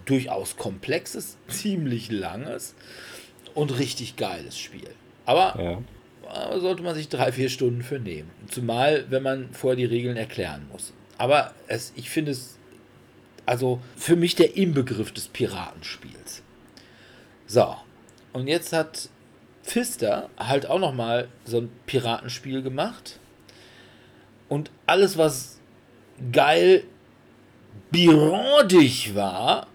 durchaus 0.05 0.57
komplexes, 0.57 1.37
ziemlich 1.47 2.11
langes 2.11 2.75
und 3.53 3.77
richtig 3.77 4.15
geiles 4.15 4.57
Spiel. 4.57 4.89
Aber 5.25 5.83
ja. 6.33 6.59
sollte 6.59 6.83
man 6.83 6.95
sich 6.95 7.09
drei, 7.09 7.31
vier 7.31 7.49
Stunden 7.49 7.83
für 7.83 7.99
nehmen. 7.99 8.29
Zumal, 8.49 9.05
wenn 9.09 9.23
man 9.23 9.49
vorher 9.51 9.77
die 9.77 9.85
Regeln 9.85 10.17
erklären 10.17 10.67
muss. 10.71 10.93
Aber 11.17 11.53
es, 11.67 11.93
ich 11.95 12.09
finde 12.09 12.31
es 12.31 12.57
also 13.45 13.79
für 13.95 14.15
mich 14.15 14.35
der 14.35 14.55
Inbegriff 14.55 15.11
des 15.11 15.27
Piratenspiels. 15.27 16.41
So, 17.47 17.75
und 18.33 18.47
jetzt 18.47 18.71
hat 18.71 19.09
Pfister 19.63 20.29
halt 20.37 20.65
auch 20.67 20.79
nochmal 20.79 21.27
so 21.45 21.57
ein 21.57 21.69
Piratenspiel 21.85 22.61
gemacht. 22.61 23.19
Und 24.47 24.71
alles, 24.85 25.17
was 25.17 25.59
geil 26.31 26.83
birondig 27.89 29.15
war, 29.15 29.67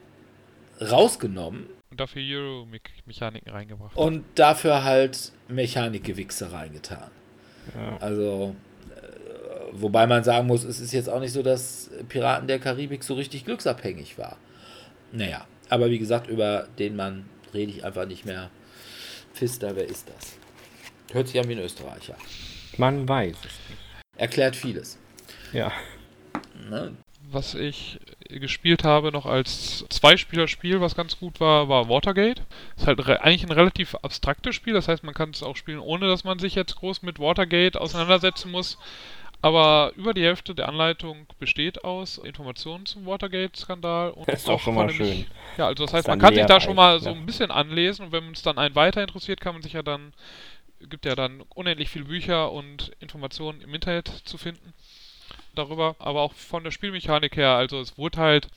rausgenommen. 0.80 1.66
Und 1.90 2.00
dafür 2.00 2.22
Euro-Mechaniken 2.22 3.50
reingebracht. 3.50 3.96
Und 3.96 4.24
dafür 4.34 4.84
halt 4.84 5.32
Mechanikgewichse 5.48 6.52
reingetan. 6.52 7.10
Ja. 7.74 7.96
Also, 7.98 8.54
äh, 8.90 9.00
wobei 9.72 10.06
man 10.06 10.24
sagen 10.24 10.46
muss, 10.46 10.64
es 10.64 10.80
ist 10.80 10.92
jetzt 10.92 11.08
auch 11.08 11.20
nicht 11.20 11.32
so, 11.32 11.42
dass 11.42 11.90
Piraten 12.08 12.48
der 12.48 12.58
Karibik 12.58 13.02
so 13.02 13.14
richtig 13.14 13.44
glücksabhängig 13.44 14.18
war. 14.18 14.36
Naja, 15.12 15.46
aber 15.68 15.90
wie 15.90 15.98
gesagt, 15.98 16.28
über 16.28 16.68
den 16.78 16.96
Mann 16.96 17.28
rede 17.54 17.72
ich 17.72 17.84
einfach 17.84 18.06
nicht 18.06 18.24
mehr. 18.24 18.50
Pfister, 19.34 19.76
wer 19.76 19.86
ist 19.86 20.08
das? 20.08 20.38
Hört 21.12 21.28
sich 21.28 21.40
an 21.40 21.48
wie 21.48 21.52
ein 21.52 21.58
Österreicher. 21.58 22.16
Man 22.78 23.08
weiß 23.08 23.36
es 23.36 23.42
nicht. 23.42 23.80
Erklärt 24.16 24.56
vieles. 24.56 24.98
Ja. 25.52 25.72
Ne? 26.68 26.96
Was 27.36 27.54
ich 27.54 28.00
gespielt 28.30 28.82
habe 28.82 29.12
noch 29.12 29.26
als 29.26 29.84
Zweispielerspiel, 29.90 30.80
was 30.80 30.94
ganz 30.94 31.18
gut 31.18 31.38
war, 31.38 31.68
war 31.68 31.86
Watergate. 31.86 32.40
Ist 32.78 32.86
halt 32.86 32.98
eigentlich 33.06 33.44
ein 33.44 33.52
relativ 33.52 33.94
abstraktes 33.96 34.54
Spiel, 34.54 34.72
das 34.72 34.88
heißt, 34.88 35.04
man 35.04 35.12
kann 35.12 35.32
es 35.32 35.42
auch 35.42 35.54
spielen, 35.54 35.80
ohne 35.80 36.08
dass 36.08 36.24
man 36.24 36.38
sich 36.38 36.54
jetzt 36.54 36.76
groß 36.76 37.02
mit 37.02 37.18
Watergate 37.18 37.78
auseinandersetzen 37.78 38.50
muss. 38.50 38.78
Aber 39.42 39.92
über 39.96 40.14
die 40.14 40.22
Hälfte 40.22 40.54
der 40.54 40.66
Anleitung 40.66 41.26
besteht 41.38 41.84
aus 41.84 42.16
Informationen 42.16 42.86
zum 42.86 43.04
Watergate-Skandal. 43.04 44.12
Und 44.12 44.26
das 44.28 44.36
ist 44.44 44.48
auch 44.48 44.60
schon 44.60 44.74
mal 44.74 44.88
schön. 44.88 45.26
Ja, 45.58 45.66
also 45.66 45.84
das 45.84 45.92
heißt, 45.92 46.08
man 46.08 46.18
kann 46.18 46.34
sich 46.34 46.46
da 46.46 46.58
schon 46.58 46.74
mal 46.74 47.00
so 47.00 47.10
ein 47.10 47.26
bisschen 47.26 47.50
anlesen 47.50 48.06
und 48.06 48.12
wenn 48.12 48.26
uns 48.28 48.40
dann 48.40 48.56
einen 48.56 48.74
weiter 48.74 49.02
interessiert, 49.02 49.42
kann 49.42 49.52
man 49.52 49.62
sich 49.62 49.74
ja 49.74 49.82
dann, 49.82 50.14
gibt 50.88 51.04
ja 51.04 51.14
dann 51.14 51.42
unendlich 51.54 51.90
viele 51.90 52.06
Bücher 52.06 52.50
und 52.50 52.92
Informationen 52.98 53.60
im 53.60 53.74
Internet 53.74 54.08
zu 54.24 54.38
finden 54.38 54.72
darüber, 55.56 55.96
aber 55.98 56.22
auch 56.22 56.32
von 56.32 56.64
der 56.64 56.70
Spielmechanik 56.70 57.36
her. 57.36 57.50
Also 57.50 57.80
es 57.80 57.98
wurde 57.98 58.18
halt 58.18 58.48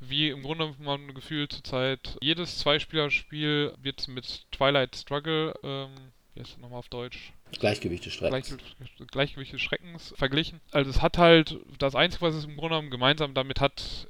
wie 0.00 0.28
im 0.28 0.42
Grunde 0.42 0.74
man 0.78 1.14
gefühlt 1.14 1.52
zurzeit 1.52 2.18
jedes 2.20 2.58
Zweispielerspiel 2.58 3.72
wird 3.82 4.08
mit 4.08 4.46
Twilight 4.52 4.96
Struggle, 4.96 5.54
ähm, 5.62 5.90
wie 6.34 6.40
heißt 6.40 6.52
das 6.52 6.58
nochmal 6.58 6.78
auf 6.78 6.88
Deutsch? 6.88 7.32
Gleichgewicht 7.58 8.04
des 8.04 8.12
Schreckens. 8.12 8.56
Gleich, 8.78 9.08
Gleichgewicht 9.10 9.52
des 9.52 9.62
Schreckens 9.62 10.12
verglichen. 10.16 10.60
Also 10.70 10.90
es 10.90 11.00
hat 11.00 11.16
halt, 11.16 11.56
das 11.78 11.94
Einzige, 11.94 12.26
was 12.26 12.34
es 12.34 12.44
im 12.44 12.56
Grunde 12.56 12.74
genommen 12.74 12.90
gemeinsam 12.90 13.34
damit 13.34 13.60
hat, 13.60 14.08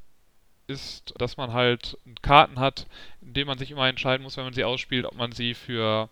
ist, 0.66 1.14
dass 1.18 1.36
man 1.36 1.52
halt 1.52 1.96
Karten 2.22 2.58
hat, 2.58 2.86
in 3.20 3.34
denen 3.34 3.46
man 3.46 3.58
sich 3.58 3.70
immer 3.70 3.88
entscheiden 3.88 4.24
muss, 4.24 4.36
wenn 4.36 4.44
man 4.44 4.54
sie 4.54 4.64
ausspielt, 4.64 5.04
ob 5.04 5.14
man 5.14 5.30
sie 5.30 5.54
für 5.54 6.08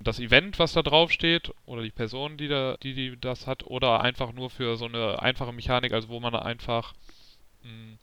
das 0.00 0.20
Event, 0.20 0.58
was 0.58 0.72
da 0.72 0.82
drauf 0.82 1.10
steht, 1.10 1.52
oder 1.66 1.82
die 1.82 1.90
Person, 1.90 2.36
die, 2.36 2.48
da, 2.48 2.76
die, 2.82 2.94
die 2.94 3.20
das 3.20 3.46
hat, 3.46 3.64
oder 3.66 4.00
einfach 4.00 4.32
nur 4.32 4.50
für 4.50 4.76
so 4.76 4.86
eine 4.86 5.20
einfache 5.22 5.52
Mechanik, 5.52 5.92
also 5.92 6.08
wo 6.08 6.20
man 6.20 6.34
einfach 6.34 6.94
mh, 7.62 7.70
hm, 7.70 7.98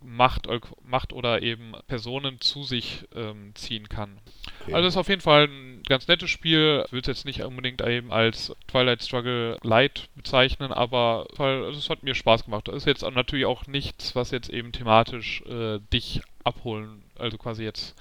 Macht, 0.00 0.46
Macht 0.84 1.12
oder 1.12 1.42
eben 1.42 1.72
Personen 1.88 2.40
zu 2.40 2.62
sich 2.62 3.04
ähm, 3.16 3.52
ziehen 3.56 3.88
kann. 3.88 4.18
Okay. 4.60 4.74
Also 4.74 4.88
ist 4.88 4.96
auf 4.96 5.08
jeden 5.08 5.20
Fall 5.20 5.48
ein 5.48 5.82
ganz 5.88 6.06
nettes 6.06 6.30
Spiel. 6.30 6.84
Ich 6.86 6.92
will 6.92 7.00
es 7.00 7.08
jetzt 7.08 7.24
nicht 7.24 7.42
unbedingt 7.42 7.82
eben 7.82 8.12
als 8.12 8.54
Twilight 8.68 9.02
Struggle 9.02 9.58
Light 9.62 10.08
bezeichnen, 10.14 10.72
aber 10.72 11.26
es 11.72 11.90
hat 11.90 12.04
mir 12.04 12.14
Spaß 12.14 12.44
gemacht. 12.44 12.68
Das 12.68 12.76
ist 12.76 12.86
jetzt 12.86 13.02
natürlich 13.02 13.46
auch 13.46 13.66
nichts, 13.66 14.14
was 14.14 14.30
jetzt 14.30 14.50
eben 14.50 14.70
thematisch 14.70 15.42
äh, 15.46 15.80
dich 15.92 16.20
abholen, 16.44 17.02
also 17.18 17.36
quasi 17.36 17.64
jetzt 17.64 17.96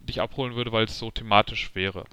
dich 0.00 0.20
abholen 0.20 0.54
würde, 0.54 0.72
weil 0.72 0.84
es 0.84 0.98
so 0.98 1.10
thematisch 1.10 1.74
wäre. 1.74 2.04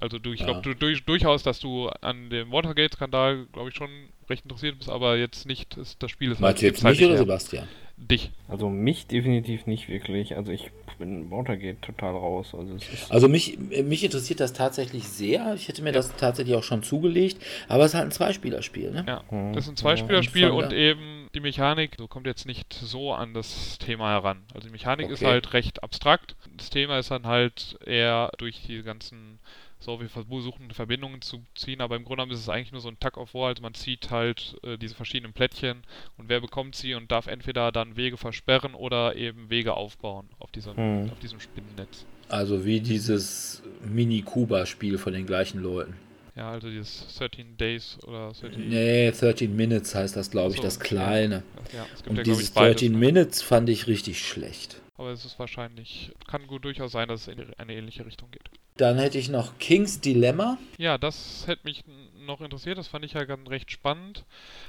Also 0.00 0.18
du, 0.18 0.32
ich 0.32 0.40
ja. 0.40 0.46
glaube 0.46 0.62
du, 0.62 0.74
durch, 0.74 1.04
durchaus, 1.04 1.42
dass 1.42 1.58
du 1.58 1.88
an 1.88 2.28
dem 2.28 2.52
Watergate-Skandal, 2.52 3.46
glaube 3.52 3.70
ich, 3.70 3.74
schon 3.74 3.88
recht 4.28 4.44
interessiert 4.44 4.78
bist, 4.78 4.90
aber 4.90 5.16
jetzt 5.16 5.46
nicht 5.46 5.76
ist, 5.76 6.02
das 6.02 6.10
Spiel 6.10 6.32
ist 6.32 6.40
Meinst 6.40 6.62
halt, 6.62 6.62
du 6.62 6.66
jetzt 6.66 6.84
mich 6.84 7.04
oder 7.04 7.16
Sebastian? 7.16 7.68
Dich. 7.96 8.30
Also 8.46 8.68
mich 8.68 9.06
definitiv 9.06 9.66
nicht 9.66 9.88
wirklich. 9.88 10.36
Also 10.36 10.52
ich 10.52 10.70
bin 10.98 11.30
Watergate 11.30 11.80
total 11.80 12.12
raus. 12.12 12.54
Also, 12.54 12.76
also 13.08 13.28
mich, 13.28 13.58
mich 13.58 14.04
interessiert 14.04 14.40
das 14.40 14.52
tatsächlich 14.52 15.04
sehr. 15.04 15.54
Ich 15.54 15.68
hätte 15.68 15.82
mir 15.82 15.92
das 15.92 16.14
tatsächlich 16.16 16.54
auch 16.56 16.62
schon 16.62 16.82
zugelegt, 16.82 17.38
aber 17.68 17.84
es 17.84 17.92
ist 17.92 17.94
halt 17.94 18.08
ein 18.08 18.12
Zweispielerspiel, 18.12 18.90
ne? 18.90 19.04
Ja, 19.06 19.22
hm. 19.30 19.54
das 19.54 19.64
ist 19.64 19.70
ein 19.70 19.76
Zweispielerspiel 19.76 20.42
ja, 20.42 20.50
und 20.50 20.74
eben 20.74 21.15
die 21.36 21.40
Mechanik 21.40 21.96
so 21.98 22.08
kommt 22.08 22.26
jetzt 22.26 22.46
nicht 22.46 22.72
so 22.72 23.12
an 23.12 23.34
das 23.34 23.78
Thema 23.78 24.10
heran. 24.10 24.42
Also 24.54 24.66
die 24.66 24.72
Mechanik 24.72 25.06
okay. 25.06 25.14
ist 25.14 25.22
halt 25.22 25.52
recht 25.52 25.82
abstrakt. 25.82 26.34
Das 26.56 26.70
Thema 26.70 26.98
ist 26.98 27.10
dann 27.10 27.26
halt 27.26 27.78
eher 27.84 28.32
durch 28.38 28.62
die 28.66 28.82
ganzen 28.82 29.38
so, 29.78 30.00
wir 30.00 30.08
versuchen 30.08 30.70
Verbindungen 30.70 31.20
zu 31.20 31.44
ziehen, 31.54 31.82
aber 31.82 31.96
im 31.96 32.04
Grunde 32.04 32.22
genommen 32.22 32.32
ist 32.32 32.40
es 32.40 32.48
eigentlich 32.48 32.72
nur 32.72 32.80
so 32.80 32.88
ein 32.88 32.98
Tug 32.98 33.18
of 33.18 33.34
War, 33.34 33.48
also 33.48 33.62
man 33.62 33.74
zieht 33.74 34.10
halt 34.10 34.56
äh, 34.62 34.78
diese 34.78 34.94
verschiedenen 34.94 35.34
Plättchen 35.34 35.82
und 36.16 36.30
wer 36.30 36.40
bekommt 36.40 36.74
sie 36.74 36.94
und 36.94 37.12
darf 37.12 37.26
entweder 37.26 37.70
dann 37.72 37.94
Wege 37.94 38.16
versperren 38.16 38.74
oder 38.74 39.16
eben 39.16 39.50
Wege 39.50 39.74
aufbauen 39.74 40.28
auf, 40.38 40.50
dieser, 40.50 40.74
hm. 40.74 41.10
auf 41.12 41.18
diesem 41.18 41.40
Spinnennetz. 41.40 42.06
Also 42.28 42.64
wie 42.64 42.80
dieses 42.80 43.62
Mini-Kuba-Spiel 43.84 44.96
von 44.96 45.12
den 45.12 45.26
gleichen 45.26 45.62
Leuten. 45.62 45.94
Ja, 46.36 46.50
also 46.50 46.68
dieses 46.68 47.16
13 47.16 47.56
Days 47.56 47.98
oder 48.06 48.30
13... 48.32 48.68
Nee, 48.68 49.10
13 49.10 49.56
Minutes 49.56 49.94
heißt 49.94 50.16
das, 50.16 50.30
glaube 50.30 50.50
ich, 50.50 50.58
so, 50.58 50.62
das 50.62 50.78
kleine. 50.78 51.42
Ja, 51.72 51.86
und 52.06 52.16
ja, 52.18 52.22
dieses 52.22 52.52
13 52.52 52.92
ne? 52.92 52.98
Minutes 52.98 53.40
fand 53.40 53.70
ich 53.70 53.86
richtig 53.86 54.20
schlecht. 54.20 54.82
Aber 54.98 55.10
es 55.10 55.24
ist 55.24 55.38
wahrscheinlich, 55.38 56.12
kann 56.26 56.46
gut 56.46 56.64
durchaus 56.64 56.92
sein, 56.92 57.08
dass 57.08 57.22
es 57.22 57.28
in 57.28 57.54
eine 57.56 57.74
ähnliche 57.74 58.04
Richtung 58.04 58.30
geht. 58.30 58.50
Dann 58.76 58.98
hätte 58.98 59.16
ich 59.16 59.30
noch 59.30 59.58
King's 59.58 60.00
Dilemma. 60.00 60.58
Ja, 60.76 60.98
das 60.98 61.46
hätte 61.46 61.62
mich 61.64 61.84
noch 62.18 62.42
interessiert, 62.42 62.76
das 62.76 62.88
fand 62.88 63.06
ich 63.06 63.14
ja 63.14 63.24
ganz 63.24 63.48
recht 63.48 63.70
spannend. 63.70 64.24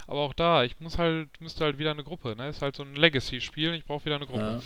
Aber 0.05 0.21
auch 0.21 0.33
da, 0.33 0.63
ich 0.63 0.79
muss 0.79 0.97
halt, 0.97 1.29
müsste 1.41 1.65
halt 1.65 1.77
wieder 1.77 1.91
eine 1.91 2.05
Gruppe, 2.05 2.35
ne? 2.37 2.47
Ist 2.47 2.61
halt 2.61 2.77
so 2.77 2.83
ein 2.83 2.95
Legacy-Spiel, 2.95 3.73
ich 3.73 3.83
brauche 3.83 4.05
wieder 4.05 4.15
eine 4.15 4.25
Gruppe, 4.25 4.61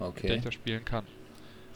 ja. 0.00 0.06
okay. 0.06 0.22
mit 0.22 0.24
der 0.24 0.36
ich 0.36 0.44
das 0.44 0.54
spielen 0.54 0.84
kann. 0.84 1.06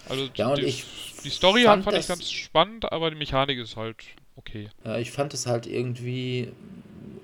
Also 0.08 0.28
ja, 0.34 0.54
die, 0.54 0.62
ich 0.62 0.84
die 1.24 1.30
Story 1.30 1.64
fand, 1.64 1.84
fand 1.84 1.96
ich 1.96 2.08
ganz 2.08 2.30
spannend, 2.30 2.90
aber 2.90 3.10
die 3.10 3.16
Mechanik 3.16 3.58
ist 3.58 3.76
halt 3.76 3.96
okay. 4.36 4.68
Ja, 4.84 4.98
ich 4.98 5.10
fand 5.10 5.34
es 5.34 5.46
halt 5.46 5.66
irgendwie 5.66 6.52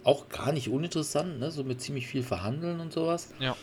auch 0.04 0.28
gar 0.28 0.52
nicht 0.52 0.68
uninteressant, 0.68 1.40
ne? 1.40 1.50
So 1.50 1.64
mit 1.64 1.80
ziemlich 1.80 2.06
viel 2.06 2.22
Verhandeln 2.22 2.80
und 2.80 2.92
sowas. 2.92 3.32
Ja. 3.40 3.56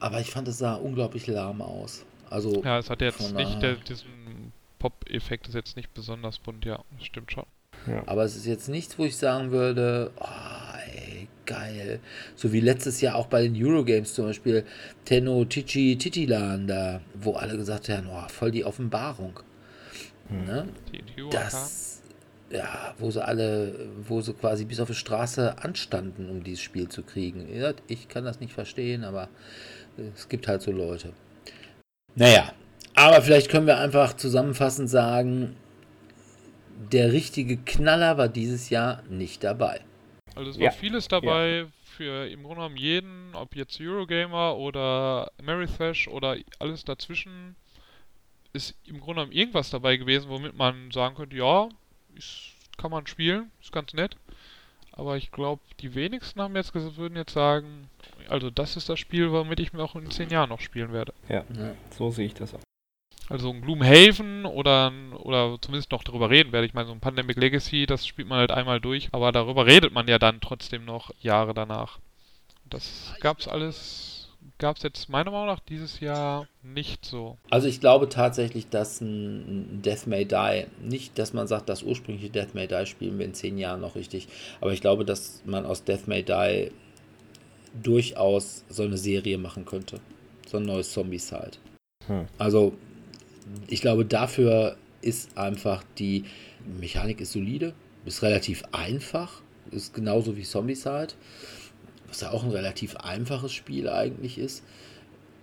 Aber 0.00 0.20
ich 0.20 0.30
fand 0.30 0.46
es 0.48 0.58
sah 0.58 0.74
unglaublich 0.74 1.26
lahm 1.26 1.60
aus. 1.60 2.04
Also 2.30 2.62
ja, 2.62 2.78
es 2.78 2.90
hat 2.90 3.00
jetzt 3.00 3.32
nicht 3.32 3.62
der, 3.62 3.74
diesen 3.76 4.52
Pop-Effekt, 4.78 5.48
ist 5.48 5.54
jetzt 5.54 5.76
nicht 5.76 5.92
besonders 5.94 6.38
bunt, 6.38 6.64
ja, 6.64 6.84
das 6.96 7.06
stimmt 7.06 7.32
schon. 7.32 7.46
Ja. 7.86 8.02
Aber 8.06 8.24
es 8.24 8.36
ist 8.36 8.46
jetzt 8.46 8.68
nichts, 8.68 8.98
wo 8.98 9.04
ich 9.04 9.16
sagen 9.16 9.50
würde, 9.50 10.10
oh, 10.20 10.78
ey, 10.94 11.28
geil. 11.46 12.00
So 12.34 12.52
wie 12.52 12.60
letztes 12.60 13.00
Jahr 13.00 13.16
auch 13.16 13.26
bei 13.26 13.42
den 13.42 13.56
Eurogames 13.56 14.14
zum 14.14 14.26
Beispiel 14.26 14.64
Tenno 15.04 15.44
Tichi 15.44 15.96
Titilan 15.96 16.66
da, 16.66 17.00
wo 17.14 17.32
alle 17.32 17.56
gesagt 17.56 17.88
haben, 17.88 18.08
oh, 18.10 18.28
voll 18.28 18.50
die 18.50 18.64
Offenbarung. 18.64 19.40
Hm. 20.28 20.44
Ne? 20.44 20.68
Die, 20.92 21.02
die 21.02 21.28
das, 21.30 21.87
ja, 22.50 22.94
wo 22.98 23.10
sie 23.10 23.24
alle, 23.24 23.88
wo 24.06 24.20
sie 24.20 24.32
quasi 24.32 24.64
bis 24.64 24.80
auf 24.80 24.88
die 24.88 24.94
Straße 24.94 25.58
anstanden, 25.62 26.30
um 26.30 26.42
dieses 26.42 26.62
Spiel 26.62 26.88
zu 26.88 27.02
kriegen. 27.02 27.46
Ich 27.88 28.08
kann 28.08 28.24
das 28.24 28.40
nicht 28.40 28.52
verstehen, 28.52 29.04
aber 29.04 29.28
es 30.14 30.28
gibt 30.28 30.48
halt 30.48 30.62
so 30.62 30.70
Leute. 30.70 31.12
Naja, 32.14 32.52
aber 32.94 33.22
vielleicht 33.22 33.50
können 33.50 33.66
wir 33.66 33.78
einfach 33.78 34.14
zusammenfassend 34.14 34.88
sagen, 34.88 35.56
der 36.92 37.12
richtige 37.12 37.56
Knaller 37.56 38.16
war 38.18 38.28
dieses 38.28 38.70
Jahr 38.70 39.02
nicht 39.08 39.44
dabei. 39.44 39.80
Also 40.34 40.50
es 40.50 40.58
war 40.58 40.64
ja. 40.66 40.70
vieles 40.70 41.08
dabei 41.08 41.48
ja. 41.48 41.66
für 41.84 42.26
im 42.28 42.42
Grunde 42.42 42.56
genommen 42.56 42.76
jeden, 42.76 43.34
ob 43.34 43.56
jetzt 43.56 43.80
Eurogamer 43.80 44.56
oder 44.56 45.30
Ameritrash 45.38 46.08
oder 46.08 46.36
alles 46.60 46.84
dazwischen, 46.84 47.56
ist 48.52 48.76
im 48.84 49.00
Grunde 49.00 49.22
genommen 49.22 49.32
irgendwas 49.32 49.70
dabei 49.70 49.96
gewesen, 49.96 50.28
womit 50.28 50.56
man 50.56 50.90
sagen 50.90 51.16
könnte, 51.16 51.36
ja, 51.36 51.68
ist, 52.16 52.54
kann 52.76 52.90
man 52.90 53.06
spielen, 53.06 53.50
ist 53.60 53.72
ganz 53.72 53.92
nett. 53.94 54.16
Aber 54.92 55.16
ich 55.16 55.30
glaube, 55.30 55.62
die 55.80 55.94
wenigsten 55.94 56.40
haben 56.40 56.56
jetzt 56.56 56.74
würden 56.74 57.16
jetzt 57.16 57.32
sagen, 57.32 57.88
also 58.28 58.50
das 58.50 58.76
ist 58.76 58.88
das 58.88 58.98
Spiel, 58.98 59.30
womit 59.30 59.60
ich 59.60 59.72
mir 59.72 59.82
auch 59.82 59.94
in 59.94 60.10
zehn 60.10 60.28
Jahren 60.28 60.48
noch 60.48 60.60
spielen 60.60 60.92
werde. 60.92 61.14
Ja, 61.28 61.44
ja. 61.56 61.74
so 61.90 62.10
sehe 62.10 62.26
ich 62.26 62.34
das 62.34 62.54
auch. 62.54 62.60
Also 63.28 63.50
ein 63.50 63.60
Gloomhaven 63.60 64.46
oder, 64.46 64.90
oder 65.18 65.58
zumindest 65.60 65.92
noch 65.92 66.02
darüber 66.02 66.30
reden 66.30 66.50
werde. 66.50 66.66
Ich 66.66 66.74
meine, 66.74 66.88
so 66.88 66.94
ein 66.94 67.00
Pandemic 67.00 67.36
Legacy, 67.36 67.86
das 67.86 68.06
spielt 68.06 68.26
man 68.26 68.38
halt 68.38 68.50
einmal 68.50 68.80
durch, 68.80 69.08
aber 69.12 69.32
darüber 69.32 69.66
redet 69.66 69.92
man 69.92 70.08
ja 70.08 70.18
dann 70.18 70.40
trotzdem 70.40 70.84
noch 70.84 71.10
Jahre 71.20 71.52
danach. 71.52 71.98
Das 72.64 73.14
gab's 73.20 73.46
alles, 73.46 74.17
gab's 74.58 74.82
jetzt 74.82 75.08
meiner 75.08 75.30
Meinung 75.30 75.46
nach 75.46 75.60
dieses 75.60 76.00
Jahr 76.00 76.46
nicht 76.62 77.04
so. 77.04 77.38
Also 77.50 77.68
ich 77.68 77.80
glaube 77.80 78.08
tatsächlich, 78.08 78.68
dass 78.68 79.00
ein 79.00 79.80
Death 79.82 80.06
May 80.06 80.24
Die, 80.24 80.66
nicht, 80.82 81.18
dass 81.18 81.32
man 81.32 81.46
sagt, 81.46 81.68
das 81.68 81.82
ursprüngliche 81.82 82.30
Death 82.30 82.54
May 82.54 82.66
Die 82.66 82.86
spielen 82.86 83.18
wir 83.18 83.26
in 83.26 83.34
zehn 83.34 83.58
Jahren 83.58 83.80
noch 83.80 83.94
richtig, 83.94 84.28
aber 84.60 84.72
ich 84.72 84.80
glaube, 84.80 85.04
dass 85.04 85.42
man 85.44 85.66
aus 85.66 85.84
Death 85.84 86.06
May 86.06 86.22
Die 86.22 86.70
durchaus 87.82 88.64
so 88.68 88.82
eine 88.82 88.98
Serie 88.98 89.38
machen 89.38 89.64
könnte. 89.64 90.00
So 90.46 90.56
ein 90.56 90.64
neues 90.64 90.92
Zombie-Side. 90.92 91.58
Hm. 92.06 92.26
Also 92.38 92.74
ich 93.68 93.80
glaube, 93.80 94.04
dafür 94.04 94.76
ist 95.00 95.36
einfach 95.36 95.84
die 95.98 96.24
Mechanik 96.80 97.20
ist 97.20 97.32
solide, 97.32 97.74
ist 98.04 98.22
relativ 98.22 98.64
einfach, 98.72 99.42
ist 99.70 99.94
genauso 99.94 100.36
wie 100.36 100.42
Zombicide, 100.42 101.14
was 102.08 102.20
ja 102.22 102.30
auch 102.30 102.44
ein 102.44 102.50
relativ 102.50 102.96
einfaches 102.96 103.52
Spiel 103.52 103.88
eigentlich 103.88 104.38
ist. 104.38 104.64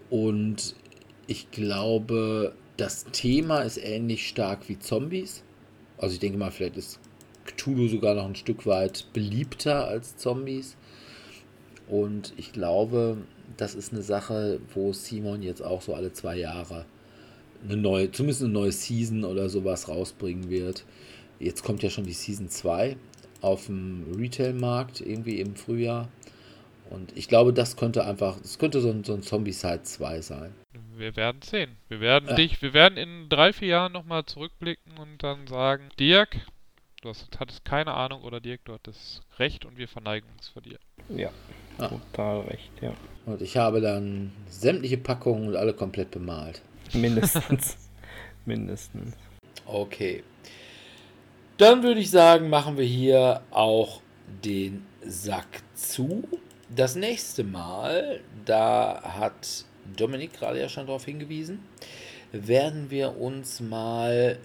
Und 0.10 0.76
ich 1.28 1.52
glaube, 1.52 2.54
das 2.78 3.06
Thema 3.06 3.62
ist 3.62 3.78
ähnlich 3.78 4.28
stark 4.28 4.68
wie 4.68 4.80
Zombies. 4.80 5.44
Also 5.98 6.14
ich 6.14 6.20
denke 6.20 6.38
mal, 6.38 6.52
vielleicht 6.52 6.78
ist 6.78 7.00
Cthulhu 7.46 7.88
sogar 7.88 8.16
noch 8.16 8.26
ein 8.26 8.36
Stück 8.36 8.66
weit 8.66 9.08
beliebter 9.14 9.88
als 9.88 10.18
Zombies. 10.18 10.76
Und 11.88 12.34
ich 12.38 12.52
glaube, 12.52 13.18
das 13.58 13.76
ist 13.76 13.94
eine 13.94 14.02
Sache, 14.02 14.60
wo 14.74 14.92
Simon 14.92 15.42
jetzt 15.42 15.62
auch 15.62 15.82
so 15.82 15.94
alle 15.94 16.12
zwei 16.14 16.38
Jahre 16.38 16.86
eine 17.64 17.78
neue, 17.78 18.12
zumindest 18.12 18.44
eine 18.44 18.52
neue 18.52 18.72
Season 18.72 19.24
oder 19.24 19.50
sowas 19.50 19.88
rausbringen 19.88 20.50
wird. 20.50 20.86
Jetzt 21.40 21.64
kommt 21.64 21.84
ja 21.84 21.90
schon 21.90 22.06
die 22.06 22.14
Season 22.14 22.50
2 22.50 22.98
auf 23.42 23.68
dem 23.68 24.06
Retail-Markt 24.18 25.02
irgendwie 25.02 25.40
im 25.40 25.56
Frühjahr. 25.56 26.10
Und 26.90 27.18
ich 27.18 27.28
glaube, 27.28 27.54
das 27.54 27.78
könnte 27.78 28.06
einfach, 28.06 28.40
das 28.40 28.60
könnte 28.60 28.82
so 28.82 28.90
ein, 28.90 29.04
so 29.04 29.14
ein 29.14 29.22
Zombie-Side 29.22 29.84
2 29.84 30.22
sein. 30.22 30.54
Wir 30.96 31.16
werden 31.16 31.42
sehen. 31.42 31.78
Wir 31.90 32.00
werden 32.00 32.30
ja. 32.30 32.36
dich, 32.36 32.62
wir 32.62 32.74
werden 32.74 32.98
in 32.98 33.28
drei, 33.28 33.54
vier 33.54 33.70
Jahren 33.70 33.92
nochmal 33.92 34.26
zurückblicken 34.26 34.98
und 34.98 35.24
dann 35.24 35.48
sagen, 35.48 35.90
Dirk, 36.00 36.38
du 37.02 37.10
hast, 37.10 37.40
hattest 37.40 37.66
keine 37.66 37.94
Ahnung 37.94 38.22
oder 38.22 38.40
Dirk, 38.40 38.64
du 38.66 38.74
hattest 38.74 39.22
recht 39.38 39.66
und 39.66 39.78
wir 39.78 39.88
verneigen 39.88 40.30
uns 40.38 40.50
vor 40.50 40.62
dir. 40.62 40.80
Ja, 41.10 41.32
ah. 41.78 41.90
total 41.90 42.42
recht, 42.42 42.72
ja. 42.82 42.94
Und 43.26 43.42
ich 43.42 43.58
habe 43.58 43.82
dann 43.82 44.32
sämtliche 44.48 44.98
Packungen 44.98 45.50
und 45.50 45.56
alle 45.56 45.74
komplett 45.74 46.12
bemalt. 46.12 46.62
Mindestens. 46.94 47.78
Mindestens. 48.46 49.16
Okay. 49.66 50.24
Dann 51.58 51.84
würde 51.84 52.00
ich 52.00 52.12
sagen, 52.12 52.50
machen 52.50 52.78
wir 52.78 52.86
hier 52.86 53.42
auch 53.52 54.02
den 54.44 54.86
Sack 55.02 55.64
zu. 55.74 56.24
Das 56.74 56.96
nächste 56.96 57.44
Mal, 57.44 58.22
da 58.44 59.02
hat 59.04 59.66
Dominik 59.96 60.34
gerade 60.34 60.60
ja 60.60 60.68
schon 60.68 60.88
darauf 60.88 61.06
hingewiesen, 61.06 61.60
werden 62.32 62.90
wir 62.90 63.18
uns 63.20 63.60
mal 63.60 64.40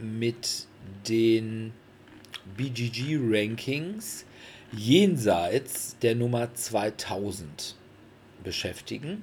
mit 0.00 0.66
den 1.08 1.72
BGG-Rankings 2.56 4.24
jenseits 4.72 5.96
der 6.00 6.16
Nummer 6.16 6.52
2000 6.52 7.76
beschäftigen, 8.42 9.22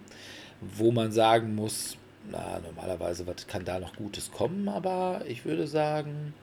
wo 0.62 0.94
man 0.94 1.12
sagen 1.12 1.54
muss, 1.54 1.98
na, 2.32 2.60
normalerweise, 2.60 3.28
was 3.28 3.46
kann 3.48 3.66
da 3.66 3.80
noch 3.80 3.96
Gutes 3.98 4.32
kommen, 4.32 4.70
aber 4.70 5.26
ich 5.28 5.44
würde 5.44 5.68
sagen, 5.68 6.34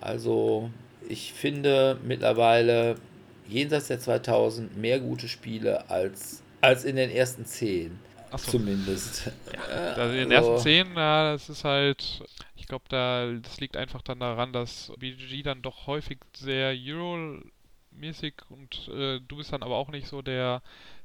also 0.00 0.70
ich 1.08 1.34
finde 1.34 1.98
mittlerweile 2.02 2.96
jenseits 3.50 3.88
der 3.88 4.00
2000 4.00 4.76
mehr 4.76 5.00
gute 5.00 5.28
Spiele 5.28 5.88
als, 5.90 6.42
als 6.60 6.84
in 6.84 6.96
den 6.96 7.10
ersten 7.10 7.44
10. 7.44 7.98
So. 8.30 8.52
Zumindest. 8.52 9.32
Ja, 9.52 9.76
also 9.96 10.14
in 10.14 10.20
den 10.20 10.30
ersten 10.30 10.58
10, 10.58 10.94
ja, 10.94 11.32
das 11.32 11.48
ist 11.48 11.64
halt, 11.64 12.22
ich 12.56 12.66
glaube, 12.66 12.84
da, 12.88 13.32
das 13.42 13.60
liegt 13.60 13.76
einfach 13.76 14.02
dann 14.02 14.20
daran, 14.20 14.52
dass 14.52 14.92
BGG 14.98 15.42
dann 15.42 15.62
doch 15.62 15.86
häufig 15.86 16.18
sehr 16.36 16.72
Euro-mäßig 16.72 18.34
und 18.48 18.88
äh, 18.94 19.20
du 19.26 19.36
bist 19.36 19.52
dann 19.52 19.62
aber 19.62 19.76
auch 19.76 19.90
nicht 19.90 20.06
so 20.06 20.22
der 20.22 20.62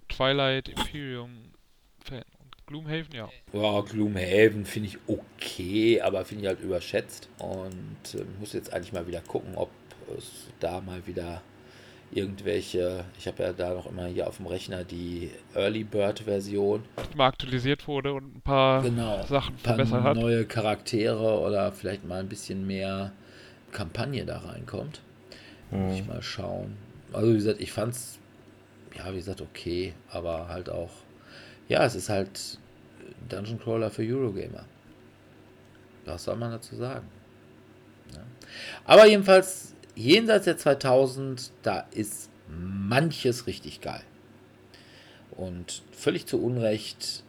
Twilight 0.07 0.69
Imperium-Fan. 0.69 2.23
Gloomhaven, 2.67 3.13
ja. 3.13 3.29
Ja, 3.53 3.81
Gloomhaven 3.81 4.65
finde 4.65 4.89
ich 4.89 4.97
okay, 5.07 6.01
aber 6.01 6.25
finde 6.25 6.43
ich 6.43 6.47
halt 6.47 6.61
überschätzt. 6.61 7.29
Und 7.37 8.19
äh, 8.19 8.25
muss 8.39 8.53
jetzt 8.53 8.73
eigentlich 8.73 8.93
mal 8.93 9.07
wieder 9.07 9.21
gucken, 9.21 9.55
ob 9.55 9.69
es 10.17 10.47
da 10.59 10.81
mal 10.81 11.05
wieder 11.05 11.43
irgendwelche, 12.15 13.05
ich 13.19 13.27
habe 13.27 13.43
ja 13.43 13.53
da 13.53 13.73
noch 13.73 13.85
immer 13.87 14.07
hier 14.07 14.27
auf 14.27 14.37
dem 14.37 14.47
Rechner 14.47 14.83
die 14.83 15.29
Early 15.53 15.83
Bird 15.83 16.21
Version. 16.21 16.83
Die 17.11 17.17
mal 17.17 17.27
aktualisiert 17.27 17.87
wurde 17.87 18.13
und 18.13 18.37
ein 18.37 18.41
paar 18.41 18.81
genau, 18.81 19.23
Sachen 19.23 19.57
verbessert 19.57 20.01
hat. 20.01 20.17
neue 20.17 20.45
Charaktere 20.45 21.39
oder 21.39 21.71
vielleicht 21.71 22.05
mal 22.05 22.21
ein 22.21 22.29
bisschen 22.29 22.65
mehr 22.65 23.11
Kampagne 23.71 24.25
da 24.25 24.39
reinkommt. 24.39 25.01
Mhm. 25.71 25.79
Muss 25.79 25.95
ich 25.95 26.07
mal 26.07 26.21
schauen. 26.21 26.77
Also 27.11 27.31
wie 27.31 27.35
gesagt, 27.35 27.61
ich 27.61 27.71
fand's 27.71 28.19
ja, 28.95 29.11
wie 29.11 29.17
gesagt, 29.17 29.41
okay, 29.41 29.93
aber 30.09 30.47
halt 30.47 30.69
auch 30.69 30.91
ja, 31.67 31.83
es 31.83 31.95
ist 31.95 32.09
halt 32.09 32.59
Dungeon 33.27 33.59
Crawler 33.59 33.89
für 33.89 34.03
Eurogamer. 34.03 34.65
Was 36.05 36.23
soll 36.23 36.35
man 36.35 36.51
dazu 36.51 36.75
sagen? 36.75 37.07
Ja. 38.13 38.19
Aber 38.85 39.07
jedenfalls, 39.07 39.74
jenseits 39.95 40.45
der 40.45 40.57
2000, 40.57 41.51
da 41.63 41.85
ist 41.91 42.29
manches 42.47 43.47
richtig 43.47 43.81
geil. 43.81 44.03
Und 45.31 45.83
völlig 45.91 46.27
zu 46.27 46.41
Unrecht 46.41 47.23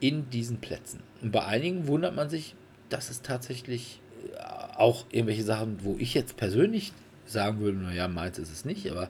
in 0.00 0.28
diesen 0.30 0.58
Plätzen. 0.58 1.00
Und 1.20 1.30
bei 1.30 1.44
einigen 1.44 1.86
wundert 1.86 2.14
man 2.14 2.28
sich, 2.28 2.54
dass 2.88 3.08
es 3.08 3.22
tatsächlich 3.22 4.00
äh, 4.34 4.42
auch 4.76 5.06
irgendwelche 5.10 5.44
Sachen, 5.44 5.84
wo 5.84 5.96
ich 5.98 6.14
jetzt 6.14 6.36
persönlich 6.36 6.92
sagen 7.24 7.60
würde, 7.60 7.78
naja, 7.78 8.08
meins 8.08 8.38
ist 8.38 8.52
es 8.52 8.64
nicht, 8.64 8.90
aber 8.90 9.08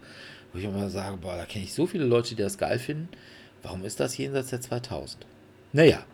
wo 0.53 0.59
ich 0.59 0.65
immer 0.65 0.91
sage, 0.91 1.17
boah, 1.17 1.37
da 1.37 1.47
kenne 1.47 1.65
ich 1.65 1.73
so 1.73 1.87
viele 1.87 2.05
Leute, 2.05 2.35
die 2.35 2.43
das 2.43 2.59
geil 2.59 2.79
finden. 2.79 3.09
Warum 3.63 3.85
ist 3.85 4.01
das 4.01 4.17
jenseits 4.19 4.51
der 4.51 4.61
2000? 4.61 5.27
Naja, 5.73 6.05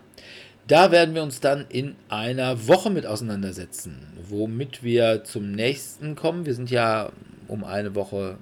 da 0.69 0.91
werden 0.91 1.15
wir 1.15 1.23
uns 1.23 1.39
dann 1.39 1.65
in 1.69 1.95
einer 2.09 2.67
Woche 2.67 2.91
mit 2.91 3.07
auseinandersetzen, 3.07 3.97
womit 4.29 4.83
wir 4.83 5.23
zum 5.23 5.51
nächsten 5.51 6.15
kommen. 6.15 6.45
Wir 6.45 6.53
sind 6.53 6.69
ja 6.69 7.11
um 7.47 7.63
eine 7.63 7.95
Woche 7.95 8.37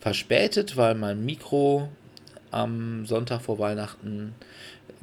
verspätet, 0.00 0.78
weil 0.78 0.94
mein 0.94 1.22
Mikro 1.22 1.90
am 2.50 3.04
Sonntag 3.04 3.42
vor 3.42 3.58
Weihnachten 3.58 4.34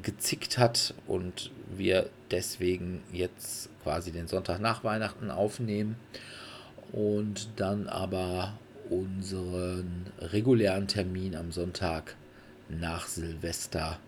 gezickt 0.02 0.58
hat 0.58 0.96
und 1.06 1.52
wir 1.76 2.10
deswegen 2.32 3.04
jetzt 3.14 3.70
quasi 3.84 4.12
den 4.12 4.28
Sonntag 4.28 4.60
nach 4.60 4.84
Weihnachten 4.84 5.30
aufnehmen 5.30 5.96
und 6.92 7.50
dann 7.58 7.88
aber 7.88 8.58
unseren 8.90 10.08
regulären 10.20 10.88
Termin 10.88 11.36
am 11.36 11.52
Sonntag 11.52 12.16
nach 12.68 13.06
Silvester 13.06 14.00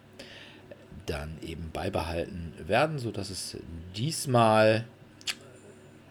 dann 1.06 1.38
eben 1.42 1.70
beibehalten 1.72 2.54
werden, 2.68 3.00
sodass 3.00 3.30
es 3.30 3.58
diesmal 3.96 4.86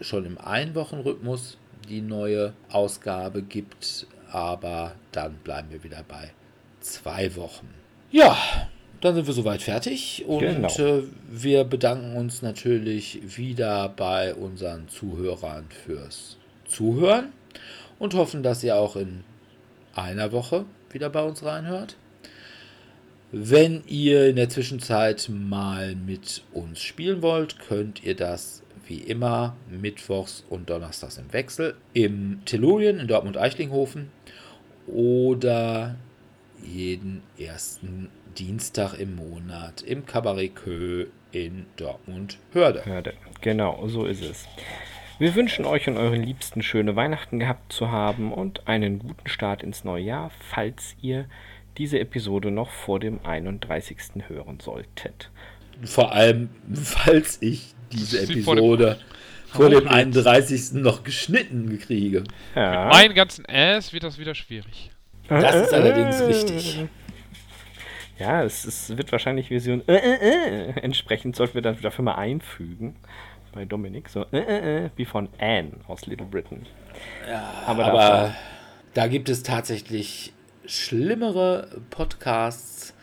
schon 0.01 0.25
im 0.25 0.37
Einwochenrhythmus 0.37 1.57
die 1.89 2.01
neue 2.01 2.53
Ausgabe 2.71 3.41
gibt, 3.41 4.07
aber 4.31 4.93
dann 5.11 5.35
bleiben 5.43 5.69
wir 5.71 5.83
wieder 5.83 6.03
bei 6.07 6.31
zwei 6.81 7.35
Wochen. 7.35 7.67
Ja, 8.11 8.37
dann 9.01 9.15
sind 9.15 9.27
wir 9.27 9.33
soweit 9.33 9.61
fertig 9.61 10.25
und 10.27 10.39
genau. 10.39 10.67
äh, 10.77 11.03
wir 11.29 11.63
bedanken 11.63 12.15
uns 12.17 12.41
natürlich 12.41 13.37
wieder 13.37 13.89
bei 13.89 14.35
unseren 14.35 14.89
Zuhörern 14.89 15.65
fürs 15.85 16.37
Zuhören 16.67 17.31
und 17.97 18.13
hoffen, 18.13 18.43
dass 18.43 18.63
ihr 18.63 18.75
auch 18.75 18.95
in 18.95 19.23
einer 19.95 20.31
Woche 20.31 20.65
wieder 20.91 21.09
bei 21.09 21.23
uns 21.23 21.43
reinhört. 21.43 21.95
Wenn 23.31 23.83
ihr 23.85 24.27
in 24.27 24.37
der 24.37 24.49
Zwischenzeit 24.49 25.29
mal 25.31 25.93
mit 25.93 26.43
uns 26.51 26.81
spielen 26.81 27.21
wollt, 27.21 27.59
könnt 27.59 28.03
ihr 28.03 28.15
das 28.15 28.63
wie 28.87 28.97
immer 28.97 29.55
mittwochs 29.69 30.43
und 30.49 30.71
donnerstags 30.71 31.19
im 31.19 31.31
Wechsel 31.31 31.75
im 31.93 32.41
Tellurien 32.45 32.99
in 32.99 33.07
Dortmund-Eichlinghofen 33.07 34.09
oder 34.87 35.95
jeden 36.63 37.21
ersten 37.37 38.09
Dienstag 38.35 38.95
im 38.95 39.15
Monat 39.15 39.83
im 39.83 40.07
Cabaret 40.07 40.55
Kö 40.55 41.05
in 41.31 41.67
Dortmund-Hörde. 41.75 42.83
Hörde, 42.83 43.13
genau, 43.41 43.87
so 43.87 44.05
ist 44.05 44.23
es. 44.23 44.47
Wir 45.19 45.35
wünschen 45.35 45.65
euch 45.65 45.87
und 45.87 45.97
euren 45.97 46.23
Liebsten 46.23 46.63
schöne 46.63 46.95
Weihnachten 46.95 47.37
gehabt 47.37 47.73
zu 47.73 47.91
haben 47.91 48.33
und 48.33 48.67
einen 48.67 48.97
guten 48.97 49.27
Start 49.27 49.61
ins 49.61 49.83
neue 49.83 50.03
Jahr, 50.03 50.31
falls 50.39 50.95
ihr 51.01 51.25
diese 51.77 51.99
Episode 51.99 52.51
noch 52.51 52.69
vor 52.69 52.99
dem 52.99 53.19
31. 53.23 53.97
hören 54.27 54.59
solltet. 54.59 55.31
Vor 55.83 56.11
allem, 56.11 56.49
falls 56.73 57.41
ich 57.41 57.73
diese 57.91 58.21
Episode 58.21 58.97
vor 59.47 59.69
dem, 59.69 59.79
vor 59.79 59.81
dem 59.81 59.87
31. 59.87 60.73
noch 60.73 61.03
geschnitten 61.03 61.79
kriege. 61.79 62.23
Ja. 62.55 62.85
Mit 62.85 62.93
meinen 62.93 63.15
ganzen 63.15 63.45
Ass 63.45 63.93
wird 63.93 64.03
das 64.03 64.17
wieder 64.17 64.35
schwierig. 64.35 64.91
Das 65.27 65.55
ist 65.55 65.73
allerdings 65.73 66.21
richtig. 66.21 66.85
Ja, 68.17 68.43
es, 68.43 68.65
es 68.65 68.97
wird 68.97 69.11
wahrscheinlich 69.11 69.47
Version 69.47 69.81
äh, 69.87 69.95
äh, 69.95 70.69
äh. 70.71 70.79
entsprechend 70.81 71.37
sollten 71.37 71.53
wir 71.53 71.61
dann 71.61 71.79
dafür 71.81 72.03
mal 72.03 72.15
einfügen 72.15 72.95
bei 73.53 73.63
Dominik, 73.65 74.09
so 74.09 74.25
äh, 74.31 74.37
äh, 74.37 74.85
äh, 74.85 74.89
wie 74.97 75.05
von 75.05 75.29
Anne 75.39 75.71
aus 75.87 76.05
Little 76.05 76.25
Britain. 76.25 76.65
Ja, 77.27 77.63
aber, 77.65 77.85
aber 77.85 78.35
da 78.93 79.07
gibt 79.07 79.29
es 79.29 79.43
tatsächlich 79.43 80.33
schlimmere 80.69 81.67
Podcasts, 81.89 82.93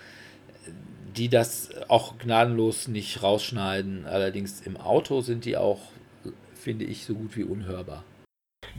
die 1.17 1.29
das 1.29 1.71
auch 1.89 2.19
gnadenlos 2.19 2.89
nicht 2.89 3.23
rausschneiden. 3.23 4.07
Allerdings 4.07 4.61
im 4.61 4.77
Auto 4.77 5.21
sind 5.21 5.45
die 5.45 5.57
auch, 5.57 5.81
finde 6.55 6.85
ich, 6.85 7.05
so 7.05 7.15
gut 7.15 7.37
wie 7.37 7.45
unhörbar. 7.45 8.05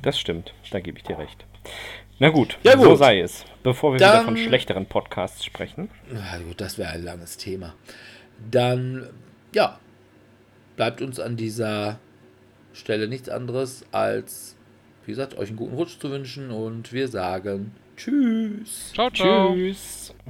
Das 0.02 0.20
stimmt, 0.20 0.54
da 0.72 0.80
gebe 0.80 0.98
ich 0.98 1.04
dir 1.04 1.18
recht. 1.18 1.46
Na 2.20 2.30
gut, 2.30 2.58
ja, 2.64 2.76
gut. 2.76 2.84
so 2.84 2.96
sei 2.96 3.20
es. 3.20 3.46
Bevor 3.64 3.94
wir 3.94 4.00
Dann, 4.00 4.14
wieder 4.14 4.26
von 4.26 4.38
schlechteren 4.38 4.86
Podcasts 4.86 5.44
sprechen. 5.44 5.90
Na 6.12 6.38
gut, 6.40 6.62
das 6.62 6.78
wäre 6.78 6.90
ein 6.90 7.04
langes 7.04 7.38
Thema. 7.38 7.76
Dann, 8.50 9.10
ja, 9.54 9.80
bleibt 10.76 11.02
uns 11.02 11.20
an 11.20 11.36
dieser 11.36 12.00
Stelle 12.74 13.08
nichts 13.08 13.30
anderes 13.30 13.86
als, 13.92 14.56
wie 15.06 15.12
gesagt, 15.12 15.38
euch 15.38 15.50
einen 15.50 15.58
guten 15.58 15.76
Rutsch 15.76 16.00
zu 16.00 16.10
wünschen 16.10 16.52
und 16.52 16.94
wir 16.94 17.08
sagen 17.08 17.72
Tschüss. 17.98 18.94
Ciao, 18.94 19.10
ciao. 19.10 19.54
Tschüss. 19.54 20.14